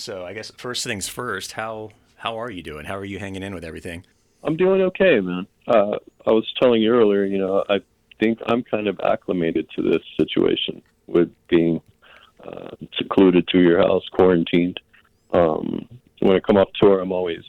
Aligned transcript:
So 0.00 0.24
I 0.24 0.32
guess 0.32 0.50
first 0.56 0.82
things 0.84 1.08
first, 1.08 1.52
how 1.52 1.90
how 2.16 2.40
are 2.40 2.50
you 2.50 2.62
doing? 2.62 2.86
How 2.86 2.96
are 2.96 3.04
you 3.04 3.18
hanging 3.18 3.42
in 3.42 3.54
with 3.54 3.64
everything? 3.64 4.06
I'm 4.42 4.56
doing 4.56 4.80
okay, 4.80 5.20
man. 5.20 5.46
Uh, 5.68 5.98
I 6.26 6.30
was 6.30 6.50
telling 6.60 6.80
you 6.80 6.90
earlier, 6.94 7.24
you 7.24 7.36
know, 7.36 7.64
I 7.68 7.80
think 8.18 8.38
I'm 8.46 8.62
kind 8.62 8.88
of 8.88 8.98
acclimated 9.00 9.68
to 9.76 9.82
this 9.82 10.00
situation 10.18 10.80
with 11.06 11.30
being 11.48 11.82
uh, 12.42 12.70
secluded 12.96 13.46
to 13.48 13.58
your 13.60 13.78
house, 13.78 14.02
quarantined. 14.12 14.80
Um, 15.34 15.86
when 16.20 16.34
I 16.34 16.40
come 16.40 16.56
off 16.56 16.68
tour, 16.80 17.00
I'm 17.00 17.12
always, 17.12 17.44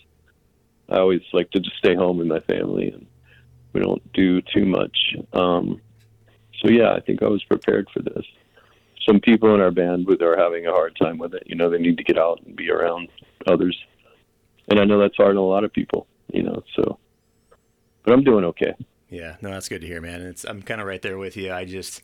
I 0.90 0.98
always 0.98 1.22
like 1.32 1.52
to 1.52 1.60
just 1.62 1.78
stay 1.78 1.96
home 1.96 2.18
with 2.18 2.28
my 2.28 2.42
family, 2.42 2.90
and 2.90 3.06
we 3.72 3.80
don't 3.80 4.12
do 4.12 4.42
too 4.42 4.66
much. 4.66 5.16
Um, 5.32 5.80
so 6.62 6.70
yeah, 6.70 6.92
I 6.92 7.00
think 7.00 7.24
I 7.24 7.28
was 7.28 7.44
prepared 7.46 7.88
for 7.94 8.02
this. 8.02 8.26
Some 9.06 9.20
people 9.20 9.54
in 9.56 9.62
our 9.62 9.72
band 9.72 10.08
are 10.22 10.38
having 10.38 10.68
a 10.68 10.72
hard 10.72 10.96
time 10.96 11.18
with 11.18 11.34
it. 11.34 11.44
You 11.46 11.56
know, 11.56 11.70
they 11.70 11.80
need 11.80 11.98
to 11.98 12.04
get 12.04 12.18
out 12.18 12.42
and 12.46 12.56
be 12.56 12.70
around 12.70 13.10
others, 13.48 13.78
and 14.70 14.80
I 14.80 14.86
know 14.86 15.00
that's 15.00 15.18
hard 15.18 15.32
on 15.32 15.38
a 15.38 15.42
lot 15.46 15.64
of 15.64 15.74
people. 15.74 16.08
You 16.32 16.44
know, 16.44 16.64
so, 16.76 16.98
but 18.04 18.14
I'm 18.14 18.24
doing 18.24 18.46
okay. 18.46 18.74
Yeah, 19.10 19.36
no, 19.42 19.50
that's 19.52 19.68
good 19.68 19.82
to 19.82 19.88
hear, 19.88 20.02
man. 20.02 20.22
It's 20.22 20.46
I'm 20.46 20.62
kind 20.62 20.80
of 20.80 20.88
right 20.88 21.02
there 21.02 21.18
with 21.18 21.36
you. 21.36 21.52
I 21.52 21.66
just 21.66 22.02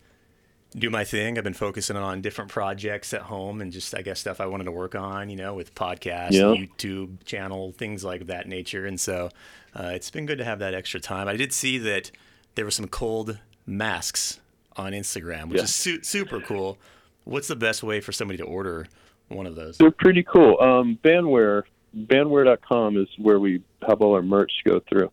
do 0.76 0.90
my 0.90 1.06
thing. 1.06 1.38
I've 1.38 1.44
been 1.46 1.54
focusing 1.54 1.96
on 1.96 2.22
different 2.22 2.52
projects 2.52 3.14
at 3.14 3.22
home 3.22 3.62
and 3.62 3.72
just 3.72 3.96
I 3.96 4.02
guess 4.02 4.20
stuff 4.20 4.42
I 4.42 4.48
wanted 4.48 4.66
to 4.66 4.72
work 4.72 4.96
on, 4.96 5.30
you 5.30 5.38
know, 5.38 5.54
with 5.54 5.74
podcasts, 5.76 6.32
Yeah. 6.34 6.54
YouTube 6.56 7.24
channel, 7.24 7.72
things 7.72 8.04
like 8.04 8.28
that 8.28 8.48
nature. 8.48 8.86
And 8.86 9.00
so 9.00 9.30
uh, 9.74 9.92
it's 9.94 10.12
been 10.12 10.26
good 10.26 10.40
to 10.40 10.44
have 10.44 10.60
that 10.60 10.74
extra 10.74 11.00
time. 11.00 11.28
I 11.30 11.38
did 11.38 11.54
see 11.54 11.78
that 11.78 12.12
there 12.56 12.66
were 12.66 12.72
some 12.72 12.88
cold 12.90 13.38
masks 13.66 14.40
on 14.78 14.94
Instagram, 14.94 15.50
which 15.50 15.58
Yeah. 15.58 15.64
is 15.64 15.74
su- 15.76 16.04
super 16.04 16.40
cool. 16.40 16.78
What's 17.24 17.48
the 17.48 17.56
best 17.56 17.84
way 17.84 18.00
for 18.00 18.12
somebody 18.12 18.38
to 18.38 18.44
order 18.46 18.88
one 19.28 19.46
of 19.46 19.56
those? 19.56 19.78
They're 19.78 19.92
pretty 19.92 20.24
cool. 20.24 20.58
Um, 20.62 20.98
Bandware, 21.04 21.64
bandware.com 21.96 22.98
is 22.98 23.08
where 23.18 23.40
we 23.40 23.62
have 23.88 24.02
all 24.02 24.14
our 24.16 24.22
merch 24.22 24.52
go 24.66 24.80
through. 24.88 25.12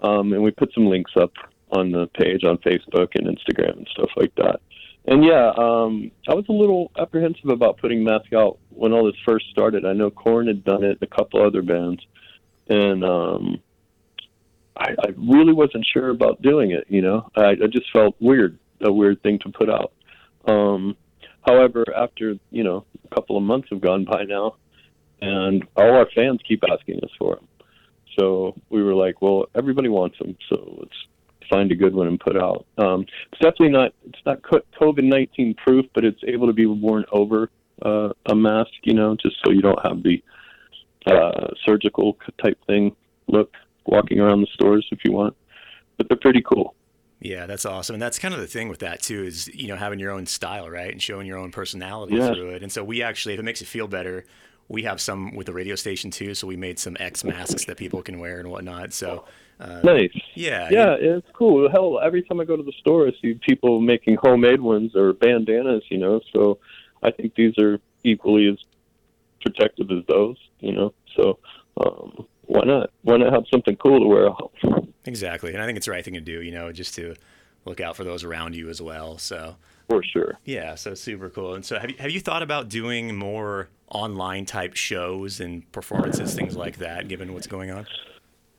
Um, 0.00 0.32
and 0.32 0.42
we 0.42 0.50
put 0.50 0.72
some 0.74 0.86
links 0.86 1.12
up 1.16 1.32
on 1.70 1.90
the 1.90 2.06
page 2.08 2.44
on 2.44 2.58
Facebook 2.58 3.08
and 3.14 3.26
Instagram 3.26 3.78
and 3.78 3.88
stuff 3.92 4.10
like 4.16 4.34
that. 4.36 4.60
And 5.06 5.22
yeah, 5.24 5.52
um, 5.56 6.10
I 6.28 6.34
was 6.34 6.46
a 6.48 6.52
little 6.52 6.90
apprehensive 6.98 7.50
about 7.50 7.76
putting 7.78 8.02
Mask 8.04 8.32
out 8.32 8.58
when 8.70 8.92
all 8.92 9.04
this 9.04 9.20
first 9.24 9.46
started. 9.50 9.84
I 9.84 9.92
know 9.92 10.10
Korn 10.10 10.46
had 10.46 10.64
done 10.64 10.82
it, 10.82 10.98
a 11.02 11.06
couple 11.06 11.42
other 11.42 11.62
bands, 11.62 12.02
and 12.68 13.04
um, 13.04 13.60
I, 14.76 14.94
I 14.98 15.08
really 15.16 15.52
wasn't 15.52 15.86
sure 15.92 16.08
about 16.10 16.40
doing 16.42 16.70
it. 16.70 16.86
You 16.88 17.02
know, 17.02 17.30
I, 17.36 17.50
I 17.50 17.66
just 17.70 17.90
felt 17.92 18.16
weird, 18.18 18.58
a 18.84 18.92
weird 18.92 19.22
thing 19.22 19.38
to 19.40 19.50
put 19.50 19.68
out. 19.70 19.92
Um, 20.46 20.96
however, 21.46 21.84
after 21.96 22.34
you 22.50 22.64
know 22.64 22.84
a 23.10 23.14
couple 23.14 23.36
of 23.36 23.42
months 23.42 23.68
have 23.70 23.80
gone 23.80 24.04
by 24.04 24.24
now, 24.24 24.56
and 25.20 25.64
all 25.76 25.94
our 25.94 26.08
fans 26.14 26.40
keep 26.46 26.62
asking 26.70 26.98
us 26.98 27.10
for 27.18 27.36
them. 27.36 27.48
So 28.18 28.54
we 28.70 28.82
were 28.82 28.94
like, 28.94 29.22
well, 29.22 29.46
everybody 29.54 29.88
wants 29.88 30.18
them, 30.18 30.36
so 30.48 30.76
let's 30.78 30.96
find 31.50 31.70
a 31.72 31.74
good 31.74 31.94
one 31.94 32.06
and 32.06 32.18
put 32.18 32.36
out. 32.36 32.66
Um, 32.78 33.06
it's 33.32 33.40
definitely 33.40 33.70
not 33.70 33.92
it's 34.06 34.20
not 34.24 34.42
COVID 34.42 35.04
nineteen 35.04 35.54
proof, 35.54 35.86
but 35.94 36.04
it's 36.04 36.20
able 36.26 36.46
to 36.46 36.52
be 36.52 36.66
worn 36.66 37.04
over 37.12 37.50
uh, 37.82 38.10
a 38.26 38.34
mask, 38.34 38.72
you 38.82 38.94
know, 38.94 39.16
just 39.16 39.36
so 39.44 39.52
you 39.52 39.62
don't 39.62 39.82
have 39.84 40.02
the 40.02 40.22
uh, 41.06 41.48
surgical 41.64 42.16
type 42.42 42.58
thing 42.66 42.94
look 43.26 43.52
walking 43.86 44.20
around 44.20 44.40
the 44.40 44.46
stores 44.54 44.86
if 44.90 45.00
you 45.04 45.12
want. 45.12 45.36
But 45.96 46.08
they're 46.08 46.18
pretty 46.18 46.42
cool. 46.42 46.74
Yeah, 47.20 47.46
that's 47.46 47.64
awesome. 47.64 47.94
And 47.94 48.02
that's 48.02 48.18
kind 48.18 48.34
of 48.34 48.40
the 48.40 48.46
thing 48.46 48.68
with 48.68 48.80
that 48.80 49.00
too 49.00 49.24
is, 49.24 49.48
you 49.48 49.68
know, 49.68 49.76
having 49.76 49.98
your 49.98 50.10
own 50.10 50.26
style, 50.26 50.68
right? 50.68 50.92
And 50.92 51.00
showing 51.00 51.26
your 51.26 51.38
own 51.38 51.50
personality 51.50 52.14
Yeah. 52.14 52.34
through 52.34 52.50
it. 52.50 52.62
And 52.62 52.70
so 52.70 52.84
we 52.84 53.02
actually, 53.02 53.34
if 53.34 53.40
it 53.40 53.44
makes 53.44 53.60
you 53.60 53.66
feel 53.66 53.88
better, 53.88 54.24
we 54.68 54.82
have 54.82 55.00
some 55.00 55.34
with 55.34 55.46
the 55.46 55.52
radio 55.52 55.74
station 55.74 56.10
too. 56.10 56.34
So 56.34 56.46
we 56.46 56.56
made 56.56 56.78
some 56.78 56.96
X 57.00 57.24
masks 57.24 57.64
that 57.66 57.76
people 57.76 58.02
can 58.02 58.18
wear 58.18 58.40
and 58.40 58.50
whatnot. 58.50 58.92
So, 58.92 59.24
uh, 59.60 59.80
Nice. 59.84 60.10
yeah. 60.34 60.68
Yeah, 60.70 60.96
it's 60.98 61.26
cool. 61.32 61.70
Hell, 61.70 62.00
every 62.02 62.22
time 62.22 62.40
I 62.40 62.44
go 62.44 62.56
to 62.56 62.62
the 62.62 62.72
store, 62.72 63.06
I 63.06 63.12
see 63.22 63.34
people 63.34 63.80
making 63.80 64.16
homemade 64.22 64.60
ones 64.60 64.94
or 64.96 65.12
bandanas, 65.12 65.82
you 65.90 65.98
know. 65.98 66.20
So 66.32 66.58
I 67.02 67.10
think 67.10 67.34
these 67.34 67.56
are 67.58 67.78
equally 68.02 68.48
as 68.48 68.58
protective 69.42 69.90
as 69.90 70.04
those, 70.08 70.36
you 70.60 70.72
know. 70.72 70.94
So 71.16 71.38
um, 71.78 72.26
why 72.46 72.62
not? 72.64 72.90
Why 73.02 73.16
not 73.16 73.32
have 73.32 73.44
something 73.50 73.76
cool 73.76 74.00
to 74.00 74.06
wear 74.06 74.28
out? 74.28 74.52
Exactly. 75.04 75.52
And 75.52 75.62
I 75.62 75.66
think 75.66 75.76
it's 75.76 75.86
the 75.86 75.92
right 75.92 76.04
thing 76.04 76.14
to 76.14 76.20
do, 76.20 76.40
you 76.42 76.52
know, 76.52 76.72
just 76.72 76.94
to 76.94 77.14
look 77.64 77.80
out 77.80 77.96
for 77.96 78.04
those 78.04 78.24
around 78.24 78.54
you 78.54 78.68
as 78.68 78.80
well. 78.80 79.18
So, 79.18 79.56
For 79.88 80.02
sure. 80.02 80.38
yeah, 80.44 80.74
so 80.74 80.94
super 80.94 81.28
cool. 81.30 81.54
And 81.54 81.64
so 81.64 81.78
have 81.78 81.90
you, 81.90 81.96
have 81.98 82.10
you 82.10 82.20
thought 82.20 82.42
about 82.42 82.68
doing 82.68 83.14
more 83.16 83.68
online 83.90 84.44
type 84.46 84.74
shows 84.76 85.40
and 85.40 85.70
performances, 85.72 86.34
things 86.34 86.56
like 86.56 86.78
that, 86.78 87.08
given 87.08 87.32
what's 87.34 87.46
going 87.46 87.70
on? 87.70 87.86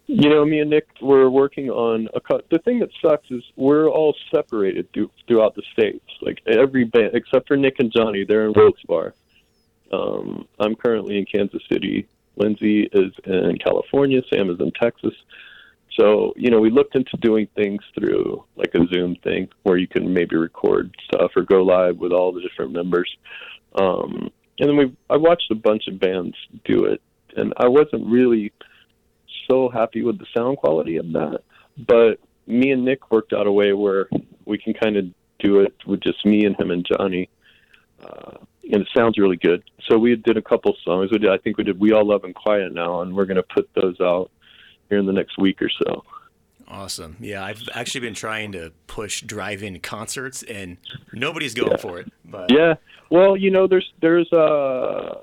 You 0.07 0.29
know, 0.29 0.45
me 0.45 0.59
and 0.59 0.69
Nick 0.69 0.87
were 1.01 1.31
working 1.31 1.71
on 1.71 2.07
a. 2.13 2.19
co- 2.21 2.41
The 2.51 2.59
thing 2.59 2.77
that 2.79 2.89
sucks 3.01 3.29
is 3.31 3.43
we're 3.55 3.89
all 3.89 4.15
separated 4.31 4.91
through, 4.93 5.09
throughout 5.27 5.55
the 5.55 5.63
states. 5.73 6.05
Like 6.21 6.41
every 6.45 6.83
band, 6.83 7.15
except 7.15 7.47
for 7.47 7.57
Nick 7.57 7.79
and 7.79 7.91
Johnny, 7.91 8.23
they're 8.23 8.45
in 8.45 8.53
Wilkes-Barre. 8.55 9.13
Um, 9.91 10.47
I'm 10.59 10.75
currently 10.75 11.17
in 11.17 11.25
Kansas 11.25 11.61
City. 11.71 12.07
Lindsay 12.37 12.89
is 12.91 13.11
in 13.25 13.57
California. 13.57 14.21
Sam 14.29 14.49
is 14.49 14.59
in 14.59 14.71
Texas. 14.71 15.13
So 15.99 16.33
you 16.35 16.49
know, 16.49 16.59
we 16.59 16.69
looked 16.69 16.95
into 16.95 17.17
doing 17.17 17.47
things 17.55 17.81
through 17.97 18.43
like 18.55 18.73
a 18.75 18.85
Zoom 18.93 19.15
thing 19.23 19.49
where 19.63 19.77
you 19.77 19.87
can 19.87 20.13
maybe 20.13 20.35
record 20.35 20.95
stuff 21.05 21.31
or 21.35 21.43
go 21.43 21.63
live 21.63 21.97
with 21.97 22.11
all 22.11 22.31
the 22.31 22.41
different 22.41 22.73
members. 22.73 23.09
Um, 23.79 24.31
and 24.59 24.69
then 24.69 24.77
we, 24.77 24.95
I 25.09 25.17
watched 25.17 25.51
a 25.51 25.55
bunch 25.55 25.87
of 25.87 25.99
bands 25.99 26.35
do 26.63 26.85
it, 26.85 27.01
and 27.35 27.53
I 27.57 27.67
wasn't 27.67 28.05
really 28.07 28.53
so 29.49 29.69
happy 29.69 30.01
with 30.01 30.17
the 30.17 30.25
sound 30.35 30.57
quality 30.57 30.97
of 30.97 31.11
that. 31.13 31.39
But 31.77 32.19
me 32.47 32.71
and 32.71 32.85
Nick 32.85 33.11
worked 33.11 33.33
out 33.33 33.47
a 33.47 33.51
way 33.51 33.73
where 33.73 34.07
we 34.45 34.57
can 34.57 34.73
kind 34.73 34.97
of 34.97 35.05
do 35.39 35.59
it 35.59 35.73
with 35.85 36.01
just 36.01 36.25
me 36.25 36.45
and 36.45 36.57
him 36.59 36.71
and 36.71 36.85
Johnny, 36.85 37.29
uh, 38.03 38.37
and 38.71 38.81
it 38.81 38.87
sounds 38.95 39.17
really 39.17 39.37
good. 39.37 39.63
So 39.87 39.97
we 39.97 40.15
did 40.15 40.37
a 40.37 40.41
couple 40.41 40.75
songs. 40.83 41.11
We 41.11 41.19
did, 41.19 41.29
I 41.29 41.37
think 41.37 41.57
we 41.57 41.63
did 41.63 41.79
"We 41.79 41.91
All 41.91 42.05
Love 42.05 42.23
and 42.23 42.33
Quiet" 42.33 42.73
now, 42.73 43.01
and 43.01 43.15
we're 43.15 43.25
going 43.25 43.37
to 43.37 43.43
put 43.43 43.69
those 43.73 43.99
out 44.01 44.31
here 44.89 44.97
in 44.97 45.05
the 45.05 45.13
next 45.13 45.37
week 45.37 45.61
or 45.61 45.69
so. 45.69 46.03
Awesome. 46.67 47.17
Yeah, 47.19 47.45
I've 47.45 47.61
actually 47.73 48.01
been 48.01 48.15
trying 48.15 48.51
to 48.53 48.71
push 48.87 49.21
drive-in 49.21 49.79
concerts, 49.81 50.41
and 50.43 50.77
nobody's 51.13 51.53
going 51.53 51.77
for 51.77 51.99
it. 51.99 52.11
But 52.23 52.51
Yeah. 52.51 52.75
Well, 53.11 53.37
you 53.37 53.51
know, 53.51 53.67
there's 53.67 53.91
there's 54.01 54.31
uh 54.33 55.19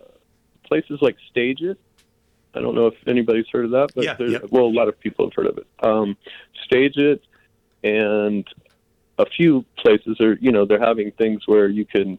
places 0.65 1.01
like 1.03 1.17
StageIt. 1.35 1.77
I 2.55 2.61
don't 2.61 2.75
know 2.75 2.87
if 2.87 2.95
anybody's 3.07 3.47
heard 3.53 3.65
of 3.65 3.71
that, 3.73 3.91
but 3.95 4.05
Yeah, 4.05 4.39
well, 4.51 4.67
a 4.67 4.75
lot 4.75 4.89
of 4.89 4.99
people 5.01 5.27
have 5.27 5.35
heard 5.35 5.47
of 5.47 5.59
it. 5.59 5.67
Um, 5.83 6.17
StageIt, 6.71 7.21
and 7.83 8.47
a 9.19 9.27
few 9.27 9.65
places 9.79 10.21
are 10.21 10.35
you 10.35 10.53
know 10.53 10.65
they're 10.65 10.81
having 10.81 11.11
things 11.13 11.43
where 11.47 11.67
you 11.69 11.85
can 11.85 12.19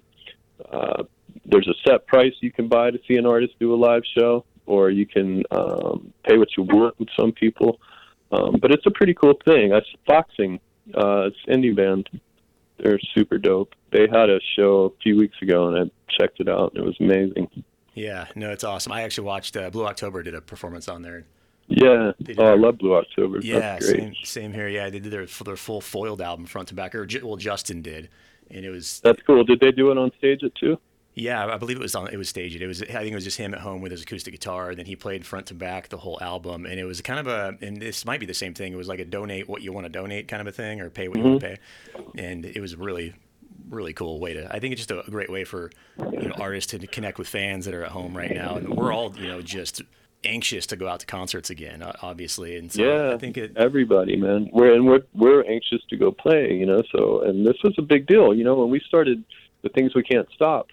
uh, 0.71 1.03
there's 1.45 1.67
a 1.67 1.73
set 1.87 2.05
price 2.07 2.33
you 2.39 2.51
can 2.51 2.67
buy 2.67 2.91
to 2.91 2.99
see 3.07 3.15
an 3.15 3.25
artist 3.25 3.53
do 3.59 3.73
a 3.73 3.75
live 3.75 4.03
show, 4.17 4.45
or 4.65 4.89
you 4.89 5.05
can 5.05 5.43
um, 5.51 6.13
pay 6.23 6.37
what 6.37 6.49
you 6.57 6.63
want 6.63 6.97
with 6.99 7.09
some 7.19 7.31
people. 7.31 7.79
Um, 8.31 8.57
but 8.61 8.71
it's 8.71 8.85
a 8.85 8.91
pretty 8.91 9.13
cool 9.13 9.35
thing. 9.45 9.73
I 9.73 9.81
Foxing, 10.07 10.59
uh, 10.95 11.27
it's 11.27 11.37
indie 11.47 11.75
band. 11.75 12.09
They're 12.77 12.99
super 13.15 13.37
dope. 13.37 13.73
They 13.91 14.07
had 14.11 14.29
a 14.29 14.39
show 14.55 14.85
a 14.85 15.01
few 15.01 15.17
weeks 15.17 15.37
ago, 15.41 15.67
and 15.67 15.77
I 15.77 16.13
checked 16.19 16.39
it 16.39 16.49
out, 16.49 16.73
and 16.73 16.83
it 16.83 16.85
was 16.85 16.97
amazing. 16.99 17.47
yeah, 17.93 18.25
no, 18.35 18.51
it's 18.51 18.63
awesome. 18.63 18.91
I 18.91 19.03
actually 19.03 19.27
watched 19.27 19.55
uh, 19.55 19.69
Blue 19.69 19.85
October 19.85 20.23
did 20.23 20.33
a 20.33 20.41
performance 20.41 20.87
on 20.87 21.03
there. 21.03 21.25
Yeah. 21.67 22.11
Oh, 22.37 22.45
I 22.45 22.55
love 22.55 22.79
Blue 22.79 22.95
October. 22.95 23.39
Yeah, 23.41 23.59
That's 23.59 23.85
great. 23.85 23.99
same, 23.99 24.15
same 24.23 24.53
here. 24.53 24.67
Yeah, 24.67 24.89
they 24.89 24.99
did 24.99 25.11
their 25.11 25.25
their 25.25 25.55
full 25.55 25.81
foiled 25.81 26.21
album 26.21 26.45
front 26.45 26.69
to 26.69 26.73
back, 26.73 26.93
or 26.95 27.07
well, 27.23 27.37
Justin 27.37 27.81
did, 27.81 28.09
and 28.53 28.65
it 28.65 28.69
was 28.69 29.01
That's 29.03 29.21
cool. 29.23 29.43
Did 29.43 29.59
they 29.59 29.71
do 29.71 29.91
it 29.91 29.97
on 29.97 30.11
StageIt 30.21 30.55
too? 30.55 30.77
Yeah, 31.15 31.45
I 31.45 31.57
believe 31.57 31.77
it 31.77 31.81
was 31.81 31.93
on. 31.93 32.07
It 32.07 32.17
was 32.17 32.29
staged. 32.29 32.59
It 32.59 32.65
was. 32.65 32.81
I 32.81 32.85
think 32.85 33.11
it 33.11 33.15
was 33.15 33.23
just 33.23 33.37
him 33.37 33.53
at 33.53 33.59
home 33.59 33.81
with 33.81 33.91
his 33.91 34.01
acoustic 34.01 34.33
guitar. 34.33 34.69
And 34.69 34.79
then 34.79 34.87
he 34.87 34.95
played 34.95 35.25
front 35.25 35.45
to 35.47 35.53
back 35.53 35.89
the 35.89 35.97
whole 35.97 36.17
album, 36.21 36.65
and 36.65 36.79
it 36.79 36.85
was 36.85 37.01
kind 37.01 37.19
of 37.19 37.27
a. 37.27 37.55
And 37.61 37.79
this 37.79 38.03
might 38.03 38.19
be 38.19 38.25
the 38.25 38.33
same 38.33 38.55
thing. 38.55 38.73
It 38.73 38.77
was 38.77 38.87
like 38.87 38.99
a 38.99 39.05
donate 39.05 39.47
what 39.47 39.61
you 39.61 39.71
want 39.71 39.85
to 39.85 39.91
donate 39.91 40.27
kind 40.27 40.41
of 40.41 40.47
a 40.47 40.51
thing, 40.51 40.81
or 40.81 40.89
pay 40.89 41.07
what 41.07 41.19
you 41.19 41.23
want 41.23 41.41
to 41.41 41.47
mm-hmm. 41.47 42.03
pay. 42.15 42.23
And 42.23 42.45
it 42.45 42.59
was 42.61 42.75
really, 42.75 43.13
really 43.69 43.93
cool 43.93 44.19
way 44.19 44.33
to. 44.33 44.51
I 44.51 44.59
think 44.59 44.71
it's 44.71 44.87
just 44.87 44.91
a 44.91 45.09
great 45.11 45.29
way 45.29 45.43
for 45.43 45.69
you 45.99 46.29
know 46.29 46.35
artists 46.39 46.71
to 46.71 46.87
connect 46.87 47.19
with 47.19 47.27
fans 47.27 47.65
that 47.65 47.75
are 47.75 47.83
at 47.83 47.91
home 47.91 48.17
right 48.17 48.33
now, 48.33 48.55
and 48.55 48.75
we're 48.75 48.91
all 48.91 49.15
you 49.15 49.27
know 49.27 49.43
just 49.43 49.83
anxious 50.25 50.65
to 50.67 50.75
go 50.75 50.87
out 50.87 50.99
to 51.01 51.05
concerts 51.05 51.49
again, 51.49 51.81
uh, 51.81 51.93
obviously. 52.01 52.55
And 52.57 52.71
so 52.71 52.83
Yeah, 52.83 53.13
I 53.13 53.17
think 53.17 53.37
it. 53.37 53.55
everybody, 53.57 54.15
man. 54.15 54.49
We're 54.51 54.73
and 54.73 54.85
we're 54.85 55.01
we're 55.13 55.43
anxious 55.45 55.81
to 55.89 55.97
go 55.97 56.11
play, 56.11 56.53
you 56.53 56.65
know. 56.65 56.81
So 56.95 57.21
and 57.21 57.45
this 57.45 57.57
was 57.63 57.73
a 57.77 57.81
big 57.81 58.07
deal, 58.07 58.33
you 58.33 58.43
know. 58.43 58.55
When 58.55 58.69
we 58.69 58.79
started 58.87 59.23
the 59.61 59.69
things 59.69 59.93
we 59.95 60.03
can't 60.03 60.27
stop, 60.33 60.67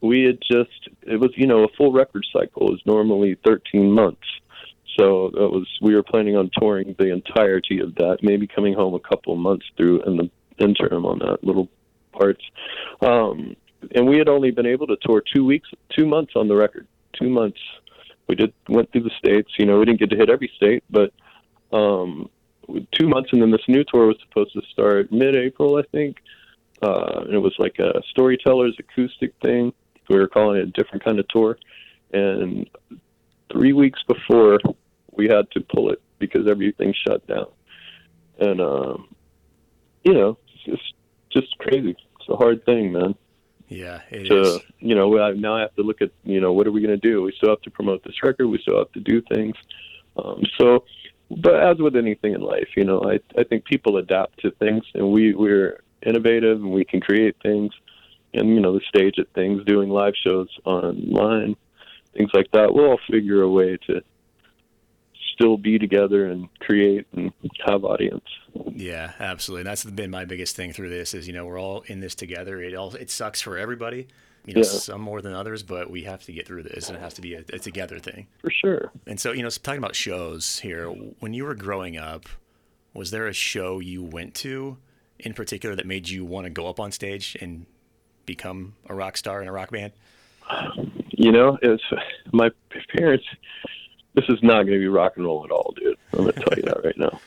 we 0.00 0.22
had 0.24 0.38
just 0.40 0.88
it 1.02 1.18
was 1.20 1.30
you 1.36 1.46
know 1.46 1.64
a 1.64 1.68
full 1.76 1.92
record 1.92 2.24
cycle 2.32 2.74
is 2.74 2.80
normally 2.86 3.36
13 3.44 3.90
months. 3.92 4.26
So 4.98 5.30
that 5.34 5.48
was 5.48 5.66
we 5.80 5.94
were 5.94 6.02
planning 6.02 6.36
on 6.36 6.50
touring 6.58 6.94
the 6.98 7.12
entirety 7.12 7.78
of 7.80 7.94
that, 7.96 8.18
maybe 8.22 8.46
coming 8.48 8.74
home 8.74 8.94
a 8.94 9.00
couple 9.00 9.32
of 9.32 9.38
months 9.38 9.66
through 9.76 10.02
in 10.02 10.16
the 10.16 10.30
interim 10.58 11.06
on 11.06 11.18
that 11.20 11.44
little 11.44 11.68
parts. 12.12 12.42
Um, 13.00 13.54
and 13.94 14.08
we 14.08 14.18
had 14.18 14.28
only 14.28 14.50
been 14.50 14.66
able 14.66 14.88
to 14.88 14.96
tour 15.02 15.22
two 15.32 15.44
weeks, 15.44 15.68
two 15.96 16.04
months 16.04 16.32
on 16.34 16.48
the 16.48 16.56
record. 16.56 16.86
two 17.12 17.28
months. 17.30 17.60
We 18.28 18.34
did 18.34 18.52
went 18.68 18.92
through 18.92 19.04
the 19.04 19.10
states. 19.18 19.52
You 19.58 19.66
know, 19.66 19.78
we 19.78 19.86
didn't 19.86 20.00
get 20.00 20.10
to 20.10 20.16
hit 20.16 20.30
every 20.30 20.50
state, 20.56 20.84
but 20.90 21.12
um, 21.72 22.28
two 22.92 23.08
months, 23.08 23.30
and 23.32 23.40
then 23.40 23.50
this 23.50 23.66
new 23.68 23.84
tour 23.84 24.06
was 24.06 24.16
supposed 24.26 24.52
to 24.52 24.62
start 24.72 25.10
mid-April, 25.10 25.76
I 25.76 25.82
think. 25.90 26.18
Uh, 26.82 27.22
and 27.24 27.34
it 27.34 27.38
was 27.38 27.54
like 27.58 27.78
a 27.78 28.02
storytellers 28.10 28.76
acoustic 28.78 29.32
thing. 29.42 29.72
We 30.08 30.18
were 30.18 30.28
calling 30.28 30.58
it 30.58 30.68
a 30.68 30.70
different 30.70 31.04
kind 31.04 31.18
of 31.18 31.26
tour. 31.28 31.58
And 32.12 32.68
three 33.52 33.72
weeks 33.72 34.00
before, 34.06 34.58
we 35.12 35.26
had 35.26 35.50
to 35.52 35.60
pull 35.60 35.90
it 35.90 36.00
because 36.18 36.46
everything 36.48 36.94
shut 37.06 37.26
down. 37.26 37.46
And 38.38 38.60
um, 38.60 39.08
you 40.04 40.14
know, 40.14 40.38
it's 40.48 40.64
just 40.64 40.94
just 41.30 41.58
crazy. 41.58 41.96
It's 42.20 42.28
a 42.28 42.36
hard 42.36 42.64
thing, 42.64 42.92
man. 42.92 43.14
Yeah, 43.68 44.00
it 44.10 44.24
to, 44.28 44.40
is. 44.40 44.60
You 44.78 44.94
know, 44.94 45.18
I, 45.18 45.32
now 45.32 45.56
I 45.56 45.60
have 45.60 45.74
to 45.76 45.82
look 45.82 46.00
at 46.00 46.10
you 46.24 46.40
know 46.40 46.52
what 46.52 46.66
are 46.66 46.72
we 46.72 46.80
going 46.80 46.98
to 46.98 47.08
do? 47.08 47.22
We 47.22 47.32
still 47.36 47.50
have 47.50 47.62
to 47.62 47.70
promote 47.70 48.02
this 48.04 48.22
record. 48.22 48.48
We 48.48 48.58
still 48.58 48.78
have 48.78 48.92
to 48.92 49.00
do 49.00 49.20
things. 49.22 49.54
Um, 50.16 50.42
so, 50.58 50.84
but 51.30 51.62
as 51.62 51.78
with 51.78 51.96
anything 51.96 52.34
in 52.34 52.40
life, 52.40 52.68
you 52.76 52.84
know, 52.84 53.02
I 53.02 53.20
I 53.38 53.44
think 53.44 53.64
people 53.64 53.98
adapt 53.98 54.40
to 54.40 54.50
things, 54.52 54.84
and 54.94 55.12
we 55.12 55.34
we're 55.34 55.80
innovative 56.02 56.62
and 56.62 56.72
we 56.72 56.84
can 56.84 57.00
create 57.00 57.36
things, 57.42 57.72
and 58.32 58.48
you 58.48 58.60
know, 58.60 58.72
the 58.72 58.84
stage 58.88 59.18
at 59.18 59.32
things, 59.34 59.64
doing 59.64 59.90
live 59.90 60.14
shows 60.24 60.48
online, 60.64 61.56
things 62.14 62.30
like 62.32 62.50
that. 62.52 62.72
We'll 62.72 62.86
all 62.86 63.00
figure 63.10 63.42
a 63.42 63.50
way 63.50 63.76
to 63.88 64.02
still 65.38 65.56
be 65.56 65.78
together 65.78 66.26
and 66.26 66.48
create 66.58 67.06
and 67.12 67.32
have 67.66 67.84
audience. 67.84 68.24
Yeah, 68.72 69.12
absolutely. 69.20 69.62
That's 69.64 69.84
been 69.84 70.10
my 70.10 70.24
biggest 70.24 70.56
thing 70.56 70.72
through 70.72 70.88
this 70.90 71.14
is 71.14 71.26
you 71.28 71.32
know 71.34 71.46
we're 71.46 71.60
all 71.60 71.82
in 71.86 72.00
this 72.00 72.14
together. 72.14 72.60
It 72.60 72.74
all 72.74 72.94
it 72.94 73.10
sucks 73.10 73.40
for 73.40 73.56
everybody. 73.56 74.08
You 74.46 74.54
know, 74.54 74.60
Yeah. 74.60 74.68
some 74.68 75.00
more 75.02 75.20
than 75.20 75.34
others, 75.34 75.62
but 75.62 75.90
we 75.90 76.04
have 76.04 76.22
to 76.24 76.32
get 76.32 76.46
through 76.46 76.62
this, 76.62 76.88
and 76.88 76.96
it 76.96 77.00
has 77.00 77.12
to 77.14 77.20
be 77.20 77.34
a, 77.34 77.40
a 77.52 77.58
together 77.58 77.98
thing. 77.98 78.28
For 78.40 78.50
sure. 78.50 78.90
And 79.06 79.20
so, 79.20 79.32
you 79.32 79.42
know, 79.42 79.50
talking 79.50 79.78
about 79.78 79.94
shows 79.94 80.60
here, 80.60 80.86
when 80.88 81.34
you 81.34 81.44
were 81.44 81.54
growing 81.54 81.98
up, 81.98 82.24
was 82.94 83.10
there 83.10 83.26
a 83.26 83.34
show 83.34 83.78
you 83.78 84.02
went 84.02 84.34
to 84.36 84.78
in 85.18 85.34
particular 85.34 85.74
that 85.76 85.86
made 85.86 86.08
you 86.08 86.24
want 86.24 86.44
to 86.46 86.50
go 86.50 86.66
up 86.66 86.80
on 86.80 86.92
stage 86.92 87.36
and 87.42 87.66
become 88.24 88.74
a 88.86 88.94
rock 88.94 89.18
star 89.18 89.42
in 89.42 89.48
a 89.48 89.52
rock 89.52 89.70
band? 89.70 89.92
You 91.10 91.30
know, 91.32 91.58
it's 91.60 91.82
my 92.32 92.48
parents. 92.96 93.24
This 94.18 94.36
is 94.36 94.42
not 94.42 94.64
going 94.64 94.72
to 94.72 94.80
be 94.80 94.88
rock 94.88 95.12
and 95.14 95.24
roll 95.24 95.44
at 95.44 95.52
all, 95.52 95.72
dude. 95.76 95.96
I'm 96.12 96.24
going 96.24 96.32
to 96.32 96.40
tell 96.40 96.56
you 96.56 96.64
that 96.64 96.84
right 96.84 96.98
now. 96.98 97.20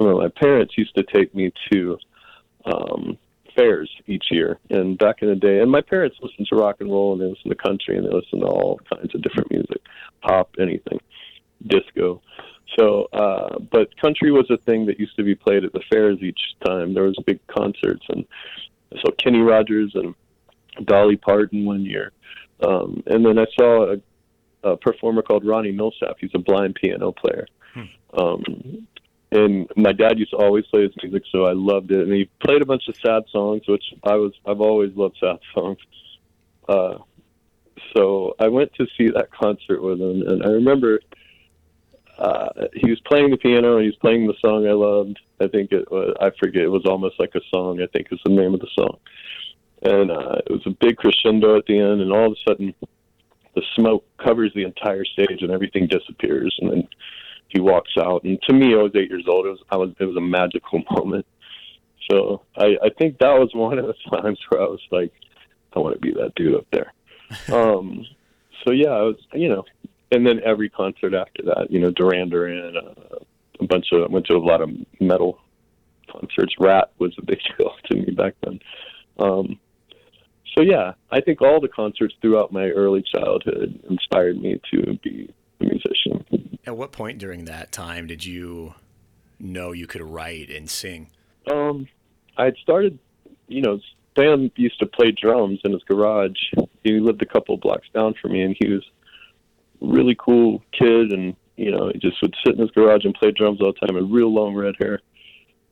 I 0.00 0.02
mean, 0.02 0.18
my 0.18 0.26
parents 0.26 0.76
used 0.76 0.92
to 0.96 1.04
take 1.04 1.32
me 1.36 1.52
to 1.70 1.98
um, 2.64 3.16
fairs 3.54 3.88
each 4.08 4.24
year, 4.28 4.58
and 4.70 4.98
back 4.98 5.22
in 5.22 5.28
the 5.28 5.36
day, 5.36 5.60
and 5.60 5.70
my 5.70 5.80
parents 5.80 6.16
listened 6.20 6.48
to 6.48 6.56
rock 6.56 6.78
and 6.80 6.90
roll, 6.90 7.12
and 7.12 7.20
they 7.20 7.26
listened 7.26 7.52
to 7.52 7.54
country, 7.54 7.96
and 7.96 8.04
they 8.04 8.10
listened 8.10 8.40
to 8.40 8.48
all 8.48 8.80
kinds 8.92 9.14
of 9.14 9.22
different 9.22 9.52
music, 9.52 9.82
pop, 10.20 10.50
anything, 10.58 10.98
disco. 11.64 12.20
So, 12.76 13.04
uh, 13.12 13.60
but 13.60 13.96
country 14.00 14.32
was 14.32 14.50
a 14.50 14.56
thing 14.56 14.86
that 14.86 14.98
used 14.98 15.14
to 15.14 15.22
be 15.22 15.36
played 15.36 15.64
at 15.64 15.72
the 15.72 15.82
fairs 15.92 16.18
each 16.22 16.40
time. 16.66 16.92
There 16.92 17.04
was 17.04 17.16
big 17.24 17.38
concerts, 17.46 18.04
and 18.08 18.26
so 18.96 19.12
Kenny 19.12 19.42
Rogers 19.42 19.92
and 19.94 20.16
Dolly 20.86 21.18
Parton 21.18 21.64
one 21.64 21.84
year. 21.84 22.10
Um, 22.66 23.04
and 23.06 23.24
then 23.24 23.38
I 23.38 23.46
saw 23.56 23.92
a, 23.92 24.00
a 24.62 24.76
performer 24.76 25.22
called 25.22 25.44
Ronnie 25.44 25.72
Milsap. 25.72 26.14
He's 26.18 26.30
a 26.34 26.38
blind 26.38 26.74
piano 26.74 27.12
player. 27.12 27.46
Um, 28.12 28.86
and 29.32 29.70
my 29.76 29.92
dad 29.92 30.18
used 30.18 30.32
to 30.32 30.36
always 30.36 30.66
play 30.66 30.82
his 30.82 30.92
music, 31.02 31.22
so 31.30 31.44
I 31.44 31.52
loved 31.52 31.92
it. 31.92 32.00
And 32.00 32.12
he 32.12 32.28
played 32.44 32.62
a 32.62 32.66
bunch 32.66 32.88
of 32.88 32.96
sad 32.96 33.22
songs, 33.30 33.62
which 33.68 33.84
I 34.02 34.16
was 34.16 34.32
I've 34.44 34.60
always 34.60 34.94
loved 34.96 35.16
sad 35.20 35.38
songs. 35.54 35.78
Uh, 36.68 36.98
so 37.94 38.34
I 38.40 38.48
went 38.48 38.74
to 38.74 38.86
see 38.98 39.08
that 39.08 39.30
concert 39.30 39.82
with 39.82 40.00
him, 40.00 40.22
and 40.26 40.42
I 40.42 40.48
remember 40.48 41.00
uh, 42.18 42.48
he 42.74 42.90
was 42.90 43.00
playing 43.06 43.30
the 43.30 43.36
piano 43.36 43.76
and 43.76 43.82
he 43.82 43.88
was 43.88 43.96
playing 43.96 44.26
the 44.26 44.34
song 44.40 44.66
I 44.66 44.72
loved. 44.72 45.18
I 45.40 45.46
think 45.46 45.72
it 45.72 45.90
was 45.90 46.14
I 46.20 46.30
forget 46.42 46.62
it 46.62 46.68
was 46.68 46.84
almost 46.84 47.20
like 47.20 47.34
a 47.36 47.40
song. 47.54 47.80
I 47.80 47.86
think 47.86 48.08
is 48.10 48.18
the 48.24 48.32
name 48.32 48.52
of 48.52 48.60
the 48.60 48.68
song 48.74 48.98
and 49.82 50.10
uh, 50.10 50.36
it 50.46 50.50
was 50.50 50.62
a 50.66 50.70
big 50.70 50.96
crescendo 50.96 51.56
at 51.56 51.66
the 51.66 51.78
end, 51.78 52.00
and 52.00 52.12
all 52.12 52.26
of 52.26 52.32
a 52.32 52.50
sudden, 52.50 52.74
the 53.54 53.62
smoke 53.76 54.04
covers 54.18 54.52
the 54.54 54.64
entire 54.64 55.04
stage, 55.04 55.42
and 55.42 55.50
everything 55.50 55.86
disappears, 55.86 56.54
and 56.60 56.70
then 56.70 56.88
he 57.48 57.60
walks 57.60 57.92
out. 57.98 58.24
And 58.24 58.40
to 58.42 58.52
me, 58.52 58.74
I 58.74 58.82
was 58.82 58.92
eight 58.94 59.10
years 59.10 59.26
old. 59.28 59.46
It 59.46 59.50
was 59.50 59.62
I 59.70 59.76
was 59.76 59.90
it 59.98 60.04
was 60.04 60.16
a 60.16 60.20
magical 60.20 60.82
moment. 60.90 61.26
So 62.10 62.42
I, 62.56 62.76
I 62.82 62.90
think 62.98 63.18
that 63.18 63.38
was 63.38 63.50
one 63.54 63.78
of 63.78 63.86
the 63.86 63.94
times 64.16 64.38
where 64.48 64.62
I 64.62 64.66
was 64.66 64.80
like, 64.90 65.12
I 65.74 65.78
want 65.78 65.94
to 65.94 66.00
be 66.00 66.12
that 66.12 66.34
dude 66.34 66.54
up 66.54 66.66
there. 66.72 66.92
um, 67.52 68.04
so 68.64 68.72
yeah, 68.72 68.90
I 68.90 69.02
was 69.02 69.16
you 69.34 69.48
know, 69.48 69.64
and 70.12 70.26
then 70.26 70.40
every 70.44 70.68
concert 70.68 71.14
after 71.14 71.42
that, 71.44 71.70
you 71.70 71.80
know, 71.80 71.90
Duran 71.90 72.30
Duran, 72.30 72.76
uh, 72.76 73.16
a 73.60 73.66
bunch 73.66 73.86
of 73.92 74.02
I 74.02 74.12
went 74.12 74.26
to 74.26 74.34
a 74.34 74.38
lot 74.38 74.60
of 74.60 74.70
metal 75.00 75.38
concerts. 76.10 76.54
Ratt 76.58 76.90
was 76.98 77.14
a 77.18 77.24
big 77.24 77.38
deal 77.58 77.72
to 77.90 77.96
me 77.96 78.12
back 78.12 78.34
then. 78.42 78.60
Um, 79.18 79.58
so 80.56 80.62
yeah, 80.62 80.92
I 81.10 81.20
think 81.20 81.42
all 81.42 81.60
the 81.60 81.68
concerts 81.68 82.14
throughout 82.20 82.52
my 82.52 82.68
early 82.68 83.02
childhood 83.02 83.80
inspired 83.88 84.40
me 84.40 84.60
to 84.72 84.98
be 85.02 85.32
a 85.60 85.64
musician. 85.64 86.58
At 86.66 86.76
what 86.76 86.92
point 86.92 87.18
during 87.18 87.44
that 87.46 87.72
time 87.72 88.06
did 88.06 88.24
you 88.24 88.74
know 89.38 89.72
you 89.72 89.86
could 89.86 90.02
write 90.02 90.50
and 90.50 90.68
sing? 90.68 91.08
Um, 91.50 91.88
I 92.36 92.44
had 92.44 92.56
started, 92.62 92.98
you 93.48 93.62
know, 93.62 93.80
Sam 94.16 94.50
used 94.56 94.78
to 94.80 94.86
play 94.86 95.12
drums 95.12 95.60
in 95.64 95.72
his 95.72 95.82
garage. 95.84 96.38
He 96.82 96.98
lived 97.00 97.22
a 97.22 97.26
couple 97.26 97.56
blocks 97.56 97.88
down 97.94 98.14
from 98.20 98.32
me, 98.32 98.42
and 98.42 98.56
he 98.58 98.68
was 98.68 98.82
a 99.82 99.86
really 99.86 100.16
cool 100.18 100.62
kid. 100.72 101.12
And 101.12 101.36
you 101.56 101.70
know, 101.70 101.90
he 101.92 101.98
just 101.98 102.20
would 102.22 102.34
sit 102.44 102.54
in 102.54 102.60
his 102.60 102.70
garage 102.72 103.04
and 103.04 103.14
play 103.14 103.30
drums 103.30 103.60
all 103.60 103.72
the 103.72 103.86
time. 103.86 103.96
Had 103.96 104.12
real 104.12 104.32
long 104.32 104.54
red 104.54 104.74
hair. 104.78 105.00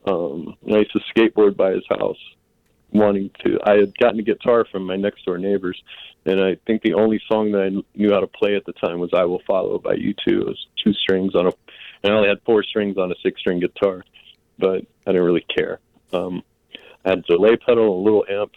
Um, 0.06 0.56
and 0.64 0.76
I 0.76 0.78
used 0.78 0.92
to 0.92 1.00
skateboard 1.14 1.56
by 1.56 1.72
his 1.72 1.84
house, 1.88 2.18
wanting 2.92 3.30
to. 3.44 3.58
I 3.64 3.74
had 3.74 3.96
gotten 3.98 4.20
a 4.20 4.22
guitar 4.22 4.64
from 4.70 4.84
my 4.84 4.96
next 4.96 5.24
door 5.24 5.38
neighbors, 5.38 5.80
and 6.24 6.40
I 6.40 6.56
think 6.66 6.82
the 6.82 6.94
only 6.94 7.20
song 7.28 7.52
that 7.52 7.62
I 7.62 7.98
knew 7.98 8.12
how 8.12 8.20
to 8.20 8.26
play 8.26 8.56
at 8.56 8.64
the 8.64 8.72
time 8.72 8.98
was 8.98 9.10
"I 9.12 9.24
Will 9.24 9.42
Follow" 9.46 9.78
by 9.78 9.94
U2. 9.94 10.26
It 10.26 10.46
was 10.46 10.66
two 10.82 10.92
strings 10.92 11.34
on 11.34 11.46
a, 11.46 11.52
and 12.02 12.12
I 12.12 12.16
only 12.16 12.28
had 12.28 12.42
four 12.44 12.62
strings 12.62 12.96
on 12.98 13.12
a 13.12 13.14
six-string 13.22 13.60
guitar, 13.60 14.04
but 14.58 14.86
I 15.06 15.12
didn't 15.12 15.24
really 15.24 15.46
care. 15.54 15.80
Um, 16.12 16.42
I 17.04 17.10
had 17.10 17.18
a 17.20 17.22
delay 17.22 17.56
pedal, 17.56 17.84
and 17.84 18.06
a 18.06 18.10
little 18.10 18.24
amp. 18.28 18.52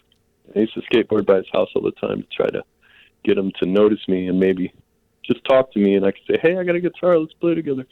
I 0.56 0.60
used 0.60 0.74
to 0.74 0.82
skateboard 0.82 1.26
by 1.26 1.38
his 1.38 1.50
house 1.52 1.70
all 1.76 1.82
the 1.82 1.92
time 1.92 2.22
to 2.22 2.28
try 2.36 2.50
to 2.50 2.64
get 3.24 3.38
him 3.38 3.52
to 3.60 3.66
notice 3.66 4.06
me 4.08 4.28
and 4.28 4.40
maybe 4.40 4.74
just 5.24 5.44
talk 5.46 5.72
to 5.74 5.80
me, 5.80 5.96
and 5.96 6.06
I 6.06 6.12
could 6.12 6.24
say, 6.28 6.40
"Hey, 6.42 6.58
I 6.58 6.64
got 6.64 6.76
a 6.76 6.82
guitar. 6.82 7.18
Let's 7.18 7.34
play 7.34 7.56
together." 7.56 7.86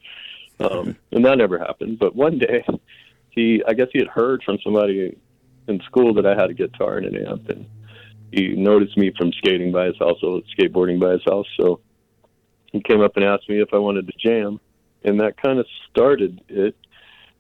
Um, 0.60 0.96
and 1.12 1.26
that 1.26 1.38
never 1.38 1.60
happened. 1.60 2.00
But 2.00 2.16
one 2.16 2.38
day, 2.38 2.66
he, 3.32 3.64
I 3.68 3.74
guess 3.74 3.88
he 3.94 4.00
had 4.00 4.08
heard 4.08 4.44
from 4.44 4.58
somebody 4.64 5.18
in 5.70 5.80
school 5.82 6.14
that 6.16 6.26
I 6.26 6.36
had 6.40 6.50
a 6.50 6.54
guitar 6.54 6.98
and 6.98 7.16
an 7.16 7.28
amp, 7.28 7.50
and 7.50 7.66
he 8.32 8.50
noticed 8.50 8.98
me 8.98 9.12
from 9.18 9.32
skating 9.34 9.72
by 9.72 9.86
his 9.86 9.98
house, 9.98 10.18
or 10.22 10.42
skateboarding 10.58 11.00
by 11.00 11.14
his 11.14 11.24
house. 11.26 11.48
So 11.58 11.80
he 12.72 12.82
came 12.82 13.02
up 13.02 13.16
and 13.16 13.26
asked 13.26 13.50
me 13.50 13.62
if 13.62 13.70
I 13.74 13.78
wanted 13.78 14.08
to 14.08 14.14
jam, 14.18 14.60
and 15.04 15.20
that 15.20 15.42
kind 15.42 15.60
of 15.60 15.66
started 15.90 16.42
it. 16.48 16.76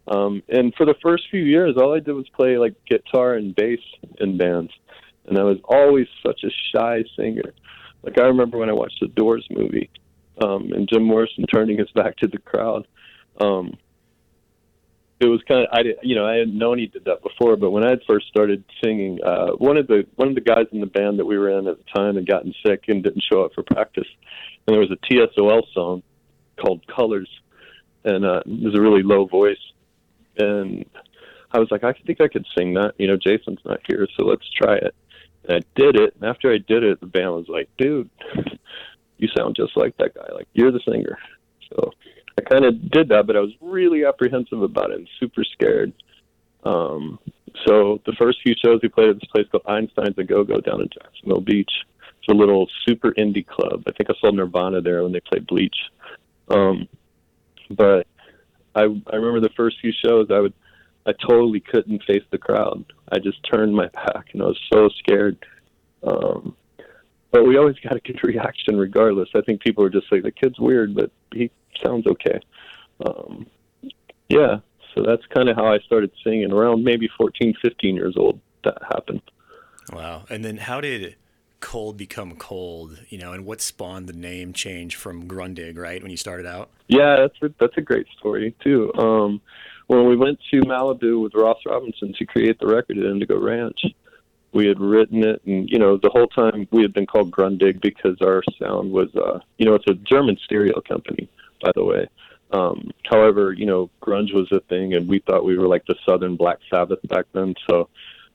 Um, 0.07 0.41
and 0.49 0.73
for 0.75 0.85
the 0.85 0.95
first 1.03 1.25
few 1.29 1.41
years, 1.41 1.75
all 1.77 1.93
I 1.93 1.99
did 1.99 2.13
was 2.13 2.27
play 2.29 2.57
like 2.57 2.73
guitar 2.85 3.35
and 3.35 3.55
bass 3.55 3.79
in 4.19 4.37
bands, 4.37 4.71
and 5.27 5.37
I 5.37 5.43
was 5.43 5.57
always 5.65 6.07
such 6.25 6.43
a 6.43 6.49
shy 6.73 7.03
singer. 7.15 7.53
Like 8.01 8.19
I 8.19 8.23
remember 8.23 8.57
when 8.57 8.69
I 8.69 8.73
watched 8.73 8.99
the 9.01 9.07
Doors 9.07 9.45
movie, 9.51 9.89
um, 10.41 10.71
and 10.71 10.89
Jim 10.91 11.03
Morrison 11.03 11.45
turning 11.45 11.77
his 11.77 11.91
back 11.91 12.15
to 12.17 12.27
the 12.27 12.39
crowd. 12.39 12.87
Um, 13.39 13.77
it 15.19 15.25
was 15.25 15.41
kind 15.47 15.61
of 15.61 15.67
I 15.71 15.83
did 15.83 15.97
you 16.01 16.15
know 16.15 16.25
I 16.25 16.35
hadn't 16.35 16.57
known 16.57 16.77
he 16.79 16.87
did 16.87 17.05
that 17.05 17.21
before, 17.21 17.57
but 17.57 17.71
when 17.71 17.85
I 17.85 17.89
had 17.89 18.01
first 18.07 18.27
started 18.27 18.63
singing, 18.83 19.19
uh, 19.23 19.51
one 19.51 19.77
of 19.77 19.87
the 19.87 20.05
one 20.15 20.29
of 20.29 20.35
the 20.35 20.41
guys 20.41 20.65
in 20.71 20.79
the 20.79 20.87
band 20.87 21.19
that 21.19 21.25
we 21.25 21.37
were 21.37 21.49
in 21.57 21.67
at 21.67 21.77
the 21.77 21.83
time 21.93 22.15
had 22.15 22.27
gotten 22.27 22.53
sick 22.65 22.85
and 22.87 23.03
didn't 23.03 23.23
show 23.29 23.43
up 23.43 23.53
for 23.53 23.63
practice, 23.63 24.07
and 24.65 24.73
there 24.73 24.79
was 24.79 24.91
a 24.91 25.13
TSOL 25.13 25.63
song 25.73 26.03
called 26.57 26.85
Colors, 26.87 27.29
and 28.05 28.25
uh, 28.25 28.41
it 28.45 28.63
was 28.63 28.75
a 28.75 28.81
really 28.81 29.03
low 29.03 29.25
voice, 29.25 29.57
and 30.37 30.85
I 31.51 31.59
was 31.59 31.69
like, 31.71 31.83
I 31.83 31.93
think 31.93 32.21
I 32.21 32.27
could 32.27 32.45
sing 32.57 32.73
that. 32.75 32.93
You 32.97 33.07
know, 33.07 33.17
Jason's 33.17 33.59
not 33.65 33.79
here, 33.87 34.07
so 34.15 34.25
let's 34.25 34.49
try 34.55 34.75
it. 34.75 34.95
And 35.47 35.57
I 35.57 35.79
did 35.79 35.95
it, 35.95 36.15
and 36.15 36.29
after 36.29 36.51
I 36.51 36.59
did 36.59 36.83
it, 36.83 36.99
the 36.99 37.07
band 37.07 37.31
was 37.31 37.47
like, 37.49 37.69
"Dude, 37.77 38.09
you 39.17 39.27
sound 39.35 39.55
just 39.55 39.75
like 39.75 39.97
that 39.97 40.13
guy. 40.13 40.33
Like 40.33 40.47
you're 40.53 40.71
the 40.71 40.81
singer." 40.89 41.17
So 41.69 41.91
I 42.39 42.49
kind 42.49 42.65
of 42.65 42.89
did 42.91 43.09
that, 43.09 43.27
but 43.27 43.35
I 43.35 43.41
was 43.41 43.51
really 43.59 44.05
apprehensive 44.05 44.61
about 44.61 44.91
it 44.91 44.99
and 44.99 45.09
super 45.19 45.43
scared. 45.43 45.91
Um, 46.63 47.19
so 47.67 48.01
the 48.05 48.13
first 48.17 48.39
few 48.43 48.55
shows 48.63 48.79
we 48.81 48.89
played 48.89 49.09
at 49.09 49.15
this 49.19 49.29
place 49.29 49.45
called 49.51 49.63
Einstein's 49.67 50.17
a 50.17 50.23
Go 50.23 50.43
Go 50.43 50.59
down 50.61 50.81
in 50.81 50.89
Jacksonville 50.89 51.41
Beach. 51.41 51.71
It's 52.19 52.29
a 52.29 52.33
little 52.33 52.67
super 52.87 53.11
indie 53.11 53.45
club. 53.45 53.83
I 53.87 53.91
think 53.91 54.09
I 54.09 54.13
saw 54.19 54.31
Nirvana 54.31 54.81
there 54.81 55.03
when 55.03 55.11
they 55.11 55.19
played 55.19 55.47
Bleach. 55.47 55.75
Um, 56.49 56.87
but 57.71 58.07
I 58.75 58.83
I 58.83 59.15
remember 59.15 59.41
the 59.41 59.53
first 59.55 59.77
few 59.81 59.91
shows 59.91 60.27
I 60.31 60.39
would 60.39 60.53
I 61.05 61.11
totally 61.27 61.59
couldn't 61.59 62.03
face 62.05 62.23
the 62.31 62.37
crowd. 62.37 62.85
I 63.11 63.19
just 63.19 63.39
turned 63.51 63.75
my 63.75 63.87
back 63.87 64.27
and 64.33 64.41
I 64.41 64.45
was 64.45 64.59
so 64.71 64.89
scared. 64.99 65.37
Um, 66.03 66.55
but 67.31 67.45
we 67.45 67.57
always 67.57 67.77
got 67.79 67.95
a 67.95 67.99
good 67.99 68.19
reaction 68.23 68.77
regardless. 68.77 69.29
I 69.35 69.41
think 69.41 69.61
people 69.61 69.83
are 69.83 69.89
just 69.89 70.11
like, 70.11 70.23
the 70.23 70.31
kid's 70.31 70.59
weird, 70.59 70.95
but 70.95 71.11
he 71.33 71.51
sounds 71.81 72.07
okay. 72.07 72.39
Um, 73.05 73.47
yeah, 74.27 74.57
so 74.93 75.03
that's 75.03 75.25
kind 75.33 75.49
of 75.49 75.55
how 75.55 75.67
I 75.67 75.79
started 75.79 76.11
singing 76.23 76.51
around 76.51 76.83
maybe 76.83 77.09
14, 77.17 77.55
15 77.61 77.95
years 77.95 78.15
old. 78.17 78.39
That 78.63 78.77
happened. 78.81 79.21
Wow. 79.93 80.25
And 80.29 80.43
then 80.43 80.57
how 80.57 80.81
did 80.81 81.15
cold 81.61 81.97
become 81.97 82.35
cold, 82.35 82.99
you 83.09 83.17
know, 83.17 83.33
and 83.33 83.45
what 83.45 83.61
spawned 83.61 84.07
the 84.07 84.13
name 84.13 84.53
change 84.53 84.95
from 84.95 85.27
Grundig, 85.27 85.77
right, 85.77 86.01
when 86.01 86.11
you 86.11 86.17
started 86.17 86.45
out? 86.45 86.69
Yeah, 86.87 87.17
that's 87.17 87.41
a, 87.41 87.53
that's 87.59 87.77
a 87.77 87.81
great 87.81 88.07
story 88.17 88.55
too. 88.63 88.93
Um, 88.95 89.41
when 89.87 90.05
we 90.05 90.15
went 90.15 90.39
to 90.51 90.61
Malibu 90.61 91.21
with 91.21 91.33
Ross 91.33 91.57
Robinson 91.65 92.13
to 92.17 92.25
create 92.25 92.59
the 92.59 92.67
record 92.67 92.97
at 92.97 93.05
Indigo 93.05 93.39
Ranch, 93.39 93.81
we 94.51 94.67
had 94.67 94.79
written 94.79 95.23
it, 95.23 95.41
and 95.45 95.69
you 95.69 95.77
know, 95.77 95.97
the 95.97 96.09
whole 96.09 96.27
time 96.27 96.67
we 96.71 96.81
had 96.81 96.93
been 96.93 97.05
called 97.05 97.31
Grundig 97.31 97.81
because 97.81 98.17
our 98.21 98.41
sound 98.59 98.91
was, 98.91 99.13
uh, 99.15 99.39
you 99.57 99.65
know, 99.65 99.75
it's 99.75 99.87
a 99.87 99.93
German 99.93 100.37
stereo 100.43 100.81
company, 100.81 101.29
by 101.61 101.71
the 101.75 101.83
way. 101.83 102.07
Um, 102.51 102.89
however, 103.03 103.53
you 103.53 103.65
know, 103.65 103.91
grunge 104.01 104.33
was 104.33 104.51
a 104.51 104.59
thing, 104.61 104.95
and 104.95 105.07
we 105.07 105.19
thought 105.19 105.45
we 105.45 105.57
were 105.57 105.67
like 105.67 105.85
the 105.85 105.95
Southern 106.05 106.35
Black 106.35 106.57
Sabbath 106.69 106.99
back 107.03 107.25
then, 107.33 107.53
so 107.69 107.89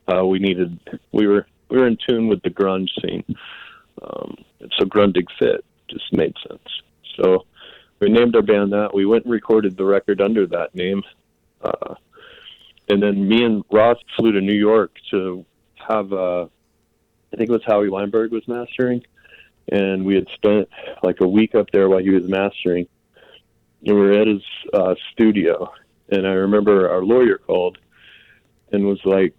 uh, 0.06 0.24
we 0.24 0.38
needed 0.38 0.78
we 1.12 1.26
were 1.26 1.46
we 1.68 1.78
were 1.78 1.86
in 1.86 1.98
tune 2.08 2.28
with 2.28 2.42
the 2.42 2.50
grunge 2.50 2.90
scene. 3.00 3.24
Um, 4.02 4.36
so 4.76 4.84
Grundig 4.84 5.26
fit 5.38 5.64
just 5.88 6.12
made 6.12 6.34
sense. 6.48 6.82
So 7.16 7.46
we 8.00 8.08
named 8.08 8.36
our 8.36 8.42
band 8.42 8.72
that. 8.72 8.94
We 8.94 9.06
went 9.06 9.24
and 9.24 9.32
recorded 9.32 9.76
the 9.76 9.84
record 9.84 10.20
under 10.20 10.46
that 10.46 10.74
name. 10.74 11.02
Uh, 11.62 11.94
and 12.88 13.02
then 13.02 13.26
me 13.26 13.44
and 13.44 13.64
Ross 13.70 13.96
flew 14.16 14.32
to 14.32 14.40
New 14.40 14.52
York 14.52 14.92
to 15.10 15.44
have, 15.88 16.12
uh, 16.12 16.44
I 17.32 17.36
think 17.36 17.48
it 17.48 17.52
was 17.52 17.62
Howie 17.66 17.88
Weinberg 17.88 18.32
was 18.32 18.46
mastering. 18.46 19.02
And 19.70 20.04
we 20.04 20.14
had 20.14 20.26
spent 20.34 20.68
like 21.02 21.20
a 21.20 21.28
week 21.28 21.54
up 21.54 21.70
there 21.72 21.88
while 21.88 22.00
he 22.00 22.10
was 22.10 22.28
mastering. 22.28 22.86
And 23.86 23.96
we 23.96 24.00
were 24.00 24.12
at 24.12 24.26
his 24.26 24.42
uh, 24.72 24.94
studio. 25.12 25.72
And 26.10 26.26
I 26.26 26.32
remember 26.32 26.90
our 26.90 27.02
lawyer 27.02 27.38
called 27.38 27.78
and 28.72 28.86
was 28.86 29.00
like, 29.04 29.34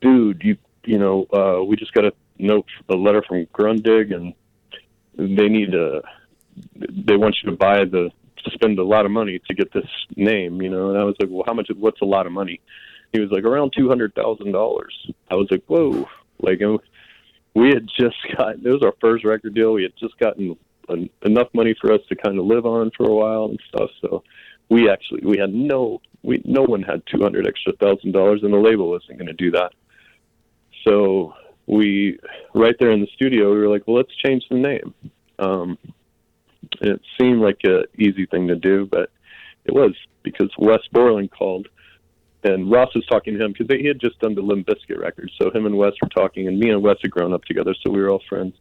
dude, 0.00 0.42
you 0.44 0.56
you 0.86 0.98
know, 0.98 1.26
uh, 1.32 1.62
we 1.64 1.76
just 1.76 1.92
got 1.92 2.04
a 2.04 2.12
note, 2.38 2.66
a 2.88 2.94
letter 2.94 3.22
from 3.26 3.44
Grundig, 3.46 4.14
and 4.14 4.34
they 5.16 5.48
need 5.48 5.72
to, 5.72 6.02
they 6.74 7.16
want 7.16 7.36
you 7.42 7.50
to 7.50 7.56
buy 7.56 7.84
the, 7.84 8.10
to 8.44 8.50
spend 8.52 8.78
a 8.78 8.84
lot 8.84 9.04
of 9.04 9.10
money 9.10 9.40
to 9.48 9.54
get 9.54 9.72
this 9.72 9.88
name, 10.14 10.62
you 10.62 10.70
know. 10.70 10.90
And 10.90 10.98
I 10.98 11.04
was 11.04 11.16
like, 11.20 11.28
well, 11.30 11.42
how 11.46 11.54
much? 11.54 11.68
What's 11.76 12.00
a 12.00 12.06
lot 12.06 12.26
of 12.26 12.32
money? 12.32 12.60
He 13.16 13.22
was 13.22 13.30
like, 13.30 13.44
around 13.44 13.72
two 13.74 13.88
hundred 13.88 14.14
thousand 14.14 14.52
dollars. 14.52 14.94
I 15.30 15.36
was 15.36 15.48
like, 15.50 15.64
whoa, 15.66 16.06
like 16.40 16.60
we 17.54 17.68
had 17.70 17.88
just 17.98 18.16
got. 18.36 18.56
It 18.56 18.68
was 18.68 18.82
our 18.82 18.94
first 19.00 19.24
record 19.24 19.54
deal. 19.54 19.72
We 19.72 19.84
had 19.84 19.96
just 19.98 20.18
gotten 20.18 20.56
enough 21.22 21.48
money 21.54 21.74
for 21.80 21.92
us 21.92 22.00
to 22.10 22.14
kind 22.14 22.38
of 22.38 22.44
live 22.44 22.66
on 22.66 22.90
for 22.96 23.08
a 23.08 23.14
while 23.14 23.46
and 23.46 23.58
stuff. 23.68 23.90
So 24.02 24.22
we 24.68 24.90
actually 24.90 25.22
we 25.24 25.38
had 25.38 25.54
no 25.54 26.02
we 26.22 26.42
no 26.44 26.62
one 26.62 26.82
had 26.82 27.02
two 27.06 27.22
hundred 27.22 27.48
extra 27.48 27.72
thousand 27.72 28.12
dollars, 28.12 28.42
and 28.42 28.52
the 28.52 28.58
label 28.58 28.90
wasn't 28.90 29.18
going 29.18 29.28
to 29.28 29.32
do 29.32 29.50
that. 29.52 29.72
So 30.86 31.34
we, 31.66 32.18
right 32.54 32.76
there 32.78 32.90
in 32.90 33.00
the 33.00 33.08
studio, 33.14 33.50
we 33.50 33.58
were 33.58 33.68
like, 33.68 33.86
well, 33.86 33.96
let's 33.96 34.14
change 34.14 34.44
the 34.50 34.56
name. 34.56 34.94
Um, 35.38 35.78
it 36.80 37.00
seemed 37.18 37.40
like 37.40 37.60
an 37.64 37.84
easy 37.98 38.26
thing 38.26 38.48
to 38.48 38.56
do, 38.56 38.86
but 38.86 39.10
it 39.64 39.72
was 39.72 39.94
because 40.22 40.50
Wes 40.58 40.80
Borland 40.92 41.30
called 41.32 41.68
and 42.46 42.70
Ross 42.70 42.94
was 42.94 43.04
talking 43.06 43.36
to 43.36 43.44
him 43.44 43.52
because 43.52 43.66
he 43.76 43.86
had 43.86 44.00
just 44.00 44.18
done 44.20 44.34
the 44.34 44.42
Limp 44.42 44.66
Bizkit 44.66 44.98
record. 44.98 45.30
So 45.40 45.50
him 45.50 45.66
and 45.66 45.76
Wes 45.76 45.92
were 46.00 46.08
talking, 46.08 46.48
and 46.48 46.58
me 46.58 46.70
and 46.70 46.82
Wes 46.82 46.96
had 47.02 47.10
grown 47.10 47.32
up 47.32 47.44
together, 47.44 47.74
so 47.82 47.90
we 47.90 48.00
were 48.00 48.10
all 48.10 48.22
friends. 48.28 48.54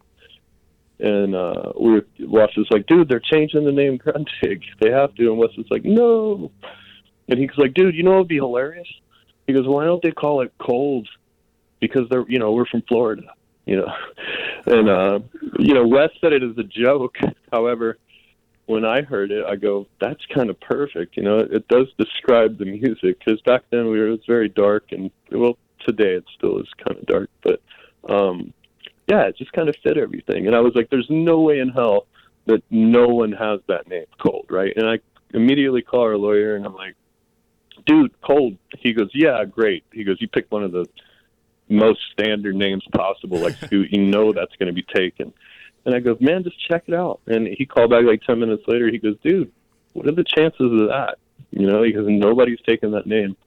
And 0.99 1.35
uh, 1.35 1.73
we 1.79 1.91
were, 1.91 2.05
Ross 2.27 2.55
was 2.55 2.67
like, 2.71 2.87
"Dude, 2.87 3.09
they're 3.09 3.19
changing 3.19 3.65
the 3.65 3.71
name 3.71 3.97
Grundig. 3.97 4.63
They 4.79 4.91
have 4.91 5.13
to." 5.15 5.29
And 5.29 5.37
Wes 5.37 5.49
was 5.57 5.67
like, 5.69 5.83
"No." 5.83 6.51
And 7.27 7.39
he's 7.39 7.49
like, 7.57 7.73
"Dude, 7.73 7.95
you 7.95 8.03
know 8.03 8.11
what'd 8.11 8.27
be 8.27 8.35
hilarious?" 8.35 8.87
He 9.45 9.53
goes, 9.53 9.67
"Why 9.67 9.85
don't 9.85 10.01
they 10.01 10.11
call 10.11 10.41
it 10.41 10.53
Cold 10.57 11.07
because 11.79 12.07
they're 12.09 12.25
you 12.27 12.39
know 12.39 12.53
we're 12.53 12.65
from 12.65 12.81
Florida, 12.83 13.23
you 13.65 13.75
know, 13.75 13.91
and 14.65 14.89
uh, 14.89 15.19
you 15.59 15.73
know 15.73 15.85
Wes 15.85 16.09
said 16.21 16.33
it 16.33 16.43
as 16.43 16.57
a 16.57 16.63
joke. 16.63 17.17
However, 17.51 17.97
when 18.65 18.85
I 18.85 19.01
heard 19.01 19.31
it, 19.31 19.45
I 19.45 19.55
go, 19.55 19.87
that's 19.99 20.25
kind 20.33 20.49
of 20.49 20.59
perfect. 20.59 21.17
You 21.17 21.23
know, 21.23 21.39
it, 21.39 21.67
does 21.67 21.87
describe 21.97 22.57
the 22.57 22.65
music 22.65 23.19
because 23.19 23.41
back 23.41 23.63
then 23.69 23.89
we 23.89 23.99
were 23.99 24.07
it 24.07 24.11
was 24.11 24.25
very 24.27 24.49
dark 24.49 24.91
and 24.91 25.11
well 25.31 25.57
today 25.85 26.13
it 26.13 26.25
still 26.35 26.59
is 26.59 26.67
kind 26.83 26.97
of 26.97 27.05
dark, 27.05 27.29
but 27.43 27.61
um, 28.09 28.53
yeah, 29.07 29.23
it 29.23 29.37
just 29.37 29.53
kind 29.53 29.69
of 29.69 29.75
fit 29.83 29.97
everything. 29.97 30.47
And 30.47 30.55
I 30.55 30.61
was 30.61 30.73
like, 30.75 30.89
there's 30.89 31.09
no 31.09 31.41
way 31.41 31.59
in 31.59 31.69
hell 31.69 32.07
that 32.47 32.63
no 32.69 33.07
one 33.07 33.31
has 33.31 33.59
that 33.67 33.87
name, 33.87 34.05
Cold, 34.19 34.47
right? 34.49 34.73
And 34.75 34.87
I 34.87 34.99
immediately 35.33 35.81
call 35.81 36.01
our 36.01 36.17
lawyer 36.17 36.55
and 36.55 36.65
I'm 36.65 36.75
like, 36.75 36.95
dude, 37.85 38.19
Cold. 38.21 38.57
He 38.79 38.93
goes, 38.93 39.09
yeah, 39.13 39.43
great. 39.45 39.83
He 39.91 40.03
goes, 40.03 40.17
you 40.19 40.27
picked 40.27 40.51
one 40.51 40.63
of 40.63 40.71
the 40.71 40.85
most 41.69 41.99
standard 42.11 42.55
names 42.55 42.83
possible, 42.93 43.39
like 43.39 43.55
You 43.71 43.97
know 43.97 44.33
that's 44.33 44.55
going 44.57 44.67
to 44.67 44.73
be 44.73 44.83
taken. 44.83 45.33
And 45.85 45.95
I 45.95 45.99
go, 45.99 46.17
man, 46.19 46.43
just 46.43 46.57
check 46.67 46.83
it 46.87 46.93
out. 46.93 47.21
And 47.27 47.47
he 47.47 47.65
called 47.65 47.91
back 47.91 48.03
like 48.05 48.21
ten 48.23 48.39
minutes 48.39 48.63
later. 48.67 48.89
He 48.89 48.97
goes, 48.97 49.15
dude, 49.23 49.51
what 49.93 50.07
are 50.07 50.11
the 50.11 50.23
chances 50.23 50.59
of 50.59 50.87
that? 50.89 51.15
You 51.51 51.67
know, 51.67 51.83
because 51.83 52.05
nobody's 52.07 52.59
taken 52.67 52.91
that 52.91 53.05
name. 53.05 53.37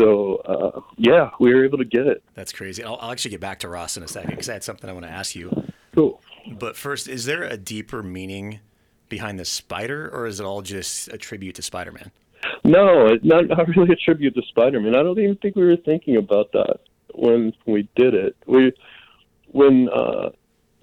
So 0.00 0.36
uh, 0.36 0.80
yeah, 0.96 1.30
we 1.40 1.54
were 1.54 1.64
able 1.64 1.78
to 1.78 1.84
get 1.84 2.06
it. 2.06 2.22
That's 2.34 2.52
crazy. 2.52 2.82
I'll, 2.84 2.96
I'll 3.00 3.12
actually 3.12 3.30
get 3.30 3.40
back 3.40 3.60
to 3.60 3.68
Ross 3.68 3.96
in 3.96 4.02
a 4.02 4.08
second 4.08 4.30
because 4.30 4.48
I 4.48 4.54
had 4.54 4.64
something 4.64 4.90
I 4.90 4.92
want 4.92 5.06
to 5.06 5.12
ask 5.12 5.34
you. 5.34 5.50
Cool. 5.94 6.20
But 6.58 6.76
first, 6.76 7.08
is 7.08 7.24
there 7.24 7.44
a 7.44 7.56
deeper 7.56 8.02
meaning 8.02 8.60
behind 9.08 9.38
the 9.38 9.44
spider, 9.44 10.10
or 10.12 10.26
is 10.26 10.40
it 10.40 10.44
all 10.44 10.60
just 10.60 11.08
a 11.12 11.16
tribute 11.16 11.54
to 11.54 11.62
Spider-Man? 11.62 12.10
No, 12.64 13.16
not, 13.22 13.46
not 13.46 13.68
really 13.68 13.92
a 13.92 13.96
tribute 13.96 14.34
to 14.34 14.42
Spider-Man. 14.48 14.94
I 14.94 15.02
don't 15.02 15.18
even 15.18 15.36
think 15.36 15.56
we 15.56 15.64
were 15.64 15.76
thinking 15.76 16.16
about 16.16 16.52
that 16.52 16.80
when 17.14 17.52
we 17.64 17.88
did 17.94 18.14
it. 18.14 18.36
We 18.46 18.72
when 19.52 19.88
uh, 19.88 20.30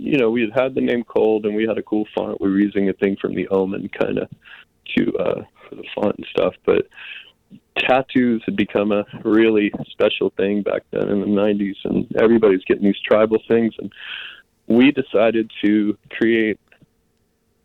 you 0.01 0.17
know 0.17 0.29
we 0.31 0.41
had 0.41 0.59
had 0.59 0.75
the 0.75 0.81
name 0.81 1.03
Cold 1.03 1.45
and 1.45 1.55
we 1.55 1.65
had 1.67 1.77
a 1.77 1.83
cool 1.83 2.05
font. 2.15 2.41
We 2.41 2.49
were 2.49 2.59
using 2.59 2.89
a 2.89 2.93
thing 2.93 3.17
from 3.21 3.35
the 3.35 3.47
Omen 3.49 3.89
kind 3.89 4.17
of 4.17 4.29
to 4.97 5.17
uh, 5.17 5.41
for 5.69 5.75
the 5.75 5.83
font 5.95 6.15
and 6.17 6.27
stuff, 6.31 6.55
but 6.65 6.87
tattoos 7.77 8.41
had 8.45 8.55
become 8.55 8.91
a 8.91 9.05
really 9.23 9.71
special 9.89 10.31
thing 10.37 10.61
back 10.61 10.83
then 10.91 11.09
in 11.09 11.19
the 11.19 11.25
90s 11.25 11.75
and 11.83 12.05
everybody's 12.21 12.63
getting 12.65 12.83
these 12.83 12.99
tribal 13.05 13.39
things 13.47 13.73
and 13.79 13.91
we 14.67 14.91
decided 14.91 15.51
to 15.63 15.97
create 16.09 16.59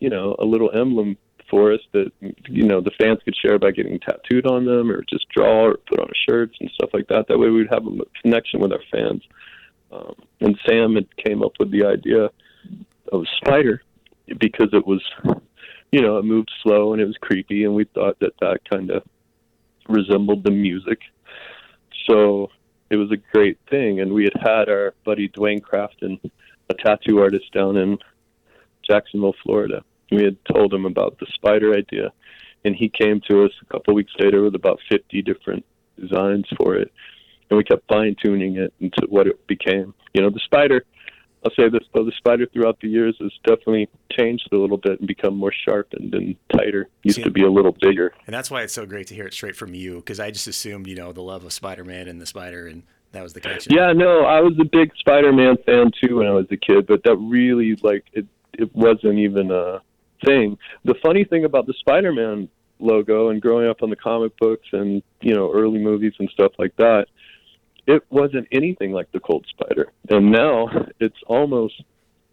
you 0.01 0.11
know 0.11 0.35
a 0.39 0.45
little 0.45 0.71
emblem 0.73 1.17
for 1.51 1.73
us 1.73 1.81
that 1.93 2.11
you 2.49 2.65
know 2.65 2.81
the 2.81 2.91
fans 2.99 3.19
could 3.25 3.37
share 3.37 3.59
by 3.59 3.71
getting 3.71 3.99
tattooed 4.01 4.47
on 4.47 4.65
them 4.65 4.91
or 4.91 5.05
just 5.09 5.27
draw 5.35 5.67
or 5.67 5.77
put 5.89 6.01
on 6.01 6.09
shirts 6.29 6.57
and 6.61 6.71
stuff 6.75 6.91
like 6.93 7.07
that. 7.09 7.27
That 7.29 7.39
way 7.39 7.51
we'd 7.51 7.69
have 7.71 7.87
a 7.87 8.21
connection 8.23 8.61
with 8.61 8.73
our 8.73 8.83
fans. 8.91 9.23
Um, 9.93 10.15
and 10.41 10.59
Sam 10.67 10.95
had 10.95 11.17
came 11.17 11.43
up 11.43 11.53
with 11.59 11.71
the 11.71 11.85
idea 11.85 12.31
of 13.13 13.23
a 13.23 13.37
spider 13.37 13.83
because 14.39 14.69
it 14.73 14.87
was, 14.87 15.03
you 15.93 16.03
know, 16.03 16.19
it 16.19 16.25
moved 16.25 16.51
slow 16.63 16.93
and 16.93 17.01
it 17.01 17.07
was 17.07 17.17
creepy, 17.21 17.65
and 17.65 17.75
we 17.75 17.85
thought 17.85 18.19
that 18.21 18.33
that 18.41 18.69
kind 18.69 18.91
of 18.91 19.03
resembled 19.89 20.45
the 20.45 20.51
music. 20.51 20.99
So 22.09 22.51
it 22.91 22.97
was 22.97 23.11
a 23.13 23.37
great 23.37 23.59
thing, 23.71 24.01
and 24.01 24.13
we 24.13 24.25
had 24.25 24.43
had 24.43 24.69
our 24.69 24.95
buddy 25.05 25.29
Dwayne 25.29 25.61
Crafton, 25.61 26.21
a 26.69 26.75
tattoo 26.75 27.21
artist 27.21 27.53
down 27.53 27.77
in 27.77 27.99
Jacksonville, 28.89 29.35
Florida 29.43 29.83
we 30.11 30.25
had 30.25 30.37
told 30.45 30.73
him 30.73 30.85
about 30.85 31.19
the 31.19 31.27
spider 31.35 31.75
idea, 31.75 32.13
and 32.65 32.75
he 32.75 32.89
came 32.89 33.21
to 33.29 33.45
us 33.45 33.53
a 33.63 33.73
couple 33.73 33.95
weeks 33.95 34.13
later 34.19 34.43
with 34.43 34.55
about 34.55 34.81
50 34.91 35.23
different 35.23 35.65
designs 35.99 36.47
for 36.57 36.77
it, 36.77 36.93
and 37.51 37.57
we 37.57 37.65
kept 37.65 37.87
fine 37.89 38.17
tuning 38.23 38.57
it 38.57 38.73
into 38.81 39.07
what 39.09 39.27
it 39.27 39.47
became. 39.47 39.95
You 40.15 40.23
know, 40.23 40.31
the 40.31 40.41
spider. 40.45 40.85
I'll 41.45 41.53
say 41.53 41.69
this 41.69 41.87
though: 41.95 42.05
the 42.05 42.13
spider 42.17 42.47
throughout 42.53 42.81
the 42.81 42.89
years 42.89 43.17
has 43.21 43.31
definitely 43.45 43.89
changed 44.11 44.49
a 44.53 44.57
little 44.57 44.79
bit 44.79 44.99
and 44.99 45.07
become 45.07 45.37
more 45.37 45.53
sharpened 45.65 46.15
and 46.15 46.35
tighter. 46.53 46.89
Used 47.03 47.17
See, 47.17 47.23
to 47.23 47.31
be 47.31 47.45
a 47.45 47.51
little 47.51 47.77
bigger, 47.81 48.13
and 48.27 48.35
that's 48.35 48.51
why 48.51 48.63
it's 48.63 48.73
so 48.73 48.85
great 48.85 49.07
to 49.09 49.15
hear 49.15 49.27
it 49.27 49.33
straight 49.33 49.55
from 49.55 49.75
you. 49.75 49.97
Because 49.97 50.19
I 50.19 50.31
just 50.31 50.49
assumed, 50.49 50.89
you 50.89 50.97
know, 50.97 51.13
the 51.13 51.23
love 51.23 51.45
of 51.45 51.53
Spider-Man 51.53 52.09
and 52.09 52.21
the 52.21 52.27
spider, 52.27 52.67
and 52.67 52.83
that 53.13 53.23
was 53.23 53.33
the 53.35 53.41
connection. 53.41 53.75
Yeah, 53.75 53.93
no, 53.93 54.25
I 54.25 54.41
was 54.41 54.55
a 54.61 54.65
big 54.65 54.91
Spider-Man 54.99 55.59
fan 55.65 55.93
too 56.03 56.17
when 56.17 56.27
I 56.27 56.33
was 56.33 56.47
a 56.51 56.57
kid, 56.57 56.87
but 56.87 57.05
that 57.05 57.17
really 57.17 57.77
like 57.83 58.05
it. 58.13 58.27
It 58.55 58.75
wasn't 58.75 59.19
even 59.19 59.51
a 59.51 59.83
thing. 60.25 60.59
The 60.85 60.95
funny 61.03 61.25
thing 61.25 61.45
about 61.45 61.67
the 61.67 61.75
Spider-Man 61.79 62.49
logo 62.79 63.31
and 63.31 63.41
growing 63.41 63.69
up 63.69 63.83
on 63.83 63.91
the 63.91 63.97
comic 63.97 64.37
books 64.39 64.67
and 64.73 65.03
you 65.21 65.35
know 65.35 65.53
early 65.53 65.79
movies 65.79 66.13
and 66.19 66.29
stuff 66.31 66.53
like 66.59 66.75
that, 66.77 67.07
it 67.87 68.03
wasn't 68.11 68.49
anything 68.53 68.93
like 68.93 69.11
the 69.13 69.21
Cold 69.21 69.47
Spider, 69.49 69.93
and 70.09 70.31
now 70.31 70.69
it's 71.01 71.19
almost 71.27 71.83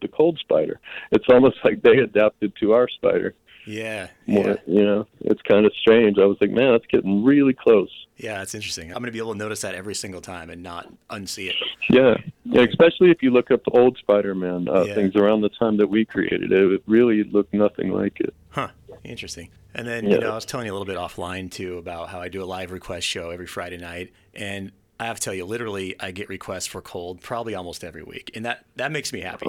the 0.01 0.07
Cold 0.07 0.38
Spider. 0.39 0.79
It's 1.12 1.25
almost 1.29 1.57
like 1.63 1.81
they 1.81 1.98
adapted 1.98 2.53
to 2.60 2.74
our 2.74 2.88
spider. 2.89 3.36
Yeah, 3.65 4.07
more. 4.27 4.45
yeah, 4.45 4.55
You 4.67 4.83
know, 4.83 5.07
it's 5.22 5.41
kind 5.43 5.65
of 5.65 5.72
strange. 5.79 6.17
I 6.19 6.25
was 6.25 6.36
like, 6.41 6.50
man, 6.51 6.74
that's 6.74 6.86
getting 6.88 7.24
really 7.24 7.53
close. 7.53 7.89
yeah. 8.17 8.41
It's 8.41 8.53
interesting. 8.53 8.89
I'm 8.91 9.01
gonna 9.01 9.13
be 9.13 9.19
able 9.19 9.31
to 9.31 9.38
notice 9.38 9.62
that 9.62 9.74
every 9.74 9.95
single 9.95 10.19
time 10.19 10.50
and 10.50 10.62
not 10.62 10.91
unsee 11.10 11.48
it. 11.50 11.55
Yeah, 11.89 12.15
yeah. 12.43 12.63
Especially 12.63 13.10
if 13.10 13.24
you 13.24 13.31
look 13.31 13.51
up 13.51 13.63
the 13.63 13.72
old 13.72 13.98
Spider-Man 14.00 14.67
uh, 14.67 14.83
Yeah. 14.83 14.95
things 14.95 15.15
around 15.15 15.41
the 15.41 15.50
time 15.50 15.77
that 15.77 15.88
we 15.88 16.03
created 16.03 16.51
it, 16.51 16.72
it 16.74 16.83
really 16.88 17.24
looked 17.24 17.53
nothing 17.53 17.91
like 17.91 18.19
it. 18.19 18.33
Huh. 18.50 18.67
Interesting. 19.05 19.50
And 19.74 19.88
then, 19.88 20.03
Yeah. 20.05 20.15
you 20.15 20.19
know, 20.19 20.31
I 20.31 20.36
was 20.36 20.45
telling 20.45 20.65
you 20.65 20.74
a 20.74 20.75
little 20.77 20.86
bit 20.86 20.98
offline 20.98 21.50
too 21.50 21.77
about 21.77 22.10
how 22.10 22.19
I 22.19 22.27
do 22.27 22.43
a 22.43 22.45
live 22.45 22.72
request 22.72 23.07
show 23.07 23.29
every 23.29 23.48
Friday 23.48 23.77
night. 23.77 24.12
And 24.33 24.74
I 25.03 25.07
have 25.07 25.19
to 25.19 25.22
tell 25.22 25.33
you, 25.33 25.45
literally, 25.45 25.95
I 26.00 26.12
get 26.12 26.29
requests 26.29 26.67
for 26.67 26.81
cold 26.81 27.22
probably 27.22 27.55
almost 27.55 27.83
every 27.83 28.03
week. 28.03 28.31
And 28.36 28.45
that, 28.45 28.65
that 28.75 28.91
makes 28.91 29.12
me 29.12 29.22
happy. 29.22 29.48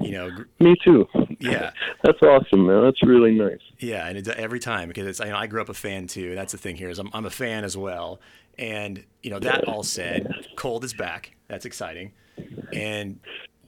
You 0.00 0.12
know, 0.12 0.30
Me 0.60 0.74
too. 0.84 1.06
Yeah. 1.40 1.70
that's 2.02 2.20
awesome, 2.22 2.66
man. 2.66 2.82
That's 2.82 3.02
really 3.02 3.32
nice. 3.34 3.60
yeah. 3.78 4.06
And 4.06 4.18
it's 4.18 4.28
every 4.28 4.60
time 4.60 4.88
because 4.88 5.06
it's, 5.06 5.20
I, 5.20 5.28
know, 5.28 5.36
I 5.36 5.46
grew 5.46 5.60
up 5.60 5.68
a 5.68 5.74
fan 5.74 6.06
too. 6.06 6.34
That's 6.34 6.52
the 6.52 6.58
thing 6.58 6.76
here 6.76 6.90
is 6.90 6.98
I'm, 6.98 7.10
I'm 7.12 7.26
a 7.26 7.30
fan 7.30 7.64
as 7.64 7.76
well. 7.76 8.20
And, 8.58 9.04
you 9.22 9.30
know, 9.30 9.38
that 9.38 9.68
all 9.68 9.82
said, 9.82 10.46
cold 10.56 10.84
is 10.84 10.94
back. 10.94 11.36
That's 11.48 11.66
exciting. 11.66 12.12
And 12.72 13.20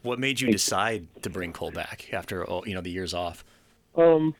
what 0.02 0.18
made 0.18 0.40
you 0.40 0.50
decide 0.50 1.06
to 1.22 1.30
bring 1.30 1.52
cold 1.52 1.74
back 1.74 2.12
after, 2.12 2.44
all 2.44 2.66
you 2.66 2.74
know, 2.74 2.80
the 2.80 2.90
years 2.90 3.12
off? 3.14 3.44
Um, 3.96 4.34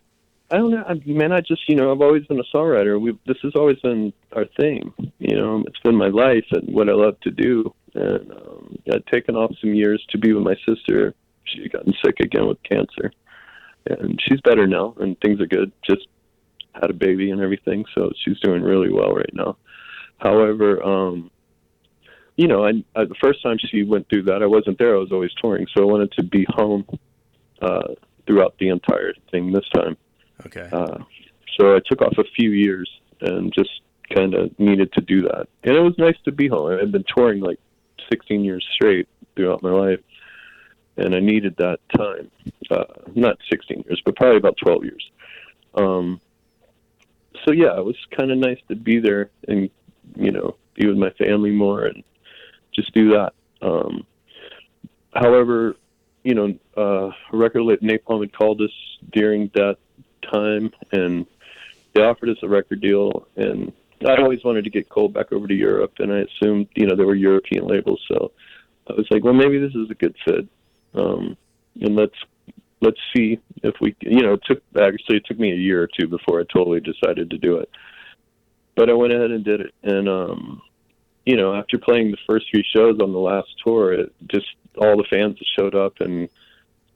I 0.50 0.56
don't 0.56 0.70
know, 0.70 0.82
I, 0.86 0.94
man. 1.04 1.32
I 1.32 1.40
just, 1.40 1.68
you 1.68 1.76
know, 1.76 1.92
I've 1.92 2.00
always 2.00 2.24
been 2.26 2.40
a 2.40 2.56
songwriter. 2.56 2.98
We 2.98 3.18
this 3.26 3.36
has 3.42 3.52
always 3.54 3.78
been 3.80 4.12
our 4.32 4.46
thing. 4.58 4.92
You 5.18 5.36
know, 5.36 5.62
it's 5.66 5.80
been 5.80 5.96
my 5.96 6.08
life 6.08 6.46
and 6.52 6.72
what 6.74 6.88
I 6.88 6.92
love 6.92 7.20
to 7.20 7.30
do. 7.30 7.74
And 7.94 8.32
um, 8.32 8.78
I'd 8.92 9.06
taken 9.06 9.36
off 9.36 9.52
some 9.60 9.74
years 9.74 10.02
to 10.10 10.18
be 10.18 10.32
with 10.32 10.44
my 10.44 10.56
sister. 10.66 11.14
She 11.44 11.62
had 11.62 11.72
gotten 11.72 11.94
sick 12.04 12.20
again 12.20 12.46
with 12.46 12.62
cancer, 12.62 13.12
and 13.86 14.20
she's 14.22 14.40
better 14.40 14.66
now, 14.66 14.94
and 15.00 15.18
things 15.20 15.40
are 15.40 15.46
good. 15.46 15.70
Just 15.88 16.06
had 16.74 16.90
a 16.90 16.94
baby 16.94 17.30
and 17.30 17.40
everything, 17.40 17.84
so 17.94 18.10
she's 18.24 18.38
doing 18.40 18.62
really 18.62 18.92
well 18.92 19.12
right 19.12 19.32
now. 19.32 19.56
However, 20.18 20.82
um, 20.82 21.30
you 22.36 22.46
know, 22.46 22.64
I, 22.64 22.70
I 22.96 23.04
the 23.04 23.14
first 23.22 23.42
time 23.42 23.56
she 23.58 23.82
went 23.82 24.08
through 24.08 24.24
that, 24.24 24.42
I 24.42 24.46
wasn't 24.46 24.78
there. 24.78 24.94
I 24.94 24.98
was 24.98 25.12
always 25.12 25.32
touring, 25.42 25.66
so 25.74 25.82
I 25.82 25.86
wanted 25.86 26.12
to 26.12 26.24
be 26.24 26.46
home 26.48 26.86
uh, 27.60 27.94
throughout 28.26 28.54
the 28.58 28.68
entire 28.68 29.12
thing 29.30 29.52
this 29.52 29.68
time. 29.74 29.96
Okay. 30.46 30.68
Uh, 30.72 30.98
so 31.58 31.76
I 31.76 31.80
took 31.84 32.02
off 32.02 32.16
a 32.18 32.24
few 32.36 32.50
years 32.50 32.88
and 33.20 33.52
just 33.52 33.70
kind 34.14 34.34
of 34.34 34.58
needed 34.58 34.92
to 34.92 35.00
do 35.00 35.22
that. 35.22 35.48
And 35.64 35.76
it 35.76 35.80
was 35.80 35.94
nice 35.98 36.16
to 36.24 36.32
be 36.32 36.48
home. 36.48 36.78
I've 36.80 36.92
been 36.92 37.04
touring 37.14 37.40
like 37.40 37.58
16 38.10 38.44
years 38.44 38.66
straight 38.72 39.08
throughout 39.36 39.62
my 39.62 39.70
life, 39.70 40.00
and 40.96 41.14
I 41.14 41.20
needed 41.20 41.56
that 41.58 41.78
time. 41.96 42.30
Uh, 42.70 42.84
not 43.14 43.38
16 43.50 43.84
years, 43.86 44.00
but 44.04 44.16
probably 44.16 44.36
about 44.36 44.56
12 44.62 44.84
years. 44.84 45.10
Um, 45.74 46.20
so 47.44 47.52
yeah, 47.52 47.76
it 47.76 47.84
was 47.84 47.96
kind 48.16 48.30
of 48.30 48.38
nice 48.38 48.58
to 48.68 48.76
be 48.76 48.98
there 48.98 49.30
and 49.46 49.70
you 50.16 50.32
know 50.32 50.56
be 50.74 50.86
with 50.86 50.96
my 50.96 51.10
family 51.10 51.50
more 51.50 51.86
and 51.86 52.02
just 52.74 52.92
do 52.94 53.10
that. 53.10 53.32
Um, 53.62 54.06
however, 55.14 55.76
you 56.24 56.34
know, 56.34 56.54
uh, 56.76 57.10
record 57.32 57.62
label 57.62 57.86
Napalm 57.86 58.20
had 58.20 58.32
called 58.32 58.60
us 58.60 58.70
during 59.12 59.50
that 59.54 59.76
time, 60.32 60.72
and 60.92 61.26
they 61.94 62.02
offered 62.02 62.28
us 62.28 62.38
a 62.42 62.48
record 62.48 62.80
deal. 62.80 63.26
And 63.36 63.72
I 64.06 64.16
always 64.16 64.44
wanted 64.44 64.64
to 64.64 64.70
get 64.70 64.88
Cold 64.88 65.12
back 65.12 65.32
over 65.32 65.46
to 65.46 65.54
Europe, 65.54 65.94
and 65.98 66.12
I 66.12 66.18
assumed, 66.18 66.68
you 66.74 66.86
know, 66.86 66.96
they 66.96 67.04
were 67.04 67.14
European 67.14 67.66
labels, 67.66 68.02
so 68.08 68.32
I 68.88 68.94
was 68.94 69.06
like, 69.10 69.24
well, 69.24 69.34
maybe 69.34 69.58
this 69.58 69.74
is 69.74 69.90
a 69.90 69.94
good 69.94 70.14
fit, 70.24 70.46
um, 70.94 71.36
and 71.80 71.96
let's 71.96 72.14
let's 72.80 73.00
see 73.14 73.40
if 73.64 73.74
we, 73.80 73.96
you 74.00 74.22
know, 74.22 74.34
it 74.34 74.42
took 74.44 74.62
actually 74.80 75.16
it 75.16 75.26
took 75.26 75.38
me 75.38 75.50
a 75.50 75.56
year 75.56 75.82
or 75.82 75.88
two 75.88 76.06
before 76.06 76.40
I 76.40 76.44
totally 76.44 76.80
decided 76.80 77.30
to 77.30 77.38
do 77.38 77.56
it, 77.56 77.70
but 78.76 78.88
I 78.88 78.94
went 78.94 79.12
ahead 79.12 79.32
and 79.32 79.44
did 79.44 79.60
it, 79.60 79.74
and 79.82 80.08
um, 80.08 80.62
you 81.26 81.36
know, 81.36 81.54
after 81.54 81.76
playing 81.76 82.12
the 82.12 82.18
first 82.26 82.46
three 82.50 82.64
shows 82.74 83.00
on 83.00 83.12
the 83.12 83.18
last 83.18 83.48
tour, 83.64 83.92
it 83.92 84.12
just 84.28 84.46
all 84.78 84.96
the 84.96 85.04
fans 85.10 85.38
that 85.38 85.46
showed 85.58 85.74
up 85.74 86.00
and 86.00 86.28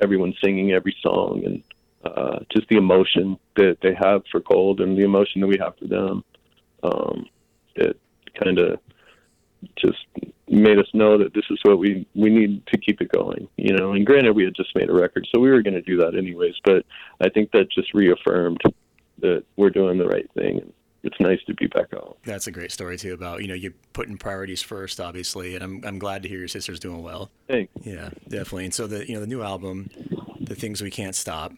everyone 0.00 0.34
singing 0.42 0.72
every 0.72 0.96
song 1.02 1.42
and 1.44 1.62
uh, 2.04 2.40
just 2.54 2.68
the 2.68 2.76
emotion 2.76 3.38
that 3.56 3.78
they 3.82 3.94
have 3.94 4.22
for 4.30 4.40
Cold 4.40 4.80
and 4.80 4.96
the 4.96 5.04
emotion 5.04 5.40
that 5.40 5.46
we 5.46 5.58
have 5.58 5.76
for 5.78 5.86
them. 5.86 6.24
Um, 6.82 7.26
it 7.76 7.98
kind 8.42 8.58
of 8.58 8.80
just 9.76 10.04
made 10.48 10.78
us 10.78 10.88
know 10.92 11.16
that 11.16 11.32
this 11.34 11.44
is 11.50 11.58
what 11.62 11.78
we 11.78 12.06
we 12.14 12.30
need 12.30 12.66
to 12.66 12.78
keep 12.78 13.00
it 13.00 13.10
going, 13.12 13.48
you 13.56 13.76
know. 13.76 13.92
And 13.92 14.04
granted, 14.04 14.34
we 14.34 14.44
had 14.44 14.54
just 14.54 14.74
made 14.74 14.90
a 14.90 14.92
record, 14.92 15.26
so 15.32 15.40
we 15.40 15.50
were 15.50 15.62
going 15.62 15.74
to 15.74 15.82
do 15.82 15.96
that 15.98 16.16
anyways. 16.16 16.54
But 16.64 16.84
I 17.20 17.28
think 17.28 17.52
that 17.52 17.70
just 17.70 17.94
reaffirmed 17.94 18.60
that 19.20 19.44
we're 19.56 19.70
doing 19.70 19.98
the 19.98 20.06
right 20.06 20.28
thing. 20.34 20.72
It's 21.04 21.18
nice 21.18 21.40
to 21.46 21.54
be 21.54 21.66
back 21.66 21.92
home. 21.92 22.14
That's 22.24 22.46
a 22.46 22.52
great 22.52 22.70
story 22.70 22.96
too 22.96 23.14
about 23.14 23.42
you 23.42 23.48
know 23.48 23.54
you 23.54 23.72
putting 23.92 24.18
priorities 24.18 24.62
first, 24.62 25.00
obviously, 25.00 25.54
and 25.54 25.64
I'm 25.64 25.82
I'm 25.84 25.98
glad 25.98 26.22
to 26.24 26.28
hear 26.28 26.38
your 26.38 26.48
sister's 26.48 26.80
doing 26.80 27.02
well. 27.02 27.30
Thanks. 27.48 27.72
Yeah, 27.82 28.10
definitely. 28.28 28.66
And 28.66 28.74
so 28.74 28.86
the 28.86 29.06
you 29.06 29.14
know 29.14 29.20
the 29.20 29.26
new 29.26 29.42
album, 29.42 29.90
the 30.40 30.54
things 30.54 30.82
we 30.82 30.90
can't 30.90 31.14
stop, 31.14 31.52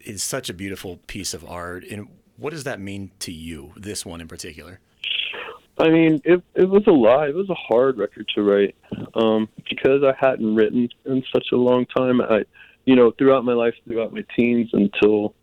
is 0.00 0.22
such 0.22 0.48
a 0.48 0.54
beautiful 0.54 0.98
piece 1.06 1.34
of 1.34 1.44
art. 1.44 1.84
And 1.84 2.08
what 2.36 2.50
does 2.50 2.64
that 2.64 2.80
mean 2.80 3.10
to 3.20 3.32
you? 3.32 3.72
This 3.76 4.06
one 4.06 4.20
in 4.20 4.28
particular. 4.28 4.80
I 5.78 5.90
mean, 5.90 6.20
it 6.24 6.42
it 6.54 6.68
was 6.68 6.82
a 6.86 6.92
lot. 6.92 7.28
It 7.28 7.34
was 7.34 7.48
a 7.50 7.54
hard 7.54 7.98
record 7.98 8.28
to 8.34 8.42
write 8.42 8.74
um, 9.14 9.48
because 9.68 10.02
I 10.02 10.12
hadn't 10.18 10.56
written 10.56 10.88
in 11.04 11.22
such 11.32 11.46
a 11.52 11.56
long 11.56 11.86
time. 11.86 12.20
I, 12.20 12.44
you 12.84 12.96
know, 12.96 13.12
throughout 13.12 13.44
my 13.44 13.52
life, 13.52 13.74
throughout 13.86 14.12
my 14.12 14.24
teens 14.36 14.70
until 14.72 15.34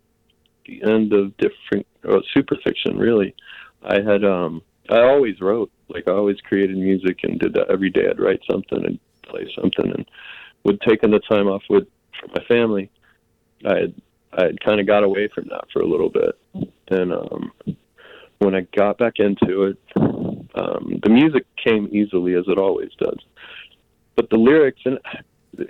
the 0.66 0.82
end 0.82 1.14
of 1.14 1.34
different 1.38 1.86
uh, 2.06 2.20
Superfiction, 2.34 2.98
really, 2.98 3.34
I 3.82 4.02
had 4.02 4.24
um, 4.24 4.62
I 4.90 5.00
always 5.00 5.40
wrote. 5.40 5.70
Like 5.88 6.08
I 6.08 6.12
always 6.12 6.40
created 6.40 6.76
music 6.76 7.20
and 7.22 7.38
did 7.38 7.54
that 7.54 7.70
every 7.70 7.90
day. 7.90 8.06
I'd 8.10 8.20
write 8.20 8.40
something 8.50 8.84
and 8.84 8.98
play 9.22 9.50
something, 9.54 9.90
and 9.90 10.04
would 10.64 10.80
taking 10.82 11.12
the 11.12 11.20
time 11.20 11.46
off 11.46 11.62
with 11.70 11.86
for 12.20 12.28
my 12.28 12.44
family. 12.44 12.90
I 13.64 13.76
had 13.76 13.94
I 14.36 14.44
had 14.44 14.60
kind 14.60 14.80
of 14.80 14.86
got 14.86 15.02
away 15.02 15.28
from 15.34 15.44
that 15.48 15.64
for 15.72 15.80
a 15.80 15.86
little 15.86 16.10
bit, 16.10 16.38
and 16.88 17.12
um, 17.12 17.52
when 18.38 18.54
I 18.54 18.66
got 18.76 18.98
back 18.98 19.14
into 19.18 19.64
it, 19.64 19.78
um, 19.96 21.00
the 21.02 21.10
music 21.10 21.46
came 21.62 21.88
easily 21.90 22.34
as 22.34 22.44
it 22.46 22.58
always 22.58 22.90
does. 22.98 23.18
But 24.14 24.30
the 24.30 24.36
lyrics 24.36 24.80
and 24.84 24.98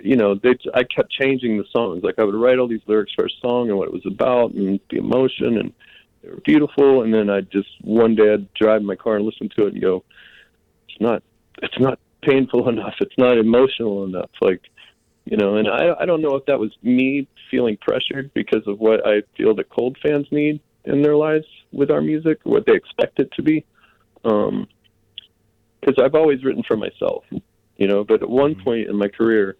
you 0.01 0.15
know, 0.15 0.35
they 0.35 0.57
I 0.73 0.83
kept 0.83 1.11
changing 1.11 1.57
the 1.57 1.65
songs. 1.71 2.03
Like 2.03 2.15
I 2.19 2.23
would 2.23 2.35
write 2.35 2.59
all 2.59 2.67
these 2.67 2.81
lyrics 2.87 3.13
for 3.15 3.25
a 3.25 3.29
song 3.41 3.69
and 3.69 3.77
what 3.77 3.87
it 3.87 3.93
was 3.93 4.05
about 4.05 4.53
and 4.53 4.79
the 4.89 4.97
emotion 4.97 5.57
and 5.57 5.73
they 6.21 6.29
were 6.29 6.41
beautiful 6.43 7.03
and 7.03 7.13
then 7.13 7.29
I'd 7.29 7.51
just 7.51 7.69
one 7.81 8.15
day 8.15 8.33
I'd 8.33 8.53
drive 8.53 8.81
my 8.81 8.95
car 8.95 9.15
and 9.15 9.25
listen 9.25 9.49
to 9.57 9.67
it 9.67 9.73
and 9.73 9.81
go, 9.81 10.03
It's 10.89 11.01
not 11.01 11.23
it's 11.61 11.79
not 11.79 11.99
painful 12.21 12.67
enough, 12.69 12.95
it's 12.99 13.17
not 13.17 13.37
emotional 13.37 14.03
enough. 14.05 14.29
Like 14.41 14.61
you 15.29 15.37
know, 15.37 15.57
and 15.57 15.67
I 15.67 15.83
I 16.01 16.05
don't 16.05 16.21
know 16.21 16.35
if 16.35 16.45
that 16.45 16.59
was 16.59 16.71
me 16.81 17.27
feeling 17.49 17.77
pressured 17.87 18.33
because 18.33 18.65
of 18.67 18.79
what 18.79 18.99
I 19.05 19.23
feel 19.35 19.53
that 19.55 19.69
cold 19.69 19.97
fans 20.03 20.27
need 20.31 20.59
in 20.85 21.01
their 21.01 21.15
lives 21.15 21.45
with 21.71 21.89
our 21.91 22.01
music, 22.01 22.39
what 22.43 22.65
they 22.65 22.75
expect 22.81 23.19
it 23.19 23.29
to 23.37 23.41
be. 23.41 23.65
Um, 24.23 24.67
because 25.79 26.03
I've 26.03 26.15
always 26.15 26.43
written 26.43 26.63
for 26.67 26.75
myself, 26.75 27.23
you 27.77 27.87
know. 27.87 28.03
But 28.03 28.21
at 28.23 28.29
one 28.29 28.55
point 28.55 28.89
in 28.89 28.95
my 28.97 29.07
career, 29.07 29.55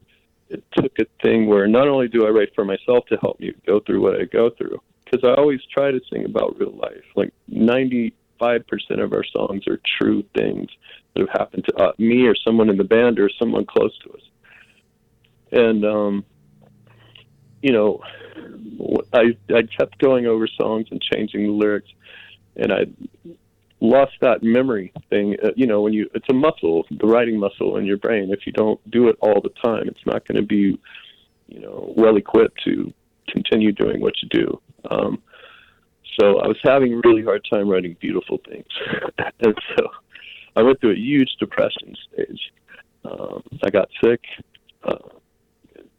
it 0.50 0.64
took 0.76 0.92
a 1.00 1.06
thing 1.24 1.48
where 1.48 1.68
not 1.68 1.88
only 1.88 2.08
do 2.08 2.26
I 2.26 2.30
write 2.30 2.54
for 2.56 2.66
myself 2.66 3.06
to 3.10 3.18
help 3.18 3.40
me 3.40 3.54
go 3.66 3.80
through 3.80 4.02
what 4.02 4.16
I 4.20 4.26
go 4.26 4.50
through, 4.50 4.82
because 5.06 5.22
I 5.24 5.40
always 5.40 5.62
try 5.72 5.92
to 5.92 6.02
sing 6.12 6.26
about 6.26 6.60
real 6.60 6.76
life. 6.76 7.04
Like 7.16 7.34
ninety-five 7.48 8.68
percent 8.68 9.00
of 9.02 9.14
our 9.14 9.26
songs 9.36 9.68
are 9.68 9.80
true 10.00 10.24
things 10.36 10.70
that 11.14 11.22
have 11.22 11.40
happened 11.40 11.66
to 11.70 11.76
uh, 11.84 11.92
me 11.98 12.26
or 12.26 12.36
someone 12.36 12.70
in 12.70 12.78
the 12.78 12.84
band 12.84 13.20
or 13.20 13.30
someone 13.40 13.66
close 13.66 13.96
to 14.04 14.14
us. 14.14 14.22
And 15.58 15.84
um, 15.84 16.26
you 17.64 17.74
know, 17.74 18.02
I 19.12 19.36
I 19.50 19.64
kept 19.78 19.98
going 19.98 20.28
over 20.28 20.48
songs 20.48 20.88
and 20.92 21.02
changing 21.02 21.48
the 21.48 21.52
lyrics, 21.52 21.90
and 22.56 22.72
I 22.72 22.86
lost 23.80 24.14
that 24.22 24.44
memory 24.44 24.94
thing. 25.10 25.36
Uh, 25.44 25.50
you 25.56 25.66
know, 25.66 25.82
when 25.82 25.94
you 25.94 26.10
it's 26.14 26.28
a 26.30 26.34
muscle, 26.34 26.86
the 26.92 27.08
writing 27.08 27.40
muscle 27.40 27.78
in 27.78 27.86
your 27.86 27.98
brain. 27.98 28.32
If 28.32 28.46
you 28.46 28.54
don't 28.54 28.80
do 28.92 29.08
it 29.08 29.18
all 29.20 29.42
the 29.42 29.50
time, 29.64 29.88
it's 29.88 30.06
not 30.06 30.28
going 30.28 30.40
to 30.40 30.46
be, 30.46 30.80
you 31.48 31.60
know, 31.60 31.92
well 31.98 32.18
equipped 32.18 32.62
to 32.66 32.94
continue 33.28 33.72
doing 33.72 34.00
what 34.00 34.14
you 34.22 34.30
do. 34.30 34.62
Um, 34.92 35.24
so 36.20 36.40
I 36.40 36.48
was 36.48 36.58
having 36.64 36.94
a 36.94 37.02
really 37.04 37.24
hard 37.24 37.46
time 37.52 37.68
writing 37.68 37.98
beautiful 38.00 38.40
things, 38.48 38.68
and 39.40 39.58
so 39.76 39.88
I 40.56 40.62
went 40.62 40.80
through 40.82 40.92
a 40.92 41.00
huge 41.00 41.36
depression 41.40 41.96
stage. 42.14 42.54
Um, 43.06 43.42
I 43.64 43.72
got 43.72 43.90
sick. 44.04 44.22
Uh, 44.84 45.18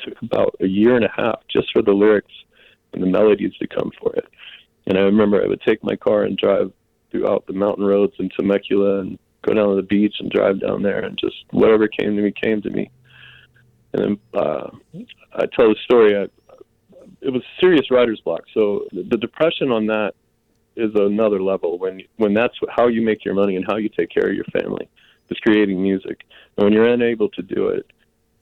took 0.05 0.21
about 0.23 0.55
a 0.61 0.67
year 0.67 0.97
and 0.97 1.05
a 1.05 1.13
half 1.15 1.41
just 1.49 1.69
for 1.73 1.83
the 1.83 1.93
lyrics 1.93 2.33
and 2.93 3.03
the 3.03 3.07
melodies 3.07 3.55
to 3.61 3.67
come 3.67 3.91
for 4.01 4.15
it. 4.15 4.27
And 4.87 4.97
I 4.97 5.03
remember 5.03 5.43
I 5.43 5.49
would 5.49 5.61
take 5.63 5.83
my 5.85 5.97
car 5.97 6.25
and 6.25 6.37
drive 6.37 6.73
throughout 7.11 7.47
the 7.47 7.53
mountain 7.53 7.85
roads 7.85 8.15
in 8.19 8.29
Temecula 8.31 9.01
and 9.01 9.19
go 9.43 9.55
down 9.55 9.69
to 9.69 9.77
the 9.77 9.83
beach 9.83 10.17
and 10.19 10.31
drive 10.31 10.61
down 10.61 10.83
there 10.83 11.01
and 11.05 11.19
just 11.19 11.37
whatever 11.51 11.89
came 11.89 12.17
to 12.17 12.23
me 12.23 12.33
came 12.33 12.63
to 12.63 12.71
me. 12.71 12.91
And 13.93 14.19
then 14.35 14.41
uh, 14.41 14.71
I 15.35 15.47
tell 15.47 15.69
the 15.69 15.77
story. 15.85 16.17
I, 16.17 16.27
it 17.21 17.31
was 17.31 17.43
serious 17.61 17.91
writer's 17.91 18.21
block. 18.21 18.43
So 18.55 18.87
the 18.93 19.17
depression 19.17 19.71
on 19.73 19.87
that 19.87 20.13
is 20.77 20.93
another 20.95 21.43
level 21.43 21.79
when 21.79 22.03
when 22.17 22.35
that's 22.35 22.55
how 22.71 22.87
you 22.87 23.03
make 23.03 23.25
your 23.25 23.35
money 23.35 23.57
and 23.57 23.65
how 23.67 23.77
you 23.77 23.89
take 23.89 24.11
care 24.11 24.29
of 24.29 24.35
your 24.35 24.45
family 24.45 24.89
is 25.29 25.39
creating 25.41 25.83
music. 25.83 26.21
And 26.57 26.65
when 26.65 26.73
you're 26.73 26.87
unable 26.87 27.29
to 27.31 27.43
do 27.43 27.69
it, 27.69 27.87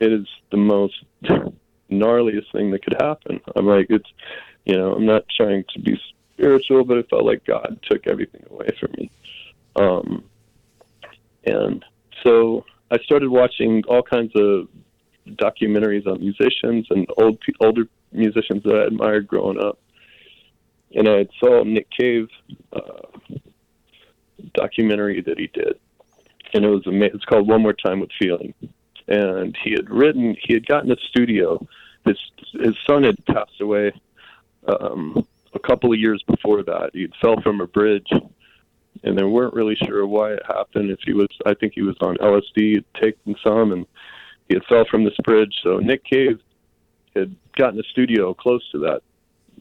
it 0.01 0.13
is 0.13 0.27
the 0.51 0.57
most 0.57 0.95
gnarliest 1.91 2.53
thing 2.53 2.71
that 2.71 2.85
could 2.85 2.97
happen. 3.01 3.41
I'm 3.55 3.67
like, 3.67 3.87
it's, 3.91 4.09
you 4.65 4.77
know, 4.77 4.95
I'm 4.95 5.07
not 5.07 5.25
trying 5.37 5.65
to 5.75 5.81
be 5.81 6.01
spiritual, 6.33 6.85
but 6.85 6.99
it 6.99 7.09
felt 7.09 7.25
like 7.25 7.45
God 7.45 7.79
took 7.91 8.07
everything 8.07 8.45
away 8.51 8.69
from 8.79 8.93
me. 8.97 9.11
Um, 9.77 10.25
and 11.45 11.85
so 12.23 12.65
I 12.91 12.99
started 12.99 13.31
watching 13.31 13.83
all 13.89 14.03
kinds 14.03 14.33
of 14.35 14.69
documentaries 15.27 16.07
on 16.07 16.21
musicians 16.21 16.87
and 16.91 17.07
old 17.19 17.39
older 17.61 17.85
musicians 18.13 18.63
that 18.65 18.75
I 18.75 18.85
admired 18.87 19.27
growing 19.27 19.59
up. 19.61 19.79
And 20.95 21.09
I 21.09 21.27
saw 21.41 21.63
Nick 21.65 21.89
Cave 21.91 22.29
uh, 22.73 23.03
documentary 24.55 25.21
that 25.23 25.39
he 25.39 25.49
did, 25.49 25.79
and 26.55 26.65
it 26.65 26.69
was 26.69 26.87
amazing. 26.87 27.17
It's 27.17 27.25
called 27.25 27.49
One 27.49 27.63
More 27.63 27.73
Time 27.73 28.01
with 28.01 28.11
Feeling, 28.19 28.55
and 29.09 29.57
he 29.63 29.73
had 29.73 29.89
written. 29.91 30.37
He 30.43 30.55
had 30.55 30.67
gotten 30.67 30.91
a 30.91 30.97
studio. 31.09 31.67
His 32.05 32.19
his 32.53 32.77
son 32.87 33.05
had 33.05 33.25
passed 33.27 33.61
away 33.61 33.93
um, 34.67 35.27
a 35.55 35.59
couple 35.59 35.93
of 35.93 35.99
years 35.99 36.23
before 36.27 36.63
that. 36.63 36.91
He 36.93 37.09
fell 37.21 37.41
from 37.41 37.61
a 37.61 37.67
bridge, 37.67 38.11
and 39.03 39.19
they 39.19 39.25
weren't 39.25 39.55
really 39.55 39.77
sure 39.77 40.07
why 40.07 40.33
it 40.33 40.43
happened. 40.47 40.91
If 40.91 41.01
he 41.05 41.13
was, 41.13 41.29
I 41.45 41.55
think 41.55 41.75
he 41.75 41.83
was 41.83 41.97
on 42.01 42.17
LSD, 42.17 42.77
had 42.77 42.85
taken 43.01 43.37
some, 43.43 43.73
and 43.73 43.87
he 44.49 44.55
had 44.55 44.65
fell 44.65 44.85
from 44.91 45.05
this 45.05 45.17
bridge. 45.25 45.55
So 45.63 45.79
Nick 45.79 46.05
Cave 46.05 46.41
had 47.15 47.35
gotten 47.57 47.81
a 47.81 47.85
studio 47.85 48.35
close 48.35 48.63
to 48.73 48.79
that 48.81 49.03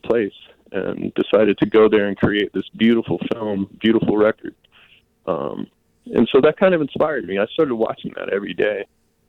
place 0.03 0.33
and 0.71 1.13
decided 1.13 1.57
to 1.59 1.65
go 1.65 1.87
there 1.87 2.07
and 2.07 2.17
create 2.17 2.51
this 2.53 2.67
beautiful 2.75 3.19
film, 3.31 3.67
beautiful 3.79 4.17
record. 4.17 4.55
Um, 5.25 5.67
and 6.13 6.27
so 6.31 6.41
that 6.41 6.57
kind 6.57 6.73
of 6.73 6.81
inspired 6.81 7.25
me. 7.25 7.39
I 7.39 7.45
started 7.47 7.75
watching 7.75 8.13
that 8.15 8.29
every 8.29 8.53
day, 8.53 8.85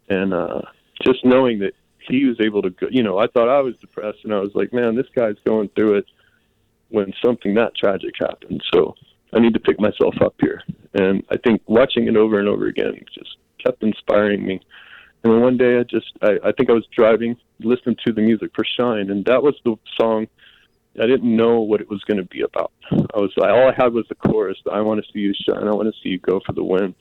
and 0.09 0.33
uh, 0.33 0.63
just 1.05 1.25
knowing 1.25 1.59
that 1.61 1.75
he 2.09 2.25
was 2.25 2.37
able 2.41 2.63
to 2.63 2.71
go. 2.71 2.87
You 2.91 3.03
know, 3.03 3.19
I 3.19 3.27
thought 3.27 3.49
I 3.49 3.61
was 3.61 3.77
depressed, 3.77 4.19
and 4.25 4.33
I 4.33 4.41
was 4.41 4.51
like, 4.55 4.73
man, 4.73 4.95
this 4.95 5.07
guy's 5.15 5.37
going 5.45 5.69
through 5.75 5.99
it 5.99 6.07
when 6.89 7.13
something 7.25 7.55
that 7.55 7.77
tragic 7.77 8.15
happened. 8.19 8.63
So 8.73 8.95
I 9.33 9.41
need 9.41 9.55
to 9.55 9.61
pick 9.61 9.81
myself 9.81 10.15
up 10.21 10.35
here. 10.41 10.63
And 10.95 11.25
I 11.31 11.37
think 11.37 11.63
watching 11.67 12.07
it 12.07 12.17
over 12.17 12.39
and 12.39 12.49
over 12.49 12.67
again 12.67 12.95
just 13.13 13.37
kept 13.65 13.83
inspiring 13.83 14.47
me. 14.47 14.61
And 15.25 15.33
then 15.33 15.41
one 15.41 15.57
day 15.57 15.79
I 15.79 15.83
just, 15.83 16.13
I, 16.23 16.39
I 16.45 16.53
think 16.53 16.71
I 16.71 16.73
was 16.73 16.87
driving, 16.95 17.37
listening 17.61 17.97
to 18.07 18.13
the 18.13 18.23
music 18.23 18.53
for 18.55 18.65
Shine, 18.65 19.11
and 19.11 19.25
that 19.25 19.43
was 19.43 19.55
the 19.65 19.77
song. 20.01 20.29
I 21.03 21.07
didn't 21.07 21.37
know 21.37 21.61
what 21.61 21.81
it 21.81 21.91
was 21.91 22.03
going 22.05 22.19
to 22.19 22.25
be 22.25 22.43
about. 22.43 22.73
I 22.91 23.19
was 23.19 23.33
all 23.37 23.69
I 23.69 23.75
had 23.77 23.93
was 23.93 24.07
the 24.09 24.15
chorus. 24.15 24.57
I 24.71 24.81
want 24.81 25.05
to 25.05 25.13
see 25.13 25.19
you 25.19 25.35
shine. 25.35 25.69
I 25.69 25.73
want 25.73 25.93
to 25.93 26.01
see 26.03 26.11
you 26.11 26.19
go 26.19 26.41
for 26.47 26.53
the 26.53 26.65
win. 26.65 26.95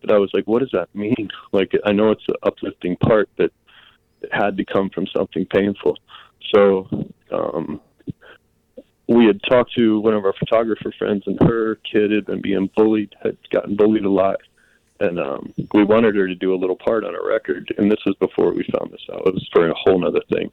But 0.00 0.12
I 0.12 0.18
was 0.18 0.30
like, 0.32 0.46
what 0.46 0.60
does 0.60 0.70
that 0.72 0.94
mean? 0.94 1.28
Like, 1.52 1.72
I 1.84 1.92
know 1.92 2.12
it's 2.12 2.22
an 2.28 2.36
uplifting 2.44 2.96
part, 2.96 3.28
but 3.36 3.52
it 4.22 4.30
had 4.32 4.56
to 4.56 4.64
come 4.64 4.88
from 4.90 5.06
something 5.08 5.46
painful. 5.46 5.96
So 6.54 6.88
um, 7.32 7.80
we 9.08 9.26
had 9.26 9.40
talked 9.42 9.74
to 9.74 10.00
one 10.00 10.14
of 10.14 10.24
our 10.24 10.32
photographer 10.34 10.92
friends, 10.96 11.24
and 11.26 11.38
her 11.42 11.76
kid 11.76 12.12
had 12.12 12.26
been 12.26 12.40
being 12.40 12.70
bullied, 12.76 13.14
had 13.22 13.36
gotten 13.50 13.74
bullied 13.74 14.04
a 14.04 14.10
lot, 14.10 14.36
and 15.00 15.18
um, 15.18 15.52
we 15.74 15.82
wanted 15.82 16.14
her 16.14 16.28
to 16.28 16.34
do 16.34 16.54
a 16.54 16.56
little 16.56 16.76
part 16.76 17.04
on 17.04 17.14
a 17.16 17.26
record. 17.26 17.74
And 17.76 17.90
this 17.90 17.98
was 18.06 18.14
before 18.20 18.52
we 18.52 18.64
found 18.78 18.92
this 18.92 19.04
out; 19.12 19.26
it 19.26 19.34
was 19.34 19.48
for 19.52 19.68
a 19.68 19.74
whole 19.74 20.06
other 20.06 20.22
thing. 20.32 20.52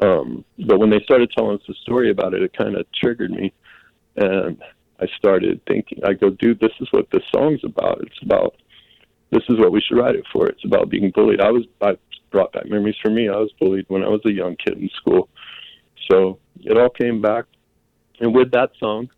Um, 0.00 0.44
but 0.66 0.78
when 0.78 0.88
they 0.88 1.00
started 1.00 1.30
telling 1.36 1.58
us 1.58 1.64
the 1.68 1.74
story 1.82 2.10
about 2.10 2.32
it, 2.32 2.42
it 2.42 2.56
kind 2.56 2.76
of 2.76 2.86
triggered 2.92 3.30
me, 3.30 3.52
and 4.16 4.62
I 4.98 5.06
started 5.18 5.60
thinking. 5.66 6.00
I 6.04 6.14
go, 6.14 6.30
dude, 6.30 6.60
this 6.60 6.72
is 6.80 6.88
what 6.92 7.10
this 7.10 7.24
song's 7.34 7.64
about. 7.64 8.00
It's 8.00 8.22
about 8.22 8.56
this 9.32 9.42
is 9.48 9.58
what 9.58 9.72
we 9.72 9.80
should 9.80 9.98
write 9.98 10.14
it 10.14 10.24
for. 10.32 10.46
It's 10.46 10.64
about 10.64 10.88
being 10.88 11.10
bullied. 11.12 11.40
I 11.40 11.50
was 11.50 11.64
I 11.80 11.96
brought 12.30 12.52
back 12.52 12.66
memories 12.66 12.96
for 13.02 13.10
me. 13.10 13.28
I 13.28 13.36
was 13.36 13.50
bullied 13.58 13.86
when 13.88 14.04
I 14.04 14.08
was 14.08 14.20
a 14.24 14.30
young 14.30 14.54
kid 14.64 14.78
in 14.78 14.88
school, 14.96 15.28
so 16.10 16.38
it 16.60 16.78
all 16.78 16.90
came 16.90 17.20
back 17.20 17.46
and 18.22 18.32
with 18.32 18.52
that 18.52 18.70
song, 18.78 19.10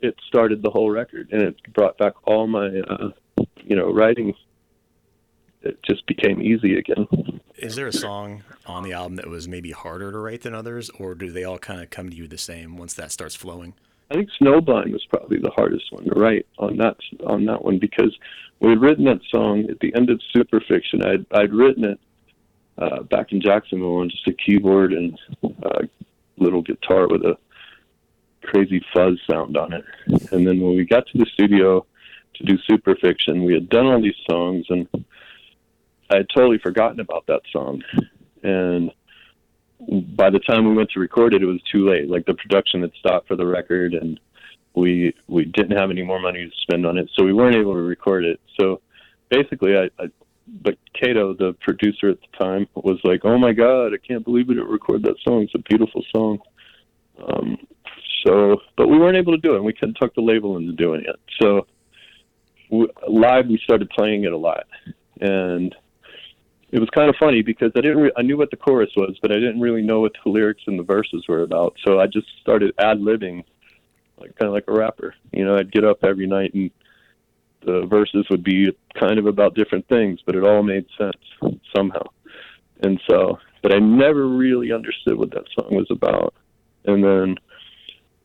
it 0.00 0.14
started 0.28 0.62
the 0.62 0.70
whole 0.70 0.90
record, 0.90 1.30
and 1.32 1.42
it 1.42 1.56
brought 1.72 1.98
back 1.98 2.12
all 2.24 2.46
my, 2.46 2.66
uh, 2.66 3.08
you 3.64 3.74
know, 3.74 3.92
writing. 3.92 4.32
It 5.62 5.82
just 5.82 6.06
became 6.06 6.40
easy 6.40 6.78
again. 6.78 7.08
Is 7.56 7.74
there 7.74 7.88
a 7.88 7.92
song 7.92 8.44
on 8.66 8.84
the 8.84 8.92
album 8.92 9.16
that 9.16 9.26
was 9.26 9.48
maybe 9.48 9.72
harder 9.72 10.12
to 10.12 10.18
write 10.18 10.42
than 10.42 10.54
others, 10.54 10.90
or 10.90 11.16
do 11.16 11.32
they 11.32 11.42
all 11.42 11.58
kind 11.58 11.80
of 11.80 11.90
come 11.90 12.08
to 12.08 12.16
you 12.16 12.28
the 12.28 12.38
same 12.38 12.76
once 12.76 12.94
that 12.94 13.10
starts 13.10 13.34
flowing? 13.34 13.74
I 14.10 14.14
think 14.14 14.30
Snowblind 14.40 14.92
was 14.92 15.04
probably 15.06 15.38
the 15.38 15.50
hardest 15.50 15.90
one 15.90 16.04
to 16.04 16.14
write 16.18 16.46
on 16.58 16.76
that 16.78 16.96
on 17.26 17.44
that 17.46 17.64
one 17.64 17.78
because 17.78 18.16
we 18.60 18.70
had 18.70 18.80
written 18.80 19.04
that 19.04 19.20
song 19.30 19.66
at 19.70 19.80
the 19.80 19.94
end 19.94 20.10
of 20.10 20.20
Superfiction. 20.34 21.04
I'd 21.04 21.26
I'd 21.32 21.52
written 21.52 21.84
it 21.84 22.00
uh, 22.78 23.02
back 23.04 23.32
in 23.32 23.40
Jacksonville 23.40 23.96
on 23.96 24.10
just 24.10 24.26
a 24.28 24.32
keyboard 24.32 24.92
and 24.92 25.18
a 25.42 25.66
uh, 25.66 25.82
little 26.36 26.62
guitar 26.62 27.08
with 27.08 27.22
a 27.22 27.36
crazy 28.42 28.84
fuzz 28.92 29.18
sound 29.28 29.56
on 29.56 29.72
it. 29.72 29.84
And 30.32 30.46
then 30.46 30.60
when 30.60 30.76
we 30.76 30.84
got 30.84 31.06
to 31.08 31.18
the 31.18 31.26
studio 31.32 31.86
to 32.34 32.44
do 32.44 32.58
Superfiction, 32.68 33.44
we 33.44 33.54
had 33.54 33.68
done 33.68 33.86
all 33.86 34.02
these 34.02 34.14
songs, 34.28 34.66
and 34.68 34.88
I 36.10 36.16
had 36.18 36.28
totally 36.34 36.58
forgotten 36.58 37.00
about 37.00 37.26
that 37.26 37.42
song. 37.52 37.82
And 38.42 38.92
by 40.16 40.30
the 40.30 40.40
time 40.40 40.68
we 40.68 40.74
went 40.74 40.90
to 40.90 41.00
record 41.00 41.34
it, 41.34 41.42
it 41.42 41.46
was 41.46 41.62
too 41.70 41.88
late. 41.88 42.08
Like 42.08 42.26
the 42.26 42.34
production 42.34 42.82
had 42.82 42.92
stopped 42.98 43.28
for 43.28 43.36
the 43.36 43.46
record, 43.46 43.94
and 43.94 44.18
we 44.74 45.14
we 45.28 45.44
didn't 45.44 45.76
have 45.76 45.90
any 45.90 46.02
more 46.02 46.20
money 46.20 46.44
to 46.44 46.50
spend 46.62 46.86
on 46.86 46.98
it, 46.98 47.08
so 47.14 47.24
we 47.24 47.32
weren't 47.32 47.56
able 47.56 47.74
to 47.74 47.80
record 47.80 48.24
it. 48.24 48.40
So 48.60 48.80
basically, 49.30 49.76
I, 49.76 50.02
I 50.02 50.08
but 50.46 50.76
Kato, 50.92 51.34
the 51.34 51.54
producer 51.60 52.10
at 52.10 52.18
the 52.20 52.44
time, 52.44 52.66
was 52.74 52.98
like, 53.04 53.22
"Oh 53.24 53.38
my 53.38 53.52
God, 53.52 53.92
I 53.94 54.06
can't 54.06 54.24
believe 54.24 54.48
we 54.48 54.54
didn't 54.54 54.70
record 54.70 55.02
that 55.04 55.16
song. 55.26 55.42
It's 55.42 55.54
a 55.54 55.58
beautiful 55.58 56.04
song." 56.14 56.38
Um, 57.26 57.58
so, 58.26 58.60
but 58.76 58.88
we 58.88 58.98
weren't 58.98 59.16
able 59.16 59.32
to 59.32 59.38
do 59.38 59.52
it. 59.52 59.56
and 59.56 59.64
We 59.64 59.72
couldn't 59.72 59.94
tuck 59.94 60.14
the 60.14 60.22
label 60.22 60.56
into 60.56 60.72
doing 60.72 61.02
it. 61.02 61.16
So, 61.40 61.66
we, 62.70 62.88
live 63.08 63.46
we 63.46 63.58
started 63.62 63.88
playing 63.90 64.24
it 64.24 64.32
a 64.32 64.36
lot, 64.36 64.66
and 65.20 65.74
it 66.74 66.80
was 66.80 66.90
kind 66.90 67.08
of 67.08 67.14
funny 67.20 67.40
because 67.40 67.70
I 67.76 67.80
didn't. 67.82 67.98
Re- 67.98 68.12
I 68.16 68.22
knew 68.22 68.36
what 68.36 68.50
the 68.50 68.56
chorus 68.56 68.90
was, 68.96 69.16
but 69.22 69.30
I 69.30 69.36
didn't 69.36 69.60
really 69.60 69.80
know 69.80 70.00
what 70.00 70.10
the 70.24 70.28
lyrics 70.28 70.64
and 70.66 70.76
the 70.76 70.82
verses 70.82 71.24
were 71.28 71.42
about. 71.42 71.76
So 71.86 72.00
I 72.00 72.08
just 72.08 72.26
started 72.40 72.74
ad 72.80 72.98
libbing, 72.98 73.44
like 74.18 74.34
kind 74.34 74.48
of 74.48 74.54
like 74.54 74.64
a 74.66 74.72
rapper. 74.72 75.14
You 75.32 75.44
know, 75.44 75.56
I'd 75.56 75.70
get 75.70 75.84
up 75.84 76.02
every 76.02 76.26
night 76.26 76.52
and 76.52 76.72
the 77.64 77.86
verses 77.86 78.26
would 78.28 78.42
be 78.42 78.76
kind 78.98 79.20
of 79.20 79.26
about 79.26 79.54
different 79.54 79.86
things, 79.86 80.18
but 80.26 80.34
it 80.34 80.42
all 80.42 80.64
made 80.64 80.84
sense 80.98 81.56
somehow. 81.76 82.02
And 82.82 83.00
so, 83.08 83.38
but 83.62 83.72
I 83.72 83.78
never 83.78 84.26
really 84.26 84.72
understood 84.72 85.16
what 85.16 85.30
that 85.30 85.44
song 85.54 85.76
was 85.76 85.86
about. 85.90 86.34
And 86.86 87.04
then 87.04 87.36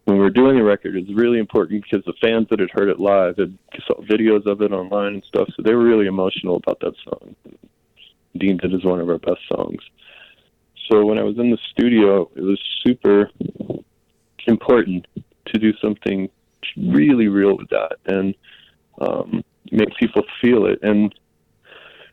when 0.06 0.18
we 0.18 0.24
were 0.24 0.32
doing 0.32 0.58
the 0.58 0.64
record, 0.64 0.96
it 0.96 1.08
was 1.08 1.16
really 1.16 1.38
important 1.38 1.84
because 1.84 2.04
the 2.04 2.18
fans 2.20 2.48
that 2.50 2.60
had 2.60 2.72
heard 2.72 2.90
it 2.90 3.00
live 3.00 3.38
had 3.38 3.56
saw 3.86 4.02
videos 4.02 4.48
of 4.48 4.64
it 4.64 4.72
online 4.72 5.14
and 5.14 5.24
stuff, 5.28 5.48
so 5.56 5.62
they 5.62 5.76
were 5.76 5.86
really 5.86 6.08
emotional 6.08 6.56
about 6.56 6.80
that 6.80 6.96
song. 7.04 7.36
Deemed 8.40 8.64
it 8.64 8.74
as 8.74 8.84
one 8.84 9.00
of 9.00 9.10
our 9.10 9.18
best 9.18 9.42
songs. 9.54 9.82
So 10.90 11.06
when 11.06 11.20
I 11.20 11.24
was 11.24 11.38
in 11.38 11.52
the 11.52 11.58
studio, 11.72 12.30
it 12.36 12.42
was 12.42 12.60
super 12.86 13.30
important 14.48 15.06
to 15.46 15.60
do 15.60 15.74
something 15.82 16.30
really 16.78 17.28
real 17.28 17.58
with 17.58 17.70
that 17.70 17.98
and 18.06 18.36
um, 19.02 19.44
make 19.72 19.96
people 19.98 20.24
feel 20.42 20.66
it. 20.66 20.80
And 20.82 21.14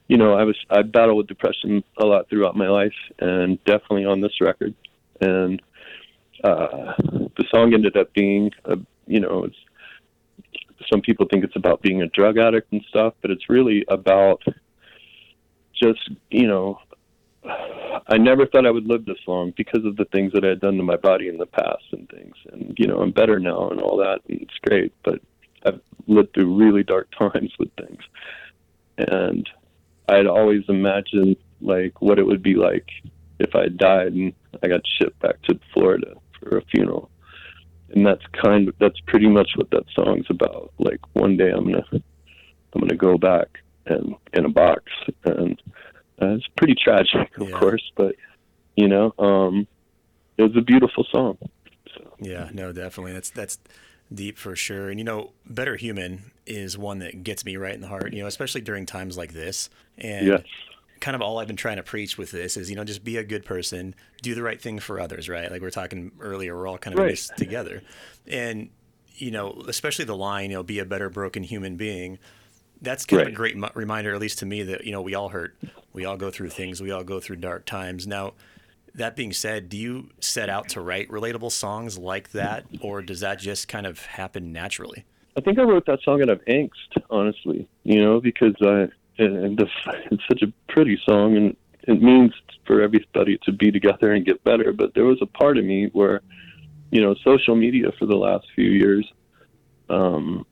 you 0.08 0.16
know, 0.16 0.34
I 0.34 0.44
was 0.44 0.56
I 0.70 0.82
battled 0.82 1.16
with 1.16 1.26
depression 1.26 1.82
a 1.98 2.06
lot 2.06 2.28
throughout 2.28 2.56
my 2.56 2.68
life, 2.68 2.94
and 3.18 3.62
definitely 3.64 4.04
on 4.04 4.20
this 4.20 4.40
record. 4.40 4.74
And 5.20 5.60
uh, 6.44 6.92
the 7.00 7.44
song 7.50 7.74
ended 7.74 7.96
up 7.96 8.12
being, 8.12 8.52
a, 8.66 8.76
you 9.06 9.20
know, 9.20 9.48
some 10.92 11.00
people 11.00 11.26
think 11.28 11.42
it's 11.42 11.56
about 11.56 11.82
being 11.82 12.02
a 12.02 12.06
drug 12.08 12.38
addict 12.38 12.72
and 12.72 12.84
stuff, 12.88 13.14
but 13.20 13.30
it's 13.30 13.48
really 13.48 13.84
about 13.88 14.42
just, 15.80 16.10
you 16.30 16.46
know, 16.46 16.78
I 18.08 18.18
never 18.18 18.46
thought 18.46 18.66
I 18.66 18.70
would 18.70 18.86
live 18.86 19.04
this 19.04 19.18
long 19.26 19.52
because 19.56 19.84
of 19.84 19.96
the 19.96 20.04
things 20.06 20.32
that 20.32 20.44
I 20.44 20.48
had 20.48 20.60
done 20.60 20.76
to 20.76 20.82
my 20.82 20.96
body 20.96 21.28
in 21.28 21.38
the 21.38 21.46
past 21.46 21.84
and 21.92 22.08
things. 22.08 22.34
And, 22.52 22.74
you 22.78 22.86
know, 22.86 22.98
I'm 22.98 23.12
better 23.12 23.38
now 23.38 23.68
and 23.68 23.80
all 23.80 23.96
that. 23.98 24.20
And 24.28 24.40
it's 24.40 24.58
great. 24.62 24.92
But 25.04 25.20
I've 25.64 25.80
lived 26.06 26.34
through 26.34 26.56
really 26.56 26.82
dark 26.82 27.08
times 27.18 27.52
with 27.58 27.70
things. 27.74 28.02
And 28.98 29.48
I'd 30.08 30.26
always 30.26 30.62
imagined, 30.68 31.36
like, 31.60 32.00
what 32.00 32.18
it 32.18 32.26
would 32.26 32.42
be 32.42 32.54
like 32.54 32.88
if 33.38 33.54
I 33.54 33.68
died 33.68 34.12
and 34.12 34.32
I 34.62 34.68
got 34.68 34.80
shipped 34.86 35.18
back 35.20 35.40
to 35.42 35.58
Florida 35.72 36.14
for 36.40 36.58
a 36.58 36.62
funeral. 36.74 37.10
And 37.90 38.04
that's 38.04 38.22
kind 38.42 38.68
of 38.68 38.74
that's 38.80 38.98
pretty 39.06 39.28
much 39.28 39.50
what 39.54 39.70
that 39.70 39.84
song's 39.94 40.26
about. 40.28 40.72
Like 40.78 41.00
one 41.12 41.36
day 41.36 41.50
I'm 41.50 41.64
gonna 41.64 41.84
I'm 41.92 42.80
gonna 42.80 42.96
go 42.96 43.16
back 43.16 43.58
and 43.86 44.14
in 44.32 44.44
a 44.44 44.48
box, 44.48 44.84
and 45.24 45.60
uh, 46.20 46.34
it's 46.34 46.46
pretty 46.56 46.74
tragic, 46.74 47.36
of 47.38 47.48
yeah. 47.48 47.58
course, 47.58 47.92
but 47.96 48.14
you 48.76 48.88
know, 48.88 49.14
um, 49.18 49.66
it 50.36 50.42
was 50.42 50.56
a 50.56 50.60
beautiful 50.60 51.04
song. 51.10 51.38
So. 51.94 52.14
Yeah, 52.20 52.50
no, 52.52 52.72
definitely. 52.72 53.12
That's 53.12 53.30
that's 53.30 53.58
deep 54.12 54.38
for 54.38 54.54
sure. 54.54 54.90
And 54.90 54.98
you 54.98 55.04
know, 55.04 55.32
Better 55.46 55.76
Human 55.76 56.32
is 56.46 56.78
one 56.78 56.98
that 57.00 57.22
gets 57.22 57.44
me 57.44 57.56
right 57.56 57.74
in 57.74 57.80
the 57.80 57.88
heart. 57.88 58.12
You 58.12 58.22
know, 58.22 58.26
especially 58.26 58.60
during 58.60 58.86
times 58.86 59.16
like 59.16 59.32
this. 59.32 59.70
And 59.98 60.26
yes. 60.26 60.42
kind 61.00 61.14
of 61.14 61.22
all 61.22 61.38
I've 61.38 61.46
been 61.46 61.56
trying 61.56 61.76
to 61.76 61.82
preach 61.82 62.18
with 62.18 62.30
this 62.30 62.56
is, 62.56 62.70
you 62.70 62.76
know, 62.76 62.84
just 62.84 63.04
be 63.04 63.16
a 63.16 63.24
good 63.24 63.44
person, 63.44 63.94
do 64.22 64.34
the 64.34 64.42
right 64.42 64.60
thing 64.60 64.78
for 64.78 65.00
others, 65.00 65.28
right? 65.28 65.50
Like 65.50 65.62
we 65.62 65.66
are 65.66 65.70
talking 65.70 66.12
earlier, 66.20 66.56
we're 66.56 66.66
all 66.66 66.78
kind 66.78 66.94
of 66.94 66.98
right. 66.98 67.08
in 67.08 67.12
this 67.12 67.30
together. 67.36 67.82
And 68.26 68.70
you 69.14 69.30
know, 69.30 69.62
especially 69.66 70.04
the 70.04 70.16
line, 70.16 70.50
you 70.50 70.56
know, 70.56 70.62
be 70.62 70.78
a 70.78 70.84
better 70.84 71.08
broken 71.08 71.42
human 71.42 71.76
being. 71.76 72.18
That's 72.80 73.06
kind 73.06 73.18
right. 73.18 73.26
of 73.28 73.32
a 73.32 73.36
great 73.36 73.56
reminder, 73.74 74.14
at 74.14 74.20
least 74.20 74.38
to 74.40 74.46
me, 74.46 74.62
that 74.64 74.84
you 74.84 74.92
know 74.92 75.00
we 75.00 75.14
all 75.14 75.30
hurt, 75.30 75.56
we 75.92 76.04
all 76.04 76.16
go 76.16 76.30
through 76.30 76.50
things, 76.50 76.80
we 76.80 76.90
all 76.90 77.04
go 77.04 77.20
through 77.20 77.36
dark 77.36 77.64
times. 77.66 78.06
Now, 78.06 78.34
that 78.94 79.16
being 79.16 79.32
said, 79.32 79.68
do 79.68 79.76
you 79.76 80.10
set 80.20 80.48
out 80.48 80.68
to 80.70 80.80
write 80.80 81.08
relatable 81.08 81.52
songs 81.52 81.98
like 81.98 82.32
that, 82.32 82.64
or 82.80 83.02
does 83.02 83.20
that 83.20 83.38
just 83.38 83.68
kind 83.68 83.86
of 83.86 84.04
happen 84.04 84.52
naturally? 84.52 85.04
I 85.36 85.40
think 85.40 85.58
I 85.58 85.62
wrote 85.62 85.86
that 85.86 86.00
song 86.02 86.22
out 86.22 86.30
of 86.30 86.42
angst, 86.46 86.70
honestly. 87.10 87.68
You 87.84 88.02
know, 88.02 88.20
because 88.20 88.54
I 88.62 88.88
and 89.18 89.56
the, 89.56 89.66
it's 90.10 90.22
such 90.28 90.42
a 90.42 90.52
pretty 90.72 90.98
song, 91.06 91.36
and 91.36 91.56
it 91.82 92.02
means 92.02 92.32
for 92.66 92.82
everybody 92.82 93.38
to 93.44 93.52
be 93.52 93.70
together 93.70 94.12
and 94.12 94.24
get 94.24 94.42
better. 94.44 94.72
But 94.72 94.94
there 94.94 95.04
was 95.04 95.18
a 95.22 95.26
part 95.26 95.58
of 95.58 95.64
me 95.64 95.88
where, 95.92 96.20
you 96.90 97.00
know, 97.00 97.14
social 97.24 97.54
media 97.54 97.92
for 97.98 98.06
the 98.06 98.16
last 98.16 98.46
few 98.54 98.70
years, 98.70 99.06
um, 99.88 100.44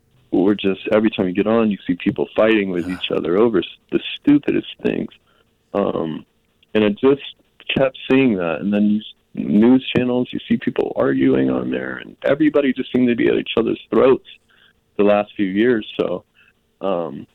we're 0.43 0.55
just 0.55 0.81
every 0.93 1.11
time 1.11 1.29
you 1.29 1.35
get 1.35 1.47
on, 1.47 1.71
you 1.71 1.79
see 1.87 1.95
people 1.95 2.29
fighting 2.37 2.71
with 2.71 2.91
each 2.91 3.11
other 3.11 3.37
over 3.39 3.63
the 3.93 4.01
stupidest 4.17 4.75
things, 4.83 5.13
um, 5.73 6.25
and 6.75 6.85
I 6.85 6.89
just 6.91 7.23
kept 7.77 7.99
seeing 8.11 8.37
that. 8.37 8.61
And 8.61 8.73
then 8.73 8.91
you, 8.91 9.03
news 9.35 9.87
channels, 9.95 10.29
you 10.33 10.41
see 10.49 10.57
people 10.57 10.93
arguing 10.97 11.51
on 11.51 11.71
there, 11.71 11.97
and 11.97 12.17
everybody 12.25 12.73
just 12.73 12.93
seemed 12.93 13.09
to 13.09 13.17
be 13.17 13.29
at 13.29 13.35
each 13.35 13.53
other's 13.57 13.81
throats 13.91 14.27
the 14.97 15.05
last 15.05 15.33
few 15.37 15.47
years. 15.47 15.87
So 15.99 16.25
um, 16.81 17.27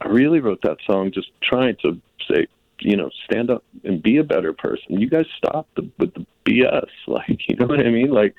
I 0.00 0.08
really 0.08 0.40
wrote 0.40 0.60
that 0.62 0.78
song 0.86 1.10
just 1.12 1.30
trying 1.42 1.76
to 1.82 2.00
say, 2.30 2.46
you 2.80 2.96
know, 2.96 3.10
stand 3.24 3.50
up 3.50 3.64
and 3.84 4.02
be 4.02 4.18
a 4.18 4.24
better 4.24 4.52
person. 4.52 5.00
You 5.00 5.10
guys 5.10 5.26
stop 5.36 5.66
the, 5.74 5.90
with 5.98 6.14
the 6.14 6.26
BS. 6.44 6.86
Like, 7.08 7.48
you 7.48 7.56
know 7.56 7.66
what 7.66 7.80
I 7.80 7.90
mean? 7.90 8.10
Like, 8.10 8.34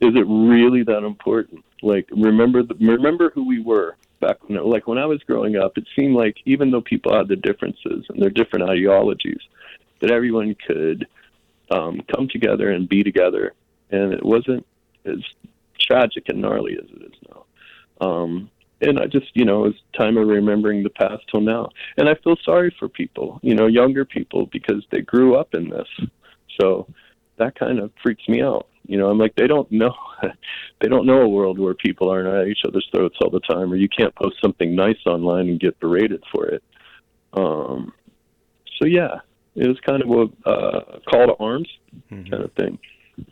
is 0.00 0.14
it 0.16 0.26
really 0.26 0.82
that 0.82 1.04
important? 1.04 1.64
Like, 1.84 2.08
remember 2.10 2.62
the, 2.62 2.74
remember 2.74 3.30
who 3.34 3.46
we 3.46 3.60
were 3.60 3.96
back 4.20 4.36
when, 4.48 4.62
like 4.64 4.86
when 4.86 4.98
I 4.98 5.06
was 5.06 5.22
growing 5.22 5.56
up. 5.56 5.76
It 5.76 5.86
seemed 5.96 6.14
like 6.14 6.36
even 6.46 6.70
though 6.70 6.80
people 6.80 7.14
had 7.14 7.28
their 7.28 7.36
differences 7.36 8.06
and 8.08 8.22
their 8.22 8.30
different 8.30 8.68
ideologies, 8.68 9.40
that 10.00 10.10
everyone 10.10 10.56
could 10.66 11.06
um, 11.70 12.00
come 12.14 12.28
together 12.28 12.70
and 12.70 12.88
be 12.88 13.02
together, 13.02 13.52
and 13.90 14.12
it 14.12 14.24
wasn't 14.24 14.66
as 15.04 15.18
tragic 15.78 16.24
and 16.28 16.40
gnarly 16.40 16.74
as 16.74 16.88
it 16.90 17.02
is 17.02 17.18
now. 17.28 17.44
Um, 18.06 18.50
and 18.80 18.98
I 18.98 19.06
just, 19.06 19.26
you 19.34 19.44
know, 19.44 19.64
it's 19.64 19.78
time 19.96 20.16
of 20.16 20.28
remembering 20.28 20.82
the 20.82 20.90
past 20.90 21.22
till 21.30 21.40
now. 21.40 21.68
And 21.96 22.08
I 22.08 22.14
feel 22.22 22.36
sorry 22.44 22.74
for 22.78 22.88
people, 22.88 23.38
you 23.42 23.54
know, 23.54 23.66
younger 23.66 24.04
people 24.04 24.46
because 24.46 24.84
they 24.90 25.00
grew 25.00 25.36
up 25.36 25.54
in 25.54 25.70
this. 25.70 25.88
So 26.60 26.86
that 27.36 27.58
kind 27.58 27.78
of 27.78 27.92
freaks 28.02 28.26
me 28.28 28.42
out. 28.42 28.68
You 28.86 28.98
know, 28.98 29.08
I'm 29.08 29.18
like, 29.18 29.34
they 29.36 29.46
don't 29.46 29.70
know, 29.72 29.94
they 30.80 30.88
don't 30.88 31.06
know 31.06 31.22
a 31.22 31.28
world 31.28 31.58
where 31.58 31.74
people 31.74 32.10
aren't 32.10 32.28
at 32.28 32.48
each 32.48 32.60
other's 32.66 32.88
throats 32.94 33.16
all 33.22 33.30
the 33.30 33.40
time, 33.40 33.72
or 33.72 33.76
you 33.76 33.88
can't 33.88 34.14
post 34.14 34.36
something 34.42 34.74
nice 34.74 34.98
online 35.06 35.48
and 35.48 35.60
get 35.60 35.78
berated 35.80 36.22
for 36.32 36.46
it. 36.46 36.62
Um, 37.32 37.92
so 38.78 38.86
yeah, 38.86 39.20
it 39.54 39.68
was 39.68 39.78
kind 39.80 40.02
of 40.02 40.10
a 40.10 40.48
uh, 40.48 40.98
call 41.08 41.26
to 41.26 41.34
arms 41.40 41.68
mm-hmm. 42.10 42.30
kind 42.30 42.44
of 42.44 42.52
thing. 42.52 42.78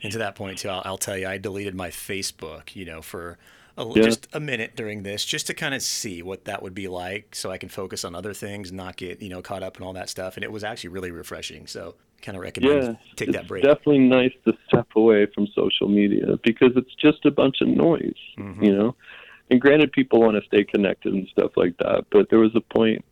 And 0.02 0.12
to 0.12 0.18
that 0.18 0.36
point 0.36 0.58
too, 0.58 0.68
I'll, 0.68 0.82
I'll, 0.84 0.98
tell 0.98 1.16
you, 1.16 1.26
I 1.26 1.38
deleted 1.38 1.74
my 1.74 1.90
Facebook, 1.90 2.74
you 2.76 2.84
know, 2.84 3.02
for 3.02 3.38
a, 3.76 3.86
yeah. 3.94 4.02
just 4.02 4.28
a 4.32 4.40
minute 4.40 4.76
during 4.76 5.02
this, 5.02 5.24
just 5.24 5.46
to 5.46 5.54
kind 5.54 5.74
of 5.74 5.82
see 5.82 6.22
what 6.22 6.44
that 6.44 6.62
would 6.62 6.74
be 6.74 6.88
like, 6.88 7.34
so 7.34 7.50
I 7.50 7.58
can 7.58 7.68
focus 7.68 8.04
on 8.04 8.14
other 8.14 8.34
things, 8.34 8.70
not 8.72 8.96
get 8.96 9.22
you 9.22 9.28
know 9.28 9.42
caught 9.42 9.62
up 9.62 9.78
in 9.78 9.82
all 9.82 9.92
that 9.94 10.08
stuff. 10.08 10.36
And 10.36 10.44
it 10.44 10.52
was 10.52 10.64
actually 10.64 10.90
really 10.90 11.10
refreshing. 11.10 11.66
So, 11.66 11.94
kind 12.20 12.36
of 12.36 12.42
recommend 12.42 12.82
yeah, 12.82 12.94
take 13.16 13.32
that 13.32 13.48
break. 13.48 13.64
Definitely 13.64 14.00
nice 14.00 14.32
to 14.44 14.52
step 14.68 14.88
away 14.94 15.26
from 15.34 15.46
social 15.54 15.88
media 15.88 16.36
because 16.44 16.72
it's 16.76 16.94
just 16.94 17.24
a 17.24 17.30
bunch 17.30 17.60
of 17.60 17.68
noise, 17.68 18.12
mm-hmm. 18.38 18.62
you 18.62 18.76
know. 18.76 18.94
And 19.50 19.60
granted, 19.60 19.92
people 19.92 20.20
want 20.20 20.36
to 20.36 20.46
stay 20.46 20.64
connected 20.64 21.12
and 21.12 21.26
stuff 21.28 21.52
like 21.56 21.76
that, 21.78 22.04
but 22.10 22.30
there 22.30 22.38
was 22.38 22.54
a 22.54 22.60
point, 22.60 23.04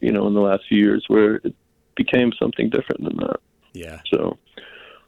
you 0.00 0.10
know, 0.12 0.26
in 0.26 0.34
the 0.34 0.40
last 0.40 0.64
few 0.68 0.78
years 0.78 1.04
where 1.08 1.36
it 1.36 1.54
became 1.94 2.32
something 2.38 2.70
different 2.70 3.04
than 3.04 3.16
that. 3.18 3.40
Yeah. 3.72 4.00
So 4.12 4.38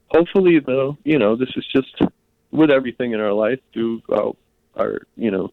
hopefully, 0.08 0.58
though, 0.58 0.96
you 1.04 1.18
know, 1.18 1.36
this 1.36 1.50
is 1.56 1.64
just 1.74 2.00
with 2.50 2.70
everything 2.70 3.12
in 3.12 3.20
our 3.20 3.32
life 3.32 3.60
throughout 3.72 4.36
our, 4.78 5.00
you 5.16 5.30
know, 5.30 5.50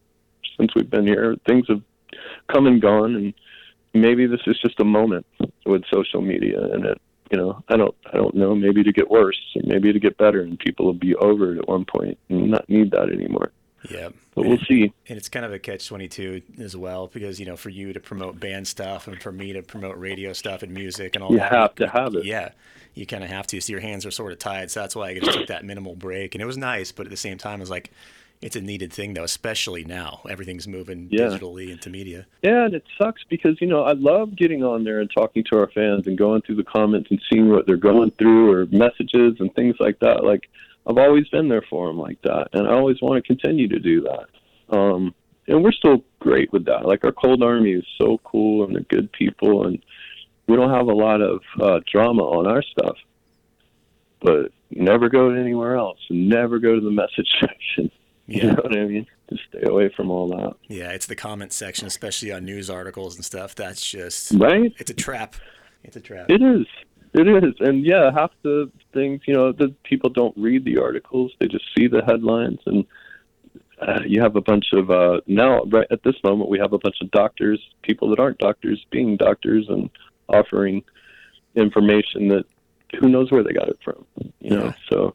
since 0.56 0.74
we've 0.74 0.90
been 0.90 1.06
here, 1.06 1.36
things 1.46 1.66
have 1.68 1.82
come 2.52 2.66
and 2.66 2.80
gone, 2.80 3.14
and 3.14 3.34
maybe 3.94 4.26
this 4.26 4.40
is 4.46 4.58
just 4.60 4.80
a 4.80 4.84
moment 4.84 5.26
with 5.64 5.82
social 5.92 6.20
media, 6.20 6.62
and 6.72 6.84
it, 6.84 7.00
you 7.30 7.38
know, 7.38 7.62
I 7.68 7.76
don't, 7.76 7.94
I 8.12 8.16
don't 8.16 8.34
know, 8.34 8.54
maybe 8.54 8.82
to 8.84 8.92
get 8.92 9.10
worse, 9.10 9.38
or 9.56 9.62
maybe 9.64 9.92
to 9.92 9.98
get 9.98 10.16
better, 10.16 10.40
and 10.40 10.58
people 10.58 10.86
will 10.86 10.94
be 10.94 11.14
over 11.16 11.54
it 11.54 11.58
at 11.58 11.68
one 11.68 11.84
point 11.84 12.18
and 12.28 12.52
not 12.52 12.68
need 12.68 12.92
that 12.92 13.10
anymore. 13.10 13.50
Yeah. 13.90 14.08
But 14.34 14.46
we'll 14.46 14.58
see. 14.58 14.92
And 15.08 15.16
it's 15.16 15.28
kind 15.28 15.44
of 15.44 15.52
a 15.52 15.58
catch 15.58 15.86
22 15.86 16.42
as 16.60 16.76
well, 16.76 17.08
because, 17.08 17.40
you 17.40 17.46
know, 17.46 17.56
for 17.56 17.70
you 17.70 17.92
to 17.92 18.00
promote 18.00 18.38
band 18.38 18.68
stuff 18.68 19.08
and 19.08 19.20
for 19.20 19.32
me 19.32 19.52
to 19.52 19.62
promote 19.62 19.98
radio 19.98 20.32
stuff 20.32 20.62
and 20.62 20.72
music 20.72 21.16
and 21.16 21.24
all 21.24 21.32
you 21.32 21.38
that. 21.38 21.52
You 21.52 21.58
have 21.58 21.74
to 21.76 21.88
have 21.88 22.14
it. 22.14 22.24
Yeah. 22.24 22.50
You 22.94 23.06
kind 23.06 23.22
of 23.22 23.30
have 23.30 23.46
to. 23.48 23.60
So 23.60 23.72
your 23.72 23.80
hands 23.80 24.06
are 24.06 24.10
sort 24.10 24.32
of 24.32 24.38
tied. 24.38 24.70
So 24.70 24.80
that's 24.80 24.96
why 24.96 25.10
I 25.10 25.18
just 25.18 25.32
took 25.38 25.48
that 25.48 25.64
minimal 25.64 25.94
break. 25.94 26.34
And 26.34 26.42
it 26.42 26.46
was 26.46 26.56
nice, 26.56 26.92
but 26.92 27.06
at 27.06 27.10
the 27.10 27.16
same 27.16 27.38
time, 27.38 27.60
it 27.60 27.62
was 27.62 27.70
like, 27.70 27.90
it's 28.42 28.56
a 28.56 28.60
needed 28.60 28.92
thing, 28.92 29.14
though, 29.14 29.24
especially 29.24 29.84
now. 29.84 30.22
Everything's 30.28 30.68
moving 30.68 31.08
yeah. 31.10 31.26
digitally 31.26 31.70
into 31.70 31.90
media. 31.90 32.26
Yeah, 32.42 32.66
and 32.66 32.74
it 32.74 32.84
sucks 32.98 33.22
because, 33.28 33.60
you 33.60 33.66
know, 33.66 33.82
I 33.82 33.92
love 33.92 34.36
getting 34.36 34.62
on 34.62 34.84
there 34.84 35.00
and 35.00 35.10
talking 35.10 35.44
to 35.50 35.58
our 35.58 35.68
fans 35.68 36.06
and 36.06 36.16
going 36.18 36.42
through 36.42 36.56
the 36.56 36.64
comments 36.64 37.10
and 37.10 37.20
seeing 37.30 37.48
what 37.48 37.66
they're 37.66 37.76
going 37.76 38.10
through 38.12 38.52
or 38.52 38.66
messages 38.66 39.36
and 39.40 39.54
things 39.54 39.76
like 39.80 39.98
that. 40.00 40.24
Like, 40.24 40.48
I've 40.86 40.98
always 40.98 41.28
been 41.28 41.48
there 41.48 41.64
for 41.68 41.88
them 41.88 41.98
like 41.98 42.20
that, 42.22 42.48
and 42.52 42.68
I 42.68 42.72
always 42.72 43.00
want 43.02 43.22
to 43.22 43.26
continue 43.26 43.68
to 43.68 43.78
do 43.78 44.02
that. 44.02 44.76
Um, 44.76 45.14
and 45.48 45.62
we're 45.62 45.72
still 45.72 46.04
great 46.18 46.52
with 46.52 46.64
that. 46.66 46.84
Like 46.84 47.04
our 47.04 47.12
cold 47.12 47.42
army 47.42 47.72
is 47.72 47.84
so 47.98 48.18
cool, 48.24 48.64
and 48.64 48.74
they're 48.74 48.82
good 48.82 49.10
people, 49.12 49.66
and 49.66 49.78
we 50.46 50.56
don't 50.56 50.70
have 50.70 50.86
a 50.86 50.94
lot 50.94 51.20
of 51.20 51.40
uh, 51.60 51.80
drama 51.90 52.22
on 52.22 52.46
our 52.46 52.62
stuff. 52.62 52.96
But 54.20 54.52
never 54.70 55.08
go 55.08 55.30
anywhere 55.30 55.76
else, 55.76 55.98
and 56.08 56.28
never 56.28 56.58
go 56.58 56.74
to 56.74 56.80
the 56.80 56.90
message 56.90 57.28
section. 57.40 57.90
Yeah. 58.28 58.42
You 58.42 58.50
know 58.50 58.62
what 58.64 58.76
I 58.76 58.84
mean? 58.86 59.06
Just 59.30 59.42
stay 59.50 59.62
away 59.62 59.88
from 59.96 60.10
all 60.10 60.26
that. 60.28 60.54
Yeah, 60.66 60.90
it's 60.90 61.06
the 61.06 61.14
comment 61.14 61.52
section, 61.52 61.86
especially 61.86 62.32
on 62.32 62.44
news 62.44 62.68
articles 62.68 63.14
and 63.14 63.24
stuff. 63.24 63.54
That's 63.54 63.80
just 63.80 64.32
right. 64.32 64.74
It's 64.78 64.90
a 64.90 64.94
trap. 64.94 65.36
It's 65.84 65.96
a 65.96 66.00
trap. 66.00 66.26
It 66.28 66.42
is. 66.42 66.66
It 67.14 67.28
is, 67.28 67.54
and 67.60 67.86
yeah, 67.86 68.10
half 68.12 68.32
the 68.42 68.70
things, 68.92 69.22
you 69.26 69.32
know, 69.32 69.50
the 69.52 69.74
people 69.84 70.10
don't 70.10 70.36
read 70.36 70.64
the 70.64 70.78
articles; 70.78 71.32
they 71.38 71.46
just 71.46 71.64
see 71.78 71.86
the 71.86 72.02
headlines, 72.04 72.58
and 72.66 72.84
uh, 73.80 74.00
you 74.06 74.20
have 74.20 74.36
a 74.36 74.42
bunch 74.42 74.66
of 74.72 74.90
uh, 74.90 75.20
now. 75.26 75.62
Right 75.64 75.86
at 75.90 76.02
this 76.02 76.16
moment, 76.22 76.50
we 76.50 76.58
have 76.58 76.72
a 76.72 76.78
bunch 76.78 76.96
of 77.00 77.10
doctors, 77.12 77.60
people 77.82 78.10
that 78.10 78.18
aren't 78.18 78.38
doctors, 78.38 78.84
being 78.90 79.16
doctors 79.16 79.66
and 79.68 79.88
offering 80.28 80.82
information 81.54 82.28
that 82.28 82.44
who 83.00 83.08
knows 83.08 83.30
where 83.30 83.42
they 83.42 83.52
got 83.52 83.68
it 83.68 83.78
from. 83.82 84.04
You 84.40 84.50
know, 84.50 84.74
so 84.90 85.14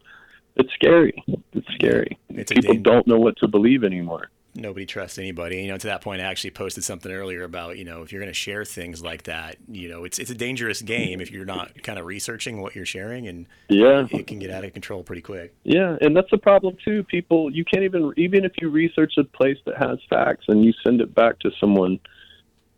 it's 0.62 0.74
scary. 0.74 1.24
It's 1.54 1.67
scary. 1.76 2.17
It's 2.30 2.52
people 2.52 2.76
don't 2.76 3.08
know 3.08 3.19
what 3.19 3.38
to 3.38 3.47
believe 3.47 3.84
anymore 3.84 4.30
nobody 4.56 4.86
trusts 4.86 5.17
anybody. 5.17 5.62
You 5.62 5.69
know, 5.69 5.78
to 5.78 5.88
that 5.88 6.02
point, 6.02 6.21
I 6.21 6.26
actually 6.26 6.52
posted 6.52 6.84
something 6.84 7.12
earlier 7.12 7.43
about 7.43 7.78
you 7.78 7.86
know 7.86 8.02
if 8.02 8.12
you're 8.12 8.21
going 8.21 8.32
to 8.32 8.38
share 8.38 8.65
things 8.65 9.02
like 9.02 9.24
that, 9.24 9.58
you 9.67 9.89
know, 9.89 10.04
it's 10.04 10.19
it's 10.19 10.32
a 10.32 10.36
dangerous 10.36 10.82
game 10.82 11.21
if 11.21 11.32
you're 11.32 11.45
not 11.45 11.82
kind 11.84 12.00
of 12.00 12.06
researching 12.06 12.62
what 12.62 12.76
you're 12.76 12.86
sharing, 12.86 13.28
and 13.28 13.45
yeah, 13.69 14.08
it 14.12 14.28
can 14.28 14.39
get 14.39 14.52
out 14.52 14.63
of 14.63 14.74
control 14.74 15.04
pretty 15.04 15.21
quick. 15.21 15.54
Yeah, 15.63 15.97
and 16.02 16.15
that's 16.15 16.30
the 16.32 16.38
problem 16.38 16.78
too. 16.84 17.04
People, 17.04 17.52
you 17.52 17.65
can't 17.65 17.84
even 17.84 18.13
even 18.17 18.45
if 18.45 18.54
you 18.62 18.69
research 18.69 19.13
a 19.17 19.24
place 19.24 19.58
that 19.65 19.78
has 19.78 20.00
facts 20.10 20.45
and 20.47 20.63
you 20.63 20.74
send 20.84 21.02
it 21.02 21.13
back 21.13 21.39
to 21.39 21.52
someone, 21.60 22.00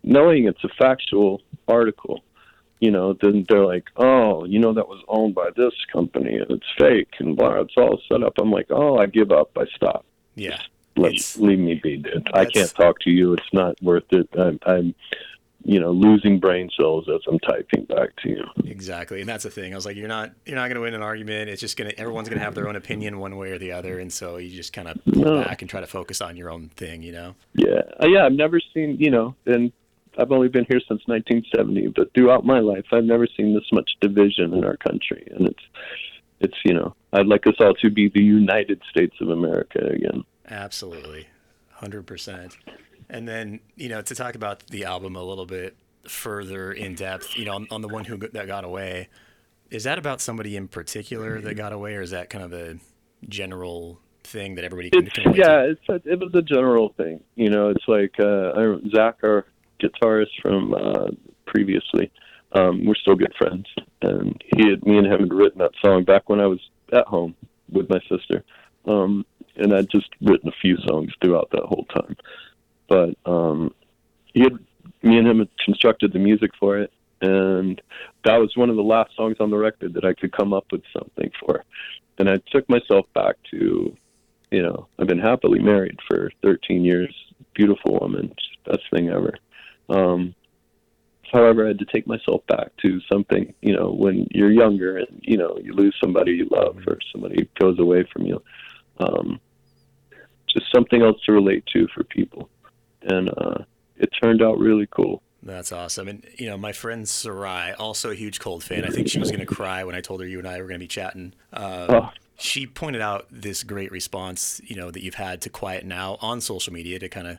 knowing 0.02 0.46
it's 0.46 0.62
a 0.64 0.70
factual 0.78 1.42
article. 1.68 2.22
You 2.80 2.90
know, 2.90 3.14
then 3.14 3.46
they're 3.48 3.64
like, 3.64 3.84
"Oh, 3.96 4.44
you 4.44 4.58
know 4.58 4.74
that 4.74 4.88
was 4.88 5.02
owned 5.08 5.34
by 5.34 5.50
this 5.56 5.74
company 5.92 6.36
and 6.36 6.50
it's 6.50 6.66
fake 6.78 7.14
and 7.18 7.36
blah." 7.36 7.60
It's 7.60 7.74
all 7.76 8.00
set 8.10 8.22
up. 8.22 8.34
I'm 8.38 8.50
like, 8.50 8.66
"Oh, 8.70 8.98
I 8.98 9.06
give 9.06 9.32
up. 9.32 9.50
I 9.56 9.64
stop." 9.74 10.04
Yeah, 10.34 10.60
let 10.96 11.36
leave 11.38 11.58
me 11.58 11.80
be, 11.82 11.96
dude. 11.96 12.28
I 12.34 12.44
can't 12.44 12.72
talk 12.74 13.00
to 13.00 13.10
you. 13.10 13.34
It's 13.34 13.52
not 13.52 13.80
worth 13.82 14.10
it. 14.10 14.28
I'm, 14.38 14.58
I'm, 14.66 14.94
you 15.64 15.80
know, 15.80 15.92
losing 15.92 16.38
brain 16.38 16.68
cells 16.76 17.08
as 17.08 17.20
I'm 17.26 17.38
typing 17.40 17.84
back 17.86 18.14
to 18.22 18.28
you. 18.28 18.44
Exactly, 18.64 19.20
and 19.20 19.28
that's 19.28 19.44
the 19.44 19.50
thing. 19.50 19.72
I 19.72 19.76
was 19.76 19.86
like, 19.86 19.96
you're 19.96 20.08
not, 20.08 20.32
you're 20.44 20.56
not 20.56 20.66
going 20.68 20.76
to 20.76 20.82
win 20.82 20.94
an 20.94 21.02
argument. 21.02 21.48
It's 21.48 21.60
just 21.60 21.76
gonna, 21.76 21.92
everyone's 21.96 22.28
going 22.28 22.38
to 22.38 22.44
have 22.44 22.54
their 22.54 22.68
own 22.68 22.76
opinion 22.76 23.18
one 23.18 23.36
way 23.36 23.50
or 23.50 23.58
the 23.58 23.72
other, 23.72 23.98
and 23.98 24.12
so 24.12 24.36
you 24.36 24.50
just 24.50 24.72
kind 24.72 24.88
of 24.88 24.98
pull 25.04 25.24
no. 25.24 25.42
back 25.42 25.62
and 25.62 25.70
try 25.70 25.80
to 25.80 25.86
focus 25.86 26.20
on 26.20 26.36
your 26.36 26.50
own 26.50 26.68
thing. 26.76 27.02
You 27.02 27.12
know? 27.12 27.34
Yeah, 27.54 27.82
uh, 28.02 28.06
yeah. 28.06 28.26
I've 28.26 28.32
never 28.32 28.60
seen, 28.74 28.96
you 28.98 29.10
know, 29.10 29.34
and 29.46 29.72
I've 30.18 30.32
only 30.32 30.48
been 30.48 30.66
here 30.68 30.80
since 30.80 31.02
1970, 31.06 31.88
but 31.96 32.12
throughout 32.14 32.44
my 32.44 32.60
life, 32.60 32.84
I've 32.92 33.04
never 33.04 33.26
seen 33.36 33.54
this 33.54 33.68
much 33.72 33.90
division 34.00 34.54
in 34.54 34.64
our 34.64 34.76
country, 34.76 35.26
and 35.34 35.48
it's 35.48 35.62
it's 36.40 36.56
you 36.64 36.74
know 36.74 36.94
I'd 37.12 37.26
like 37.26 37.46
us 37.46 37.54
all 37.60 37.74
to 37.74 37.90
be 37.90 38.08
the 38.08 38.22
United 38.22 38.80
States 38.90 39.14
of 39.20 39.30
America 39.30 39.80
again. 39.86 40.24
Absolutely, 40.48 41.28
hundred 41.72 42.06
percent. 42.06 42.56
And 43.08 43.28
then 43.28 43.60
you 43.76 43.88
know 43.88 44.02
to 44.02 44.14
talk 44.14 44.34
about 44.34 44.66
the 44.68 44.84
album 44.84 45.16
a 45.16 45.22
little 45.22 45.46
bit 45.46 45.76
further 46.08 46.72
in 46.72 46.94
depth, 46.94 47.36
you 47.36 47.44
know, 47.44 47.54
on, 47.54 47.66
on 47.70 47.80
the 47.80 47.88
one 47.88 48.04
who 48.04 48.16
that 48.16 48.46
got 48.46 48.64
away, 48.64 49.08
is 49.70 49.84
that 49.84 49.98
about 49.98 50.20
somebody 50.20 50.56
in 50.56 50.68
particular 50.68 51.40
that 51.40 51.54
got 51.54 51.72
away, 51.72 51.94
or 51.94 52.02
is 52.02 52.10
that 52.10 52.30
kind 52.30 52.44
of 52.44 52.52
a 52.52 52.78
general 53.28 53.98
thing 54.22 54.54
that 54.54 54.64
everybody 54.64 54.90
can, 54.90 55.06
It's 55.06 55.18
yeah, 55.36 55.60
it's 55.60 55.88
a, 55.88 55.94
it 56.10 56.18
was 56.18 56.34
a 56.34 56.42
general 56.42 56.94
thing. 56.96 57.20
You 57.36 57.50
know, 57.50 57.68
it's 57.70 57.84
like 57.86 58.14
uh, 58.18 58.52
I, 58.56 58.76
Zach, 58.94 59.16
our 59.22 59.46
guitarist 59.88 60.40
from 60.40 60.74
uh, 60.74 61.08
previously. 61.46 62.10
Um, 62.52 62.84
we're 62.84 62.94
still 62.94 63.16
good 63.16 63.34
friends, 63.36 63.66
and 64.02 64.42
he 64.54 64.70
had 64.70 64.84
me 64.86 64.98
and 64.98 65.06
him 65.06 65.20
had 65.20 65.32
written 65.32 65.58
that 65.58 65.72
song 65.84 66.04
back 66.04 66.28
when 66.28 66.40
I 66.40 66.46
was 66.46 66.60
at 66.92 67.06
home 67.06 67.34
with 67.70 67.90
my 67.90 67.98
sister, 68.08 68.44
um, 68.86 69.26
and 69.56 69.74
I'd 69.74 69.90
just 69.90 70.08
written 70.20 70.48
a 70.48 70.60
few 70.62 70.76
songs 70.86 71.12
throughout 71.20 71.50
that 71.50 71.64
whole 71.64 71.86
time. 71.92 72.16
But 72.88 73.16
um, 73.26 73.74
he 74.32 74.40
had 74.40 74.58
me 75.02 75.18
and 75.18 75.26
him 75.26 75.38
had 75.40 75.48
constructed 75.64 76.12
the 76.12 76.18
music 76.18 76.52
for 76.60 76.78
it, 76.78 76.92
and 77.20 77.80
that 78.24 78.36
was 78.36 78.56
one 78.56 78.70
of 78.70 78.76
the 78.76 78.82
last 78.82 79.16
songs 79.16 79.36
on 79.40 79.50
the 79.50 79.56
record 79.56 79.94
that 79.94 80.04
I 80.04 80.14
could 80.14 80.32
come 80.32 80.52
up 80.52 80.66
with 80.70 80.82
something 80.92 81.30
for. 81.40 81.64
And 82.18 82.30
I 82.30 82.36
took 82.52 82.68
myself 82.68 83.06
back 83.14 83.34
to 83.50 83.96
you 84.54 84.62
know, 84.62 84.86
I've 85.00 85.08
been 85.08 85.18
happily 85.18 85.58
married 85.58 85.98
for 86.06 86.30
13 86.42 86.84
years. 86.84 87.12
Beautiful 87.54 87.98
woman, 88.00 88.32
best 88.64 88.82
thing 88.92 89.08
ever. 89.08 89.34
Um, 89.88 90.34
however, 91.32 91.64
I 91.64 91.68
had 91.68 91.78
to 91.80 91.86
take 91.86 92.06
myself 92.06 92.46
back 92.46 92.70
to 92.82 93.00
something, 93.12 93.52
you 93.60 93.74
know, 93.74 93.90
when 93.90 94.26
you're 94.30 94.50
younger 94.52 94.98
and, 94.98 95.20
you 95.22 95.36
know, 95.36 95.58
you 95.62 95.72
lose 95.74 95.96
somebody 96.00 96.32
you 96.32 96.48
love 96.50 96.78
or 96.86 96.98
somebody 97.12 97.48
goes 97.60 97.78
away 97.78 98.04
from 98.12 98.26
you. 98.26 98.42
Um, 98.98 99.40
just 100.48 100.66
something 100.74 101.02
else 101.02 101.20
to 101.26 101.32
relate 101.32 101.64
to 101.72 101.88
for 101.94 102.04
people. 102.04 102.48
And 103.02 103.28
uh, 103.28 103.64
it 103.96 104.10
turned 104.22 104.42
out 104.42 104.58
really 104.58 104.86
cool. 104.90 105.22
That's 105.42 105.72
awesome. 105.72 106.08
And 106.08 106.26
you 106.36 106.46
know, 106.46 106.56
my 106.56 106.72
friend 106.72 107.06
Sarai, 107.06 107.72
also 107.72 108.10
a 108.10 108.14
huge 108.14 108.40
Cold 108.40 108.64
fan. 108.64 108.84
I 108.84 108.88
think 108.88 109.08
she 109.08 109.18
was 109.18 109.30
going 109.30 109.46
to 109.46 109.54
cry 109.54 109.84
when 109.84 109.94
I 109.94 110.00
told 110.00 110.20
her 110.22 110.26
you 110.26 110.38
and 110.38 110.48
I 110.48 110.56
were 110.58 110.68
going 110.68 110.80
to 110.80 110.84
be 110.84 110.88
chatting. 110.88 111.34
Uh, 111.52 111.86
Oh, 111.90 112.10
she 112.36 112.66
pointed 112.66 113.00
out 113.00 113.26
this 113.30 113.62
great 113.62 113.92
response, 113.92 114.60
you 114.64 114.76
know, 114.76 114.90
that 114.90 115.02
you've 115.02 115.14
had 115.14 115.40
to 115.42 115.50
Quiet 115.50 115.84
Now 115.84 116.18
on 116.20 116.40
social 116.40 116.72
media 116.72 116.98
to 116.98 117.08
kind 117.08 117.26
of 117.28 117.38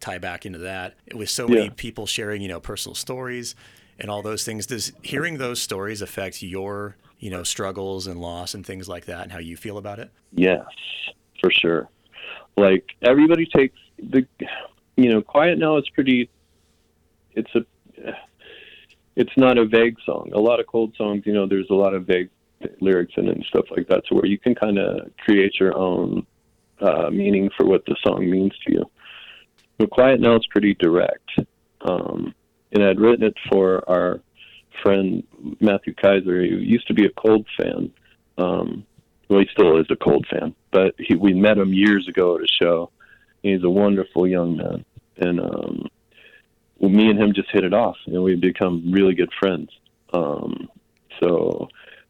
tie 0.00 0.18
back 0.18 0.44
into 0.44 0.58
that. 0.58 0.94
With 1.14 1.30
so 1.30 1.48
many 1.48 1.64
Yeah. 1.64 1.70
people 1.76 2.06
sharing, 2.06 2.42
you 2.42 2.48
know, 2.48 2.60
personal 2.60 2.94
stories 2.94 3.54
and 3.98 4.10
all 4.10 4.22
those 4.22 4.44
things, 4.44 4.66
does 4.66 4.92
hearing 5.02 5.38
those 5.38 5.60
stories 5.62 6.02
affect 6.02 6.42
your, 6.42 6.96
you 7.18 7.30
know, 7.30 7.42
struggles 7.42 8.06
and 8.06 8.20
loss 8.20 8.54
and 8.54 8.66
things 8.66 8.88
like 8.88 9.06
that 9.06 9.22
and 9.22 9.32
how 9.32 9.38
you 9.38 9.56
feel 9.56 9.78
about 9.78 9.98
it? 9.98 10.10
Yes, 10.32 10.66
for 11.40 11.50
sure. 11.50 11.88
Like 12.56 12.94
everybody 13.02 13.46
takes 13.46 13.78
the, 13.98 14.26
you 14.96 15.10
know, 15.10 15.22
Quiet 15.22 15.58
Now 15.58 15.76
is 15.78 15.88
pretty. 15.88 16.28
It's 17.34 17.52
a, 17.54 17.64
it's 19.16 19.36
not 19.36 19.58
a 19.58 19.64
vague 19.64 19.96
song. 20.04 20.30
A 20.34 20.38
lot 20.38 20.60
of 20.60 20.66
cold 20.66 20.94
songs, 20.96 21.22
you 21.24 21.32
know, 21.32 21.46
there's 21.46 21.70
a 21.70 21.74
lot 21.74 21.94
of 21.94 22.04
vague 22.04 22.28
lyrics 22.80 23.14
in 23.16 23.28
it 23.28 23.36
and 23.36 23.44
stuff 23.46 23.66
like 23.70 23.88
that, 23.88 24.06
to 24.06 24.14
where 24.14 24.26
you 24.26 24.38
can 24.38 24.54
kind 24.54 24.78
of 24.78 25.10
create 25.18 25.58
your 25.60 25.76
own 25.76 26.26
uh, 26.80 27.08
meaning 27.10 27.50
for 27.56 27.66
what 27.66 27.84
the 27.86 27.96
song 28.06 28.28
means 28.28 28.52
to 28.66 28.72
you. 28.72 28.90
But 29.78 29.90
Quiet 29.90 30.20
Now 30.20 30.36
is 30.36 30.46
pretty 30.46 30.74
direct, 30.74 31.30
um, 31.80 32.34
and 32.72 32.84
I'd 32.84 33.00
written 33.00 33.24
it 33.24 33.34
for 33.50 33.88
our 33.88 34.20
friend 34.82 35.22
Matthew 35.60 35.94
Kaiser, 35.94 36.40
who 36.40 36.56
used 36.56 36.86
to 36.88 36.94
be 36.94 37.06
a 37.06 37.10
Cold 37.10 37.46
fan. 37.56 37.90
Um, 38.38 38.86
well, 39.28 39.40
he 39.40 39.48
still 39.52 39.78
is 39.80 39.86
a 39.90 39.96
Cold 39.96 40.26
fan, 40.30 40.54
but 40.70 40.94
he, 40.98 41.14
we 41.14 41.32
met 41.32 41.58
him 41.58 41.72
years 41.72 42.06
ago 42.08 42.36
at 42.36 42.42
a 42.42 42.48
show. 42.62 42.90
He's 43.42 43.62
a 43.62 43.70
wonderful 43.70 44.26
young 44.26 44.56
man, 44.56 44.84
and 45.16 45.40
um, 45.40 45.88
well, 46.78 46.90
me 46.90 47.08
and 47.08 47.18
him 47.18 47.32
just 47.32 47.50
hit 47.50 47.64
it 47.64 47.74
off, 47.74 47.96
and 48.06 48.22
we've 48.22 48.40
become 48.40 48.92
really 48.92 49.14
good 49.14 49.32
friends. 49.38 49.70
Um, 50.12 50.68
so 51.20 51.68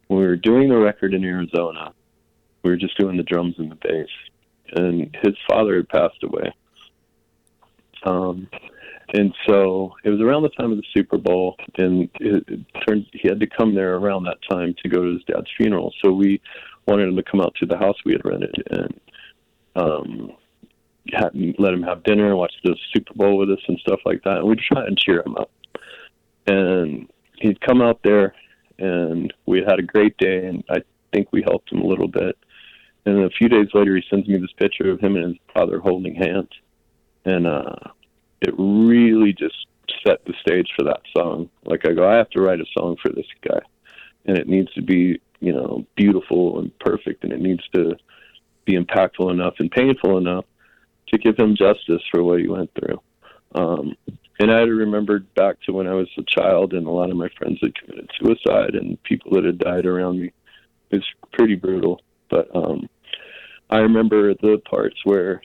we 0.09 0.17
were 0.17 0.35
doing 0.35 0.69
the 0.69 0.77
record 0.77 1.13
in 1.13 1.23
Arizona, 1.23 1.93
we 2.63 2.71
were 2.71 2.77
just 2.77 2.97
doing 2.97 3.17
the 3.17 3.23
drums 3.23 3.55
and 3.57 3.71
the 3.71 3.75
bass, 3.75 4.09
and 4.73 5.15
his 5.23 5.35
father 5.47 5.77
had 5.77 5.89
passed 5.89 6.23
away. 6.23 6.53
Um, 8.03 8.47
and 9.13 9.33
so 9.47 9.93
it 10.03 10.09
was 10.09 10.19
around 10.19 10.43
the 10.43 10.49
time 10.49 10.71
of 10.71 10.77
the 10.77 10.83
Super 10.93 11.17
Bowl, 11.17 11.55
and 11.77 12.09
it, 12.19 12.43
it 12.47 12.59
turned 12.87 13.05
he 13.13 13.27
had 13.27 13.39
to 13.39 13.47
come 13.47 13.75
there 13.75 13.95
around 13.95 14.23
that 14.23 14.37
time 14.49 14.75
to 14.83 14.89
go 14.89 15.03
to 15.03 15.13
his 15.13 15.23
dad's 15.25 15.49
funeral. 15.57 15.93
So 16.03 16.11
we 16.11 16.41
wanted 16.87 17.09
him 17.09 17.15
to 17.15 17.23
come 17.23 17.41
out 17.41 17.55
to 17.55 17.65
the 17.65 17.77
house 17.77 17.97
we 18.05 18.13
had 18.13 18.25
rented 18.25 18.55
and 18.71 18.99
um, 19.75 20.31
had, 21.13 21.31
let 21.59 21.73
him 21.73 21.83
have 21.83 22.03
dinner 22.03 22.29
and 22.29 22.37
watch 22.37 22.53
the 22.63 22.75
Super 22.93 23.13
Bowl 23.13 23.37
with 23.37 23.51
us 23.51 23.63
and 23.67 23.79
stuff 23.79 23.99
like 24.05 24.23
that. 24.23 24.37
And 24.37 24.47
we'd 24.47 24.59
try 24.59 24.85
and 24.85 24.97
cheer 24.97 25.21
him 25.25 25.35
up. 25.35 25.51
And 26.47 27.07
he'd 27.37 27.61
come 27.61 27.81
out 27.81 27.99
there, 28.03 28.33
and 28.79 29.33
we 29.45 29.63
had 29.63 29.79
a 29.79 29.83
great 29.83 30.17
day, 30.17 30.45
and 30.45 30.63
I 30.69 30.81
think 31.13 31.27
we 31.31 31.41
helped 31.41 31.71
him 31.71 31.81
a 31.81 31.87
little 31.87 32.07
bit. 32.07 32.37
And 33.05 33.23
a 33.23 33.29
few 33.29 33.47
days 33.47 33.67
later, 33.73 33.95
he 33.95 34.03
sends 34.09 34.27
me 34.27 34.37
this 34.37 34.53
picture 34.57 34.91
of 34.91 34.99
him 34.99 35.15
and 35.15 35.27
his 35.27 35.37
father 35.53 35.79
holding 35.79 36.15
hands, 36.15 36.49
and 37.23 37.45
uh, 37.47 37.75
it 38.41 38.53
really 38.57 39.33
just 39.33 39.67
set 40.05 40.23
the 40.25 40.33
stage 40.41 40.69
for 40.77 40.83
that 40.83 41.01
song. 41.15 41.49
Like 41.63 41.87
I 41.87 41.93
go, 41.93 42.07
I 42.07 42.15
have 42.15 42.29
to 42.31 42.41
write 42.41 42.61
a 42.61 42.65
song 42.77 42.97
for 43.01 43.09
this 43.09 43.27
guy, 43.47 43.61
and 44.25 44.37
it 44.37 44.47
needs 44.47 44.73
to 44.73 44.81
be, 44.81 45.19
you 45.39 45.53
know, 45.53 45.85
beautiful 45.95 46.59
and 46.59 46.77
perfect, 46.79 47.23
and 47.23 47.31
it 47.31 47.41
needs 47.41 47.63
to 47.75 47.95
be 48.65 48.73
impactful 48.73 49.31
enough 49.31 49.55
and 49.59 49.69
painful 49.69 50.17
enough 50.17 50.45
to 51.07 51.17
give 51.19 51.37
him 51.37 51.55
justice 51.55 52.01
for 52.11 52.23
what 52.23 52.39
he 52.39 52.47
went 52.47 52.71
through. 52.73 52.99
Um, 53.53 53.95
and 54.39 54.51
I 54.51 54.61
remembered 54.61 55.33
back 55.33 55.61
to 55.61 55.73
when 55.73 55.87
I 55.87 55.93
was 55.93 56.09
a 56.17 56.23
child, 56.23 56.73
and 56.73 56.87
a 56.87 56.91
lot 56.91 57.09
of 57.09 57.17
my 57.17 57.29
friends 57.37 57.59
had 57.61 57.75
committed 57.75 58.09
suicide, 58.19 58.75
and 58.75 59.01
people 59.03 59.31
that 59.31 59.45
had 59.45 59.59
died 59.59 59.85
around 59.85 60.19
me. 60.19 60.31
It's 60.91 61.05
pretty 61.33 61.55
brutal, 61.55 62.01
but 62.29 62.53
um, 62.55 62.89
I 63.69 63.77
remember 63.77 64.33
the 64.33 64.61
parts 64.69 64.97
where 65.03 65.41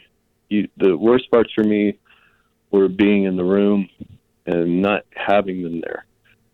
you, 0.49 0.69
the 0.77 0.97
worst 0.97 1.31
parts 1.31 1.53
for 1.55 1.65
me 1.65 1.99
were 2.71 2.89
being 2.89 3.25
in 3.25 3.37
the 3.37 3.45
room 3.45 3.89
and 4.47 4.83
not 4.83 5.05
having 5.15 5.63
them 5.63 5.81
there, 5.81 6.05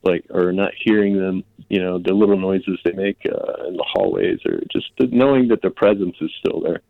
like 0.03 0.25
or 0.31 0.53
not 0.53 0.73
hearing 0.85 1.19
them. 1.19 1.43
You 1.69 1.83
know, 1.83 1.99
the 1.99 2.13
little 2.13 2.39
noises 2.39 2.79
they 2.85 2.93
make 2.93 3.19
uh, 3.27 3.67
in 3.67 3.77
the 3.77 3.87
hallways, 3.93 4.39
or 4.45 4.61
just 4.71 4.91
the, 4.99 5.07
knowing 5.09 5.49
that 5.49 5.63
their 5.63 5.71
presence 5.71 6.17
is 6.21 6.31
still 6.39 6.61
there. 6.61 6.83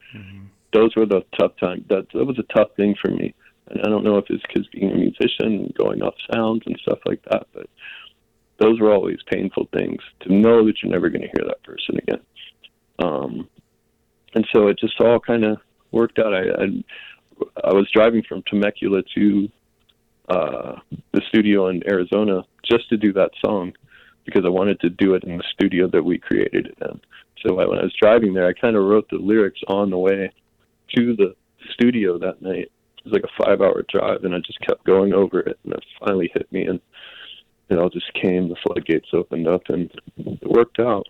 Those 0.73 0.95
were 0.97 1.07
the 1.07 1.23
tough 1.39 1.53
times. 1.59 1.85
That 1.89 2.07
that 2.13 2.25
was 2.25 2.39
a 2.39 2.55
tough 2.55 2.69
thing 2.77 2.95
for 3.01 3.11
me, 3.11 3.35
and 3.69 3.81
I 3.83 3.89
don't 3.89 4.05
know 4.05 4.19
if 4.19 4.27
it's 4.29 4.43
because 4.47 4.67
being 4.69 4.93
a 4.93 4.95
musician, 4.95 5.65
and 5.65 5.75
going 5.75 6.03
off 6.03 6.15
sounds 6.33 6.63
and 6.67 6.79
stuff 6.83 6.99
like 7.05 7.23
that, 7.31 7.47
but 7.53 7.69
those 8.59 8.81
were 8.81 8.93
always 8.93 9.19
painful 9.31 9.69
things 9.73 10.01
to 10.21 10.33
know 10.33 10.65
that 10.67 10.77
you're 10.83 10.93
never 10.93 11.11
going 11.11 11.23
to 11.23 11.29
hear 11.29 11.47
that 11.47 11.63
person 11.63 11.99
again. 11.99 12.21
Um, 12.99 13.49
and 14.35 14.47
so 14.55 14.69
it 14.69 14.79
just 14.79 15.01
all 15.01 15.21
kind 15.21 15.45
of 15.45 15.59
worked 15.93 16.19
out. 16.19 16.35
I, 16.35 16.41
I 16.41 16.67
I 17.65 17.75
was 17.75 17.89
driving 17.93 18.23
from 18.27 18.43
Temecula 18.49 19.03
to 19.15 19.49
uh, 20.29 20.77
the 21.13 21.21
studio 21.29 21.69
in 21.69 21.83
Arizona 21.89 22.43
just 22.65 22.89
to 22.89 22.97
do 22.97 23.13
that 23.13 23.31
song 23.45 23.73
because 24.25 24.45
I 24.45 24.49
wanted 24.49 24.81
to 24.81 24.91
do 24.91 25.15
it 25.15 25.25
in 25.25 25.39
the 25.39 25.45
studio 25.53 25.89
that 25.89 26.03
we 26.03 26.19
created 26.19 26.67
it 26.67 26.79
in. 26.81 27.01
So 27.45 27.61
I, 27.61 27.67
when 27.67 27.79
I 27.79 27.83
was 27.83 27.95
driving 28.01 28.35
there, 28.35 28.47
I 28.47 28.53
kind 28.53 28.77
of 28.77 28.85
wrote 28.85 29.09
the 29.11 29.19
lyrics 29.19 29.61
on 29.69 29.91
the 29.91 29.99
way 29.99 30.33
to 30.97 31.17
the 31.17 31.35
studio 31.73 32.19
that 32.19 32.43
night. 32.43 32.71
Was 33.07 33.12
like 33.12 33.23
a 33.23 33.45
five-hour 33.45 33.85
drive, 33.88 34.25
and 34.25 34.35
I 34.35 34.38
just 34.40 34.59
kept 34.61 34.83
going 34.85 35.12
over 35.14 35.38
it, 35.38 35.57
and 35.62 35.75
it 35.75 35.85
finally 36.01 36.29
hit 36.35 36.51
me, 36.51 36.66
and 36.66 36.81
it 37.69 37.79
all 37.79 37.88
just 37.88 38.12
came. 38.14 38.49
The 38.49 38.57
floodgates 38.66 39.11
opened 39.12 39.47
up, 39.47 39.62
and 39.69 39.88
it 40.16 40.42
worked 40.51 40.81
out. 40.81 41.07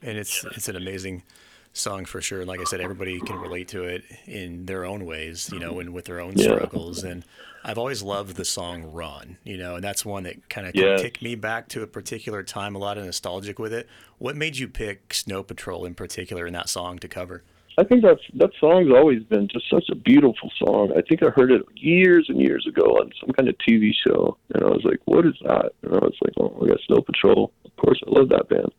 And 0.00 0.16
it's 0.16 0.44
it's 0.44 0.68
an 0.68 0.76
amazing 0.76 1.24
song 1.72 2.04
for 2.04 2.20
sure. 2.20 2.38
And 2.38 2.46
Like 2.46 2.60
I 2.60 2.64
said, 2.64 2.80
everybody 2.80 3.20
can 3.20 3.40
relate 3.40 3.66
to 3.68 3.82
it 3.82 4.04
in 4.26 4.66
their 4.66 4.84
own 4.84 5.06
ways, 5.06 5.50
you 5.52 5.58
know, 5.58 5.80
and 5.80 5.92
with 5.92 6.04
their 6.04 6.20
own 6.20 6.34
Yeah. 6.36 6.44
struggles. 6.44 7.02
And 7.02 7.24
I've 7.64 7.78
always 7.78 8.00
loved 8.00 8.36
the 8.36 8.44
song 8.44 8.84
"Run," 8.84 9.38
you 9.42 9.56
know, 9.56 9.74
and 9.74 9.82
that's 9.82 10.04
one 10.04 10.22
that 10.22 10.48
kind 10.48 10.68
of 10.68 10.76
Yes. 10.76 11.02
kicked 11.02 11.20
me 11.20 11.34
back 11.34 11.66
to 11.70 11.82
a 11.82 11.88
particular 11.88 12.44
time. 12.44 12.76
A 12.76 12.78
lot 12.78 12.96
of 12.96 13.04
nostalgic 13.04 13.58
with 13.58 13.72
it. 13.72 13.88
What 14.18 14.36
made 14.36 14.56
you 14.56 14.68
pick 14.68 15.12
Snow 15.12 15.42
Patrol 15.42 15.84
in 15.84 15.96
particular 15.96 16.46
in 16.46 16.52
that 16.52 16.68
song 16.68 17.00
to 17.00 17.08
cover? 17.08 17.42
I 17.78 17.84
think 17.84 18.02
that's 18.02 18.20
that 18.34 18.50
song's 18.60 18.90
always 18.90 19.22
been 19.22 19.46
just 19.46 19.70
such 19.70 19.88
a 19.90 19.94
beautiful 19.94 20.50
song. 20.58 20.92
I 20.96 21.02
think 21.02 21.22
I 21.22 21.30
heard 21.30 21.52
it 21.52 21.62
years 21.76 22.26
and 22.28 22.40
years 22.40 22.66
ago 22.66 22.82
on 22.82 23.12
some 23.20 23.30
kind 23.30 23.48
of 23.48 23.54
TV 23.58 23.92
show, 24.06 24.36
and 24.52 24.64
I 24.64 24.66
was 24.66 24.82
like, 24.84 25.00
"What 25.04 25.24
is 25.24 25.36
that?" 25.44 25.70
And 25.82 25.94
I 25.94 25.98
was 25.98 26.16
like, 26.22 26.34
"Oh, 26.38 26.58
I 26.60 26.66
got 26.66 26.80
Snow 26.86 27.00
Patrol." 27.00 27.52
Of 27.64 27.76
course, 27.76 28.00
I 28.04 28.10
love 28.10 28.30
that 28.30 28.48
band. 28.48 28.72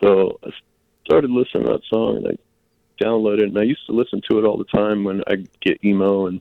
So 0.00 0.38
I 0.44 0.50
started 1.04 1.30
listening 1.30 1.64
to 1.66 1.72
that 1.72 1.82
song, 1.92 2.18
and 2.18 2.28
I 2.28 3.04
downloaded 3.04 3.40
it. 3.40 3.48
And 3.48 3.58
I 3.58 3.64
used 3.64 3.86
to 3.86 3.92
listen 3.92 4.20
to 4.30 4.38
it 4.38 4.44
all 4.44 4.56
the 4.56 4.78
time 4.78 5.02
when 5.02 5.22
I 5.26 5.44
get 5.60 5.84
emo 5.84 6.26
and 6.26 6.40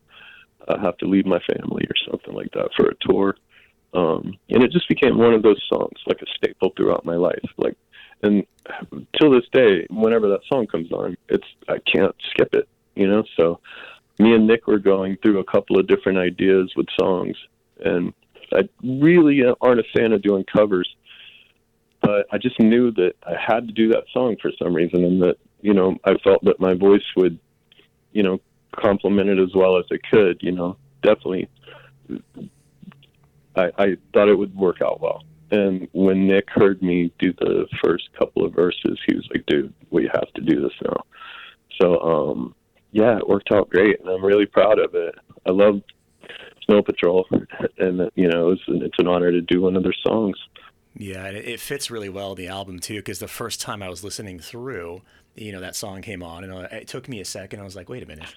I 0.67 0.79
have 0.79 0.97
to 0.99 1.07
leave 1.07 1.25
my 1.25 1.39
family 1.51 1.85
or 1.85 2.11
something 2.11 2.33
like 2.33 2.51
that 2.53 2.69
for 2.77 2.89
a 2.89 2.95
tour. 3.01 3.35
Um, 3.93 4.37
and 4.49 4.63
it 4.63 4.71
just 4.71 4.87
became 4.87 5.17
one 5.17 5.33
of 5.33 5.41
those 5.41 5.61
songs, 5.67 5.97
like 6.05 6.21
a 6.21 6.31
staple 6.37 6.71
throughout 6.77 7.05
my 7.05 7.15
life. 7.15 7.43
Like 7.57 7.75
And 8.23 8.45
till 9.19 9.31
this 9.31 9.47
day, 9.51 9.85
whenever 9.89 10.29
that 10.29 10.41
song 10.51 10.67
comes 10.67 10.91
on, 10.91 11.17
it's 11.29 11.47
I 11.67 11.77
can't 11.79 12.15
skip 12.31 12.53
it. 12.53 12.67
You 12.95 13.07
know, 13.07 13.23
so 13.37 13.59
me 14.19 14.33
and 14.35 14.45
Nick 14.45 14.67
were 14.67 14.79
going 14.79 15.17
through 15.21 15.39
a 15.39 15.43
couple 15.43 15.79
of 15.79 15.87
different 15.87 16.19
ideas 16.19 16.71
with 16.75 16.87
songs, 16.99 17.35
and 17.83 18.13
I 18.53 18.69
really 18.83 19.43
uh, 19.43 19.55
aren't 19.61 19.79
a 19.79 19.97
fan 19.97 20.11
of 20.11 20.21
doing 20.21 20.43
covers, 20.43 20.87
but 22.01 22.27
I 22.31 22.37
just 22.37 22.59
knew 22.59 22.91
that 22.91 23.13
I 23.25 23.35
had 23.39 23.67
to 23.67 23.73
do 23.73 23.89
that 23.89 24.03
song 24.13 24.35
for 24.41 24.51
some 24.61 24.73
reason, 24.73 25.03
and 25.03 25.21
that 25.21 25.37
you 25.61 25.73
know 25.73 25.97
I 26.03 26.15
felt 26.23 26.43
that 26.43 26.59
my 26.59 26.73
voice 26.73 27.05
would, 27.15 27.39
you 28.11 28.23
know, 28.23 28.39
complement 28.75 29.29
it 29.29 29.39
as 29.39 29.55
well 29.55 29.77
as 29.77 29.85
it 29.89 30.01
could. 30.11 30.41
You 30.41 30.51
know, 30.51 30.77
definitely. 31.01 31.49
I, 33.55 33.71
I 33.77 33.97
thought 34.13 34.29
it 34.29 34.37
would 34.37 34.55
work 34.55 34.81
out 34.81 35.01
well. 35.01 35.23
And 35.51 35.89
when 35.91 36.27
Nick 36.27 36.49
heard 36.49 36.81
me 36.81 37.11
do 37.19 37.33
the 37.33 37.67
first 37.83 38.09
couple 38.17 38.45
of 38.45 38.53
verses, 38.53 38.97
he 39.05 39.15
was 39.15 39.27
like, 39.33 39.45
"Dude, 39.47 39.73
we 39.89 40.09
have 40.13 40.31
to 40.33 40.41
do 40.41 40.61
this 40.61 40.73
now." 40.83 41.03
So, 41.79 41.99
um, 41.99 42.55
yeah, 42.91 43.17
it 43.17 43.27
worked 43.27 43.51
out 43.51 43.69
great, 43.69 43.99
and 43.99 44.09
I'm 44.09 44.23
really 44.23 44.45
proud 44.45 44.79
of 44.79 44.95
it. 44.95 45.15
I 45.45 45.51
love 45.51 45.81
Snow 46.65 46.81
Patrol, 46.81 47.27
and 47.77 48.09
you 48.15 48.29
know, 48.29 48.51
it's, 48.51 48.61
it's 48.67 48.99
an 48.99 49.07
honor 49.07 49.31
to 49.31 49.41
do 49.41 49.61
one 49.61 49.75
of 49.75 49.83
their 49.83 49.95
songs. 50.07 50.37
Yeah, 50.95 51.25
it 51.25 51.59
fits 51.59 51.91
really 51.91 52.09
well 52.09 52.33
the 52.33 52.47
album 52.47 52.79
too, 52.79 52.97
because 52.97 53.19
the 53.19 53.27
first 53.27 53.59
time 53.61 53.83
I 53.83 53.89
was 53.89 54.03
listening 54.03 54.39
through, 54.39 55.01
you 55.35 55.51
know, 55.51 55.61
that 55.61 55.75
song 55.75 56.01
came 56.01 56.23
on, 56.23 56.45
and 56.45 56.53
it 56.71 56.87
took 56.87 57.09
me 57.09 57.19
a 57.19 57.25
second. 57.25 57.59
I 57.59 57.63
was 57.63 57.75
like, 57.75 57.89
"Wait 57.89 58.03
a 58.03 58.05
minute." 58.05 58.35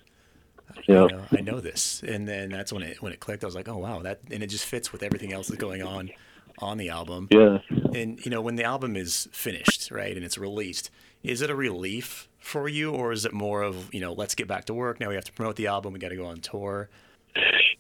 Yeah. 0.89 1.03
You 1.03 1.09
know, 1.09 1.25
I 1.31 1.41
know 1.43 1.61
this, 1.61 2.03
and 2.07 2.27
then 2.27 2.49
that's 2.49 2.73
when 2.73 2.83
it 2.83 3.01
when 3.01 3.13
it 3.13 3.21
clicked. 3.21 3.45
I 3.45 3.47
was 3.47 3.55
like, 3.55 3.69
"Oh 3.69 3.77
wow, 3.79 4.01
that," 4.03 4.21
and 4.33 4.43
it 4.43 4.49
just 4.49 4.65
fits 4.65 4.93
with 4.93 5.05
everything 5.05 5.33
else 5.33 5.47
that's 5.47 5.61
going 5.61 5.83
on 5.83 6.11
on 6.59 6.79
the 6.79 6.89
album. 6.89 7.29
Yeah. 7.31 7.59
And 7.95 8.25
you 8.25 8.31
know, 8.31 8.41
when 8.41 8.57
the 8.57 8.65
album 8.65 8.97
is 8.97 9.29
finished, 9.33 9.91
right, 9.91 10.15
and 10.15 10.25
it's 10.25 10.39
released, 10.39 10.91
is 11.23 11.43
it 11.43 11.51
a 11.51 11.55
relief 11.55 12.29
for 12.39 12.69
you, 12.69 12.93
or 12.93 13.13
is 13.13 13.25
it 13.25 13.33
more 13.33 13.63
of 13.63 13.93
you 13.93 14.01
know, 14.01 14.13
let's 14.13 14.35
get 14.35 14.49
back 14.49 14.65
to 14.67 14.75
work 14.75 15.01
now? 15.01 15.09
We 15.09 15.15
have 15.15 15.25
to 15.25 15.33
promote 15.33 15.57
the 15.57 15.67
album. 15.67 15.93
We 15.93 15.99
got 15.99 16.11
to 16.11 16.17
go 16.17 16.27
on 16.27 16.41
tour. 16.41 16.89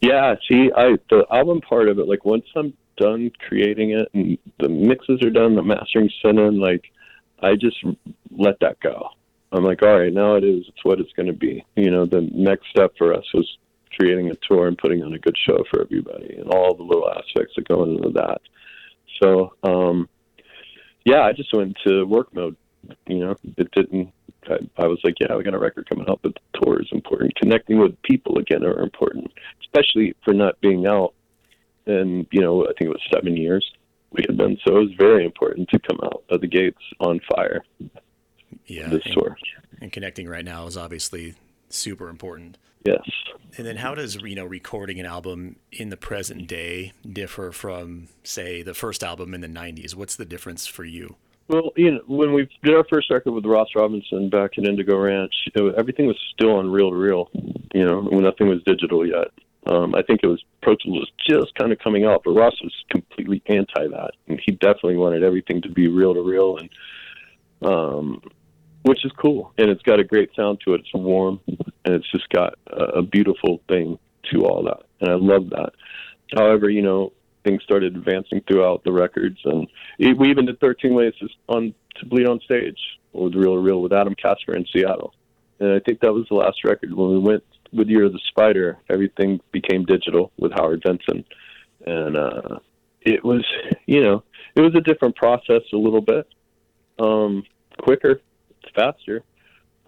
Yeah. 0.00 0.34
See, 0.48 0.70
I 0.76 0.96
the 1.10 1.26
album 1.30 1.60
part 1.60 1.88
of 1.88 1.98
it, 1.98 2.08
like 2.08 2.24
once 2.24 2.46
I'm 2.56 2.74
done 2.96 3.30
creating 3.48 3.90
it 3.90 4.08
and 4.14 4.38
the 4.60 4.68
mixes 4.68 5.20
are 5.22 5.30
done, 5.30 5.54
the 5.54 5.62
mastering's 5.62 6.14
sent 6.22 6.38
in, 6.38 6.60
like 6.60 6.84
I 7.40 7.54
just 7.54 7.76
let 8.30 8.58
that 8.60 8.80
go. 8.80 9.08
I'm 9.52 9.64
like, 9.64 9.82
all 9.82 10.00
right, 10.00 10.12
now 10.12 10.34
it 10.34 10.44
is. 10.44 10.64
It's 10.68 10.84
what 10.84 10.98
it's 10.98 11.12
going 11.12 11.28
to 11.28 11.32
be. 11.32 11.64
You 11.76 11.90
know, 11.90 12.06
the 12.06 12.28
next 12.32 12.68
step 12.70 12.92
for 12.98 13.14
us 13.14 13.24
was 13.32 13.48
creating 13.96 14.30
a 14.30 14.34
tour 14.48 14.66
and 14.66 14.76
putting 14.76 15.02
on 15.02 15.14
a 15.14 15.18
good 15.18 15.36
show 15.46 15.64
for 15.70 15.80
everybody, 15.80 16.34
and 16.36 16.50
all 16.50 16.74
the 16.74 16.82
little 16.82 17.08
aspects 17.08 17.54
that 17.56 17.68
go 17.68 17.84
into 17.84 18.10
that. 18.10 18.40
So, 19.22 19.54
um, 19.62 20.08
yeah, 21.04 21.22
I 21.22 21.32
just 21.32 21.54
went 21.54 21.76
to 21.86 22.04
work 22.04 22.34
mode. 22.34 22.56
You 23.06 23.18
know, 23.18 23.36
it 23.56 23.70
didn't. 23.72 24.12
I, 24.46 24.58
I 24.76 24.86
was 24.86 25.00
like, 25.04 25.14
yeah, 25.20 25.34
we 25.36 25.42
got 25.42 25.54
a 25.54 25.58
record 25.58 25.88
coming 25.88 26.08
up, 26.08 26.20
but 26.22 26.34
the 26.34 26.60
tour 26.60 26.80
is 26.80 26.88
important. 26.92 27.34
Connecting 27.36 27.78
with 27.78 28.00
people 28.02 28.38
again 28.38 28.62
are 28.64 28.80
important, 28.80 29.32
especially 29.62 30.14
for 30.24 30.34
not 30.34 30.60
being 30.60 30.86
out. 30.86 31.14
And 31.86 32.26
you 32.30 32.40
know, 32.40 32.64
I 32.64 32.72
think 32.78 32.82
it 32.82 32.88
was 32.88 33.02
seven 33.12 33.36
years 33.36 33.70
we 34.12 34.24
had 34.28 34.36
been, 34.36 34.56
so 34.66 34.76
it 34.76 34.80
was 34.80 34.94
very 34.98 35.24
important 35.24 35.68
to 35.70 35.78
come 35.78 35.98
out 36.04 36.22
of 36.30 36.40
the 36.40 36.46
gates 36.46 36.78
on 37.00 37.20
fire. 37.34 37.64
Yeah, 38.66 38.88
this 38.88 39.02
and, 39.04 39.14
tour 39.14 39.36
and 39.80 39.92
connecting 39.92 40.28
right 40.28 40.44
now 40.44 40.66
is 40.66 40.76
obviously 40.76 41.34
super 41.68 42.08
important. 42.08 42.58
Yes. 42.84 43.02
And 43.56 43.66
then 43.66 43.76
how 43.76 43.94
does 43.94 44.16
you 44.16 44.34
know 44.34 44.44
recording 44.44 45.00
an 45.00 45.06
album 45.06 45.56
in 45.72 45.88
the 45.88 45.96
present 45.96 46.46
day 46.46 46.92
differ 47.10 47.50
from 47.52 48.08
say 48.22 48.62
the 48.62 48.74
first 48.74 49.02
album 49.02 49.32
in 49.32 49.40
the 49.40 49.48
90s? 49.48 49.94
What's 49.94 50.16
the 50.16 50.24
difference 50.24 50.66
for 50.66 50.84
you? 50.84 51.16
Well, 51.48 51.72
you 51.76 51.92
know, 51.92 52.00
when 52.06 52.32
we 52.32 52.48
did 52.62 52.74
our 52.74 52.84
first 52.90 53.10
record 53.10 53.32
with 53.32 53.44
Ross 53.44 53.68
Robinson 53.76 54.30
back 54.30 54.52
at 54.56 54.64
Indigo 54.64 54.96
Ranch, 54.96 55.34
was, 55.54 55.74
everything 55.76 56.06
was 56.06 56.18
still 56.32 56.56
on 56.56 56.70
reel 56.70 56.90
to 56.90 56.96
reel. 56.96 57.30
You 57.74 57.84
know, 57.84 58.00
when 58.02 58.24
nothing 58.24 58.48
was 58.48 58.62
digital 58.64 59.06
yet. 59.06 59.28
Um, 59.66 59.94
I 59.94 60.02
think 60.02 60.20
it 60.22 60.26
was 60.26 60.42
Pro 60.62 60.74
Tools 60.76 61.00
was 61.00 61.12
just 61.26 61.54
kind 61.54 61.72
of 61.72 61.78
coming 61.78 62.04
out, 62.04 62.22
but 62.24 62.32
Ross 62.32 62.54
was 62.62 62.72
completely 62.90 63.42
anti 63.46 63.88
that, 63.88 64.12
and 64.28 64.40
he 64.44 64.52
definitely 64.52 64.96
wanted 64.96 65.22
everything 65.22 65.62
to 65.62 65.70
be 65.70 65.88
reel 65.88 66.14
to 66.14 66.20
reel, 66.20 66.58
and 66.58 66.70
um, 67.62 68.20
which 68.84 69.04
is 69.04 69.12
cool. 69.12 69.52
And 69.58 69.70
it's 69.70 69.82
got 69.82 69.98
a 69.98 70.04
great 70.04 70.30
sound 70.36 70.60
to 70.64 70.74
it. 70.74 70.82
It's 70.82 70.94
warm, 70.94 71.40
and 71.48 71.94
it's 71.94 72.10
just 72.12 72.28
got 72.28 72.54
a, 72.68 72.98
a 72.98 73.02
beautiful 73.02 73.60
thing 73.68 73.98
to 74.30 74.46
all 74.46 74.62
that, 74.64 74.82
and 75.00 75.10
I 75.10 75.16
love 75.16 75.50
that. 75.50 75.72
However, 76.34 76.70
you 76.70 76.80
know, 76.80 77.12
things 77.44 77.62
started 77.62 77.94
advancing 77.94 78.42
throughout 78.48 78.84
the 78.84 78.92
records, 78.92 79.38
and 79.44 79.66
we 79.98 80.30
even 80.30 80.46
did 80.46 80.60
13 80.60 80.94
Ways 80.94 81.12
on 81.48 81.74
to 81.96 82.06
Bleed 82.06 82.26
on 82.26 82.40
Stage 82.40 82.78
with 83.12 83.34
Real 83.34 83.56
Real 83.56 83.82
with 83.82 83.92
Adam 83.92 84.14
Kasper 84.14 84.54
in 84.54 84.66
Seattle, 84.72 85.14
and 85.60 85.72
I 85.72 85.80
think 85.80 86.00
that 86.00 86.12
was 86.12 86.26
the 86.28 86.36
last 86.36 86.64
record 86.64 86.94
when 86.94 87.10
we 87.10 87.18
went 87.18 87.44
with 87.72 87.88
Year 87.88 88.04
of 88.04 88.12
the 88.12 88.20
Spider. 88.28 88.78
Everything 88.88 89.40
became 89.52 89.84
digital 89.84 90.32
with 90.38 90.52
Howard 90.52 90.82
Benson, 90.82 91.24
and 91.86 92.16
uh, 92.16 92.58
it 93.02 93.22
was, 93.24 93.44
you 93.86 94.02
know, 94.02 94.22
it 94.56 94.62
was 94.62 94.74
a 94.74 94.80
different 94.80 95.16
process 95.16 95.62
a 95.72 95.76
little 95.76 96.00
bit, 96.00 96.26
um, 96.98 97.44
quicker 97.78 98.20
faster 98.74 99.22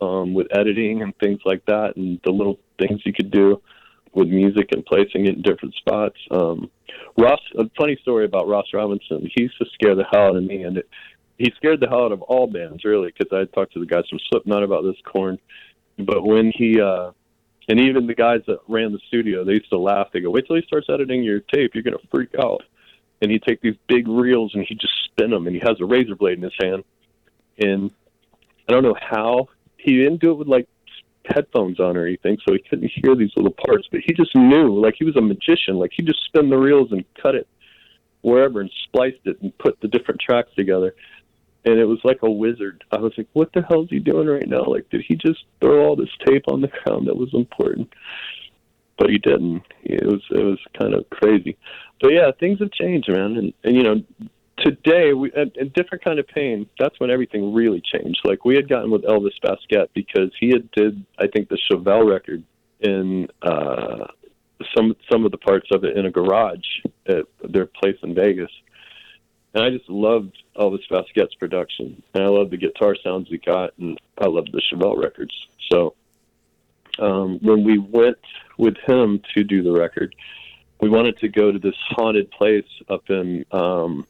um, 0.01 0.35
with 0.35 0.47
editing 0.57 1.03
and 1.03 1.17
things 1.19 1.41
like 1.45 1.65
that, 1.67 1.97
and 1.97 2.21
the 2.25 2.31
little 2.31 2.59
things 2.79 3.01
you 3.05 3.13
could 3.13 3.31
do 3.31 3.61
with 4.13 4.29
music 4.29 4.69
and 4.73 4.85
placing 4.85 5.27
it 5.27 5.37
in 5.37 5.43
different 5.43 5.75
spots. 5.75 6.17
Um, 6.31 6.71
Ross, 7.19 7.41
a 7.59 7.65
funny 7.79 7.99
story 8.03 8.25
about 8.25 8.49
Ross 8.49 8.67
Robinson. 8.73 9.29
He 9.35 9.43
used 9.43 9.59
to 9.59 9.67
scare 9.75 9.95
the 9.95 10.05
hell 10.11 10.29
out 10.29 10.37
of 10.37 10.45
me, 10.45 10.63
and 10.63 10.79
it, 10.79 10.89
he 11.39 11.53
scared 11.57 11.81
the 11.81 11.89
hell 11.89 12.05
out 12.05 12.13
of 12.13 12.23
all 12.23 12.47
bands 12.47 12.85
really, 12.85 13.13
because 13.17 13.33
I 13.33 13.45
talked 13.55 13.75
to 13.75 13.81
the 13.81 13.87
guys 13.87 14.05
from 14.09 14.19
Slipknot 14.31 14.63
about 14.63 14.85
this 14.85 14.97
Korn. 15.05 15.39
But 15.99 16.25
when 16.25 16.53
he 16.55 16.81
uh, 16.81 17.13
and 17.69 17.81
even 17.81 18.07
the 18.07 18.15
guys 18.15 18.41
that 18.47 18.59
ran 18.69 18.93
the 18.93 19.01
studio, 19.09 19.45
they 19.45 19.53
used 19.53 19.71
to 19.71 19.79
laugh. 19.79 20.09
They 20.13 20.21
go, 20.21 20.31
"Wait 20.31 20.47
till 20.47 20.57
he 20.57 20.63
starts 20.63 20.89
editing 20.89 21.23
your 21.23 21.41
tape, 21.41 21.73
you're 21.75 21.83
gonna 21.83 21.97
freak 22.11 22.31
out." 22.43 22.63
And 23.23 23.31
he'd 23.31 23.43
take 23.43 23.63
these 23.63 23.77
big 23.89 24.09
reels 24.09 24.55
and 24.55 24.65
he'd 24.69 24.79
just 24.79 24.93
spin 25.05 25.31
them, 25.31 25.47
and 25.47 25.57
he 25.57 25.63
has 25.67 25.81
a 25.81 25.85
razor 25.85 26.15
blade 26.15 26.37
in 26.39 26.45
his 26.45 26.53
hand, 26.61 26.85
and 27.59 27.91
I 28.69 28.73
don't 28.73 28.83
know 28.83 28.97
how 29.01 29.49
he 29.77 29.97
didn't 29.97 30.21
do 30.21 30.33
it 30.33 30.39
with 30.39 30.49
like 30.49 30.69
headphones 31.29 31.81
on 31.81 31.97
or 31.97 32.07
anything, 32.07 32.39
so 32.47 32.55
he 32.55 32.63
couldn't 32.69 32.91
hear 32.95 33.15
these 33.15 33.33
little 33.37 33.55
parts. 33.67 33.89
But 33.91 34.01
he 34.05 34.13
just 34.13 34.35
knew, 34.35 34.81
like 34.81 34.95
he 34.99 35.05
was 35.05 35.17
a 35.17 35.21
magician. 35.21 35.77
Like 35.77 35.93
he 35.95 36.03
just 36.03 36.25
spin 36.25 36.51
the 36.51 36.57
reels 36.57 36.93
and 36.93 37.05
cut 37.21 37.35
it 37.35 37.49
wherever 38.23 38.61
and 38.61 38.71
spliced 38.85 39.25
it 39.25 39.41
and 39.41 39.57
put 39.59 39.81
the 39.81 39.89
different 39.89 40.21
tracks 40.21 40.51
together. 40.57 40.95
And 41.65 41.79
it 41.79 41.85
was 41.85 41.99
like 42.05 42.19
a 42.23 42.31
wizard. 42.31 42.85
I 42.93 42.99
was 42.99 43.13
like, 43.17 43.29
"What 43.33 43.53
the 43.53 43.63
hell 43.63 43.83
is 43.83 43.91
he 43.91 43.99
doing 43.99 44.29
right 44.29 44.49
now? 44.49 44.65
Like, 44.65 44.89
did 44.91 45.05
he 45.07 45.17
just 45.17 45.45
throw 45.61 45.85
all 45.85 45.97
this 45.97 46.11
tape 46.25 46.45
on 46.49 46.61
the 46.61 46.69
ground 46.69 47.09
that 47.09 47.17
was 47.17 47.31
important?" 47.35 47.93
But 48.99 49.11
he 49.11 49.19
didn't. 49.19 49.63
It 49.83 50.05
was 50.07 50.23
it 50.31 50.43
was 50.43 50.59
kind 50.79 50.95
of 50.95 51.09
crazy. 51.11 51.57
But 52.01 52.13
yeah, 52.13 52.31
things 52.39 52.61
have 52.61 52.73
changed, 52.73 53.09
man. 53.09 53.37
And 53.37 53.53
and 53.65 53.77
you 53.77 53.83
know, 53.83 54.03
today 54.59 55.13
we 55.13 55.33
a, 55.33 55.43
a 55.61 55.65
different 55.65 56.05
kind 56.05 56.19
of 56.19 56.27
pain. 56.27 56.69
That's 56.79 56.99
when 56.99 57.11
everything 57.11 57.53
really 57.53 57.83
changed. 57.83 58.21
Like 58.25 58.45
we 58.45 58.55
had 58.55 58.69
gotten 58.69 58.91
with 58.91 59.03
elvis 59.03 59.39
baskette 59.43 59.89
because 59.95 60.31
he 60.39 60.49
had 60.49 60.71
did 60.73 61.05
i 61.19 61.27
think 61.27 61.49
the 61.49 61.59
chevelle 61.71 62.09
record 62.09 62.43
in 62.81 63.29
uh 63.43 64.07
some 64.75 64.97
some 65.11 65.25
of 65.25 65.31
the 65.31 65.39
parts 65.39 65.69
of 65.71 65.85
it 65.85 65.97
in 65.97 66.07
a 66.07 66.11
garage 66.11 66.67
at 67.07 67.25
their 67.43 67.67
place 67.67 67.97
in 68.03 68.15
vegas. 68.15 68.51
And 69.55 69.65
i 69.65 69.71
just 69.71 69.89
loved 69.89 70.37
elvis 70.57 70.89
baskette's 70.91 71.35
production. 71.35 72.03
And 72.15 72.25
i 72.25 72.29
loved 72.29 72.51
the 72.51 72.57
guitar 72.57 72.97
sounds 73.03 73.29
he 73.29 73.39
got. 73.39 73.77
And 73.79 73.99
i 74.19 74.27
loved 74.27 74.53
the 74.53 74.63
chevelle 74.73 75.01
records. 75.03 75.35
So 75.71 75.95
um 76.99 77.39
when 77.43 77.65
we 77.65 77.79
went 77.79 78.19
with 78.57 78.77
him 78.87 79.21
to 79.35 79.45
do 79.45 79.63
the 79.63 79.73
record 79.73 80.15
we 80.81 80.91
wanted 80.91 81.19
to 81.19 81.29
go 81.29 81.51
to 81.51 81.59
this 81.59 81.75
haunted 81.91 82.31
place 82.31 82.69
up 82.89 83.09
in 83.11 83.45
um 83.53 84.07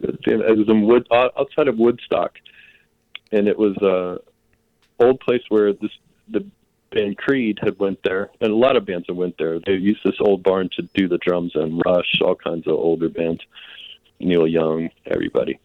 it 0.00 0.58
was 0.58 0.68
in 0.68 0.86
Wood 0.86 1.06
outside 1.12 1.68
of 1.68 1.78
Woodstock, 1.78 2.38
and 3.32 3.48
it 3.48 3.58
was 3.58 3.76
a 3.78 4.18
old 5.02 5.20
place 5.20 5.42
where 5.48 5.72
this 5.72 5.90
the 6.28 6.46
band 6.90 7.18
Creed 7.18 7.58
had 7.62 7.78
went 7.78 8.02
there, 8.02 8.30
and 8.40 8.50
a 8.52 8.56
lot 8.56 8.76
of 8.76 8.84
bands 8.84 9.06
had 9.08 9.16
went 9.16 9.36
there. 9.38 9.58
They 9.58 9.74
used 9.74 10.00
this 10.04 10.20
old 10.20 10.42
barn 10.42 10.68
to 10.76 10.82
do 10.94 11.08
the 11.08 11.18
drums 11.18 11.52
and 11.54 11.80
Rush, 11.84 12.20
all 12.20 12.34
kinds 12.34 12.66
of 12.66 12.74
older 12.74 13.08
bands, 13.08 13.42
Neil 14.18 14.46
Young, 14.46 14.90
everybody. 15.06 15.58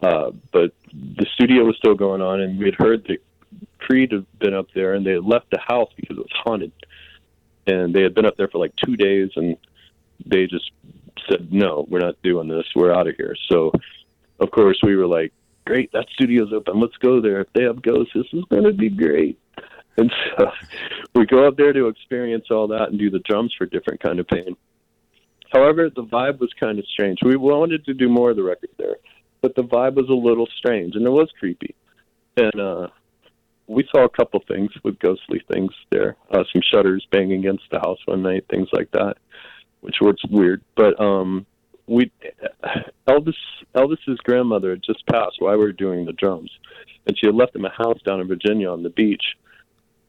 Uh, 0.00 0.30
but 0.52 0.72
the 0.92 1.26
studio 1.34 1.64
was 1.64 1.76
still 1.76 1.94
going 1.94 2.22
on, 2.22 2.40
and 2.40 2.58
we 2.58 2.66
had 2.66 2.74
heard 2.76 3.04
that 3.08 3.18
Creed 3.78 4.12
had 4.12 4.26
been 4.38 4.54
up 4.54 4.68
there, 4.74 4.94
and 4.94 5.04
they 5.04 5.12
had 5.12 5.24
left 5.24 5.50
the 5.50 5.58
house 5.58 5.90
because 5.96 6.16
it 6.16 6.20
was 6.20 6.42
haunted. 6.44 6.72
And 7.66 7.94
they 7.94 8.02
had 8.02 8.14
been 8.14 8.24
up 8.24 8.36
there 8.36 8.48
for 8.48 8.58
like 8.58 8.74
two 8.76 8.96
days, 8.96 9.30
and 9.36 9.56
they 10.24 10.46
just 10.46 10.70
said, 11.28 11.52
no, 11.52 11.86
we're 11.88 12.00
not 12.00 12.20
doing 12.22 12.48
this. 12.48 12.64
We're 12.74 12.92
out 12.92 13.08
of 13.08 13.16
here. 13.16 13.34
So, 13.50 13.72
of 14.40 14.50
course, 14.50 14.78
we 14.82 14.96
were 14.96 15.06
like, 15.06 15.32
great, 15.66 15.92
that 15.92 16.06
studio's 16.12 16.52
open. 16.52 16.80
Let's 16.80 16.96
go 16.96 17.20
there. 17.20 17.40
If 17.40 17.52
they 17.54 17.64
have 17.64 17.82
ghosts, 17.82 18.12
this 18.14 18.26
is 18.32 18.44
going 18.50 18.64
to 18.64 18.72
be 18.72 18.88
great. 18.88 19.38
And 19.98 20.12
so 20.38 20.50
we 21.14 21.26
go 21.26 21.46
up 21.46 21.56
there 21.56 21.72
to 21.72 21.88
experience 21.88 22.46
all 22.50 22.68
that 22.68 22.88
and 22.88 22.98
do 22.98 23.10
the 23.10 23.20
drums 23.20 23.54
for 23.56 23.66
different 23.66 24.02
kind 24.02 24.18
of 24.18 24.26
pain. 24.28 24.56
However, 25.52 25.90
the 25.90 26.04
vibe 26.04 26.40
was 26.40 26.52
kind 26.58 26.78
of 26.78 26.86
strange. 26.86 27.18
We 27.22 27.36
wanted 27.36 27.84
to 27.86 27.94
do 27.94 28.08
more 28.08 28.30
of 28.30 28.36
the 28.36 28.42
record 28.42 28.70
there, 28.78 28.96
but 29.40 29.54
the 29.54 29.62
vibe 29.62 29.94
was 29.94 30.08
a 30.08 30.12
little 30.12 30.48
strange 30.58 30.94
and 30.94 31.06
it 31.06 31.10
was 31.10 31.30
creepy. 31.38 31.74
And 32.36 32.60
uh, 32.60 32.88
we 33.66 33.88
saw 33.90 34.04
a 34.04 34.08
couple 34.08 34.42
things 34.46 34.70
with 34.84 34.98
ghostly 34.98 35.42
things 35.50 35.72
there, 35.90 36.16
uh, 36.30 36.44
some 36.52 36.62
shutters 36.70 37.06
banging 37.10 37.40
against 37.40 37.64
the 37.70 37.78
house 37.78 37.98
one 38.04 38.22
night, 38.22 38.44
things 38.50 38.68
like 38.72 38.90
that, 38.92 39.16
which 39.80 39.96
was 40.00 40.16
weird. 40.30 40.62
But 40.76 41.00
um, 41.00 41.46
we 41.86 42.10
Elvis 43.08 43.34
Elvis's 43.74 44.18
grandmother 44.24 44.70
had 44.70 44.82
just 44.82 45.06
passed 45.06 45.36
while 45.38 45.56
we 45.56 45.64
were 45.64 45.72
doing 45.72 46.04
the 46.04 46.12
drums, 46.12 46.50
and 47.06 47.18
she 47.18 47.26
had 47.26 47.34
left 47.34 47.56
him 47.56 47.64
a 47.64 47.70
house 47.70 48.00
down 48.04 48.20
in 48.20 48.28
Virginia 48.28 48.70
on 48.70 48.82
the 48.82 48.90
beach. 48.90 49.36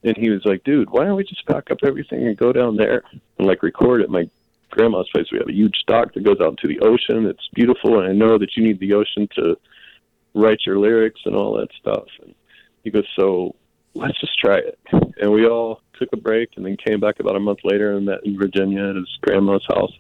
And 0.03 0.15
he 0.15 0.29
was 0.29 0.45
like, 0.45 0.63
"Dude, 0.63 0.89
why 0.89 1.03
don't 1.03 1.17
we 1.17 1.23
just 1.23 1.45
pack 1.45 1.71
up 1.71 1.79
everything 1.83 2.25
and 2.25 2.37
go 2.37 2.53
down 2.53 2.77
there 2.77 3.03
and 3.37 3.47
like 3.47 3.63
record 3.63 4.01
at 4.01 4.09
my 4.09 4.29
grandma's 4.69 5.09
place? 5.09 5.27
We 5.31 5.39
have 5.39 5.49
a 5.49 5.53
huge 5.53 5.83
dock 5.87 6.13
that 6.13 6.23
goes 6.23 6.39
out 6.41 6.57
to 6.59 6.67
the 6.67 6.79
ocean. 6.79 7.25
It's 7.25 7.49
beautiful, 7.53 7.99
and 7.99 8.07
I 8.07 8.13
know 8.13 8.37
that 8.37 8.55
you 8.55 8.63
need 8.63 8.79
the 8.79 8.93
ocean 8.93 9.27
to 9.35 9.57
write 10.33 10.59
your 10.65 10.79
lyrics 10.79 11.21
and 11.25 11.35
all 11.35 11.57
that 11.57 11.69
stuff." 11.79 12.07
And 12.21 12.33
he 12.83 12.91
goes, 12.91 13.07
"So 13.17 13.55
let's 13.99 14.19
just 14.19 14.37
try 14.39 14.57
it." 14.57 14.79
And 15.21 15.31
we 15.31 15.45
all 15.47 15.81
took 15.99 16.09
a 16.13 16.17
break 16.17 16.51
and 16.55 16.65
then 16.65 16.77
came 16.77 16.99
back 16.99 17.19
about 17.19 17.35
a 17.35 17.39
month 17.39 17.59
later 17.63 17.93
and 17.93 18.05
met 18.05 18.25
in 18.25 18.37
Virginia 18.37 18.89
at 18.89 18.95
his 18.95 19.17
grandma's 19.21 19.65
house. 19.67 19.91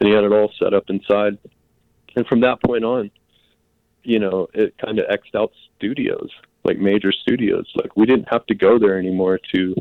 And 0.00 0.08
he 0.08 0.14
had 0.14 0.24
it 0.24 0.32
all 0.32 0.52
set 0.58 0.74
up 0.74 0.84
inside. 0.88 1.38
And 2.16 2.26
from 2.26 2.40
that 2.40 2.62
point 2.62 2.84
on, 2.84 3.10
you 4.02 4.18
know, 4.18 4.48
it 4.54 4.74
kind 4.78 4.98
of 4.98 5.06
xed 5.06 5.38
out 5.38 5.52
studios, 5.76 6.30
like 6.64 6.78
major 6.78 7.12
studios. 7.12 7.70
Like 7.74 7.96
we 7.96 8.06
didn't 8.06 8.28
have 8.30 8.46
to 8.46 8.54
go 8.54 8.78
there 8.78 8.98
anymore 8.98 9.38
to 9.54 9.74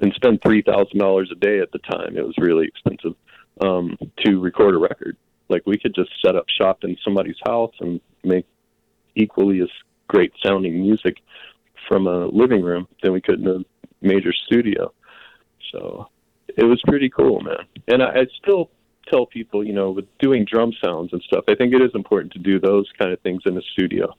and 0.00 0.12
spend 0.14 0.40
three 0.42 0.62
thousand 0.62 0.98
dollars 0.98 1.30
a 1.32 1.34
day 1.34 1.60
at 1.60 1.72
the 1.72 1.78
time. 1.78 2.16
It 2.16 2.26
was 2.26 2.34
really 2.38 2.66
expensive 2.66 3.14
um, 3.60 3.96
to 4.24 4.40
record 4.40 4.74
a 4.74 4.78
record. 4.78 5.16
Like 5.48 5.62
we 5.66 5.78
could 5.78 5.94
just 5.94 6.10
set 6.24 6.36
up 6.36 6.46
shop 6.48 6.84
in 6.84 6.96
somebody's 7.04 7.36
house 7.44 7.74
and 7.80 8.00
make 8.24 8.46
equally 9.14 9.60
as 9.60 9.68
great 10.08 10.32
sounding 10.42 10.80
music 10.80 11.18
from 11.90 12.06
a 12.06 12.26
living 12.26 12.62
room 12.62 12.86
than 13.02 13.12
we 13.12 13.20
could 13.20 13.40
in 13.40 13.48
a 13.48 13.58
major 14.00 14.32
studio. 14.32 14.92
So 15.72 16.08
it 16.46 16.64
was 16.64 16.80
pretty 16.86 17.10
cool, 17.10 17.40
man. 17.40 17.66
And 17.88 18.00
I, 18.00 18.20
I 18.20 18.26
still 18.40 18.70
tell 19.08 19.26
people, 19.26 19.66
you 19.66 19.72
know, 19.72 19.90
with 19.90 20.06
doing 20.20 20.44
drum 20.44 20.72
sounds 20.82 21.12
and 21.12 21.20
stuff, 21.22 21.44
I 21.48 21.56
think 21.56 21.74
it 21.74 21.82
is 21.82 21.90
important 21.94 22.32
to 22.34 22.38
do 22.38 22.60
those 22.60 22.88
kind 22.96 23.12
of 23.12 23.20
things 23.22 23.42
in 23.44 23.58
a 23.58 23.62
studio. 23.72 24.14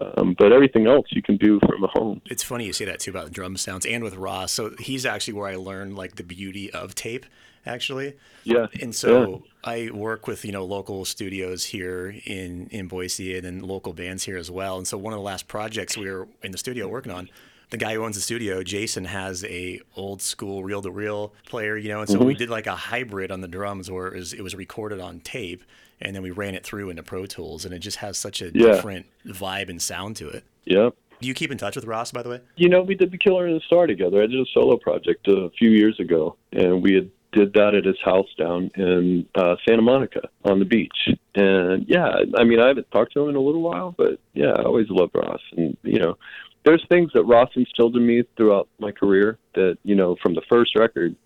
Um, 0.00 0.36
but 0.38 0.52
everything 0.52 0.86
else 0.86 1.06
you 1.10 1.22
can 1.22 1.36
do 1.36 1.58
from 1.66 1.82
a 1.82 1.88
home. 1.88 2.22
It's 2.26 2.44
funny 2.44 2.66
you 2.66 2.72
say 2.72 2.84
that 2.84 3.00
too 3.00 3.10
about 3.10 3.24
the 3.24 3.30
drum 3.30 3.56
sounds 3.56 3.84
and 3.84 4.04
with 4.04 4.14
Ross. 4.14 4.52
So 4.52 4.72
he's 4.78 5.04
actually 5.04 5.34
where 5.34 5.48
I 5.48 5.56
learned 5.56 5.96
like 5.96 6.16
the 6.16 6.24
beauty 6.24 6.70
of 6.70 6.94
tape, 6.94 7.26
actually. 7.66 8.14
Yeah. 8.44 8.66
And 8.80 8.94
so 8.94 9.30
yeah. 9.30 9.38
I 9.64 9.90
work 9.92 10.26
with 10.26 10.44
you 10.44 10.52
know 10.52 10.64
local 10.64 11.04
studios 11.04 11.64
here 11.66 12.14
in 12.24 12.68
in 12.68 12.88
Boise 12.88 13.36
and 13.36 13.44
then 13.44 13.60
local 13.60 13.92
bands 13.92 14.24
here 14.24 14.36
as 14.36 14.50
well. 14.50 14.76
And 14.78 14.86
so 14.86 14.98
one 14.98 15.12
of 15.12 15.18
the 15.18 15.24
last 15.24 15.48
projects 15.48 15.96
we 15.96 16.10
were 16.10 16.28
in 16.42 16.52
the 16.52 16.58
studio 16.58 16.88
working 16.88 17.12
on 17.12 17.28
the 17.70 17.78
guy 17.78 17.94
who 17.94 18.04
owns 18.04 18.16
the 18.16 18.22
studio, 18.22 18.62
Jason, 18.62 19.06
has 19.06 19.44
a 19.44 19.80
old 19.96 20.20
school 20.20 20.62
reel 20.62 20.82
to 20.82 20.90
reel 20.90 21.32
player, 21.46 21.76
you 21.78 21.88
know, 21.88 22.00
and 22.00 22.08
so 22.08 22.18
mm-hmm. 22.18 22.26
we 22.26 22.34
did 22.34 22.50
like 22.50 22.66
a 22.66 22.76
hybrid 22.76 23.32
on 23.32 23.40
the 23.40 23.48
drums 23.48 23.90
where 23.90 24.08
it 24.08 24.14
was, 24.14 24.32
it 24.34 24.42
was, 24.42 24.54
recorded 24.54 25.00
on 25.00 25.20
tape 25.20 25.64
and 26.02 26.14
then 26.14 26.22
we 26.22 26.30
ran 26.30 26.54
it 26.54 26.64
through 26.64 26.90
into 26.90 27.02
Pro 27.02 27.24
Tools 27.24 27.64
and 27.64 27.72
it 27.72 27.78
just 27.78 27.96
has 27.98 28.18
such 28.18 28.42
a 28.42 28.50
yeah. 28.52 28.66
different 28.66 29.06
vibe 29.26 29.70
and 29.70 29.80
sound 29.80 30.16
to 30.16 30.28
it. 30.28 30.44
Yep. 30.66 30.94
Do 31.22 31.28
you 31.28 31.34
keep 31.34 31.50
in 31.50 31.56
touch 31.56 31.76
with 31.76 31.86
Ross, 31.86 32.12
by 32.12 32.22
the 32.22 32.28
way? 32.28 32.40
You 32.56 32.68
know, 32.68 32.82
we 32.82 32.94
did 32.94 33.10
the 33.10 33.18
Killer 33.18 33.46
and 33.46 33.56
the 33.56 33.64
Star 33.64 33.86
together. 33.86 34.22
I 34.22 34.26
did 34.26 34.40
a 34.40 34.46
solo 34.52 34.76
project 34.76 35.26
a 35.28 35.50
few 35.56 35.70
years 35.70 35.98
ago, 36.00 36.36
and 36.52 36.82
we 36.82 36.94
had 36.94 37.10
did 37.32 37.54
that 37.54 37.74
at 37.74 37.84
his 37.84 37.96
house 38.04 38.28
down 38.38 38.70
in 38.76 39.26
uh, 39.34 39.56
Santa 39.66 39.82
Monica 39.82 40.28
on 40.44 40.58
the 40.58 40.64
beach. 40.64 41.08
And 41.34 41.86
yeah, 41.88 42.10
I 42.36 42.44
mean, 42.44 42.60
I 42.60 42.68
haven't 42.68 42.90
talked 42.90 43.14
to 43.14 43.22
him 43.22 43.30
in 43.30 43.36
a 43.36 43.40
little 43.40 43.62
while, 43.62 43.94
but 43.96 44.20
yeah, 44.34 44.52
I 44.52 44.62
always 44.62 44.88
loved 44.90 45.14
Ross. 45.14 45.40
And 45.56 45.76
you 45.82 45.98
know, 45.98 46.18
there's 46.64 46.84
things 46.88 47.10
that 47.14 47.24
Ross 47.24 47.50
instilled 47.56 47.96
in 47.96 48.06
me 48.06 48.22
throughout 48.36 48.68
my 48.78 48.92
career 48.92 49.38
that 49.54 49.78
you 49.82 49.94
know 49.94 50.16
from 50.22 50.34
the 50.34 50.42
first 50.50 50.76
record 50.78 51.16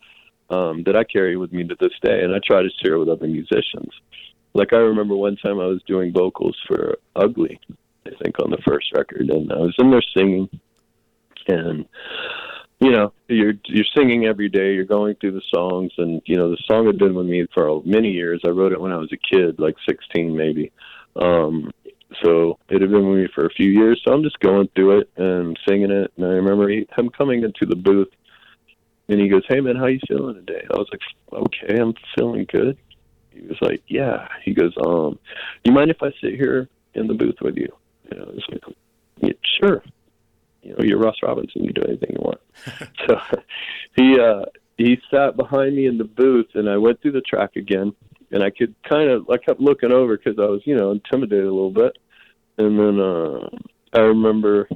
um, 0.51 0.85
that 0.85 0.97
I 0.97 1.05
carry 1.05 1.37
with 1.37 1.53
me 1.53 1.67
to 1.67 1.77
this 1.81 1.93
day, 2.03 2.23
and 2.23 2.35
I 2.35 2.39
try 2.45 2.63
to 2.63 2.71
share 2.83 2.99
with 2.99 3.09
other 3.09 3.27
musicians. 3.27 3.91
Like 4.55 4.73
I 4.73 4.77
remember 4.77 5.17
one 5.17 5.37
time 5.37 5.61
I 5.61 5.67
was 5.67 5.83
doing 5.87 6.13
vocals 6.13 6.57
for 6.67 6.97
Ugly, 7.15 7.61
I 8.07 8.11
think 8.23 8.39
on 8.41 8.51
the 8.51 8.63
first 8.67 8.93
record, 8.95 9.29
and 9.29 9.53
I 9.53 9.57
was 9.57 9.75
in 9.79 9.91
there 9.91 10.03
singing, 10.17 10.49
and 11.49 11.85
you 12.81 12.91
know 12.91 13.13
you're 13.29 13.55
you're 13.65 13.85
singing 13.97 14.27
every 14.27 14.49
day, 14.49 14.75
you're 14.75 14.85
going 14.85 15.15
through 15.17 15.33
the 15.33 15.43
songs, 15.55 15.93
and 15.99 16.21
you 16.27 16.37
know 16.37 16.51
the 16.51 16.63
song 16.67 16.87
had 16.87 16.99
been 16.99 17.15
with 17.15 17.27
me 17.27 17.47
for 17.55 17.83
many 17.85 18.11
years. 18.11 18.43
I 18.47 18.51
wrote 18.51 18.73
it 18.73 18.81
when 18.81 18.93
I 18.93 18.99
was 18.99 19.13
a 19.13 19.35
kid, 19.35 19.59
like 19.59 19.77
16 19.89 20.37
maybe. 20.37 20.73
Um, 21.17 21.71
so 22.23 22.59
it 22.69 22.83
had 22.83 22.91
been 22.91 23.09
with 23.09 23.19
me 23.19 23.29
for 23.35 23.47
a 23.47 23.51
few 23.51 23.71
years. 23.71 24.01
So 24.05 24.13
I'm 24.13 24.23
just 24.23 24.39
going 24.41 24.69
through 24.75 25.01
it 25.01 25.11
and 25.17 25.59
singing 25.69 25.91
it. 25.91 26.13
And 26.17 26.27
I 26.27 26.31
remember 26.31 26.69
him 26.71 27.11
coming 27.17 27.43
into 27.43 27.67
the 27.67 27.77
booth, 27.77 28.11
and 29.09 29.21
he 29.21 29.29
goes, 29.29 29.43
"Hey 29.49 29.61
man, 29.61 29.77
how 29.77 29.87
you 29.87 30.01
feeling 30.07 30.35
today?" 30.35 30.67
I 30.71 30.77
was 30.77 30.89
like, 30.93 31.01
"Okay, 31.33 31.81
I'm 31.81 31.95
feeling 32.17 32.47
good." 32.53 32.77
He 33.31 33.41
was 33.41 33.59
like, 33.63 33.83
"Yeah." 33.89 34.29
He 34.45 34.53
goes, 34.53 34.75
"Um, 34.85 35.19
do 35.65 35.71
you 35.71 35.73
mind 35.73 35.91
if 35.91 36.03
I 36.03 36.11
sit 36.21 36.35
here 36.35 36.69
in 36.95 37.07
the 37.07 37.15
booth 37.15 37.41
with 37.41 37.57
you?" 37.57 37.73
And 38.11 38.21
I 38.21 38.25
was 38.25 38.45
like, 38.51 38.63
yeah, 39.21 39.33
"Sure." 39.61 39.83
You 40.67 40.73
know, 40.73 40.85
you're 40.85 40.99
Ross 40.99 41.17
Robinson. 41.23 41.65
You 41.65 41.73
do 41.73 41.83
anything 41.83 42.11
you 42.11 42.21
want. 42.21 42.41
so 43.07 43.21
he 43.97 44.19
uh, 44.21 44.45
he 44.77 44.99
sat 45.11 45.37
behind 45.37 45.77
me 45.77 45.87
in 45.87 45.99
the 45.99 46.05
booth, 46.05 46.49
and 46.55 46.69
I 46.69 46.77
went 46.77 47.01
through 47.01 47.13
the 47.13 47.21
track 47.21 47.57
again 47.57 47.95
and 48.31 48.43
I 48.43 48.51
could 48.51 48.75
kind 48.89 49.11
of 49.11 49.29
I 49.31 49.37
kept 49.39 49.61
looking 49.61 49.93
over 49.93 50.17
because 50.17 50.39
I 50.39 50.47
was 50.47 50.63
you 50.65 50.77
know 50.77 50.93
intimidated 50.93 51.45
a 51.45 51.53
little 51.53 51.71
bit, 51.71 51.97
and 52.59 52.79
then 52.79 53.01
uh, 53.01 53.49
I 53.95 54.01
remember 54.01 54.69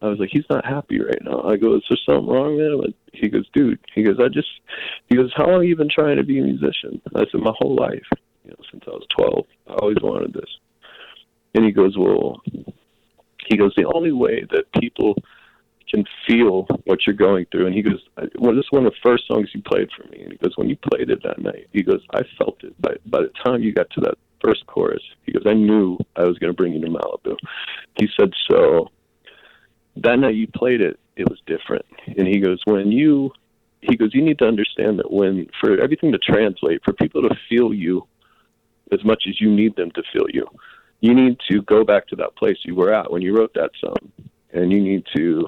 I 0.00 0.06
was 0.06 0.18
like, 0.18 0.30
he's 0.32 0.48
not 0.48 0.64
happy 0.64 1.00
right 1.00 1.22
now. 1.22 1.42
I 1.42 1.56
go, 1.56 1.74
is 1.74 1.82
there 1.88 1.98
something 2.06 2.28
wrong 2.28 2.56
man? 2.56 2.80
But 2.80 2.94
he 3.12 3.28
goes, 3.28 3.48
dude. 3.52 3.80
He 3.94 4.04
goes, 4.04 4.16
I 4.20 4.28
just. 4.28 4.48
He 5.08 5.16
goes, 5.16 5.32
how 5.36 5.46
long 5.48 5.64
you 5.64 5.74
been 5.74 5.90
trying 5.92 6.16
to 6.18 6.22
be 6.22 6.38
a 6.38 6.42
musician? 6.42 7.00
I 7.14 7.24
said, 7.30 7.40
my 7.40 7.52
whole 7.58 7.74
life. 7.74 8.06
You 8.44 8.50
know, 8.50 8.64
since 8.70 8.84
I 8.86 8.90
was 8.90 9.06
twelve, 9.16 9.46
I 9.68 9.74
always 9.74 9.98
wanted 10.00 10.32
this. 10.32 10.50
And 11.54 11.64
he 11.64 11.72
goes, 11.72 11.96
well. 11.98 12.40
He 13.48 13.56
goes, 13.56 13.72
the 13.76 13.90
only 13.94 14.12
way 14.12 14.46
that 14.50 14.70
people 14.80 15.14
can 15.90 16.04
feel 16.26 16.66
what 16.84 17.06
you're 17.06 17.16
going 17.16 17.46
through. 17.50 17.66
And 17.66 17.74
he 17.74 17.82
goes, 17.82 18.00
well, 18.38 18.54
this 18.54 18.64
is 18.64 18.72
one 18.72 18.86
of 18.86 18.92
the 18.92 18.98
first 19.02 19.26
songs 19.26 19.48
you 19.54 19.62
played 19.62 19.88
for 19.96 20.06
me. 20.08 20.22
And 20.22 20.32
he 20.32 20.38
goes, 20.38 20.56
when 20.56 20.68
you 20.68 20.76
played 20.76 21.10
it 21.10 21.22
that 21.22 21.38
night, 21.38 21.68
he 21.72 21.82
goes, 21.82 22.00
I 22.12 22.22
felt 22.36 22.62
it. 22.62 22.80
By, 22.80 22.96
by 23.06 23.22
the 23.22 23.32
time 23.44 23.62
you 23.62 23.72
got 23.72 23.88
to 23.90 24.00
that 24.02 24.18
first 24.42 24.66
chorus, 24.66 25.02
he 25.24 25.32
goes, 25.32 25.44
I 25.46 25.54
knew 25.54 25.98
I 26.16 26.24
was 26.24 26.38
going 26.38 26.52
to 26.52 26.56
bring 26.56 26.74
you 26.74 26.80
to 26.80 26.88
Malibu. 26.88 27.36
He 27.98 28.08
said, 28.18 28.32
so 28.50 28.90
that 29.96 30.18
night 30.18 30.34
you 30.34 30.46
played 30.46 30.80
it, 30.80 31.00
it 31.16 31.28
was 31.28 31.40
different. 31.46 31.86
And 32.06 32.26
he 32.28 32.38
goes, 32.38 32.60
when 32.66 32.92
you, 32.92 33.32
he 33.80 33.96
goes, 33.96 34.14
you 34.14 34.22
need 34.22 34.38
to 34.40 34.46
understand 34.46 34.98
that 34.98 35.10
when, 35.10 35.48
for 35.60 35.80
everything 35.80 36.12
to 36.12 36.18
translate, 36.18 36.82
for 36.84 36.92
people 36.92 37.22
to 37.22 37.34
feel 37.48 37.72
you 37.72 38.06
as 38.92 39.04
much 39.04 39.24
as 39.28 39.40
you 39.40 39.50
need 39.50 39.74
them 39.76 39.90
to 39.92 40.02
feel 40.12 40.26
you, 40.32 40.46
you 41.00 41.14
need 41.14 41.38
to 41.50 41.62
go 41.62 41.84
back 41.84 42.06
to 42.08 42.16
that 42.16 42.36
place 42.36 42.58
you 42.64 42.74
were 42.74 42.92
at 42.92 43.10
when 43.10 43.22
you 43.22 43.36
wrote 43.36 43.54
that 43.54 43.70
song. 43.80 44.12
And 44.52 44.72
you 44.72 44.80
need 44.80 45.04
to 45.14 45.46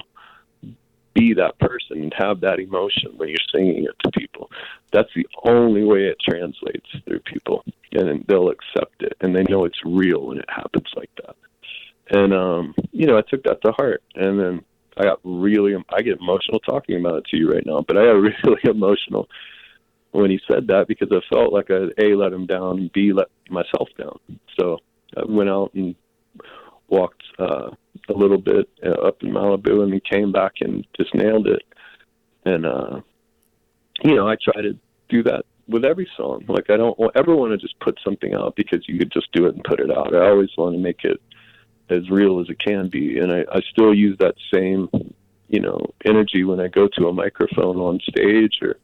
be 1.15 1.35
that 1.35 1.59
person 1.59 2.03
and 2.03 2.15
have 2.17 2.41
that 2.41 2.61
emotion 2.61 3.13
when 3.17 3.29
you're 3.29 3.39
singing 3.53 3.85
it 3.85 3.97
to 4.05 4.11
people. 4.13 4.51
That's 4.93 5.09
the 5.15 5.27
only 5.45 5.85
way 5.85 6.07
it 6.07 6.19
translates 6.21 6.87
through 7.05 7.21
people, 7.21 7.65
and 7.93 8.25
they'll 8.29 8.51
accept 8.51 9.03
it 9.03 9.17
and 9.21 9.35
they 9.35 9.43
know 9.45 9.65
it's 9.65 9.81
real 9.85 10.27
when 10.27 10.39
it 10.39 10.49
happens 10.49 10.89
like 10.95 11.11
that. 11.25 11.37
And 12.11 12.33
um, 12.33 12.75
you 12.93 13.07
know, 13.07 13.19
I 13.19 13.23
took 13.23 13.43
that 13.45 13.63
to 13.63 13.73
heart, 13.73 14.03
and 14.15 14.39
then 14.39 14.65
I 14.97 15.05
got 15.05 15.21
really, 15.25 15.75
I 15.89 16.03
get 16.03 16.21
emotional 16.21 16.61
talking 16.61 17.01
about 17.01 17.19
it 17.19 17.25
to 17.27 17.37
you 17.37 17.51
right 17.51 17.65
now, 17.65 17.83
but 17.87 17.97
I 17.97 18.05
got 18.05 18.13
really 18.45 18.61
emotional 18.65 19.29
when 20.13 20.31
he 20.31 20.41
said 20.51 20.67
that 20.67 20.89
because 20.89 21.09
I 21.13 21.21
felt 21.33 21.53
like 21.53 21.71
I 21.71 21.89
a 22.03 22.15
let 22.17 22.33
him 22.33 22.47
down, 22.47 22.91
b 22.93 23.13
let 23.13 23.29
myself 23.49 23.89
down. 23.97 24.19
So 24.59 24.79
I 25.17 25.23
went 25.27 25.51
out 25.51 25.73
and 25.75 25.95
walked 26.89 27.23
uh, 27.39 27.71
a 28.09 28.13
little 28.13 28.39
bit 28.39 28.69
uh, 28.85 29.07
up 29.07 29.23
in 29.23 29.31
Malibu, 29.31 29.83
and 29.83 29.93
we 29.93 30.01
came 30.01 30.33
back 30.33 30.55
and 30.61 30.87
just 30.97 31.15
nailed 31.15 31.47
it. 31.47 31.63
And 32.45 32.67
uh, 32.67 33.01
you 34.03 34.15
know, 34.15 34.29
I 34.29 34.37
try 34.43 34.63
to 34.63 34.77
do 35.09 35.23
that 35.25 35.45
with 35.69 35.85
every 35.85 36.09
song. 36.17 36.45
Like 36.49 36.71
I 36.71 36.77
don't 36.77 36.99
ever 37.15 37.35
want 37.35 37.53
to 37.53 37.59
just 37.59 37.79
put 37.81 37.99
something 38.05 38.35
out 38.35 38.57
because 38.57 38.87
you 38.89 38.99
could 38.99 39.13
just 39.13 39.33
do 39.33 39.47
it 39.47 39.55
and 39.55 39.65
put 39.65 39.81
it 39.81 39.91
out. 39.91 40.15
I 40.15 40.29
always 40.29 40.51
want 40.57 40.75
to 40.75 40.81
make 40.81 41.05
it 41.05 41.21
as 41.89 42.09
real 42.11 42.41
as 42.41 42.49
it 42.49 42.59
can 42.59 42.89
be, 42.89 43.19
and 43.19 43.33
I, 43.33 43.45
I 43.53 43.61
still 43.71 43.95
use 43.95 44.17
that 44.19 44.35
same 44.53 44.89
you 45.49 45.61
know 45.61 45.93
energy 46.05 46.45
when 46.45 46.61
I 46.61 46.69
go 46.69 46.89
to 46.97 47.09
a 47.09 47.13
microphone 47.13 47.77
on 47.77 48.01
stage 48.01 48.61
or 48.63 48.77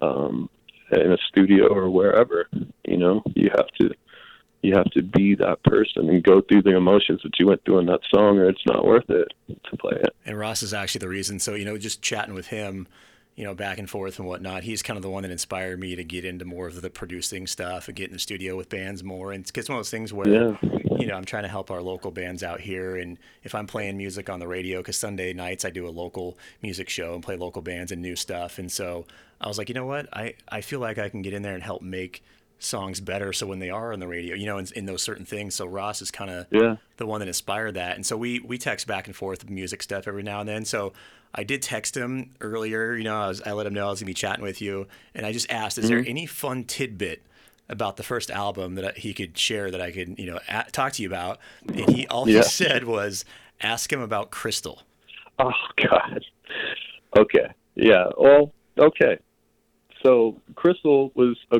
um, 0.00 0.48
in 0.92 1.12
a 1.12 1.18
studio 1.28 1.66
or 1.66 1.90
wherever. 1.90 2.48
You 2.84 2.96
know, 2.96 3.22
you 3.34 3.50
have 3.54 3.68
to 3.80 3.90
you 4.66 4.74
have 4.74 4.90
to 4.90 5.02
be 5.02 5.36
that 5.36 5.62
person 5.62 6.08
and 6.08 6.22
go 6.22 6.40
through 6.40 6.62
the 6.62 6.76
emotions 6.76 7.20
that 7.22 7.38
you 7.38 7.46
went 7.46 7.64
through 7.64 7.78
in 7.78 7.86
that 7.86 8.00
song 8.12 8.38
or 8.38 8.48
it's 8.48 8.66
not 8.66 8.84
worth 8.84 9.08
it 9.08 9.32
to 9.48 9.76
play 9.76 9.96
it. 9.96 10.14
And 10.24 10.36
Ross 10.36 10.62
is 10.62 10.74
actually 10.74 11.00
the 11.00 11.08
reason. 11.08 11.38
So, 11.38 11.54
you 11.54 11.64
know, 11.64 11.78
just 11.78 12.02
chatting 12.02 12.34
with 12.34 12.48
him, 12.48 12.88
you 13.36 13.44
know, 13.44 13.54
back 13.54 13.78
and 13.78 13.88
forth 13.88 14.18
and 14.18 14.26
whatnot. 14.26 14.64
He's 14.64 14.82
kind 14.82 14.96
of 14.96 15.04
the 15.04 15.10
one 15.10 15.22
that 15.22 15.30
inspired 15.30 15.78
me 15.78 15.94
to 15.94 16.02
get 16.02 16.24
into 16.24 16.44
more 16.44 16.66
of 16.66 16.82
the 16.82 16.90
producing 16.90 17.46
stuff 17.46 17.86
and 17.86 17.96
get 17.96 18.08
in 18.08 18.12
the 18.14 18.18
studio 18.18 18.56
with 18.56 18.68
bands 18.68 19.04
more. 19.04 19.32
And 19.32 19.48
it's 19.48 19.68
one 19.68 19.76
of 19.76 19.78
those 19.78 19.90
things 19.90 20.12
where, 20.12 20.28
yeah. 20.28 20.56
you 20.98 21.06
know, 21.06 21.14
I'm 21.14 21.24
trying 21.24 21.44
to 21.44 21.48
help 21.48 21.70
our 21.70 21.80
local 21.80 22.10
bands 22.10 22.42
out 22.42 22.60
here. 22.60 22.96
And 22.96 23.18
if 23.44 23.54
I'm 23.54 23.68
playing 23.68 23.96
music 23.96 24.28
on 24.28 24.40
the 24.40 24.48
radio, 24.48 24.80
because 24.80 24.96
Sunday 24.96 25.32
nights 25.32 25.64
I 25.64 25.70
do 25.70 25.86
a 25.86 25.90
local 25.90 26.36
music 26.60 26.88
show 26.88 27.14
and 27.14 27.22
play 27.22 27.36
local 27.36 27.62
bands 27.62 27.92
and 27.92 28.02
new 28.02 28.16
stuff. 28.16 28.58
And 28.58 28.72
so 28.72 29.06
I 29.40 29.46
was 29.46 29.58
like, 29.58 29.68
you 29.68 29.76
know 29.76 29.86
what? 29.86 30.08
I, 30.12 30.34
I 30.48 30.60
feel 30.60 30.80
like 30.80 30.98
I 30.98 31.08
can 31.08 31.22
get 31.22 31.34
in 31.34 31.42
there 31.42 31.54
and 31.54 31.62
help 31.62 31.82
make 31.82 32.24
songs 32.58 33.00
better 33.00 33.32
so 33.32 33.46
when 33.46 33.58
they 33.58 33.68
are 33.68 33.92
on 33.92 34.00
the 34.00 34.08
radio 34.08 34.34
you 34.34 34.46
know 34.46 34.56
in, 34.56 34.66
in 34.74 34.86
those 34.86 35.02
certain 35.02 35.26
things 35.26 35.54
so 35.54 35.66
ross 35.66 36.00
is 36.00 36.10
kind 36.10 36.30
of 36.30 36.46
yeah. 36.50 36.76
the 36.96 37.04
one 37.04 37.20
that 37.20 37.28
inspired 37.28 37.74
that 37.74 37.96
and 37.96 38.06
so 38.06 38.16
we 38.16 38.40
we 38.40 38.56
text 38.56 38.86
back 38.86 39.06
and 39.06 39.14
forth 39.14 39.48
music 39.50 39.82
stuff 39.82 40.08
every 40.08 40.22
now 40.22 40.40
and 40.40 40.48
then 40.48 40.64
so 40.64 40.92
I 41.36 41.44
did 41.44 41.62
text 41.62 41.96
him 41.96 42.30
earlier. 42.40 42.94
You 42.96 43.04
know, 43.04 43.14
I, 43.14 43.28
was, 43.28 43.42
I 43.42 43.52
let 43.52 43.66
him 43.66 43.74
know 43.74 43.86
I 43.86 43.90
was 43.90 44.00
gonna 44.00 44.06
be 44.06 44.14
chatting 44.14 44.42
with 44.42 44.62
you, 44.62 44.86
and 45.14 45.26
I 45.26 45.32
just 45.32 45.50
asked, 45.50 45.76
"Is 45.76 45.84
mm-hmm. 45.84 45.94
there 45.94 46.04
any 46.06 46.24
fun 46.26 46.64
tidbit 46.64 47.22
about 47.68 47.96
the 47.96 48.02
first 48.02 48.30
album 48.30 48.76
that 48.76 48.98
he 48.98 49.12
could 49.12 49.36
share 49.36 49.70
that 49.70 49.80
I 49.80 49.90
could, 49.90 50.18
you 50.18 50.26
know, 50.26 50.40
at, 50.48 50.72
talk 50.72 50.94
to 50.94 51.02
you 51.02 51.08
about?" 51.08 51.38
And 51.68 51.90
he 51.90 52.06
all 52.06 52.28
yeah. 52.28 52.38
he 52.38 52.42
said 52.48 52.84
was, 52.84 53.24
"Ask 53.60 53.92
him 53.92 54.00
about 54.00 54.30
Crystal." 54.30 54.82
Oh 55.38 55.52
God. 55.76 56.24
Okay. 57.18 57.52
Yeah. 57.74 58.06
Well. 58.16 58.52
Okay. 58.78 59.18
So 60.02 60.40
Crystal 60.54 61.12
was 61.14 61.36
a. 61.50 61.58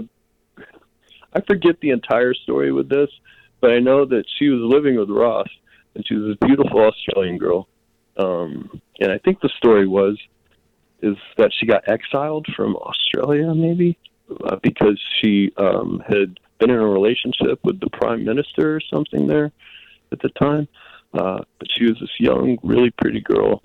I 1.36 1.40
forget 1.46 1.80
the 1.80 1.90
entire 1.90 2.34
story 2.34 2.72
with 2.72 2.88
this, 2.88 3.10
but 3.60 3.70
I 3.70 3.78
know 3.78 4.04
that 4.06 4.24
she 4.38 4.48
was 4.48 4.60
living 4.62 4.96
with 4.98 5.10
Ross, 5.10 5.48
and 5.94 6.06
she 6.06 6.14
was 6.14 6.36
a 6.36 6.46
beautiful 6.46 6.80
Australian 6.80 7.38
girl 7.38 7.68
um, 8.16 8.80
and 9.00 9.12
I 9.12 9.18
think 9.18 9.40
the 9.40 9.50
story 9.56 9.86
was 9.86 10.18
is 11.02 11.16
that 11.36 11.52
she 11.52 11.66
got 11.66 11.88
exiled 11.88 12.46
from 12.56 12.74
Australia, 12.76 13.54
maybe 13.54 13.98
uh, 14.44 14.56
because 14.62 15.00
she 15.20 15.52
um, 15.58 16.02
had 16.08 16.40
been 16.58 16.70
in 16.70 16.76
a 16.76 16.88
relationship 16.88 17.60
with 17.62 17.78
the 17.80 17.90
prime 17.90 18.24
minister 18.24 18.76
or 18.76 18.80
something 18.80 19.26
there 19.26 19.52
at 20.10 20.20
the 20.20 20.30
time. 20.30 20.66
Uh, 21.12 21.42
but 21.58 21.68
she 21.70 21.84
was 21.84 21.98
this 22.00 22.10
young, 22.18 22.58
really 22.62 22.90
pretty 22.90 23.20
girl. 23.20 23.60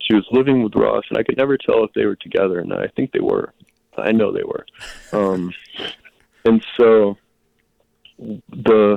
She 0.00 0.14
was 0.14 0.26
living 0.30 0.62
with 0.62 0.74
Ross, 0.74 1.04
and 1.10 1.18
I 1.18 1.22
could 1.22 1.36
never 1.36 1.56
tell 1.58 1.84
if 1.84 1.92
they 1.92 2.06
were 2.06 2.16
together, 2.16 2.60
and 2.60 2.72
I 2.72 2.88
think 2.96 3.12
they 3.12 3.20
were. 3.20 3.52
I 3.98 4.12
know 4.12 4.30
they 4.30 4.44
were. 4.44 4.66
Um, 5.12 5.52
and 6.46 6.64
so 6.78 7.16
the 8.48 8.96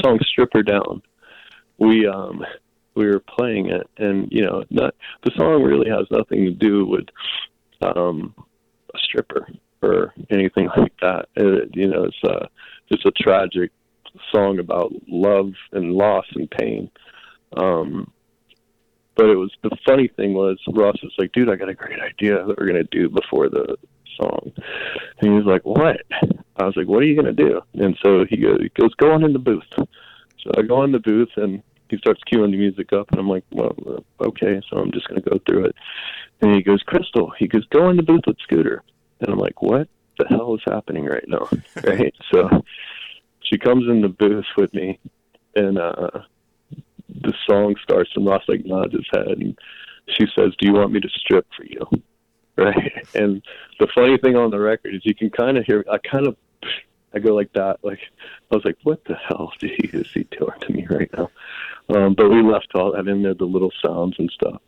song 0.00 0.18
"Stripper 0.22 0.62
Down," 0.62 1.02
we 1.78 2.06
um, 2.06 2.44
we 2.94 3.06
were 3.06 3.20
playing 3.20 3.70
it, 3.70 3.88
and 3.98 4.28
you 4.30 4.44
know, 4.44 4.64
not 4.70 4.94
the 5.24 5.32
song 5.36 5.62
really 5.62 5.90
has 5.90 6.06
nothing 6.10 6.44
to 6.44 6.50
do 6.50 6.86
with 6.86 7.06
um, 7.82 8.34
a 8.94 8.98
stripper 8.98 9.48
or 9.82 10.14
anything 10.30 10.68
like 10.76 10.94
that. 11.00 11.28
It, 11.36 11.70
you 11.74 11.88
know, 11.88 12.04
it's 12.04 12.22
a 12.24 12.48
it's 12.88 13.04
a 13.04 13.22
tragic 13.22 13.70
song 14.32 14.58
about 14.58 14.92
love 15.08 15.52
and 15.72 15.92
loss 15.92 16.26
and 16.34 16.50
pain. 16.50 16.90
Um, 17.56 18.10
but 19.16 19.26
it 19.26 19.36
was 19.36 19.52
the 19.62 19.76
funny 19.86 20.08
thing 20.08 20.34
was 20.34 20.58
Ross 20.72 20.96
was 21.02 21.12
like, 21.18 21.32
"Dude, 21.32 21.50
I 21.50 21.56
got 21.56 21.68
a 21.68 21.74
great 21.74 22.00
idea 22.00 22.44
that 22.44 22.58
we're 22.58 22.66
gonna 22.66 22.84
do 22.84 23.08
before 23.08 23.48
the 23.48 23.76
song," 24.16 24.52
and 24.54 25.30
he 25.30 25.30
was 25.30 25.44
like, 25.46 25.62
"What?" 25.64 26.02
I 26.56 26.64
was 26.64 26.76
like, 26.76 26.88
"What 26.88 27.02
are 27.02 27.06
you 27.06 27.16
gonna 27.16 27.32
do?" 27.32 27.60
And 27.74 27.96
so 28.04 28.24
he 28.28 28.36
goes, 28.36 28.58
he 28.60 28.68
goes, 28.80 28.94
"Go 28.94 29.12
on 29.12 29.24
in 29.24 29.32
the 29.32 29.38
booth." 29.38 29.64
So 29.76 30.50
I 30.56 30.62
go 30.62 30.82
in 30.84 30.92
the 30.92 30.98
booth 30.98 31.30
and 31.36 31.62
he 31.94 31.98
starts 31.98 32.20
queuing 32.30 32.50
the 32.50 32.56
music 32.56 32.92
up, 32.92 33.10
and 33.10 33.20
I'm 33.20 33.28
like, 33.28 33.44
well, 33.50 33.76
uh, 33.86 34.24
okay, 34.24 34.60
so 34.68 34.78
I'm 34.78 34.92
just 34.92 35.08
going 35.08 35.22
to 35.22 35.30
go 35.30 35.38
through 35.46 35.66
it. 35.66 35.76
And 36.40 36.54
he 36.54 36.62
goes, 36.62 36.82
Crystal, 36.82 37.32
he 37.38 37.46
goes, 37.46 37.64
go 37.66 37.90
in 37.90 37.96
the 37.96 38.02
booth 38.02 38.24
with 38.26 38.38
Scooter. 38.42 38.82
And 39.20 39.30
I'm 39.30 39.38
like, 39.38 39.62
what 39.62 39.88
the 40.18 40.26
hell 40.28 40.54
is 40.54 40.62
happening 40.66 41.04
right 41.04 41.24
now? 41.26 41.48
right? 41.84 42.14
So 42.32 42.48
she 43.42 43.58
comes 43.58 43.88
in 43.88 44.00
the 44.00 44.08
booth 44.08 44.46
with 44.56 44.72
me, 44.74 44.98
and 45.54 45.78
uh, 45.78 46.10
the 47.08 47.34
song 47.48 47.76
starts, 47.82 48.10
and 48.16 48.26
Ross 48.26 48.42
like 48.48 48.64
nods 48.64 48.92
his 48.92 49.06
head, 49.12 49.38
and 49.38 49.58
she 50.08 50.26
says, 50.36 50.52
do 50.58 50.66
you 50.66 50.74
want 50.74 50.92
me 50.92 51.00
to 51.00 51.08
strip 51.08 51.46
for 51.56 51.64
you? 51.64 51.86
Right? 52.56 53.04
And 53.14 53.42
the 53.80 53.88
funny 53.92 54.16
thing 54.16 54.36
on 54.36 54.50
the 54.50 54.60
record 54.60 54.94
is 54.94 55.04
you 55.04 55.14
can 55.14 55.28
kind 55.28 55.58
of 55.58 55.64
hear, 55.64 55.84
I 55.90 55.98
kind 55.98 56.28
of 56.28 56.36
I 57.14 57.20
go 57.20 57.34
like 57.34 57.52
that. 57.54 57.78
Like 57.82 58.00
I 58.50 58.56
was 58.56 58.64
like, 58.64 58.78
what 58.82 59.04
the 59.04 59.14
hell 59.14 59.52
is 59.62 60.10
he 60.12 60.24
doing 60.24 60.60
to 60.60 60.72
me 60.72 60.86
right 60.90 61.10
now? 61.16 61.30
Um, 61.94 62.14
but 62.14 62.28
we 62.28 62.42
left 62.42 62.68
all 62.74 62.92
that 62.92 63.08
in 63.08 63.22
there, 63.22 63.34
the 63.34 63.44
little 63.44 63.72
sounds 63.84 64.16
and 64.18 64.30
stuff. 64.30 64.60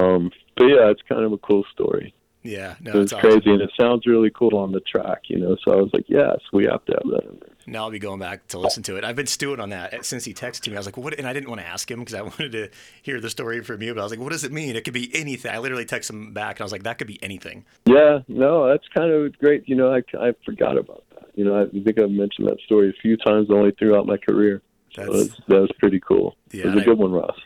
Um, 0.00 0.30
but 0.56 0.66
yeah, 0.66 0.90
it's 0.90 1.02
kind 1.08 1.24
of 1.24 1.32
a 1.32 1.38
cool 1.38 1.64
story. 1.72 2.14
Yeah, 2.44 2.74
no, 2.80 3.00
it's 3.00 3.12
crazy, 3.12 3.38
awesome. 3.38 3.52
and 3.52 3.62
it 3.62 3.70
sounds 3.78 4.06
really 4.06 4.30
cool 4.30 4.56
on 4.58 4.70
the 4.70 4.80
track, 4.80 5.22
you 5.28 5.38
know. 5.38 5.56
So 5.64 5.72
I 5.72 5.76
was 5.76 5.90
like, 5.94 6.04
yes, 6.08 6.38
we 6.52 6.64
have 6.64 6.84
to 6.84 6.92
have 6.92 7.10
that 7.10 7.24
in 7.24 7.38
there. 7.40 7.54
Now 7.66 7.84
I'll 7.84 7.90
be 7.90 7.98
going 7.98 8.20
back 8.20 8.46
to 8.48 8.58
listen 8.58 8.82
to 8.82 8.96
it. 8.96 9.04
I've 9.04 9.16
been 9.16 9.26
stewing 9.26 9.60
on 9.60 9.70
that 9.70 10.04
since 10.04 10.26
he 10.26 10.34
texted 10.34 10.68
me. 10.68 10.74
I 10.74 10.78
was 10.78 10.86
like, 10.86 10.98
what? 10.98 11.18
And 11.18 11.26
I 11.26 11.32
didn't 11.32 11.48
want 11.48 11.62
to 11.62 11.66
ask 11.66 11.90
him 11.90 12.00
because 12.00 12.14
I 12.14 12.20
wanted 12.22 12.52
to 12.52 12.68
hear 13.02 13.18
the 13.18 13.30
story 13.30 13.62
from 13.62 13.80
you. 13.80 13.94
But 13.94 14.00
I 14.00 14.02
was 14.02 14.12
like, 14.12 14.20
what 14.20 14.32
does 14.32 14.44
it 14.44 14.52
mean? 14.52 14.76
It 14.76 14.84
could 14.84 14.92
be 14.92 15.10
anything. 15.14 15.50
I 15.50 15.58
literally 15.58 15.86
texted 15.86 16.10
him 16.10 16.34
back, 16.34 16.56
and 16.56 16.60
I 16.60 16.64
was 16.64 16.72
like, 16.72 16.82
that 16.82 16.98
could 16.98 17.06
be 17.06 17.18
anything. 17.22 17.64
Yeah, 17.86 18.18
no, 18.28 18.68
that's 18.68 18.86
kind 18.94 19.10
of 19.10 19.38
great. 19.38 19.66
You 19.66 19.76
know, 19.76 19.94
I 19.94 20.02
I 20.20 20.34
forgot 20.44 20.76
about 20.76 21.02
that. 21.14 21.30
You 21.34 21.46
know, 21.46 21.62
I 21.62 21.66
think 21.82 21.98
I've 21.98 22.10
mentioned 22.10 22.46
that 22.48 22.60
story 22.66 22.90
a 22.90 23.00
few 23.00 23.16
times 23.16 23.48
only 23.50 23.70
throughout 23.72 24.06
my 24.06 24.18
career. 24.18 24.60
That's, 24.96 25.08
so 25.08 25.24
that 25.48 25.60
was 25.60 25.72
pretty 25.78 25.98
cool. 25.98 26.36
Yeah, 26.52 26.66
it 26.66 26.74
was 26.74 26.82
a 26.82 26.84
good 26.84 26.98
one, 26.98 27.10
Ross. 27.10 27.36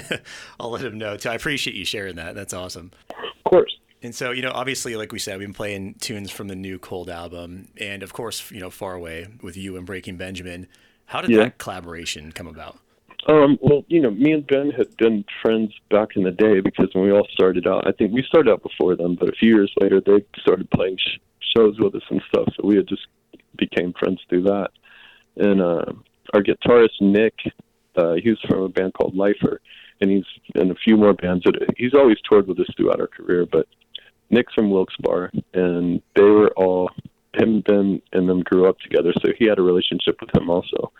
I'll 0.60 0.70
let 0.70 0.84
him 0.84 0.98
know 0.98 1.16
too. 1.16 1.30
I 1.30 1.34
appreciate 1.34 1.76
you 1.76 1.84
sharing 1.84 2.16
that. 2.16 2.34
That's 2.34 2.52
awesome. 2.52 2.90
Of 3.10 3.44
course. 3.44 3.74
And 4.02 4.14
so, 4.14 4.30
you 4.30 4.42
know, 4.42 4.52
obviously, 4.54 4.94
like 4.94 5.12
we 5.12 5.18
said, 5.18 5.38
we've 5.38 5.48
been 5.48 5.54
playing 5.54 5.94
tunes 5.94 6.30
from 6.30 6.48
the 6.48 6.54
new 6.54 6.78
Cold 6.78 7.10
album, 7.10 7.68
and 7.80 8.02
of 8.02 8.12
course, 8.12 8.50
you 8.50 8.60
know, 8.60 8.70
Far 8.70 8.94
Away 8.94 9.26
with 9.42 9.56
you 9.56 9.76
and 9.76 9.84
Breaking 9.84 10.16
Benjamin. 10.16 10.68
How 11.06 11.20
did 11.20 11.30
yeah. 11.30 11.38
that 11.38 11.58
collaboration 11.58 12.30
come 12.32 12.46
about? 12.46 12.78
Um, 13.26 13.58
well, 13.60 13.84
you 13.88 14.00
know, 14.00 14.10
me 14.10 14.32
and 14.32 14.46
Ben 14.46 14.70
had 14.70 14.96
been 14.96 15.24
friends 15.42 15.72
back 15.90 16.10
in 16.16 16.22
the 16.22 16.30
day 16.30 16.60
because 16.60 16.88
when 16.92 17.04
we 17.04 17.12
all 17.12 17.26
started 17.32 17.66
out, 17.66 17.86
I 17.86 17.92
think 17.92 18.12
we 18.12 18.22
started 18.22 18.50
out 18.50 18.62
before 18.62 18.94
them, 18.94 19.16
but 19.18 19.28
a 19.28 19.32
few 19.32 19.54
years 19.54 19.72
later, 19.80 20.00
they 20.00 20.24
started 20.40 20.70
playing 20.70 20.96
sh- 20.98 21.18
shows 21.56 21.78
with 21.78 21.94
us 21.94 22.02
and 22.10 22.22
stuff. 22.28 22.48
So 22.56 22.66
we 22.66 22.76
had 22.76 22.86
just 22.86 23.06
became 23.56 23.92
friends 23.98 24.20
through 24.28 24.44
that. 24.44 24.68
And 25.36 25.60
uh, 25.60 25.92
our 26.32 26.42
guitarist 26.42 27.00
Nick, 27.00 27.34
uh, 27.96 28.14
he's 28.14 28.38
from 28.48 28.62
a 28.62 28.68
band 28.68 28.94
called 28.94 29.16
Lifer, 29.16 29.60
and 30.00 30.10
he's 30.10 30.24
in 30.54 30.70
a 30.70 30.74
few 30.76 30.96
more 30.96 31.12
bands. 31.12 31.44
That, 31.44 31.74
he's 31.76 31.94
always 31.94 32.18
toured 32.28 32.46
with 32.46 32.60
us 32.60 32.68
throughout 32.76 33.00
our 33.00 33.08
career, 33.08 33.46
but 33.50 33.66
Nick's 34.30 34.54
from 34.54 34.70
Wilkes-Barre, 34.70 35.30
and 35.54 36.02
they 36.14 36.22
were 36.22 36.50
all 36.56 36.90
him, 37.34 37.62
Ben, 37.66 38.02
and 38.12 38.28
them 38.28 38.42
grew 38.42 38.68
up 38.68 38.78
together, 38.80 39.12
so 39.20 39.32
he 39.38 39.46
had 39.46 39.58
a 39.58 39.62
relationship 39.62 40.16
with 40.20 40.34
him 40.34 40.50
also. 40.50 40.92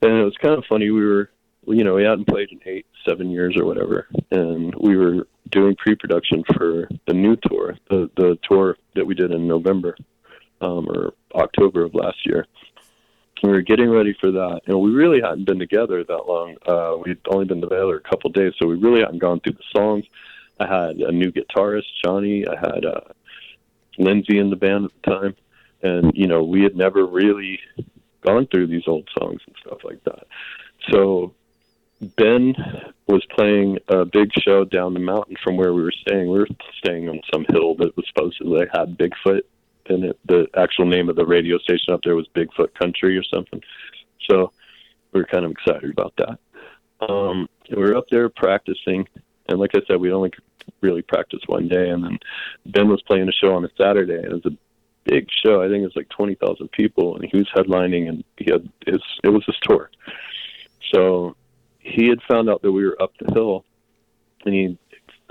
And 0.00 0.12
it 0.12 0.24
was 0.24 0.36
kind 0.42 0.56
of 0.56 0.64
funny. 0.68 0.90
We 0.90 1.04
were, 1.04 1.30
you 1.66 1.84
know, 1.84 1.94
we 1.94 2.04
hadn't 2.04 2.26
played 2.26 2.50
in 2.50 2.60
eight, 2.66 2.86
seven 3.06 3.30
years 3.30 3.56
or 3.56 3.64
whatever, 3.64 4.08
and 4.30 4.74
we 4.80 4.96
were 4.96 5.26
doing 5.50 5.76
pre-production 5.76 6.42
for 6.54 6.88
the 7.06 7.14
new 7.14 7.36
tour, 7.46 7.76
the 7.90 8.10
the 8.16 8.38
tour 8.48 8.76
that 8.94 9.06
we 9.06 9.14
did 9.14 9.30
in 9.30 9.46
November 9.46 9.96
um, 10.60 10.88
or 10.88 11.14
October 11.34 11.84
of 11.84 11.94
last 11.94 12.26
year. 12.26 12.46
We 13.42 13.50
were 13.50 13.60
getting 13.60 13.90
ready 13.90 14.16
for 14.20 14.30
that, 14.30 14.60
and 14.66 14.80
we 14.80 14.92
really 14.92 15.20
hadn't 15.20 15.46
been 15.46 15.58
together 15.58 16.04
that 16.04 16.26
long. 16.28 16.56
Uh, 16.64 16.96
we'd 17.04 17.18
only 17.28 17.44
been 17.44 17.60
together 17.60 17.96
a 17.96 18.08
couple 18.08 18.30
days, 18.30 18.52
so 18.56 18.68
we 18.68 18.76
really 18.76 19.00
hadn't 19.00 19.18
gone 19.18 19.40
through 19.40 19.54
the 19.54 19.76
songs. 19.76 20.04
I 20.60 20.66
had 20.66 20.96
a 20.96 21.12
new 21.12 21.32
guitarist, 21.32 21.86
Johnny. 22.04 22.46
I 22.46 22.56
had 22.56 22.84
uh, 22.84 23.00
Lindsay 23.98 24.38
in 24.38 24.50
the 24.50 24.56
band 24.56 24.86
at 24.86 24.90
the 25.02 25.10
time, 25.10 25.36
and 25.82 26.12
you 26.14 26.26
know 26.26 26.42
we 26.42 26.62
had 26.62 26.76
never 26.76 27.04
really 27.04 27.60
gone 28.22 28.46
through 28.46 28.68
these 28.68 28.86
old 28.86 29.08
songs 29.18 29.40
and 29.46 29.56
stuff 29.64 29.78
like 29.84 30.02
that. 30.04 30.26
So 30.90 31.34
Ben 32.16 32.54
was 33.06 33.24
playing 33.26 33.78
a 33.88 34.04
big 34.04 34.30
show 34.40 34.64
down 34.64 34.94
the 34.94 35.00
mountain 35.00 35.36
from 35.42 35.56
where 35.56 35.72
we 35.72 35.82
were 35.82 35.92
staying. 35.92 36.30
We 36.30 36.40
were 36.40 36.48
staying 36.78 37.08
on 37.08 37.20
some 37.32 37.44
hill 37.48 37.74
that 37.76 37.96
was 37.96 38.06
supposedly 38.08 38.66
had 38.72 38.98
Bigfoot 38.98 39.42
in 39.86 40.04
it. 40.04 40.18
The 40.26 40.46
actual 40.56 40.86
name 40.86 41.08
of 41.08 41.16
the 41.16 41.26
radio 41.26 41.58
station 41.58 41.92
up 41.92 42.00
there 42.02 42.16
was 42.16 42.28
Bigfoot 42.34 42.74
Country 42.74 43.16
or 43.16 43.22
something. 43.24 43.62
So 44.28 44.52
we 45.12 45.20
were 45.20 45.26
kind 45.26 45.44
of 45.44 45.52
excited 45.52 45.90
about 45.90 46.14
that. 46.16 46.38
Um, 47.08 47.48
we 47.70 47.82
were 47.82 47.96
up 47.96 48.06
there 48.10 48.28
practicing, 48.28 49.08
and 49.48 49.58
like 49.58 49.72
I 49.74 49.80
said, 49.86 50.00
we 50.00 50.12
only 50.12 50.30
really 50.80 51.02
practiced 51.02 51.48
one 51.48 51.68
day, 51.68 51.88
and 51.90 52.04
then 52.04 52.18
Ben 52.66 52.88
was 52.88 53.02
playing 53.02 53.28
a 53.28 53.32
show 53.32 53.54
on 53.54 53.64
a 53.64 53.68
Saturday, 53.76 54.16
and 54.16 54.26
it 54.26 54.32
was 54.32 54.46
a 54.46 54.56
big 55.04 55.28
show. 55.44 55.62
I 55.62 55.68
think 55.68 55.82
it 55.82 55.86
was 55.86 55.96
like 55.96 56.08
twenty 56.08 56.34
thousand 56.34 56.70
people, 56.72 57.16
and 57.16 57.28
he 57.30 57.36
was 57.36 57.48
headlining, 57.54 58.08
and 58.08 58.24
he 58.36 58.50
had 58.50 58.68
his 58.86 59.02
it 59.24 59.28
was 59.28 59.44
his 59.46 59.56
tour. 59.62 59.90
So 60.92 61.36
he 61.78 62.08
had 62.08 62.22
found 62.28 62.48
out 62.48 62.62
that 62.62 62.72
we 62.72 62.84
were 62.84 63.00
up 63.00 63.12
the 63.18 63.32
hill, 63.32 63.64
and 64.44 64.54
he 64.54 64.78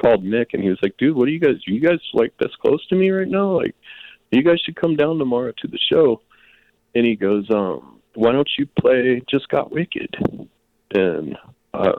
called 0.01 0.23
Nick, 0.23 0.53
and 0.53 0.63
he 0.63 0.69
was 0.69 0.79
like, 0.81 0.97
"Dude, 0.97 1.15
what 1.15 1.27
are 1.27 1.31
you 1.31 1.39
guys? 1.39 1.55
Are 1.67 1.71
you 1.71 1.79
guys 1.79 1.99
like 2.13 2.35
this 2.37 2.55
close 2.61 2.85
to 2.87 2.95
me 2.95 3.09
right 3.11 3.27
now? 3.27 3.57
Like, 3.57 3.75
you 4.31 4.43
guys 4.43 4.59
should 4.59 4.75
come 4.75 4.95
down 4.95 5.17
tomorrow 5.17 5.53
to 5.57 5.67
the 5.67 5.79
show." 5.91 6.21
And 6.93 7.05
he 7.05 7.15
goes, 7.15 7.49
"Um, 7.49 8.01
why 8.15 8.31
don't 8.31 8.49
you 8.57 8.67
play 8.79 9.21
Just 9.29 9.47
Got 9.49 9.71
Wicked?" 9.71 10.15
And 10.93 11.37
uh, 11.73 11.93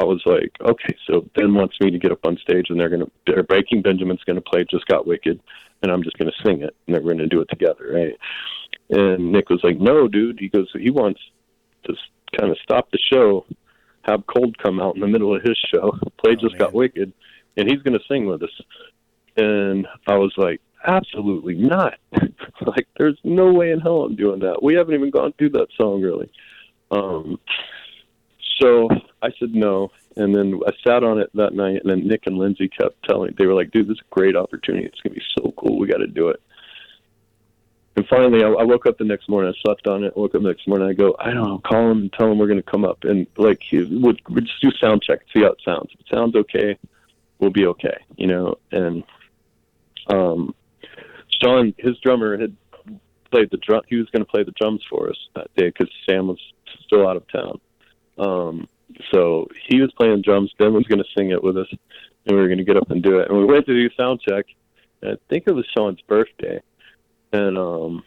I 0.00 0.04
was 0.04 0.22
like, 0.26 0.52
okay, 0.60 0.94
so 1.06 1.28
Ben 1.34 1.54
wants 1.54 1.76
me 1.80 1.90
to 1.90 1.98
get 1.98 2.12
up 2.12 2.24
on 2.24 2.36
stage, 2.38 2.66
and 2.68 2.78
they're 2.78 2.88
gonna, 2.88 3.10
they're 3.26 3.42
Breaking 3.42 3.82
Benjamin's 3.82 4.22
gonna 4.24 4.40
play 4.40 4.64
"Just 4.70 4.86
Got 4.86 5.06
Wicked," 5.06 5.40
and 5.82 5.92
I'm 5.92 6.02
just 6.02 6.18
gonna 6.18 6.32
sing 6.44 6.62
it, 6.62 6.74
and 6.86 6.94
they're 6.94 7.02
gonna 7.02 7.26
do 7.26 7.40
it 7.40 7.48
together, 7.48 7.90
right? 7.92 8.16
And 8.90 9.32
Nick 9.32 9.50
was 9.50 9.60
like, 9.62 9.78
no, 9.78 10.08
dude. 10.08 10.38
He 10.40 10.48
goes, 10.48 10.68
he 10.72 10.90
wants 10.90 11.20
to 11.84 11.94
kind 12.38 12.50
of 12.50 12.58
stop 12.62 12.90
the 12.90 12.98
show, 13.12 13.44
have 14.02 14.26
Cold 14.26 14.56
come 14.58 14.80
out 14.80 14.94
in 14.94 15.00
the 15.00 15.06
middle 15.06 15.34
of 15.34 15.42
his 15.42 15.58
show, 15.72 15.90
play 16.22 16.32
Oh, 16.32 16.40
"Just 16.40 16.52
man. 16.52 16.58
Got 16.58 16.74
Wicked," 16.74 17.12
and 17.56 17.70
he's 17.70 17.82
gonna 17.82 17.98
sing 18.08 18.26
with 18.26 18.42
us. 18.42 18.60
And 19.36 19.86
I 20.06 20.16
was 20.16 20.34
like, 20.36 20.60
absolutely 20.86 21.54
not. 21.54 21.94
like, 22.66 22.88
there's 22.98 23.18
no 23.24 23.52
way 23.52 23.70
in 23.70 23.80
hell 23.80 24.02
I'm 24.02 24.16
doing 24.16 24.40
that. 24.40 24.62
We 24.62 24.74
haven't 24.74 24.94
even 24.94 25.10
gone 25.10 25.32
through 25.38 25.50
that 25.50 25.68
song 25.76 26.02
really. 26.02 26.30
Um, 26.90 27.38
so 28.60 28.88
I 29.22 29.30
said 29.38 29.54
no, 29.54 29.90
and 30.16 30.34
then 30.34 30.60
I 30.66 30.72
sat 30.86 31.04
on 31.04 31.18
it 31.18 31.30
that 31.34 31.54
night, 31.54 31.80
and 31.82 31.90
then 31.90 32.06
Nick 32.06 32.26
and 32.26 32.38
Lindsay 32.38 32.68
kept 32.68 33.02
telling. 33.08 33.34
They 33.38 33.46
were 33.46 33.54
like, 33.54 33.70
"Dude, 33.70 33.88
this 33.88 33.94
is 33.94 34.00
a 34.00 34.14
great 34.14 34.36
opportunity. 34.36 34.86
It's 34.86 35.00
gonna 35.00 35.14
be 35.14 35.22
so 35.38 35.52
cool. 35.56 35.78
We 35.78 35.86
got 35.86 35.98
to 35.98 36.06
do 36.06 36.28
it." 36.28 36.40
And 37.96 38.06
finally, 38.06 38.44
I, 38.44 38.48
I 38.48 38.62
woke 38.62 38.86
up 38.86 38.98
the 38.98 39.04
next 39.04 39.28
morning. 39.28 39.52
I 39.52 39.60
slept 39.62 39.86
on 39.88 40.04
it. 40.04 40.16
Woke 40.16 40.34
up 40.34 40.42
the 40.42 40.48
next 40.48 40.68
morning. 40.68 40.88
I 40.88 40.92
go, 40.92 41.16
I 41.18 41.32
don't 41.32 41.42
know. 41.42 41.58
Call 41.58 41.90
him 41.90 41.98
and 42.02 42.12
tell 42.12 42.30
him 42.30 42.38
we're 42.38 42.46
gonna 42.46 42.62
come 42.62 42.84
up 42.84 43.02
and 43.02 43.26
like 43.36 43.60
we'd 43.72 44.46
just 44.46 44.62
do 44.62 44.70
sound 44.80 45.02
check, 45.02 45.20
see 45.34 45.42
how 45.42 45.48
it 45.48 45.60
sounds. 45.64 45.90
If 45.92 46.00
it 46.00 46.06
sounds 46.12 46.36
okay, 46.36 46.78
we'll 47.38 47.50
be 47.50 47.66
okay, 47.66 47.96
you 48.16 48.26
know. 48.26 48.54
And 48.70 49.02
um, 50.08 50.54
Sean, 51.42 51.74
his 51.78 51.98
drummer, 51.98 52.38
had 52.38 52.56
played 53.30 53.50
the 53.50 53.58
drum. 53.58 53.82
He 53.88 53.96
was 53.96 54.08
going 54.10 54.24
to 54.24 54.30
play 54.30 54.42
the 54.42 54.52
drums 54.52 54.82
for 54.88 55.08
us 55.08 55.16
that 55.34 55.48
day 55.56 55.68
because 55.68 55.90
Sam 56.08 56.28
was 56.28 56.38
still 56.84 57.06
out 57.06 57.16
of 57.16 57.24
town. 57.30 57.60
Um, 58.18 58.68
so 59.12 59.48
he 59.68 59.80
was 59.80 59.92
playing 59.92 60.22
drums. 60.22 60.52
Ben 60.58 60.72
was 60.72 60.86
going 60.86 61.02
to 61.02 61.08
sing 61.16 61.30
it 61.30 61.42
with 61.42 61.56
us, 61.56 61.68
and 61.70 62.36
we 62.36 62.42
were 62.42 62.48
going 62.48 62.58
to 62.58 62.64
get 62.64 62.76
up 62.76 62.90
and 62.90 63.02
do 63.02 63.18
it. 63.18 63.28
And 63.28 63.38
we 63.38 63.44
went 63.44 63.66
to 63.66 63.74
do 63.74 63.88
sound 63.96 64.20
check. 64.20 64.46
And 65.02 65.12
I 65.12 65.16
think 65.28 65.44
it 65.46 65.52
was 65.52 65.66
Sean's 65.76 66.00
birthday, 66.02 66.60
and 67.32 67.56
um, 67.56 68.02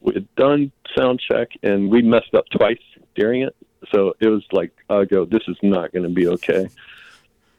we 0.00 0.14
had 0.14 0.34
done 0.36 0.70
sound 0.96 1.20
check, 1.20 1.48
and 1.62 1.90
we 1.90 2.02
messed 2.02 2.34
up 2.34 2.44
twice 2.50 2.78
during 3.14 3.42
it. 3.42 3.56
So 3.92 4.14
it 4.20 4.28
was 4.28 4.44
like, 4.52 4.72
I 4.88 5.04
go, 5.04 5.24
this 5.24 5.42
is 5.48 5.56
not 5.62 5.92
going 5.92 6.04
to 6.04 6.08
be 6.08 6.28
okay, 6.28 6.68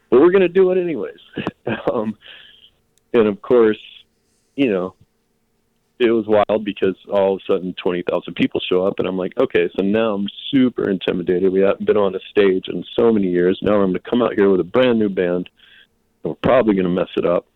but 0.10 0.22
we're 0.22 0.32
going 0.32 0.42
to 0.42 0.48
do 0.48 0.72
it 0.72 0.78
anyways. 0.78 1.20
um, 1.92 2.18
and 3.14 3.28
of 3.28 3.42
course, 3.42 3.80
you 4.56 4.72
know, 4.72 4.96
it 6.00 6.12
was 6.12 6.26
wild 6.28 6.64
because 6.64 6.96
all 7.12 7.36
of 7.36 7.42
a 7.42 7.54
sudden 7.54 7.74
20,000 7.82 8.36
people 8.36 8.60
show 8.60 8.86
up 8.86 9.00
and 9.00 9.08
I'm 9.08 9.18
like, 9.18 9.34
okay, 9.40 9.70
so 9.76 9.84
now 9.84 10.14
I'm 10.14 10.28
super 10.52 10.90
intimidated. 10.90 11.52
We 11.52 11.62
haven't 11.62 11.86
been 11.86 11.98
on 11.98 12.16
a 12.16 12.20
stage 12.30 12.66
in 12.68 12.84
so 12.98 13.12
many 13.12 13.28
years. 13.28 13.60
Now 13.62 13.76
I'm 13.76 13.92
going 13.92 13.94
to 13.94 14.10
come 14.10 14.22
out 14.22 14.34
here 14.36 14.50
with 14.50 14.60
a 14.60 14.66
brand 14.66 15.00
new 15.00 15.10
band. 15.10 15.50
And 16.24 16.32
we're 16.32 16.36
probably 16.36 16.76
going 16.76 16.86
to 16.86 16.92
mess 16.92 17.10
it 17.18 17.26
up. 17.26 17.48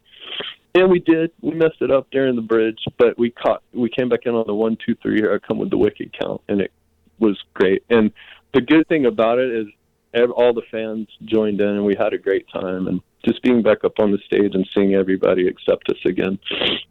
And 0.73 0.89
we 0.89 0.99
did. 0.99 1.31
We 1.41 1.53
messed 1.53 1.81
it 1.81 1.91
up 1.91 2.07
during 2.11 2.35
the 2.35 2.41
bridge, 2.41 2.79
but 2.97 3.17
we 3.19 3.29
caught, 3.29 3.61
we 3.73 3.89
came 3.89 4.09
back 4.09 4.21
in 4.25 4.33
on 4.33 4.45
the 4.47 4.55
one, 4.55 4.77
two, 4.85 4.95
three 5.01 5.17
here. 5.17 5.33
I 5.33 5.45
come 5.45 5.59
with 5.59 5.69
the 5.69 5.77
wicked 5.77 6.15
count 6.19 6.41
and 6.47 6.61
it 6.61 6.71
was 7.19 7.37
great. 7.53 7.83
And 7.89 8.11
the 8.53 8.61
good 8.61 8.87
thing 8.87 9.05
about 9.05 9.37
it 9.37 9.51
is 9.51 9.67
all 10.35 10.53
the 10.53 10.63
fans 10.71 11.07
joined 11.25 11.61
in 11.61 11.67
and 11.67 11.85
we 11.85 11.95
had 11.95 12.13
a 12.13 12.17
great 12.17 12.47
time 12.51 12.87
and 12.87 13.01
just 13.25 13.41
being 13.43 13.61
back 13.61 13.83
up 13.83 13.99
on 13.99 14.11
the 14.11 14.17
stage 14.25 14.53
and 14.53 14.67
seeing 14.75 14.95
everybody 14.95 15.47
accept 15.47 15.89
us 15.89 15.97
again. 16.05 16.39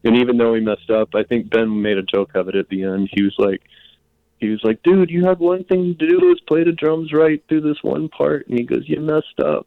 And 0.05 0.17
even 0.17 0.37
though 0.37 0.53
we 0.53 0.61
messed 0.61 0.91
up, 0.91 1.15
I 1.15 1.23
think 1.25 1.51
Ben 1.51 1.83
made 1.83 1.99
a 1.99 2.03
joke 2.03 2.35
of 2.35 2.49
it 2.49 2.57
at 2.57 2.69
the 2.69 2.85
end. 2.85 3.09
He 3.13 3.23
was 3.23 3.35
like, 3.39 3.63
he 4.39 4.49
was 4.49 4.61
like, 4.65 4.83
dude, 4.83 5.11
you 5.11 5.25
had 5.25 5.39
one 5.39 5.65
thing 5.65 5.95
to 5.99 6.09
do 6.09 6.33
is 6.33 6.41
play 6.49 6.65
the 6.65 6.73
drums 6.73 7.13
right 7.13 7.43
through 7.49 7.61
this 7.61 7.83
one 7.83 8.09
part. 8.09 8.47
And 8.49 8.59
he 8.59 8.65
goes, 8.65 8.85
you 8.87 9.01
messed 9.01 9.41
up. 9.45 9.67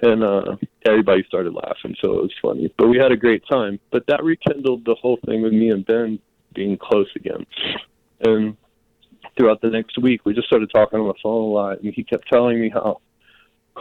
And 0.00 0.22
uh, 0.22 0.56
everybody 0.86 1.24
started 1.26 1.54
laughing, 1.54 1.96
so 2.00 2.12
it 2.12 2.22
was 2.22 2.34
funny. 2.40 2.72
But 2.78 2.86
we 2.86 2.98
had 2.98 3.10
a 3.10 3.16
great 3.16 3.42
time. 3.50 3.80
But 3.90 4.06
that 4.06 4.22
rekindled 4.22 4.84
the 4.84 4.94
whole 4.94 5.18
thing 5.26 5.42
with 5.42 5.52
me 5.52 5.70
and 5.70 5.84
Ben 5.84 6.20
being 6.54 6.76
close 6.76 7.08
again. 7.16 7.44
And 8.20 8.56
throughout 9.36 9.60
the 9.60 9.70
next 9.70 9.98
week, 9.98 10.24
we 10.24 10.34
just 10.34 10.46
started 10.46 10.70
talking 10.72 11.00
on 11.00 11.08
the 11.08 11.14
phone 11.20 11.42
a 11.42 11.52
lot. 11.52 11.80
And 11.80 11.92
he 11.92 12.04
kept 12.04 12.28
telling 12.28 12.60
me 12.60 12.68
how 12.68 13.00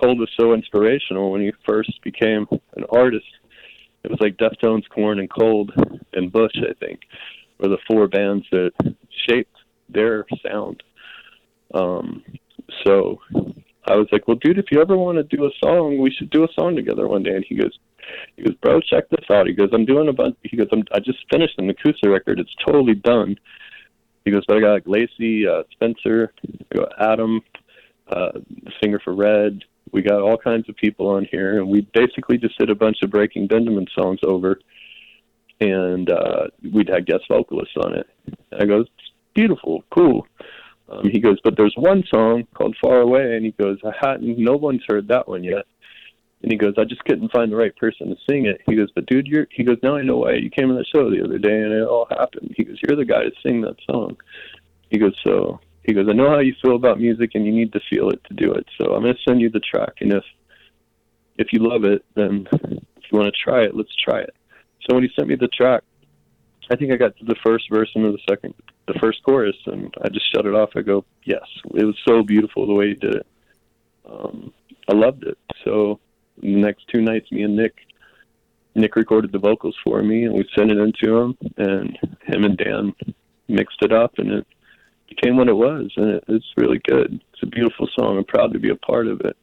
Cold 0.01 0.19
was 0.19 0.29
so 0.39 0.53
inspirational 0.53 1.31
when 1.31 1.41
he 1.41 1.51
first 1.67 2.01
became 2.03 2.47
an 2.75 2.83
artist. 2.91 3.25
It 4.03 4.11
was 4.11 4.19
like 4.19 4.37
Deftones, 4.37 4.87
Korn, 4.89 5.19
and 5.19 5.29
Cold, 5.29 5.71
and 6.13 6.31
Bush, 6.31 6.53
I 6.57 6.73
think, 6.85 7.01
were 7.59 7.69
the 7.69 7.79
four 7.87 8.07
bands 8.07 8.45
that 8.51 8.71
shaped 9.27 9.55
their 9.89 10.25
sound. 10.45 10.83
Um, 11.73 12.23
so 12.85 13.19
I 13.85 13.95
was 13.95 14.07
like, 14.11 14.27
"Well, 14.27 14.37
dude, 14.37 14.59
if 14.59 14.71
you 14.71 14.81
ever 14.81 14.97
want 14.97 15.17
to 15.17 15.35
do 15.35 15.45
a 15.45 15.51
song, 15.63 15.97
we 15.97 16.11
should 16.11 16.29
do 16.29 16.43
a 16.43 16.53
song 16.53 16.75
together 16.75 17.07
one 17.07 17.23
day." 17.23 17.35
And 17.35 17.45
he 17.47 17.55
goes, 17.55 17.77
"He 18.35 18.43
goes, 18.43 18.55
bro, 18.55 18.79
check 18.81 19.09
this 19.09 19.25
out." 19.31 19.47
He 19.47 19.53
goes, 19.53 19.69
"I'm 19.73 19.85
doing 19.85 20.09
a 20.09 20.13
bunch." 20.13 20.35
He 20.43 20.57
goes, 20.57 20.67
I'm, 20.71 20.83
"I 20.93 20.99
just 20.99 21.19
finished 21.31 21.55
an 21.57 21.69
acoustic 21.69 22.09
record. 22.09 22.39
It's 22.39 22.55
totally 22.65 22.95
done." 22.95 23.37
He 24.25 24.31
goes, 24.31 24.43
"But 24.47 24.57
I 24.57 24.61
got 24.61 24.73
like 24.73 24.87
Lacey, 24.87 25.47
uh, 25.47 25.63
Spencer, 25.71 26.33
Adam, 26.99 27.41
uh, 28.09 28.31
the 28.63 28.71
singer 28.81 28.99
for 29.03 29.13
Red. 29.13 29.63
We 29.91 30.01
got 30.01 30.21
all 30.21 30.37
kinds 30.37 30.67
of 30.69 30.75
people 30.75 31.09
on 31.09 31.27
here, 31.29 31.59
and 31.59 31.69
we 31.69 31.81
basically 31.93 32.37
just 32.37 32.57
did 32.57 32.69
a 32.69 32.75
bunch 32.75 32.97
of 33.03 33.09
Breaking 33.09 33.47
Benjamin 33.47 33.87
songs 33.97 34.19
over, 34.23 34.59
and 35.59 36.09
uh, 36.09 36.47
we'd 36.73 36.89
had 36.89 37.05
guest 37.05 37.23
vocalists 37.29 37.75
on 37.77 37.95
it." 37.95 38.07
And 38.51 38.61
I 38.61 38.65
go, 38.65 38.81
"It's 38.81 38.91
beautiful, 39.33 39.83
cool." 39.89 40.27
Um, 40.89 41.09
he 41.09 41.19
goes, 41.19 41.37
but 41.43 41.57
there's 41.57 41.73
one 41.75 42.03
song 42.13 42.47
called 42.53 42.75
Far 42.81 43.01
Away, 43.01 43.35
and 43.35 43.45
he 43.45 43.51
goes, 43.51 43.77
I 43.83 43.91
hadn't, 43.99 44.39
no 44.39 44.55
one's 44.55 44.83
heard 44.87 45.09
that 45.09 45.27
one 45.27 45.43
yet. 45.43 45.65
And 46.41 46.51
he 46.51 46.57
goes, 46.57 46.75
I 46.77 46.83
just 46.83 47.03
couldn't 47.03 47.31
find 47.31 47.51
the 47.51 47.57
right 47.57 47.75
person 47.75 48.09
to 48.09 48.15
sing 48.29 48.45
it. 48.45 48.61
He 48.65 48.75
goes, 48.75 48.89
but 48.93 49.05
dude, 49.07 49.27
you're, 49.27 49.47
he 49.51 49.63
goes, 49.63 49.77
now 49.81 49.97
I 49.97 50.03
know 50.03 50.17
why 50.17 50.33
you 50.33 50.49
came 50.49 50.69
on 50.69 50.77
the 50.77 50.85
show 50.85 51.09
the 51.09 51.23
other 51.23 51.39
day, 51.39 51.61
and 51.61 51.73
it 51.73 51.83
all 51.83 52.07
happened. 52.09 52.53
He 52.55 52.63
goes, 52.63 52.77
you're 52.81 52.95
the 52.95 53.05
guy 53.05 53.23
to 53.23 53.31
sing 53.43 53.61
that 53.61 53.75
song. 53.89 54.17
He 54.89 54.97
goes, 54.97 55.15
so, 55.25 55.59
he 55.87 55.93
goes, 55.93 56.07
I 56.07 56.13
know 56.13 56.29
how 56.29 56.39
you 56.39 56.53
feel 56.61 56.75
about 56.75 56.99
music, 56.99 57.31
and 57.33 57.45
you 57.45 57.51
need 57.51 57.73
to 57.73 57.79
feel 57.89 58.09
it 58.09 58.23
to 58.25 58.33
do 58.35 58.51
it. 58.51 58.67
So 58.77 58.93
I'm 58.93 59.01
going 59.01 59.15
to 59.15 59.19
send 59.27 59.41
you 59.41 59.49
the 59.49 59.61
track, 59.61 59.93
and 60.01 60.13
if, 60.13 60.23
if 61.37 61.47
you 61.51 61.67
love 61.67 61.83
it, 61.85 62.05
then 62.15 62.47
if 62.51 63.03
you 63.11 63.17
want 63.17 63.33
to 63.33 63.43
try 63.43 63.63
it, 63.63 63.75
let's 63.75 63.95
try 63.95 64.19
it. 64.19 64.35
So 64.81 64.93
when 64.93 65.03
he 65.03 65.09
sent 65.15 65.29
me 65.29 65.35
the 65.35 65.47
track, 65.47 65.83
I 66.69 66.75
think 66.75 66.91
I 66.91 66.97
got 66.97 67.15
to 67.17 67.25
the 67.25 67.37
first 67.45 67.65
verse 67.71 67.89
and 67.95 68.03
the 68.03 68.19
second, 68.29 68.53
the 68.87 68.99
first 68.99 69.23
chorus, 69.23 69.55
and 69.65 69.93
I 70.03 70.09
just 70.09 70.31
shut 70.31 70.45
it 70.45 70.53
off. 70.53 70.71
I 70.75 70.81
go, 70.81 71.05
yes, 71.23 71.43
it 71.73 71.85
was 71.85 71.97
so 72.07 72.23
beautiful 72.23 72.67
the 72.67 72.73
way 72.73 72.89
he 72.89 72.93
did 72.93 73.15
it. 73.15 73.27
Um, 74.09 74.53
I 74.89 74.93
loved 74.93 75.23
it. 75.23 75.37
So 75.63 75.99
the 76.41 76.55
next 76.55 76.87
two 76.93 77.01
nights, 77.01 77.31
me 77.31 77.43
and 77.43 77.55
Nick, 77.55 77.75
Nick 78.75 78.95
recorded 78.95 79.31
the 79.31 79.39
vocals 79.39 79.75
for 79.83 80.03
me, 80.03 80.25
and 80.25 80.33
we 80.33 80.47
sent 80.55 80.71
it 80.71 80.77
into 80.77 81.15
him, 81.17 81.37
and 81.57 81.97
him 82.23 82.43
and 82.43 82.57
Dan 82.57 82.93
mixed 83.47 83.81
it 83.81 83.93
up, 83.93 84.17
and 84.17 84.31
it 84.31 84.47
became 85.09 85.37
what 85.37 85.47
it 85.49 85.53
was, 85.53 85.91
and 85.97 86.09
it, 86.11 86.23
it's 86.27 86.45
really 86.57 86.79
good. 86.87 87.21
It's 87.33 87.43
a 87.43 87.47
beautiful 87.47 87.87
song. 87.97 88.17
I'm 88.17 88.25
proud 88.25 88.53
to 88.53 88.59
be 88.59 88.69
a 88.69 88.75
part 88.75 89.07
of 89.07 89.21
it. 89.21 89.35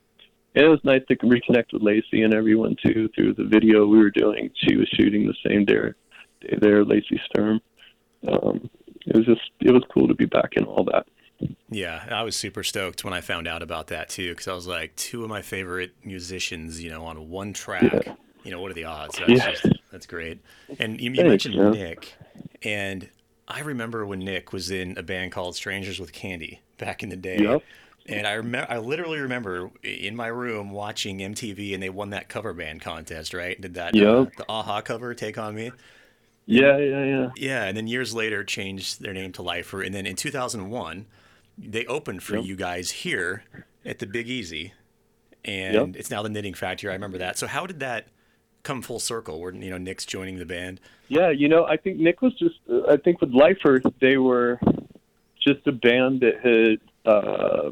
And 0.54 0.64
it 0.64 0.68
was 0.68 0.80
nice 0.84 1.02
to 1.08 1.16
reconnect 1.16 1.72
with 1.72 1.82
Lacey 1.82 2.22
and 2.22 2.32
everyone 2.32 2.76
too 2.84 3.08
through 3.14 3.34
the 3.34 3.44
video 3.44 3.86
we 3.86 3.98
were 3.98 4.10
doing. 4.10 4.50
She 4.56 4.76
was 4.76 4.88
shooting 4.94 5.26
the 5.26 5.34
same 5.48 5.64
day, 5.64 5.92
day 6.42 6.56
there, 6.60 6.84
Lacey 6.84 7.20
Sturm. 7.26 7.60
Um, 8.28 8.70
it 9.06 9.16
was 9.16 9.26
just 9.26 9.40
it 9.60 9.72
was 9.72 9.82
cool 9.92 10.06
to 10.08 10.14
be 10.14 10.26
back 10.26 10.52
in 10.56 10.64
all 10.64 10.84
that. 10.84 11.06
Yeah, 11.68 12.04
I 12.10 12.22
was 12.22 12.36
super 12.36 12.62
stoked 12.62 13.04
when 13.04 13.12
I 13.12 13.20
found 13.20 13.48
out 13.48 13.62
about 13.62 13.88
that 13.88 14.08
too, 14.08 14.30
because 14.30 14.46
I 14.46 14.54
was 14.54 14.68
like, 14.68 14.94
two 14.94 15.24
of 15.24 15.28
my 15.28 15.42
favorite 15.42 15.92
musicians, 16.04 16.82
you 16.82 16.90
know, 16.90 17.04
on 17.04 17.28
one 17.28 17.52
track. 17.52 17.92
Yeah. 17.92 18.14
You 18.44 18.50
know, 18.52 18.60
what 18.60 18.70
are 18.70 18.74
the 18.74 18.84
odds? 18.84 19.18
That's, 19.18 19.30
Yeah. 19.30 19.50
just, 19.50 19.66
that's 19.90 20.06
great. 20.06 20.40
And 20.78 21.00
you, 21.00 21.10
you 21.10 21.24
mentioned 21.24 21.56
man. 21.56 21.72
Nick, 21.72 22.14
and 22.62 23.08
I 23.46 23.60
remember 23.60 24.06
when 24.06 24.20
Nick 24.20 24.52
was 24.52 24.70
in 24.70 24.96
a 24.96 25.02
band 25.02 25.32
called 25.32 25.54
Strangers 25.56 26.00
with 26.00 26.12
Candy 26.12 26.60
back 26.78 27.02
in 27.02 27.08
the 27.10 27.16
day. 27.16 27.38
Yep. 27.38 27.62
And 28.06 28.26
I 28.26 28.32
remember, 28.34 28.70
I 28.70 28.78
literally 28.78 29.18
remember 29.18 29.70
in 29.82 30.14
my 30.14 30.26
room 30.26 30.70
watching 30.70 31.18
MTV, 31.18 31.72
and 31.72 31.82
they 31.82 31.88
won 31.88 32.10
that 32.10 32.28
cover 32.28 32.52
band 32.52 32.82
contest, 32.82 33.32
right? 33.32 33.58
Did 33.58 33.74
that 33.74 33.94
uh, 33.96 34.26
the 34.36 34.44
a-ha 34.48 34.82
cover 34.82 35.14
"Take 35.14 35.38
on 35.38 35.54
Me"? 35.54 35.70
Yeah, 36.46 36.76
yeah, 36.76 37.04
yeah. 37.04 37.30
Yeah, 37.36 37.64
and 37.64 37.76
then 37.76 37.86
years 37.86 38.12
later 38.14 38.44
changed 38.44 39.00
their 39.00 39.14
name 39.14 39.32
to 39.32 39.42
Lifer, 39.42 39.80
and 39.82 39.94
then 39.94 40.04
in 40.06 40.16
2001 40.16 41.06
they 41.56 41.86
opened 41.86 42.22
for 42.22 42.36
Yep. 42.36 42.44
you 42.44 42.56
guys 42.56 42.90
here 42.90 43.44
at 43.86 43.98
the 44.00 44.06
Big 44.06 44.28
Easy, 44.28 44.74
and 45.44 45.74
Yep. 45.74 45.96
it's 45.96 46.10
now 46.10 46.22
the 46.22 46.28
Knitting 46.28 46.54
Factory. 46.54 46.90
I 46.90 46.94
remember 46.94 47.18
that. 47.18 47.38
So 47.38 47.46
how 47.46 47.66
did 47.66 47.80
that 47.80 48.08
come 48.64 48.82
full 48.82 48.98
circle? 48.98 49.40
Where 49.40 49.54
you 49.54 49.70
know 49.70 49.78
Nick's 49.78 50.04
joining 50.04 50.38
the 50.38 50.46
band? 50.46 50.80
Yeah, 51.08 51.30
you 51.30 51.48
know, 51.48 51.64
I 51.64 51.76
think 51.76 51.98
Nick 51.98 52.20
was 52.20 52.34
just. 52.34 52.56
I 52.88 52.96
think 52.96 53.20
with 53.20 53.30
Lifer, 53.30 53.80
they 54.00 54.16
were 54.16 54.58
just 55.46 55.66
a 55.66 55.72
band 55.72 56.22
that 56.22 56.40
had 56.42 57.10
uh, 57.10 57.70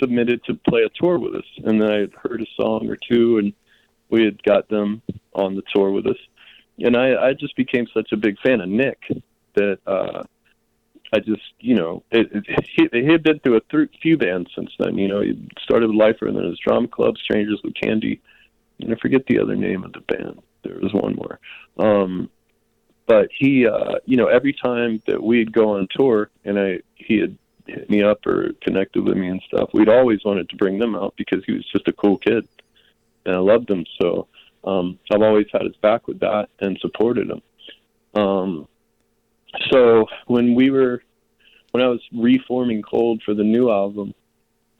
submitted 0.00 0.44
to 0.44 0.54
play 0.68 0.82
a 0.82 0.90
tour 1.00 1.18
with 1.18 1.34
us, 1.34 1.46
and 1.64 1.80
then 1.80 1.90
I 1.90 1.98
had 2.00 2.12
heard 2.14 2.42
a 2.42 2.62
song 2.62 2.88
or 2.88 2.96
two, 2.96 3.38
and 3.38 3.52
we 4.10 4.24
had 4.24 4.42
got 4.44 4.68
them 4.68 5.02
on 5.34 5.56
the 5.56 5.62
tour 5.74 5.90
with 5.90 6.06
us, 6.06 6.18
and 6.78 6.96
I, 6.96 7.28
I 7.28 7.32
just 7.32 7.56
became 7.56 7.86
such 7.92 8.12
a 8.12 8.16
big 8.16 8.38
fan 8.40 8.60
of 8.60 8.68
Nick 8.68 9.00
that 9.54 9.78
uh, 9.86 10.22
I 11.12 11.20
just, 11.20 11.42
you 11.60 11.74
know, 11.74 12.02
it, 12.10 12.28
it, 12.32 12.66
he, 12.76 12.88
he 12.92 13.06
had 13.06 13.22
been 13.22 13.38
through 13.40 13.56
a 13.56 13.60
th- 13.60 13.90
few 14.02 14.18
bands 14.18 14.50
since 14.54 14.70
then. 14.78 14.98
You 14.98 15.08
know, 15.08 15.20
he 15.20 15.48
started 15.62 15.88
with 15.88 15.96
Lifer 15.96 16.26
and 16.26 16.36
then 16.36 16.44
his 16.44 16.58
drama 16.58 16.88
club, 16.88 17.16
Strangers 17.18 17.60
with 17.62 17.74
Candy. 17.80 18.20
And 18.80 18.92
I 18.92 18.96
forget 18.96 19.26
the 19.26 19.40
other 19.40 19.56
name 19.56 19.84
of 19.84 19.92
the 19.92 20.00
band. 20.00 20.42
There 20.62 20.78
was 20.80 20.92
one 20.92 21.14
more. 21.14 21.38
Um, 21.78 22.30
but 23.06 23.28
he, 23.38 23.66
uh, 23.66 23.96
you 24.06 24.16
know, 24.16 24.26
every 24.26 24.52
time 24.52 25.02
that 25.06 25.22
we'd 25.22 25.52
go 25.52 25.76
on 25.76 25.88
tour 25.90 26.30
and 26.44 26.58
I, 26.58 26.80
he 26.94 27.18
had 27.18 27.36
hit 27.66 27.88
me 27.90 28.02
up 28.02 28.26
or 28.26 28.52
connected 28.62 29.04
with 29.04 29.16
me 29.16 29.28
and 29.28 29.42
stuff, 29.46 29.70
we'd 29.72 29.88
always 29.88 30.24
wanted 30.24 30.48
to 30.50 30.56
bring 30.56 30.78
them 30.78 30.94
out 30.94 31.14
because 31.16 31.42
he 31.46 31.52
was 31.52 31.66
just 31.70 31.86
a 31.88 31.92
cool 31.92 32.18
kid 32.18 32.48
and 33.26 33.34
I 33.34 33.38
loved 33.38 33.70
him. 33.70 33.84
So, 34.00 34.26
um, 34.64 34.98
I've 35.12 35.22
always 35.22 35.46
had 35.52 35.62
his 35.62 35.76
back 35.76 36.08
with 36.08 36.20
that 36.20 36.48
and 36.60 36.78
supported 36.80 37.30
him. 37.30 37.42
Um, 38.14 38.68
so 39.70 40.06
when 40.26 40.54
we 40.54 40.70
were 40.70 41.02
when 41.72 41.82
I 41.82 41.88
was 41.88 42.00
reforming 42.12 42.82
Cold 42.82 43.22
for 43.24 43.34
the 43.34 43.42
new 43.42 43.70
album, 43.70 44.14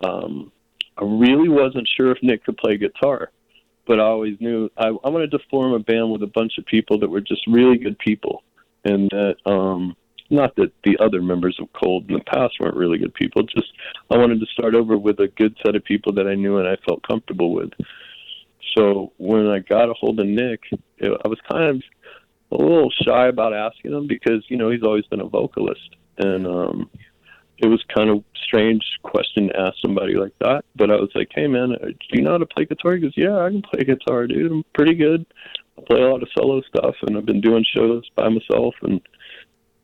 um, 0.04 0.52
I 0.96 1.02
really 1.02 1.48
wasn't 1.48 1.88
sure 1.88 2.12
if 2.12 2.22
Nick 2.22 2.44
could 2.44 2.56
play 2.56 2.76
guitar, 2.76 3.30
but 3.86 4.00
I 4.00 4.04
always 4.04 4.40
knew 4.40 4.70
I, 4.76 4.88
I 4.88 5.08
wanted 5.08 5.30
to 5.32 5.38
form 5.50 5.72
a 5.72 5.78
band 5.78 6.10
with 6.10 6.22
a 6.22 6.28
bunch 6.28 6.58
of 6.58 6.66
people 6.66 6.98
that 7.00 7.10
were 7.10 7.20
just 7.20 7.46
really 7.46 7.78
good 7.78 7.98
people, 7.98 8.42
and 8.84 9.10
that 9.10 9.36
um, 9.46 9.96
not 10.30 10.56
that 10.56 10.72
the 10.84 10.96
other 10.98 11.22
members 11.22 11.58
of 11.60 11.68
Cold 11.72 12.08
in 12.08 12.14
the 12.14 12.24
past 12.24 12.54
weren't 12.60 12.76
really 12.76 12.98
good 12.98 13.14
people. 13.14 13.42
Just 13.42 13.72
I 14.10 14.16
wanted 14.16 14.40
to 14.40 14.46
start 14.46 14.74
over 14.74 14.96
with 14.96 15.20
a 15.20 15.28
good 15.28 15.56
set 15.64 15.76
of 15.76 15.84
people 15.84 16.12
that 16.14 16.26
I 16.26 16.34
knew 16.34 16.58
and 16.58 16.68
I 16.68 16.76
felt 16.86 17.06
comfortable 17.06 17.52
with. 17.54 17.70
So 18.76 19.12
when 19.18 19.46
I 19.46 19.60
got 19.60 19.90
a 19.90 19.94
hold 19.94 20.18
of 20.18 20.26
Nick, 20.26 20.60
it, 20.98 21.20
I 21.24 21.28
was 21.28 21.38
kind 21.50 21.76
of 21.76 21.82
a 22.58 22.62
little 22.62 22.90
shy 22.90 23.28
about 23.28 23.54
asking 23.54 23.92
him 23.92 24.06
because 24.06 24.44
you 24.48 24.56
know 24.56 24.70
he's 24.70 24.82
always 24.82 25.06
been 25.06 25.20
a 25.20 25.28
vocalist, 25.28 25.96
and 26.18 26.46
um, 26.46 26.90
it 27.58 27.66
was 27.66 27.82
kind 27.94 28.10
of 28.10 28.24
strange 28.44 28.82
question 29.02 29.48
to 29.48 29.60
ask 29.60 29.76
somebody 29.80 30.14
like 30.14 30.32
that. 30.40 30.64
But 30.76 30.90
I 30.90 30.96
was 30.96 31.10
like, 31.14 31.30
"Hey 31.34 31.46
man, 31.46 31.72
uh, 31.72 31.86
do 31.86 32.12
you 32.12 32.22
know 32.22 32.32
how 32.32 32.38
to 32.38 32.46
play 32.46 32.64
guitar?" 32.64 32.94
He 32.94 33.00
goes, 33.00 33.16
"Yeah, 33.16 33.38
I 33.38 33.50
can 33.50 33.62
play 33.62 33.84
guitar, 33.84 34.26
dude. 34.26 34.50
I'm 34.50 34.64
pretty 34.74 34.94
good. 34.94 35.24
I 35.78 35.82
play 35.82 36.00
a 36.00 36.08
lot 36.08 36.22
of 36.22 36.28
solo 36.36 36.60
stuff, 36.62 36.96
and 37.02 37.16
I've 37.16 37.26
been 37.26 37.40
doing 37.40 37.64
shows 37.64 38.08
by 38.16 38.28
myself." 38.28 38.74
And 38.82 39.00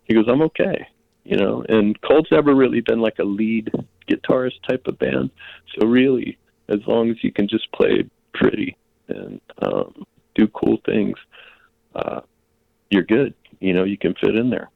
he 0.05 0.14
goes, 0.14 0.27
"I'm 0.29 0.43
okay." 0.43 0.87
You 1.25 1.37
know, 1.37 1.64
and 1.68 2.01
Cold's 2.01 2.31
never 2.31 2.55
really 2.55 2.81
been 2.81 3.01
like 3.01 3.18
a 3.18 3.25
lead 3.25 3.71
guitarist 4.09 4.62
type 4.66 4.87
of 4.87 4.99
band. 4.99 5.31
So 5.75 5.87
really, 5.87 6.39
as 6.68 6.81
long 6.87 7.11
as 7.11 7.23
you 7.23 7.31
can 7.33 7.47
just 7.47 7.71
play 7.73 8.05
pretty 8.33 8.77
and 9.09 9.41
um, 9.62 10.07
do 10.35 10.49
cool 10.49 10.79
things, 10.87 11.16
uh, 11.95 12.21
you're 12.91 13.05
good. 13.05 13.35
You 13.61 13.75
know, 13.75 13.85
you 13.85 13.99
can 13.99 14.14
fit 14.14 14.35
in 14.35 14.51
there. 14.51 14.71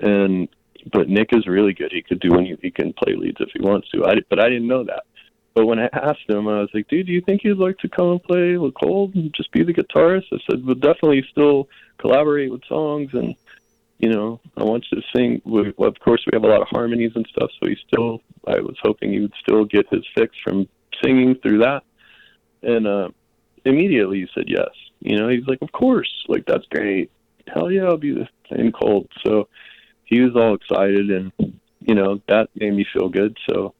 And 0.00 0.48
but 0.92 1.08
Nick 1.08 1.28
is 1.32 1.46
really 1.46 1.72
good. 1.72 1.92
He 1.92 2.02
could 2.02 2.20
do 2.20 2.36
any. 2.38 2.56
He 2.60 2.70
can 2.70 2.92
play 2.92 3.14
leads 3.14 3.40
if 3.40 3.50
he 3.52 3.60
wants 3.60 3.88
to. 3.90 4.04
I 4.04 4.14
but 4.28 4.40
I 4.40 4.48
didn't 4.48 4.68
know 4.68 4.84
that. 4.84 5.04
But 5.54 5.66
when 5.66 5.78
I 5.78 5.88
asked 5.92 6.28
him, 6.28 6.46
I 6.48 6.60
was 6.60 6.70
like, 6.72 6.88
"Dude, 6.88 7.06
do 7.06 7.12
you 7.12 7.20
think 7.20 7.42
you'd 7.44 7.58
like 7.58 7.78
to 7.78 7.88
come 7.88 8.10
and 8.10 8.22
play 8.22 8.56
with 8.56 8.74
Cold 8.74 9.14
and 9.14 9.32
just 9.34 9.52
be 9.52 9.64
the 9.64 9.74
guitarist?" 9.74 10.26
I 10.32 10.38
said, 10.48 10.64
"We'll 10.64 10.76
definitely 10.76 11.24
still 11.30 11.68
collaborate 11.98 12.50
with 12.50 12.64
songs, 12.68 13.10
and 13.12 13.34
you 13.98 14.10
know, 14.10 14.40
I 14.56 14.64
want 14.64 14.86
you 14.90 15.00
to 15.00 15.06
sing." 15.14 15.42
We, 15.44 15.72
well, 15.76 15.88
of 15.88 15.98
course, 16.00 16.24
we 16.26 16.36
have 16.36 16.44
a 16.44 16.48
lot 16.48 16.62
of 16.62 16.68
harmonies 16.68 17.12
and 17.14 17.26
stuff, 17.28 17.50
so 17.60 17.68
he 17.68 17.76
still. 17.86 18.22
I 18.46 18.60
was 18.60 18.76
hoping 18.82 19.12
he 19.12 19.20
would 19.20 19.34
still 19.40 19.64
get 19.64 19.88
his 19.90 20.06
fix 20.14 20.34
from 20.42 20.68
singing 21.02 21.34
through 21.36 21.58
that, 21.58 21.82
and 22.62 22.86
uh, 22.86 23.08
immediately 23.64 24.20
he 24.20 24.28
said 24.34 24.44
yes. 24.46 24.70
You 25.00 25.16
know, 25.18 25.28
he's 25.28 25.46
like, 25.46 25.62
"Of 25.62 25.72
course, 25.72 26.10
like 26.28 26.44
that's 26.46 26.66
great." 26.66 27.10
hell 27.54 27.70
yeah, 27.70 27.84
I'll 27.84 27.96
be 27.96 28.12
the 28.12 28.28
same 28.54 28.72
cold. 28.72 29.08
So 29.24 29.48
he 30.08 30.20
was 30.20 30.34
all 30.34 30.54
excited, 30.54 31.10
and 31.10 31.32
you 31.80 31.94
know 31.94 32.20
that 32.28 32.48
made 32.54 32.74
me 32.74 32.86
feel 32.92 33.08
good. 33.08 33.36
So 33.48 33.74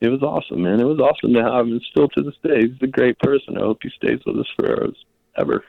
it 0.00 0.08
was 0.08 0.22
awesome, 0.22 0.62
man. 0.62 0.80
It 0.80 0.84
was 0.84 0.98
awesome 0.98 1.32
to 1.34 1.42
have 1.42 1.66
him. 1.66 1.80
Still 1.90 2.08
to 2.08 2.22
this 2.22 2.34
day, 2.42 2.68
he's 2.68 2.82
a 2.82 2.86
great 2.86 3.18
person. 3.20 3.56
I 3.56 3.60
hope 3.60 3.78
he 3.82 3.90
stays 3.90 4.20
with 4.26 4.38
us 4.38 4.48
forever. 4.56 5.64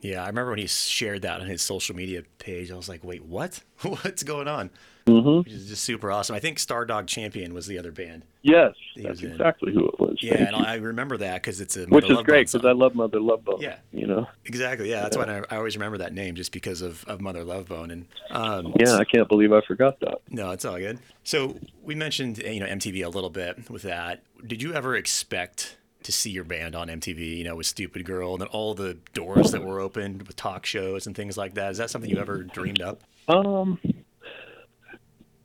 Yeah, 0.00 0.24
I 0.24 0.28
remember 0.28 0.50
when 0.50 0.58
he 0.58 0.66
shared 0.66 1.22
that 1.22 1.40
on 1.40 1.46
his 1.46 1.62
social 1.62 1.94
media 1.94 2.22
page. 2.38 2.70
I 2.70 2.76
was 2.76 2.88
like, 2.88 3.04
"Wait, 3.04 3.24
what? 3.24 3.62
What's 3.82 4.22
going 4.22 4.48
on?" 4.48 4.70
Mm-hmm. 5.10 5.38
Which 5.38 5.52
is 5.52 5.68
just 5.68 5.84
super 5.84 6.10
awesome. 6.10 6.36
I 6.36 6.38
think 6.38 6.58
Stardog 6.58 7.06
Champion 7.06 7.54
was 7.54 7.66
the 7.66 7.78
other 7.78 7.92
band. 7.92 8.24
Yes, 8.42 8.74
that's 8.96 9.22
exactly 9.22 9.72
who 9.72 9.86
it 9.88 10.00
was. 10.00 10.18
Yeah, 10.22 10.34
and 10.34 10.56
I 10.56 10.76
remember 10.76 11.16
that 11.18 11.42
because 11.42 11.60
it's 11.60 11.76
a 11.76 11.80
Mother 11.80 11.90
which 11.90 12.10
is 12.10 12.22
great 12.22 12.50
because 12.50 12.64
I 12.64 12.72
love 12.72 12.94
Mother 12.94 13.20
Love 13.20 13.44
Bone. 13.44 13.60
Yeah, 13.60 13.76
you 13.92 14.06
know 14.06 14.26
exactly. 14.44 14.90
Yeah, 14.90 15.02
that's 15.02 15.16
yeah. 15.16 15.24
why 15.24 15.38
I, 15.50 15.54
I, 15.54 15.58
always 15.58 15.76
remember 15.76 15.98
that 15.98 16.14
name 16.14 16.34
just 16.34 16.52
because 16.52 16.80
of, 16.80 17.04
of 17.04 17.20
Mother 17.20 17.44
Love 17.44 17.68
Bone. 17.68 17.90
And 17.90 18.06
um, 18.30 18.72
yeah, 18.78 18.96
I 18.96 19.04
can't 19.04 19.28
believe 19.28 19.52
I 19.52 19.60
forgot 19.60 20.00
that. 20.00 20.18
No, 20.30 20.50
it's 20.50 20.64
all 20.64 20.78
good. 20.78 20.98
So 21.24 21.58
we 21.82 21.94
mentioned 21.94 22.38
you 22.38 22.60
know 22.60 22.66
MTV 22.66 23.04
a 23.04 23.08
little 23.08 23.30
bit 23.30 23.70
with 23.70 23.82
that. 23.82 24.22
Did 24.46 24.62
you 24.62 24.72
ever 24.74 24.96
expect? 24.96 25.76
to 26.02 26.12
see 26.12 26.30
your 26.30 26.44
band 26.44 26.74
on 26.74 26.88
MTV, 26.88 27.36
you 27.36 27.44
know, 27.44 27.56
with 27.56 27.66
Stupid 27.66 28.04
Girl 28.04 28.32
and 28.32 28.40
then 28.40 28.48
all 28.48 28.74
the 28.74 28.96
doors 29.12 29.50
that 29.52 29.62
were 29.62 29.80
opened 29.80 30.22
with 30.22 30.36
talk 30.36 30.64
shows 30.64 31.06
and 31.06 31.14
things 31.14 31.36
like 31.36 31.54
that. 31.54 31.72
Is 31.72 31.78
that 31.78 31.90
something 31.90 32.10
you 32.10 32.18
ever 32.18 32.42
dreamed 32.42 32.80
up? 32.80 33.02
Um, 33.28 33.78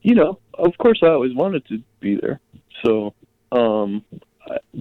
you 0.05 0.13
know, 0.13 0.37
of 0.53 0.77
course, 0.77 0.99
I 1.01 1.07
always 1.07 1.33
wanted 1.33 1.65
to 1.69 1.81
be 1.99 2.15
there. 2.21 2.39
So, 2.83 3.15
um, 3.51 4.05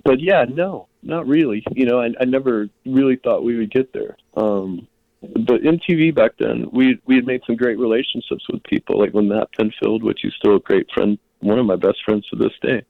but 0.04 0.20
yeah, 0.20 0.44
no, 0.46 0.88
not 1.02 1.26
really. 1.26 1.64
You 1.72 1.86
know, 1.86 1.98
I, 1.98 2.10
I 2.20 2.26
never 2.26 2.68
really 2.84 3.16
thought 3.16 3.42
we 3.42 3.56
would 3.56 3.70
get 3.70 3.90
there. 3.94 4.18
Um, 4.36 4.86
but 5.22 5.62
MTV 5.62 6.14
back 6.14 6.32
then, 6.38 6.68
we 6.72 7.00
we 7.06 7.14
had 7.14 7.24
made 7.24 7.40
some 7.46 7.56
great 7.56 7.78
relationships 7.78 8.44
with 8.50 8.62
people, 8.64 8.98
like 8.98 9.14
when 9.14 9.28
Matt 9.28 9.48
Pinfield, 9.58 10.02
which 10.02 10.26
is 10.26 10.34
still 10.34 10.56
a 10.56 10.60
great 10.60 10.90
friend, 10.92 11.18
one 11.40 11.58
of 11.58 11.64
my 11.64 11.76
best 11.76 12.04
friends 12.04 12.28
to 12.28 12.36
this 12.36 12.52
day. 12.60 12.84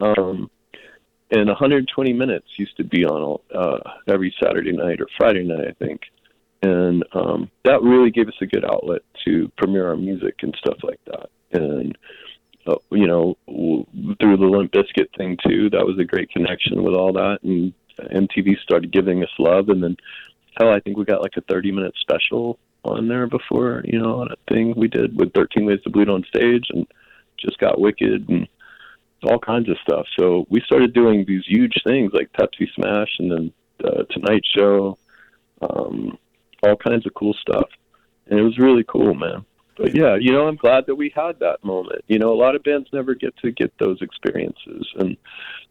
Um, 0.00 0.50
and 1.30 1.46
120 1.46 2.12
minutes 2.12 2.48
used 2.56 2.76
to 2.78 2.84
be 2.84 3.04
on 3.04 3.38
uh, 3.54 3.78
every 4.08 4.34
Saturday 4.42 4.72
night 4.72 5.00
or 5.00 5.06
Friday 5.16 5.44
night, 5.44 5.68
I 5.68 5.72
think 5.84 6.00
and 6.64 7.04
um, 7.12 7.50
that 7.64 7.82
really 7.82 8.10
gave 8.10 8.28
us 8.28 8.34
a 8.40 8.46
good 8.46 8.64
outlet 8.64 9.02
to 9.24 9.50
premiere 9.58 9.88
our 9.88 9.96
music 9.96 10.36
and 10.42 10.54
stuff 10.58 10.78
like 10.82 11.00
that. 11.06 11.28
And 11.54 11.96
uh, 12.66 12.76
you 12.90 13.06
know, 13.06 13.36
through 13.46 14.36
the 14.36 14.46
Limp 14.46 14.72
Bizkit 14.72 15.14
thing 15.16 15.36
too, 15.46 15.70
that 15.70 15.84
was 15.84 15.98
a 15.98 16.04
great 16.04 16.30
connection 16.30 16.82
with 16.82 16.94
all 16.94 17.12
that. 17.12 17.38
And 17.42 17.72
MTV 17.98 18.58
started 18.60 18.92
giving 18.92 19.22
us 19.22 19.30
love, 19.38 19.68
and 19.68 19.82
then 19.82 19.96
hell, 20.56 20.70
I 20.70 20.80
think 20.80 20.96
we 20.96 21.04
got 21.04 21.22
like 21.22 21.36
a 21.36 21.42
30 21.42 21.72
minute 21.72 21.94
special 22.00 22.58
on 22.84 23.08
there 23.08 23.26
before, 23.26 23.82
you 23.84 23.98
know, 23.98 24.20
on 24.20 24.28
a 24.30 24.52
thing 24.52 24.74
we 24.76 24.88
did 24.88 25.18
with 25.18 25.32
13 25.32 25.64
Ways 25.64 25.80
to 25.82 25.90
Bleed 25.90 26.08
on 26.08 26.24
stage, 26.24 26.66
and 26.70 26.86
just 27.38 27.58
got 27.58 27.80
wicked 27.80 28.28
and 28.28 28.48
all 29.24 29.38
kinds 29.38 29.68
of 29.68 29.76
stuff. 29.82 30.06
So 30.18 30.46
we 30.50 30.60
started 30.60 30.92
doing 30.92 31.24
these 31.26 31.44
huge 31.46 31.82
things 31.84 32.12
like 32.12 32.32
Pepsi 32.32 32.72
Smash 32.74 33.18
and 33.18 33.30
then 33.30 33.52
uh, 33.84 34.02
Tonight 34.10 34.44
Show. 34.54 34.98
Um, 35.62 36.18
all 36.62 36.76
kinds 36.76 37.06
of 37.06 37.14
cool 37.14 37.34
stuff. 37.34 37.68
And 38.26 38.38
it 38.38 38.42
was 38.42 38.58
really 38.58 38.84
cool, 38.84 39.14
man. 39.14 39.44
But 39.76 39.94
yeah, 39.94 40.16
you 40.16 40.32
know, 40.32 40.46
I'm 40.46 40.56
glad 40.56 40.86
that 40.86 40.94
we 40.94 41.12
had 41.14 41.40
that 41.40 41.64
moment. 41.64 42.04
You 42.06 42.18
know, 42.18 42.32
a 42.32 42.38
lot 42.40 42.54
of 42.54 42.62
bands 42.62 42.88
never 42.92 43.14
get 43.14 43.36
to 43.38 43.50
get 43.50 43.72
those 43.78 44.00
experiences, 44.02 44.86
and 44.96 45.16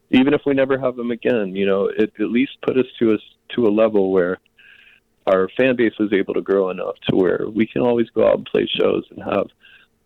even 0.09 0.33
if 0.33 0.41
we 0.45 0.53
never 0.53 0.77
have 0.77 0.95
them 0.95 1.11
again, 1.11 1.55
you 1.55 1.65
know, 1.65 1.85
it 1.85 2.13
at 2.19 2.29
least 2.29 2.57
put 2.61 2.77
us 2.77 2.85
to 2.99 3.13
us 3.13 3.21
to 3.55 3.67
a 3.67 3.69
level 3.69 4.11
where 4.11 4.39
our 5.25 5.49
fan 5.57 5.75
base 5.75 5.93
was 5.99 6.11
able 6.13 6.33
to 6.33 6.41
grow 6.41 6.69
enough 6.69 6.95
to 7.07 7.15
where 7.15 7.47
we 7.49 7.65
can 7.65 7.81
always 7.81 8.09
go 8.09 8.27
out 8.27 8.35
and 8.35 8.45
play 8.45 8.67
shows 8.67 9.05
and 9.09 9.23
have 9.23 9.47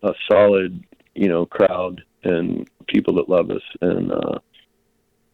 a 0.04 0.14
solid, 0.30 0.84
you 1.16 1.28
know, 1.28 1.46
crowd 1.46 2.04
and 2.24 2.70
people 2.88 3.16
that 3.16 3.30
love 3.30 3.50
us, 3.50 3.64
and 3.82 4.12
uh, 4.12 4.40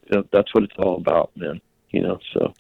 you 0.10 0.18
know, 0.18 0.24
that's 0.32 0.54
what 0.54 0.64
it's 0.64 0.76
all 0.78 0.98
about, 0.98 1.32
man. 1.36 1.62
You 1.92 2.02
know, 2.02 2.20
so 2.34 2.54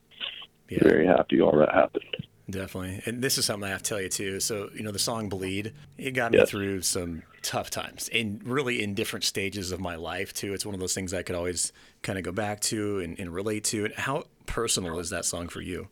yeah. 0.69 0.79
very 0.81 1.05
happy 1.05 1.41
all 1.41 1.57
that 1.57 1.73
happened. 1.73 2.27
Definitely. 2.49 3.01
And 3.05 3.21
this 3.21 3.37
is 3.37 3.45
something 3.45 3.67
I 3.67 3.71
have 3.71 3.83
to 3.83 3.89
tell 3.89 4.01
you 4.01 4.09
too. 4.09 4.39
So, 4.39 4.69
you 4.73 4.83
know, 4.83 4.91
the 4.91 4.99
song 4.99 5.29
Bleed, 5.29 5.73
it 5.97 6.11
got 6.11 6.33
me 6.33 6.39
yes. 6.39 6.49
through 6.49 6.81
some 6.81 7.23
tough 7.41 7.69
times 7.69 8.09
and 8.13 8.41
really 8.43 8.81
in 8.83 8.93
different 8.93 9.23
stages 9.23 9.71
of 9.71 9.79
my 9.79 9.95
life 9.95 10.33
too. 10.33 10.53
It's 10.53 10.65
one 10.65 10.75
of 10.75 10.81
those 10.81 10.93
things 10.93 11.13
I 11.13 11.23
could 11.23 11.35
always 11.35 11.71
kind 12.01 12.17
of 12.17 12.25
go 12.25 12.31
back 12.31 12.59
to 12.61 12.99
and, 12.99 13.17
and 13.17 13.33
relate 13.33 13.63
to. 13.65 13.85
And 13.85 13.93
how 13.93 14.23
personal 14.45 14.99
is 14.99 15.09
that 15.11 15.23
song 15.23 15.47
for 15.47 15.61
you? 15.61 15.87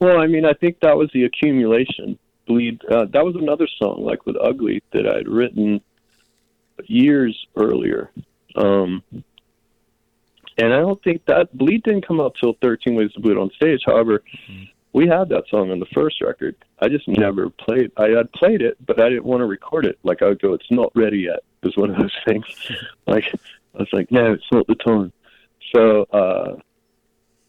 Well, 0.00 0.18
I 0.18 0.26
mean, 0.26 0.44
I 0.44 0.54
think 0.54 0.80
that 0.80 0.96
was 0.96 1.08
the 1.14 1.24
accumulation. 1.24 2.18
Bleed, 2.46 2.80
uh, 2.90 3.06
that 3.12 3.24
was 3.24 3.36
another 3.36 3.68
song 3.78 4.04
like 4.04 4.26
with 4.26 4.36
Ugly 4.36 4.82
that 4.92 5.06
I'd 5.06 5.28
written 5.28 5.80
years 6.84 7.46
earlier. 7.56 8.10
Um, 8.56 9.02
and 10.58 10.72
I 10.72 10.78
don't 10.78 11.02
think 11.02 11.24
that 11.26 11.56
Bleed 11.56 11.84
didn't 11.84 12.06
come 12.06 12.20
out 12.20 12.36
till 12.40 12.54
13 12.60 12.94
Ways 12.96 13.12
to 13.12 13.20
Bleed 13.20 13.36
on 13.36 13.50
stage. 13.50 13.82
However, 13.86 14.24
mm-hmm 14.50 14.64
we 14.92 15.06
had 15.06 15.28
that 15.28 15.44
song 15.50 15.70
on 15.70 15.78
the 15.78 15.86
first 15.94 16.20
record. 16.22 16.56
I 16.80 16.88
just 16.88 17.06
never 17.06 17.50
played. 17.50 17.92
I 17.96 18.08
had 18.08 18.32
played 18.32 18.62
it, 18.62 18.76
but 18.86 19.00
I 19.00 19.08
didn't 19.08 19.24
want 19.24 19.40
to 19.40 19.46
record 19.46 19.84
it. 19.84 19.98
Like 20.02 20.22
I 20.22 20.28
would 20.28 20.40
go, 20.40 20.54
"It's 20.54 20.70
not 20.70 20.90
ready 20.94 21.18
yet." 21.18 21.40
It 21.62 21.66
was 21.66 21.76
one 21.76 21.90
of 21.90 21.98
those 21.98 22.16
things. 22.26 22.44
like 23.06 23.24
I 23.74 23.78
was 23.78 23.88
like, 23.92 24.10
"No, 24.10 24.32
it's 24.32 24.50
not 24.52 24.66
the 24.66 24.74
time." 24.76 25.12
So 25.74 26.02
uh, 26.12 26.56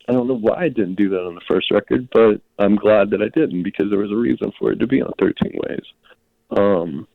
I 0.09 0.13
don't 0.13 0.27
know 0.27 0.37
why 0.37 0.63
I 0.63 0.69
didn't 0.69 0.95
do 0.95 1.09
that 1.09 1.25
on 1.25 1.35
the 1.35 1.41
first 1.47 1.69
record, 1.71 2.09
but 2.11 2.41
I'm 2.59 2.75
glad 2.75 3.09
that 3.11 3.21
I 3.21 3.29
didn't 3.29 3.63
because 3.63 3.89
there 3.89 3.99
was 3.99 4.11
a 4.11 4.15
reason 4.15 4.51
for 4.57 4.71
it 4.71 4.79
to 4.79 4.87
be 4.87 5.01
on 5.01 5.11
13 5.19 5.51
Ways. 5.67 5.85
Um, 6.51 7.07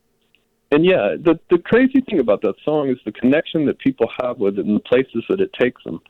and 0.70 0.84
yeah, 0.84 1.16
the 1.18 1.38
the 1.50 1.58
crazy 1.58 2.00
thing 2.00 2.20
about 2.20 2.42
that 2.42 2.54
song 2.64 2.88
is 2.88 2.98
the 3.04 3.12
connection 3.12 3.66
that 3.66 3.78
people 3.78 4.08
have 4.22 4.38
with 4.38 4.58
it 4.58 4.66
and 4.66 4.76
the 4.76 4.80
places 4.80 5.24
that 5.28 5.40
it 5.40 5.52
takes 5.52 5.82
them. 5.84 6.00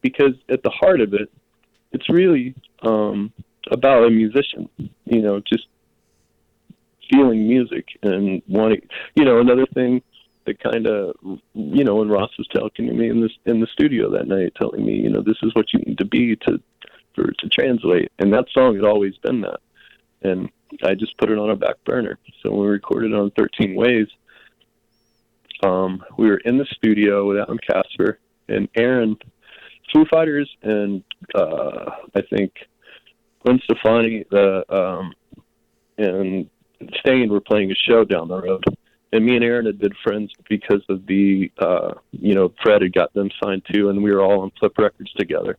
Because 0.00 0.34
at 0.48 0.62
the 0.62 0.70
heart 0.70 1.00
of 1.00 1.14
it, 1.14 1.30
it's 1.92 2.08
really 2.08 2.54
um, 2.82 3.32
about 3.70 4.04
a 4.04 4.10
musician. 4.10 4.68
You 5.04 5.22
know, 5.22 5.40
just 5.40 5.66
feeling 7.10 7.48
music 7.48 7.86
and 8.02 8.42
wanting. 8.48 8.86
You 9.14 9.24
know, 9.24 9.40
another 9.40 9.66
thing 9.66 10.02
that 10.46 10.60
kind 10.60 10.86
of, 10.86 11.14
you 11.54 11.84
know, 11.84 11.96
when 11.96 12.08
Ross 12.08 12.30
was 12.38 12.48
talking 12.48 12.86
to 12.86 12.92
me 12.92 13.08
in 13.08 13.20
this 13.20 13.32
in 13.44 13.60
the 13.60 13.66
studio 13.66 14.10
that 14.12 14.28
night, 14.28 14.54
telling 14.56 14.84
me, 14.84 14.94
you 14.94 15.10
know, 15.10 15.22
this 15.22 15.36
is 15.42 15.54
what 15.54 15.72
you 15.72 15.80
need 15.80 15.98
to 15.98 16.04
be 16.04 16.36
to 16.36 16.60
for 17.14 17.30
to 17.30 17.48
translate, 17.48 18.12
and 18.18 18.32
that 18.32 18.46
song 18.52 18.74
had 18.74 18.84
always 18.84 19.16
been 19.18 19.40
that, 19.42 19.60
and 20.22 20.48
I 20.82 20.94
just 20.94 21.16
put 21.18 21.30
it 21.30 21.38
on 21.38 21.50
a 21.50 21.56
back 21.56 21.82
burner. 21.84 22.18
So 22.42 22.54
we 22.54 22.66
recorded 22.66 23.14
on 23.14 23.30
13 23.32 23.74
Ways, 23.74 24.08
um, 25.62 26.04
we 26.16 26.28
were 26.28 26.38
in 26.38 26.58
the 26.58 26.66
studio 26.66 27.26
with 27.26 27.38
Adam 27.38 27.58
Kasper 27.58 28.18
and 28.48 28.68
Aaron, 28.76 29.16
Foo 29.92 30.04
Fighters, 30.10 30.50
and 30.62 31.02
uh, 31.34 31.90
I 32.14 32.22
think 32.30 32.52
Gwen 33.44 33.60
Stefani, 33.64 34.24
the 34.30 34.64
um, 34.74 35.12
and 35.96 36.48
Staind 37.00 37.30
were 37.30 37.40
playing 37.40 37.70
a 37.70 37.74
show 37.74 38.04
down 38.04 38.28
the 38.28 38.40
road. 38.40 38.64
And 39.12 39.24
me 39.24 39.36
and 39.36 39.44
Aaron 39.44 39.66
had 39.66 39.78
been 39.78 39.94
friends 40.04 40.30
because 40.48 40.82
of 40.90 41.06
the, 41.06 41.50
uh, 41.58 41.94
you 42.12 42.34
know, 42.34 42.52
Fred 42.62 42.82
had 42.82 42.92
got 42.92 43.12
them 43.14 43.30
signed 43.42 43.62
too, 43.72 43.88
and 43.88 44.02
we 44.02 44.12
were 44.12 44.22
all 44.22 44.42
on 44.42 44.52
Flip 44.58 44.76
Records 44.76 45.12
together. 45.14 45.56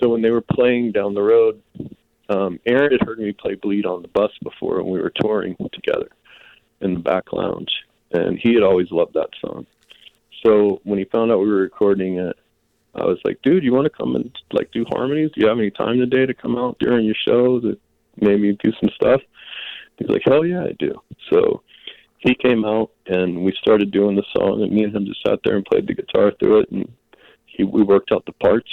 So 0.00 0.08
when 0.08 0.22
they 0.22 0.30
were 0.30 0.40
playing 0.40 0.90
down 0.92 1.14
the 1.14 1.22
road, 1.22 1.62
um, 2.28 2.58
Aaron 2.66 2.90
had 2.90 3.06
heard 3.06 3.18
me 3.20 3.32
play 3.32 3.54
Bleed 3.54 3.86
on 3.86 4.02
the 4.02 4.08
bus 4.08 4.32
before, 4.42 4.80
and 4.80 4.88
we 4.88 5.00
were 5.00 5.12
touring 5.20 5.56
together 5.72 6.08
in 6.80 6.94
the 6.94 7.00
back 7.00 7.32
lounge, 7.32 7.70
and 8.10 8.38
he 8.38 8.54
had 8.54 8.64
always 8.64 8.90
loved 8.90 9.14
that 9.14 9.30
song. 9.40 9.66
So 10.44 10.80
when 10.82 10.98
he 10.98 11.04
found 11.04 11.30
out 11.30 11.38
we 11.38 11.48
were 11.48 11.62
recording 11.62 12.18
it, 12.18 12.36
I 12.94 13.04
was 13.04 13.18
like, 13.24 13.40
"Dude, 13.42 13.64
you 13.64 13.72
want 13.72 13.84
to 13.84 13.90
come 13.90 14.16
and 14.16 14.30
like 14.52 14.70
do 14.72 14.84
harmonies? 14.88 15.30
Do 15.34 15.40
you 15.40 15.48
have 15.48 15.58
any 15.58 15.70
time 15.70 15.98
today 15.98 16.26
to 16.26 16.34
come 16.34 16.56
out 16.56 16.78
during 16.78 17.04
your 17.06 17.14
show 17.14 17.60
to 17.60 17.78
maybe 18.20 18.56
do 18.62 18.72
some 18.80 18.90
stuff?" 18.94 19.20
He's 19.98 20.08
like, 20.08 20.22
"Hell 20.24 20.44
yeah, 20.44 20.64
I 20.64 20.72
do." 20.78 20.92
So 21.30 21.62
he 22.18 22.34
came 22.34 22.64
out 22.64 22.90
and 23.06 23.44
we 23.44 23.52
started 23.60 23.90
doing 23.90 24.16
the 24.16 24.24
song, 24.36 24.62
and 24.62 24.72
me 24.72 24.84
and 24.84 24.94
him 24.94 25.06
just 25.06 25.22
sat 25.26 25.40
there 25.44 25.56
and 25.56 25.64
played 25.64 25.86
the 25.86 25.94
guitar 25.94 26.32
through 26.38 26.60
it, 26.60 26.70
and 26.70 26.90
he 27.46 27.64
we 27.64 27.82
worked 27.82 28.12
out 28.12 28.26
the 28.26 28.32
parts, 28.32 28.70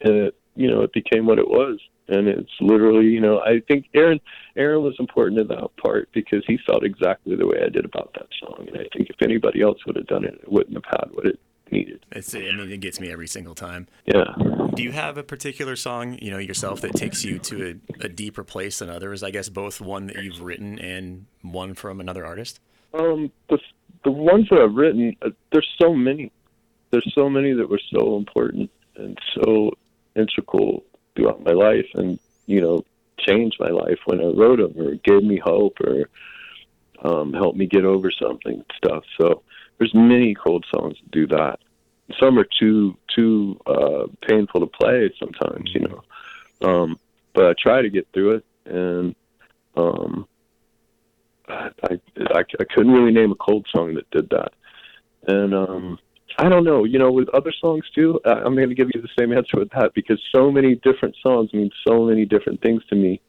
and 0.00 0.14
it 0.14 0.34
you 0.56 0.70
know 0.70 0.82
it 0.82 0.92
became 0.92 1.26
what 1.26 1.38
it 1.38 1.48
was 1.48 1.78
and 2.10 2.26
it's 2.26 2.50
literally, 2.60 3.06
you 3.06 3.20
know, 3.20 3.40
I 3.40 3.60
think 3.68 3.86
Aaron 3.94 4.20
Aaron 4.56 4.82
was 4.82 4.96
important 4.98 5.40
in 5.40 5.48
that 5.48 5.68
part 5.82 6.08
because 6.12 6.42
he 6.46 6.58
felt 6.66 6.84
exactly 6.84 7.36
the 7.36 7.46
way 7.46 7.58
I 7.64 7.68
did 7.68 7.84
about 7.84 8.12
that 8.14 8.26
song, 8.40 8.66
and 8.66 8.76
I 8.76 8.84
think 8.92 9.08
if 9.08 9.22
anybody 9.22 9.62
else 9.62 9.78
would 9.86 9.96
have 9.96 10.08
done 10.08 10.24
it, 10.24 10.34
it 10.34 10.50
wouldn't 10.50 10.74
have 10.74 11.00
had 11.00 11.10
what 11.12 11.26
it 11.26 11.38
needed. 11.72 12.04
It's, 12.12 12.34
I 12.34 12.38
mean, 12.38 12.70
it 12.70 12.80
gets 12.80 13.00
me 13.00 13.10
every 13.10 13.26
single 13.26 13.54
time. 13.54 13.86
Yeah. 14.06 14.34
Do 14.74 14.82
you 14.82 14.92
have 14.92 15.18
a 15.18 15.22
particular 15.22 15.76
song, 15.76 16.18
you 16.20 16.30
know, 16.30 16.38
yourself 16.38 16.80
that 16.82 16.94
takes 16.94 17.24
you 17.24 17.38
to 17.40 17.80
a, 18.00 18.04
a 18.06 18.08
deeper 18.08 18.44
place 18.44 18.78
than 18.78 18.88
others? 18.88 19.22
I 19.22 19.30
guess 19.30 19.48
both 19.48 19.80
one 19.80 20.06
that 20.06 20.22
you've 20.22 20.40
written 20.40 20.78
and 20.78 21.26
one 21.42 21.74
from 21.74 22.00
another 22.00 22.24
artist. 22.24 22.60
Um, 22.94 23.30
the 23.48 23.58
the 24.04 24.10
ones 24.10 24.48
that 24.50 24.60
I've 24.60 24.74
written, 24.74 25.14
uh, 25.22 25.30
there's 25.52 25.68
so 25.80 25.92
many. 25.94 26.32
There's 26.90 27.12
so 27.14 27.28
many 27.28 27.52
that 27.52 27.68
were 27.68 27.80
so 27.94 28.16
important 28.16 28.70
and 28.96 29.18
so 29.34 29.72
integral 30.16 30.82
throughout 31.14 31.44
my 31.44 31.52
life 31.52 31.86
and, 31.94 32.18
you 32.46 32.60
know, 32.60 32.84
changed 33.18 33.58
my 33.60 33.68
life 33.68 33.98
when 34.06 34.20
I 34.20 34.24
wrote 34.24 34.58
them 34.58 34.74
or 34.80 34.94
gave 34.94 35.22
me 35.22 35.38
hope 35.38 35.78
or 35.80 36.08
um, 37.04 37.32
helped 37.32 37.58
me 37.58 37.66
get 37.66 37.84
over 37.84 38.10
something 38.10 38.54
and 38.54 38.64
stuff. 38.76 39.04
So 39.20 39.42
there's 39.80 39.94
many 39.94 40.34
cold 40.34 40.64
songs 40.72 40.96
that 41.02 41.10
do 41.10 41.26
that. 41.28 41.58
Some 42.20 42.38
are 42.38 42.46
too 42.58 42.96
too 43.16 43.58
uh, 43.66 44.06
painful 44.28 44.60
to 44.60 44.66
play 44.66 45.10
sometimes, 45.18 45.70
you 45.74 45.80
know. 45.80 46.02
Um, 46.62 47.00
but 47.34 47.46
I 47.46 47.54
try 47.58 47.80
to 47.80 47.88
get 47.88 48.06
through 48.12 48.36
it, 48.36 48.44
and 48.66 49.14
um, 49.76 50.28
I, 51.48 51.70
I 51.84 51.96
I 52.34 52.64
couldn't 52.74 52.92
really 52.92 53.12
name 53.12 53.32
a 53.32 53.36
cold 53.36 53.66
song 53.74 53.94
that 53.94 54.10
did 54.10 54.28
that. 54.30 54.52
And 55.26 55.54
um, 55.54 55.98
I 56.36 56.50
don't 56.50 56.64
know. 56.64 56.84
You 56.84 56.98
know, 56.98 57.10
with 57.10 57.30
other 57.30 57.52
songs 57.58 57.84
too, 57.94 58.20
I'm 58.26 58.54
going 58.54 58.68
to 58.68 58.74
give 58.74 58.90
you 58.94 59.00
the 59.00 59.08
same 59.18 59.32
answer 59.32 59.58
with 59.58 59.70
that 59.70 59.94
because 59.94 60.20
so 60.34 60.50
many 60.50 60.74
different 60.74 61.16
songs 61.22 61.54
mean 61.54 61.70
so 61.88 62.04
many 62.04 62.26
different 62.26 62.60
things 62.60 62.84
to 62.90 62.96
me 62.96 63.22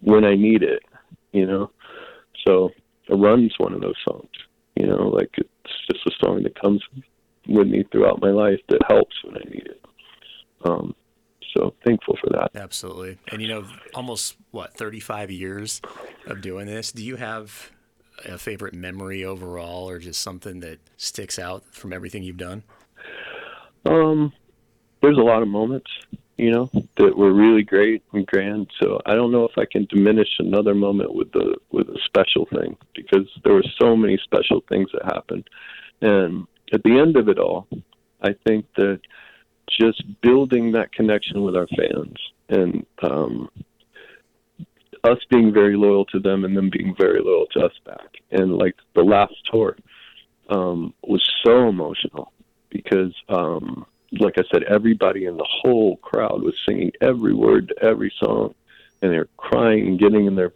when 0.00 0.24
I 0.24 0.34
need 0.34 0.64
it. 0.64 0.82
You 1.30 1.46
know, 1.46 1.70
so 2.46 2.70
a 3.10 3.16
run's 3.16 3.54
one 3.58 3.74
of 3.74 3.80
those 3.80 3.96
songs. 4.08 4.30
You 4.76 4.86
know, 4.86 5.08
like 5.08 5.30
it's 5.36 5.72
just 5.90 6.06
a 6.06 6.10
song 6.24 6.42
that 6.42 6.60
comes 6.60 6.82
with 7.48 7.68
me 7.68 7.84
throughout 7.90 8.20
my 8.20 8.30
life 8.30 8.60
that 8.68 8.80
helps 8.88 9.14
when 9.24 9.36
I 9.36 9.50
need 9.50 9.66
it. 9.66 9.84
Um, 10.64 10.94
so 11.56 11.74
thankful 11.84 12.16
for 12.20 12.30
that. 12.30 12.50
Absolutely. 12.54 13.18
And 13.30 13.40
you 13.40 13.48
know, 13.48 13.64
almost 13.94 14.36
what 14.50 14.74
35 14.74 15.30
years 15.30 15.80
of 16.26 16.40
doing 16.40 16.66
this. 16.66 16.92
Do 16.92 17.02
you 17.04 17.16
have 17.16 17.70
a 18.24 18.38
favorite 18.38 18.74
memory 18.74 19.24
overall, 19.24 19.88
or 19.88 19.98
just 19.98 20.20
something 20.20 20.60
that 20.60 20.78
sticks 20.96 21.38
out 21.38 21.64
from 21.72 21.92
everything 21.92 22.22
you've 22.22 22.36
done? 22.36 22.62
Um, 23.84 24.32
there's 25.02 25.18
a 25.18 25.22
lot 25.22 25.42
of 25.42 25.48
moments, 25.48 25.90
you 26.36 26.50
know, 26.50 26.70
that 26.96 27.16
were 27.16 27.32
really 27.32 27.62
great 27.62 28.02
and 28.12 28.26
grand. 28.26 28.68
So 28.80 29.00
I 29.06 29.14
don't 29.14 29.32
know 29.32 29.44
if 29.44 29.56
I 29.56 29.64
can 29.70 29.86
diminish 29.86 30.28
another 30.38 30.74
moment 30.74 31.14
with 31.14 31.32
the 31.32 31.56
with 31.70 31.88
a 31.88 31.98
special 32.04 32.46
thing 32.54 32.76
because 32.94 33.28
there 33.42 33.54
were 33.54 33.64
so 33.80 33.96
many 33.96 34.18
special 34.22 34.62
things 34.68 34.90
that 34.92 35.04
happened. 35.04 35.48
And 36.00 36.46
at 36.72 36.82
the 36.82 36.98
end 36.98 37.16
of 37.16 37.28
it 37.28 37.38
all, 37.38 37.66
I 38.22 38.34
think 38.46 38.66
that 38.76 39.00
just 39.80 40.02
building 40.20 40.72
that 40.72 40.92
connection 40.92 41.42
with 41.42 41.56
our 41.56 41.66
fans 41.68 42.16
and 42.48 42.86
um, 43.02 43.48
us 45.04 45.18
being 45.30 45.52
very 45.52 45.76
loyal 45.76 46.04
to 46.06 46.18
them 46.18 46.44
and 46.44 46.56
them 46.56 46.70
being 46.70 46.94
very 46.98 47.20
loyal 47.20 47.46
to 47.52 47.60
us 47.60 47.72
back. 47.84 48.18
And 48.30 48.56
like 48.56 48.74
the 48.94 49.02
last 49.02 49.34
tour 49.50 49.76
um, 50.48 50.94
was 51.02 51.22
so 51.44 51.68
emotional 51.68 52.32
because, 52.70 53.14
um, 53.28 53.86
like 54.20 54.38
I 54.38 54.42
said, 54.52 54.62
everybody 54.64 55.24
in 55.24 55.36
the 55.36 55.48
whole 55.48 55.96
crowd 55.98 56.42
was 56.42 56.54
singing 56.66 56.92
every 57.00 57.34
word 57.34 57.68
to 57.68 57.84
every 57.84 58.12
song, 58.18 58.54
and 59.02 59.12
they're 59.12 59.28
crying 59.36 59.86
and 59.86 59.98
getting 59.98 60.26
in 60.26 60.34
their 60.34 60.52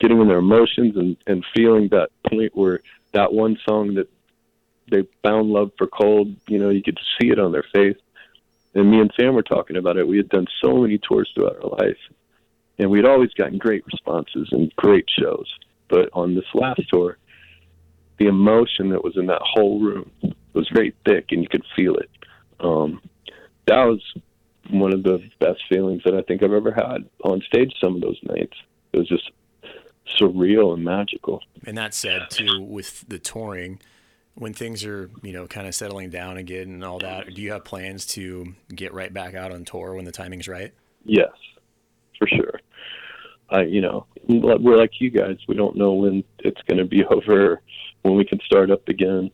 getting 0.00 0.20
in 0.20 0.28
their 0.28 0.38
emotions 0.38 0.96
and 0.96 1.16
and 1.26 1.44
feeling 1.54 1.88
that 1.88 2.10
point 2.28 2.56
where 2.56 2.80
that 3.12 3.32
one 3.32 3.56
song 3.66 3.94
that 3.94 4.08
they 4.90 5.06
found 5.22 5.48
love 5.48 5.70
for 5.78 5.86
cold, 5.86 6.34
you 6.48 6.58
know, 6.58 6.68
you 6.70 6.82
could 6.82 6.98
see 7.18 7.28
it 7.30 7.38
on 7.38 7.52
their 7.52 7.64
face. 7.72 7.96
And 8.74 8.90
me 8.90 9.00
and 9.00 9.12
Sam 9.18 9.34
were 9.34 9.42
talking 9.42 9.76
about 9.76 9.96
it. 9.96 10.06
We 10.06 10.16
had 10.16 10.28
done 10.28 10.46
so 10.62 10.78
many 10.78 10.98
tours 10.98 11.30
throughout 11.34 11.62
our 11.62 11.70
life, 11.86 11.98
and 12.78 12.90
we'd 12.90 13.06
always 13.06 13.32
gotten 13.32 13.58
great 13.58 13.86
responses 13.86 14.48
and 14.50 14.74
great 14.76 15.08
shows. 15.08 15.52
But 15.88 16.10
on 16.12 16.34
this 16.34 16.44
last 16.54 16.82
tour, 16.88 17.18
the 18.18 18.26
emotion 18.26 18.90
that 18.90 19.04
was 19.04 19.16
in 19.16 19.26
that 19.26 19.42
whole 19.42 19.80
room 19.80 20.10
was 20.52 20.68
very 20.72 20.94
thick, 21.04 21.26
and 21.30 21.42
you 21.42 21.48
could 21.48 21.64
feel 21.76 21.94
it. 21.96 22.10
Um, 22.60 23.00
that 23.66 23.84
was 23.84 24.00
one 24.70 24.92
of 24.92 25.02
the 25.02 25.18
best 25.40 25.60
feelings 25.68 26.02
that 26.04 26.14
I 26.14 26.22
think 26.22 26.42
I've 26.42 26.52
ever 26.52 26.72
had 26.72 27.08
on 27.22 27.42
stage. 27.42 27.72
Some 27.82 27.96
of 27.96 28.02
those 28.02 28.18
nights, 28.22 28.56
it 28.92 28.98
was 28.98 29.08
just 29.08 29.30
surreal 30.18 30.74
and 30.74 30.84
magical. 30.84 31.40
And 31.66 31.76
that 31.78 31.94
said, 31.94 32.30
too, 32.30 32.62
with 32.62 33.04
the 33.08 33.18
touring, 33.18 33.80
when 34.34 34.52
things 34.52 34.84
are 34.84 35.10
you 35.22 35.32
know 35.32 35.46
kind 35.46 35.66
of 35.66 35.74
settling 35.74 36.10
down 36.10 36.36
again 36.36 36.68
and 36.68 36.84
all 36.84 36.98
that, 36.98 37.34
do 37.34 37.42
you 37.42 37.52
have 37.52 37.64
plans 37.64 38.06
to 38.06 38.54
get 38.74 38.92
right 38.92 39.12
back 39.12 39.34
out 39.34 39.52
on 39.52 39.64
tour 39.64 39.94
when 39.94 40.04
the 40.04 40.12
timing's 40.12 40.48
right? 40.48 40.72
Yes, 41.04 41.32
for 42.18 42.26
sure. 42.26 42.60
I, 43.50 43.62
you 43.62 43.80
know, 43.80 44.06
we're 44.26 44.76
like 44.76 45.00
you 45.00 45.10
guys. 45.10 45.36
We 45.46 45.54
don't 45.54 45.76
know 45.76 45.92
when 45.92 46.24
it's 46.40 46.60
going 46.62 46.78
to 46.78 46.84
be 46.84 47.04
over, 47.10 47.60
when 48.02 48.16
we 48.16 48.24
can 48.24 48.40
start 48.44 48.70
up 48.70 48.88
again. 48.88 49.30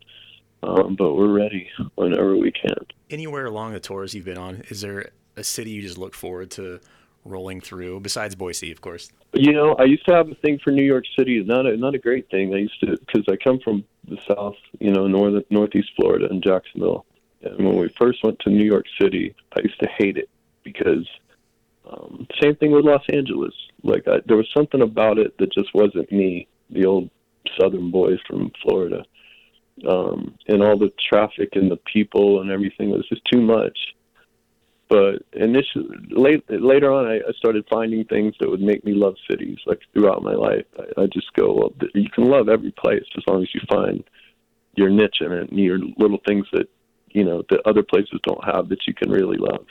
Um, 0.62 0.94
but 0.94 1.14
we're 1.14 1.32
ready 1.32 1.70
whenever 1.94 2.36
we 2.36 2.52
can. 2.52 2.74
Anywhere 3.08 3.46
along 3.46 3.72
the 3.72 3.80
tours 3.80 4.14
you've 4.14 4.26
been 4.26 4.38
on, 4.38 4.62
is 4.68 4.82
there 4.82 5.10
a 5.36 5.44
city 5.44 5.70
you 5.70 5.82
just 5.82 5.96
look 5.96 6.14
forward 6.14 6.50
to 6.52 6.80
rolling 7.24 7.60
through 7.60 8.00
besides 8.00 8.34
Boise, 8.34 8.70
of 8.70 8.80
course? 8.80 9.10
You 9.32 9.52
know, 9.52 9.74
I 9.74 9.84
used 9.84 10.04
to 10.06 10.14
have 10.14 10.28
a 10.28 10.34
thing 10.36 10.58
for 10.62 10.70
New 10.70 10.84
York 10.84 11.04
City. 11.18 11.42
Not 11.42 11.66
a 11.66 11.76
not 11.76 11.94
a 11.94 11.98
great 11.98 12.30
thing. 12.30 12.54
I 12.54 12.58
used 12.58 12.80
to 12.80 12.98
because 12.98 13.24
I 13.30 13.36
come 13.36 13.58
from 13.60 13.84
the 14.08 14.18
south, 14.28 14.56
you 14.80 14.92
know, 14.92 15.06
north 15.06 15.44
northeast 15.50 15.90
Florida 15.96 16.28
and 16.28 16.42
Jacksonville. 16.42 17.06
And 17.42 17.64
when 17.64 17.76
we 17.76 17.88
first 17.98 18.22
went 18.22 18.38
to 18.40 18.50
New 18.50 18.64
York 18.64 18.84
City, 19.00 19.34
I 19.56 19.60
used 19.62 19.80
to 19.80 19.88
hate 19.98 20.18
it 20.18 20.28
because 20.62 21.06
um, 21.90 22.26
same 22.42 22.56
thing 22.56 22.72
with 22.72 22.84
Los 22.84 23.02
Angeles. 23.12 23.54
Like 23.82 24.06
I, 24.06 24.18
there 24.26 24.36
was 24.36 24.48
something 24.54 24.82
about 24.82 25.18
it 25.18 25.36
that 25.38 25.52
just 25.52 25.72
wasn't 25.74 26.10
me, 26.12 26.48
the 26.68 26.84
old 26.84 27.10
Southern 27.58 27.90
boy 27.90 28.18
from 28.28 28.52
Florida, 28.62 29.02
um, 29.88 30.34
and 30.48 30.62
all 30.62 30.78
the 30.78 30.92
traffic 31.08 31.50
and 31.52 31.70
the 31.70 31.78
people 31.92 32.40
and 32.40 32.50
everything 32.50 32.90
was 32.90 33.08
just 33.08 33.22
too 33.32 33.40
much. 33.40 33.78
but 34.88 35.22
initially, 35.32 35.88
late, 36.10 36.44
later 36.48 36.92
on, 36.92 37.06
I, 37.06 37.16
I 37.16 37.32
started 37.38 37.64
finding 37.70 38.04
things 38.04 38.34
that 38.40 38.50
would 38.50 38.60
make 38.60 38.84
me 38.84 38.92
love 38.94 39.14
cities. 39.30 39.58
Like 39.66 39.80
throughout 39.92 40.22
my 40.22 40.34
life, 40.34 40.66
I, 40.78 41.02
I 41.02 41.06
just 41.06 41.32
go, 41.34 41.52
well, 41.52 41.72
you 41.94 42.10
can 42.10 42.24
love 42.24 42.48
every 42.48 42.72
place 42.72 43.04
as 43.16 43.24
long 43.28 43.42
as 43.42 43.48
you 43.54 43.60
find 43.70 44.02
your 44.74 44.90
niche 44.90 45.18
in 45.20 45.32
it 45.32 45.50
and 45.50 45.58
your 45.58 45.78
little 45.98 46.20
things 46.26 46.46
that 46.52 46.68
you 47.10 47.24
know 47.24 47.42
that 47.50 47.60
other 47.66 47.82
places 47.82 48.20
don't 48.22 48.44
have 48.44 48.68
that 48.68 48.86
you 48.86 48.94
can 48.94 49.10
really 49.10 49.36
love. 49.36 49.66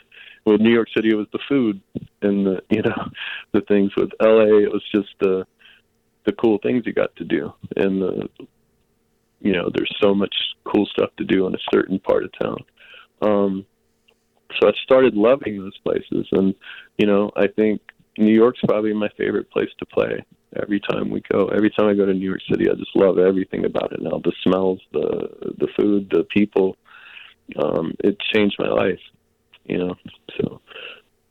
With 0.46 0.60
New 0.60 0.72
York 0.72 0.88
City, 0.94 1.10
it 1.10 1.16
was 1.16 1.26
the 1.32 1.38
food 1.48 1.80
and 2.22 2.46
the 2.46 2.62
you 2.70 2.82
know 2.82 3.10
the 3.52 3.62
things. 3.62 3.92
With 3.96 4.10
LA, 4.22 4.58
it 4.64 4.72
was 4.72 4.82
just 4.94 5.08
the 5.20 5.46
the 6.26 6.32
cool 6.32 6.58
things 6.62 6.84
you 6.86 6.92
got 6.92 7.14
to 7.16 7.24
do 7.24 7.52
and 7.76 8.02
the 8.02 8.28
you 9.40 9.52
know 9.52 9.70
there's 9.74 9.94
so 10.00 10.14
much 10.14 10.34
cool 10.64 10.86
stuff 10.86 11.10
to 11.16 11.24
do 11.24 11.46
in 11.46 11.54
a 11.54 11.58
certain 11.72 11.98
part 11.98 12.24
of 12.24 12.30
town. 12.40 12.58
Um, 13.22 13.66
so 14.60 14.68
I 14.68 14.72
started 14.82 15.14
loving 15.14 15.58
those 15.58 15.78
places, 15.78 16.26
and 16.32 16.54
you 16.98 17.06
know 17.06 17.30
I 17.36 17.46
think 17.48 17.80
New 18.18 18.34
York's 18.34 18.60
probably 18.66 18.92
my 18.92 19.08
favorite 19.16 19.50
place 19.50 19.70
to 19.78 19.86
play. 19.86 20.24
Every 20.60 20.80
time 20.80 21.10
we 21.10 21.22
go, 21.32 21.46
every 21.48 21.70
time 21.70 21.86
I 21.86 21.94
go 21.94 22.06
to 22.06 22.12
New 22.12 22.28
York 22.28 22.40
City, 22.50 22.68
I 22.68 22.74
just 22.74 22.94
love 22.96 23.18
everything 23.18 23.64
about 23.64 23.92
it 23.92 24.02
now. 24.02 24.20
The 24.22 24.32
smells, 24.42 24.80
the 24.92 25.54
the 25.58 25.68
food, 25.78 26.10
the 26.10 26.24
people. 26.24 26.76
Um, 27.56 27.94
it 28.04 28.18
changed 28.32 28.56
my 28.58 28.68
life, 28.68 29.00
you 29.64 29.78
know. 29.78 29.94
So 30.36 30.60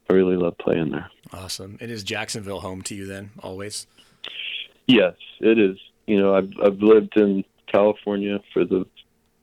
I 0.09 0.13
really 0.13 0.35
love 0.35 0.57
playing 0.57 0.91
there. 0.91 1.09
Awesome. 1.31 1.77
And 1.79 1.91
is 1.91 2.03
Jacksonville 2.03 2.61
home 2.61 2.81
to 2.83 2.95
you 2.95 3.05
then, 3.05 3.31
always? 3.39 3.87
Yes, 4.87 5.15
it 5.39 5.59
is. 5.59 5.77
You 6.07 6.19
know, 6.19 6.33
I've 6.33 6.51
I've 6.63 6.79
lived 6.79 7.15
in 7.15 7.43
California 7.71 8.39
for 8.53 8.65
the 8.65 8.85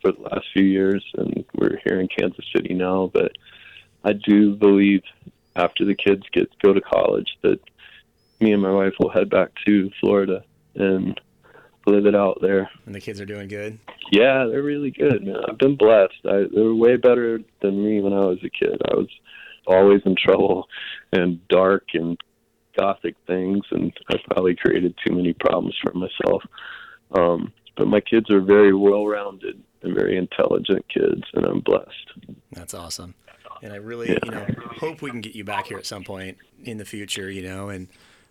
for 0.03 0.13
the 0.13 0.23
last 0.23 0.47
few 0.53 0.65
years, 0.65 1.05
and 1.17 1.45
we're 1.55 1.79
here 1.85 2.01
in 2.01 2.09
Kansas 2.09 2.45
City 2.55 2.75
now. 2.75 3.11
But 3.13 3.33
I 4.05 4.13
do 4.13 4.55
believe 4.55 5.03
after 5.55 5.85
the 5.85 5.95
kids 5.95 6.23
get 6.33 6.51
go 6.63 6.73
to 6.73 6.81
college 6.81 7.29
that 7.43 7.59
me 8.41 8.53
and 8.53 8.63
my 8.63 8.71
wife 8.71 8.93
will 8.99 9.11
head 9.11 9.31
back 9.31 9.51
to 9.67 9.91
Florida 10.01 10.45
and 10.75 11.19
live 11.87 12.07
it 12.07 12.15
out 12.15 12.39
there. 12.43 12.69
And 12.85 12.95
the 12.95 13.01
kids 13.01 13.21
are 13.21 13.27
doing 13.27 13.49
good. 13.49 13.79
Yeah, 14.13 14.47
they're 14.51 14.63
really 14.63 14.91
good, 14.91 15.25
man. 15.25 15.41
I've 15.49 15.59
been 15.59 15.77
blessed. 15.77 16.15
I, 16.25 16.45
they 16.53 16.61
were 16.61 16.75
way 16.75 16.97
better 16.97 17.41
than 17.63 17.85
me 17.85 18.01
when 18.01 18.13
I 18.13 18.27
was 18.27 18.39
a 18.45 18.51
kid. 18.51 18.81
I 18.91 18.95
was 18.95 19.09
always 19.67 20.03
in 20.05 20.17
trouble 20.17 20.69
and 21.13 21.47
dark 21.49 21.85
and 21.95 22.19
gothic 22.79 23.17
things, 23.27 23.65
and 23.71 23.93
I 24.11 24.17
probably 24.31 24.55
created 24.55 24.95
too 25.05 25.15
many 25.15 25.33
problems 25.33 25.77
for 25.83 25.93
myself. 25.95 26.43
Um, 27.13 27.53
but 27.77 27.87
my 27.87 28.01
kids 28.01 28.31
are 28.31 28.41
very 28.41 28.75
well-rounded 28.75 29.63
and 29.83 29.95
very 29.95 30.17
intelligent 30.17 30.85
kids, 30.89 31.23
and 31.35 31.45
I'm 31.45 31.61
blessed. 31.61 32.11
That's 32.53 32.75
awesome. 32.75 33.15
And 33.63 33.73
I 33.73 33.77
really, 33.77 34.11
yeah. 34.11 34.19
you 34.25 34.31
know, 34.31 34.47
hope 34.79 35.03
we 35.03 35.11
can 35.11 35.21
get 35.21 35.35
you 35.35 35.45
back 35.45 35.67
here 35.67 35.79
at 35.79 35.87
some 35.87 36.05
point 36.05 36.37
in 36.65 36.79
the 36.79 36.85
future, 36.85 37.31
you 37.31 37.43
know, 37.43 37.69
and 37.69 37.89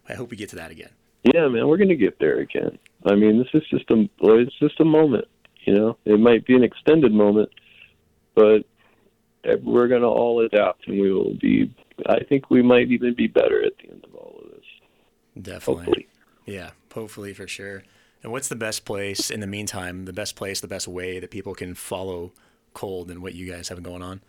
I 0.08 0.14
hope 0.14 0.30
we 0.30 0.38
get 0.38 0.50
to 0.50 0.56
that 0.58 0.72
again. 0.72 0.92
Yeah, 1.24 1.48
man, 1.48 1.68
we're 1.68 1.78
gonna 1.78 1.96
get 1.96 2.20
there 2.20 2.38
again. 2.38 2.78
I 3.06 3.16
mean, 3.16 3.40
this 3.40 3.48
is 3.54 3.68
just 3.70 3.90
a, 3.90 4.08
it's 4.22 4.60
just 4.60 4.80
a 4.80 4.86
moment, 4.86 5.26
you 5.62 5.74
know. 5.74 5.98
It 6.06 6.20
might 6.20 6.46
be 6.46 6.56
an 6.56 6.64
extended 6.64 7.12
moment, 7.12 7.50
but 8.36 8.66
we're 9.64 9.88
gonna 9.88 10.08
all 10.08 10.42
adapt, 10.42 10.88
and 10.88 11.00
we 11.00 11.12
will 11.12 11.34
be. 11.36 11.74
I 12.06 12.24
think 12.24 12.52
we 12.52 12.62
might 12.62 12.92
even 12.92 13.16
be 13.16 13.28
better 13.28 13.64
at 13.64 13.78
the 13.78 13.90
end 13.90 14.04
of 14.04 14.14
all 14.14 14.40
of 14.44 14.52
this. 14.52 14.66
Definitely. 15.42 15.86
Hopefully. 15.86 16.08
Yeah, 16.46 16.72
hopefully 16.94 17.34
for 17.34 17.48
sure. 17.48 17.84
And 18.26 18.32
what's 18.32 18.48
the 18.48 18.56
best 18.56 18.86
place 18.86 19.30
in 19.30 19.40
the 19.40 19.46
meantime? 19.46 20.06
The 20.06 20.12
best 20.12 20.36
place, 20.36 20.60
the 20.60 20.68
best 20.68 20.88
way 20.88 21.20
that 21.20 21.30
people 21.30 21.54
can 21.54 21.76
follow 21.76 22.34
Cold 22.74 23.12
and 23.12 23.22
what 23.22 23.36
you 23.36 23.46
guys 23.48 23.70
have 23.70 23.84
going 23.84 24.02
on? 24.02 24.20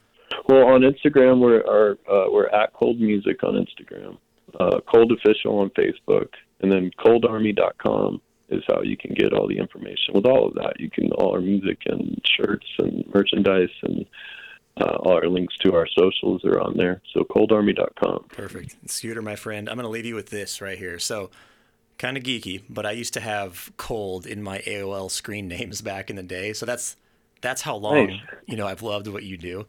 Well, 0.50 0.66
on 0.66 0.82
Instagram, 0.82 1.40
we're 1.40 1.64
our, 1.66 1.92
uh, 2.06 2.30
we're 2.30 2.48
at 2.48 2.74
Cold 2.74 3.00
Music 3.00 3.42
on 3.42 3.54
Instagram, 3.54 4.18
uh, 4.60 4.80
Cold 4.80 5.12
Official 5.12 5.60
on 5.60 5.70
Facebook, 5.70 6.28
and 6.60 6.70
then 6.70 6.90
ColdArmy.com 6.98 8.20
is 8.50 8.62
how 8.68 8.82
you 8.82 8.98
can 8.98 9.14
get 9.14 9.32
all 9.32 9.48
the 9.48 9.56
information. 9.56 10.12
With 10.12 10.26
all 10.26 10.48
of 10.48 10.54
that, 10.56 10.78
you 10.78 10.90
can 10.90 11.10
all 11.12 11.32
our 11.32 11.40
music 11.40 11.78
and 11.86 12.20
shirts 12.36 12.66
and 12.78 13.02
merchandise 13.14 13.72
and 13.82 14.04
uh, 14.78 14.96
all 15.04 15.14
our 15.14 15.30
links 15.30 15.56
to 15.64 15.74
our 15.74 15.88
socials 15.98 16.44
are 16.44 16.60
on 16.60 16.76
there. 16.76 17.00
So 17.14 17.22
ColdArmy.com. 17.22 18.26
Perfect, 18.28 18.76
Scooter, 18.90 19.22
my 19.22 19.36
friend. 19.36 19.70
I'm 19.70 19.76
going 19.76 19.84
to 19.84 19.90
leave 19.90 20.04
you 20.04 20.14
with 20.14 20.28
this 20.28 20.60
right 20.60 20.76
here. 20.76 20.98
So 20.98 21.30
kind 21.98 22.16
of 22.16 22.22
geeky, 22.22 22.62
but 22.68 22.86
I 22.86 22.92
used 22.92 23.14
to 23.14 23.20
have 23.20 23.72
cold 23.76 24.26
in 24.26 24.42
my 24.42 24.58
AOL 24.58 25.10
screen 25.10 25.48
names 25.56 25.80
back 25.80 26.10
in 26.10 26.16
the 26.16 26.22
day. 26.22 26.52
So 26.52 26.66
that's 26.66 26.96
that's 27.42 27.62
how 27.62 27.76
long 27.76 28.06
nice. 28.06 28.20
you 28.46 28.56
know 28.56 28.66
I've 28.66 28.82
loved 28.82 29.08
what 29.08 29.22
you 29.22 29.36
do. 29.36 29.66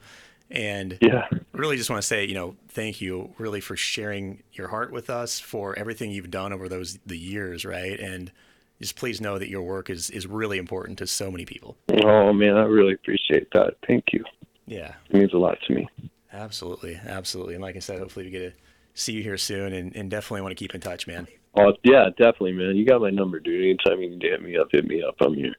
And 0.50 0.98
yeah, 1.02 1.28
really 1.52 1.76
just 1.76 1.90
want 1.90 2.02
to 2.02 2.08
say, 2.08 2.24
you 2.24 2.34
know, 2.34 2.56
thank 2.70 3.02
you 3.02 3.34
really 3.38 3.60
for 3.60 3.76
sharing 3.76 4.44
your 4.54 4.70
heart 4.70 4.92
with 4.92 5.10
us 5.10 5.42
for 5.42 5.78
everything 5.78 6.12
you've 6.12 6.32
done 6.32 6.54
over 6.54 6.70
those 6.70 7.00
the 7.06 7.18
years, 7.18 7.66
right? 7.66 8.00
And 8.00 8.32
just 8.80 8.96
please 8.96 9.20
know 9.20 9.40
that 9.40 9.50
your 9.50 9.64
work 9.64 9.90
is 9.90 10.10
is 10.10 10.26
really 10.26 10.58
important 10.58 11.00
to 11.00 11.08
so 11.08 11.30
many 11.32 11.46
people. 11.46 11.78
Oh 12.04 12.32
man, 12.32 12.56
I 12.56 12.64
really 12.64 12.94
appreciate 12.94 13.52
that. 13.52 13.76
Thank 13.86 14.14
you. 14.14 14.24
Yeah. 14.66 14.94
It 15.10 15.16
means 15.16 15.34
a 15.34 15.38
lot 15.38 15.58
to 15.68 15.74
me. 15.74 15.90
Absolutely. 16.32 17.00
Absolutely. 17.06 17.56
And 17.56 17.64
like 17.64 17.76
I 17.76 17.80
said, 17.80 18.00
hopefully 18.00 18.26
we 18.26 18.32
get 18.32 18.40
to 18.40 18.54
see 18.94 19.14
you 19.14 19.24
here 19.24 19.38
soon 19.38 19.74
and, 19.74 19.96
and 19.96 20.10
definitely 20.12 20.42
want 20.42 20.52
to 20.52 20.56
keep 20.56 20.76
in 20.76 20.82
touch, 20.82 21.08
man. 21.08 21.28
Oh 21.58 21.74
yeah, 21.84 22.06
definitely, 22.18 22.54
man. 22.54 22.76
You 22.78 22.86
got 22.86 23.02
my 23.02 23.10
number, 23.10 23.40
dude. 23.40 23.64
Anytime 23.64 24.02
you 24.02 24.12
need 24.12 24.22
to 24.22 24.30
hit 24.30 24.42
me 24.42 24.58
up, 24.58 24.68
hit 24.72 24.86
me 24.86 25.04
up. 25.04 25.16
I'm 25.22 25.34
here. 25.34 25.58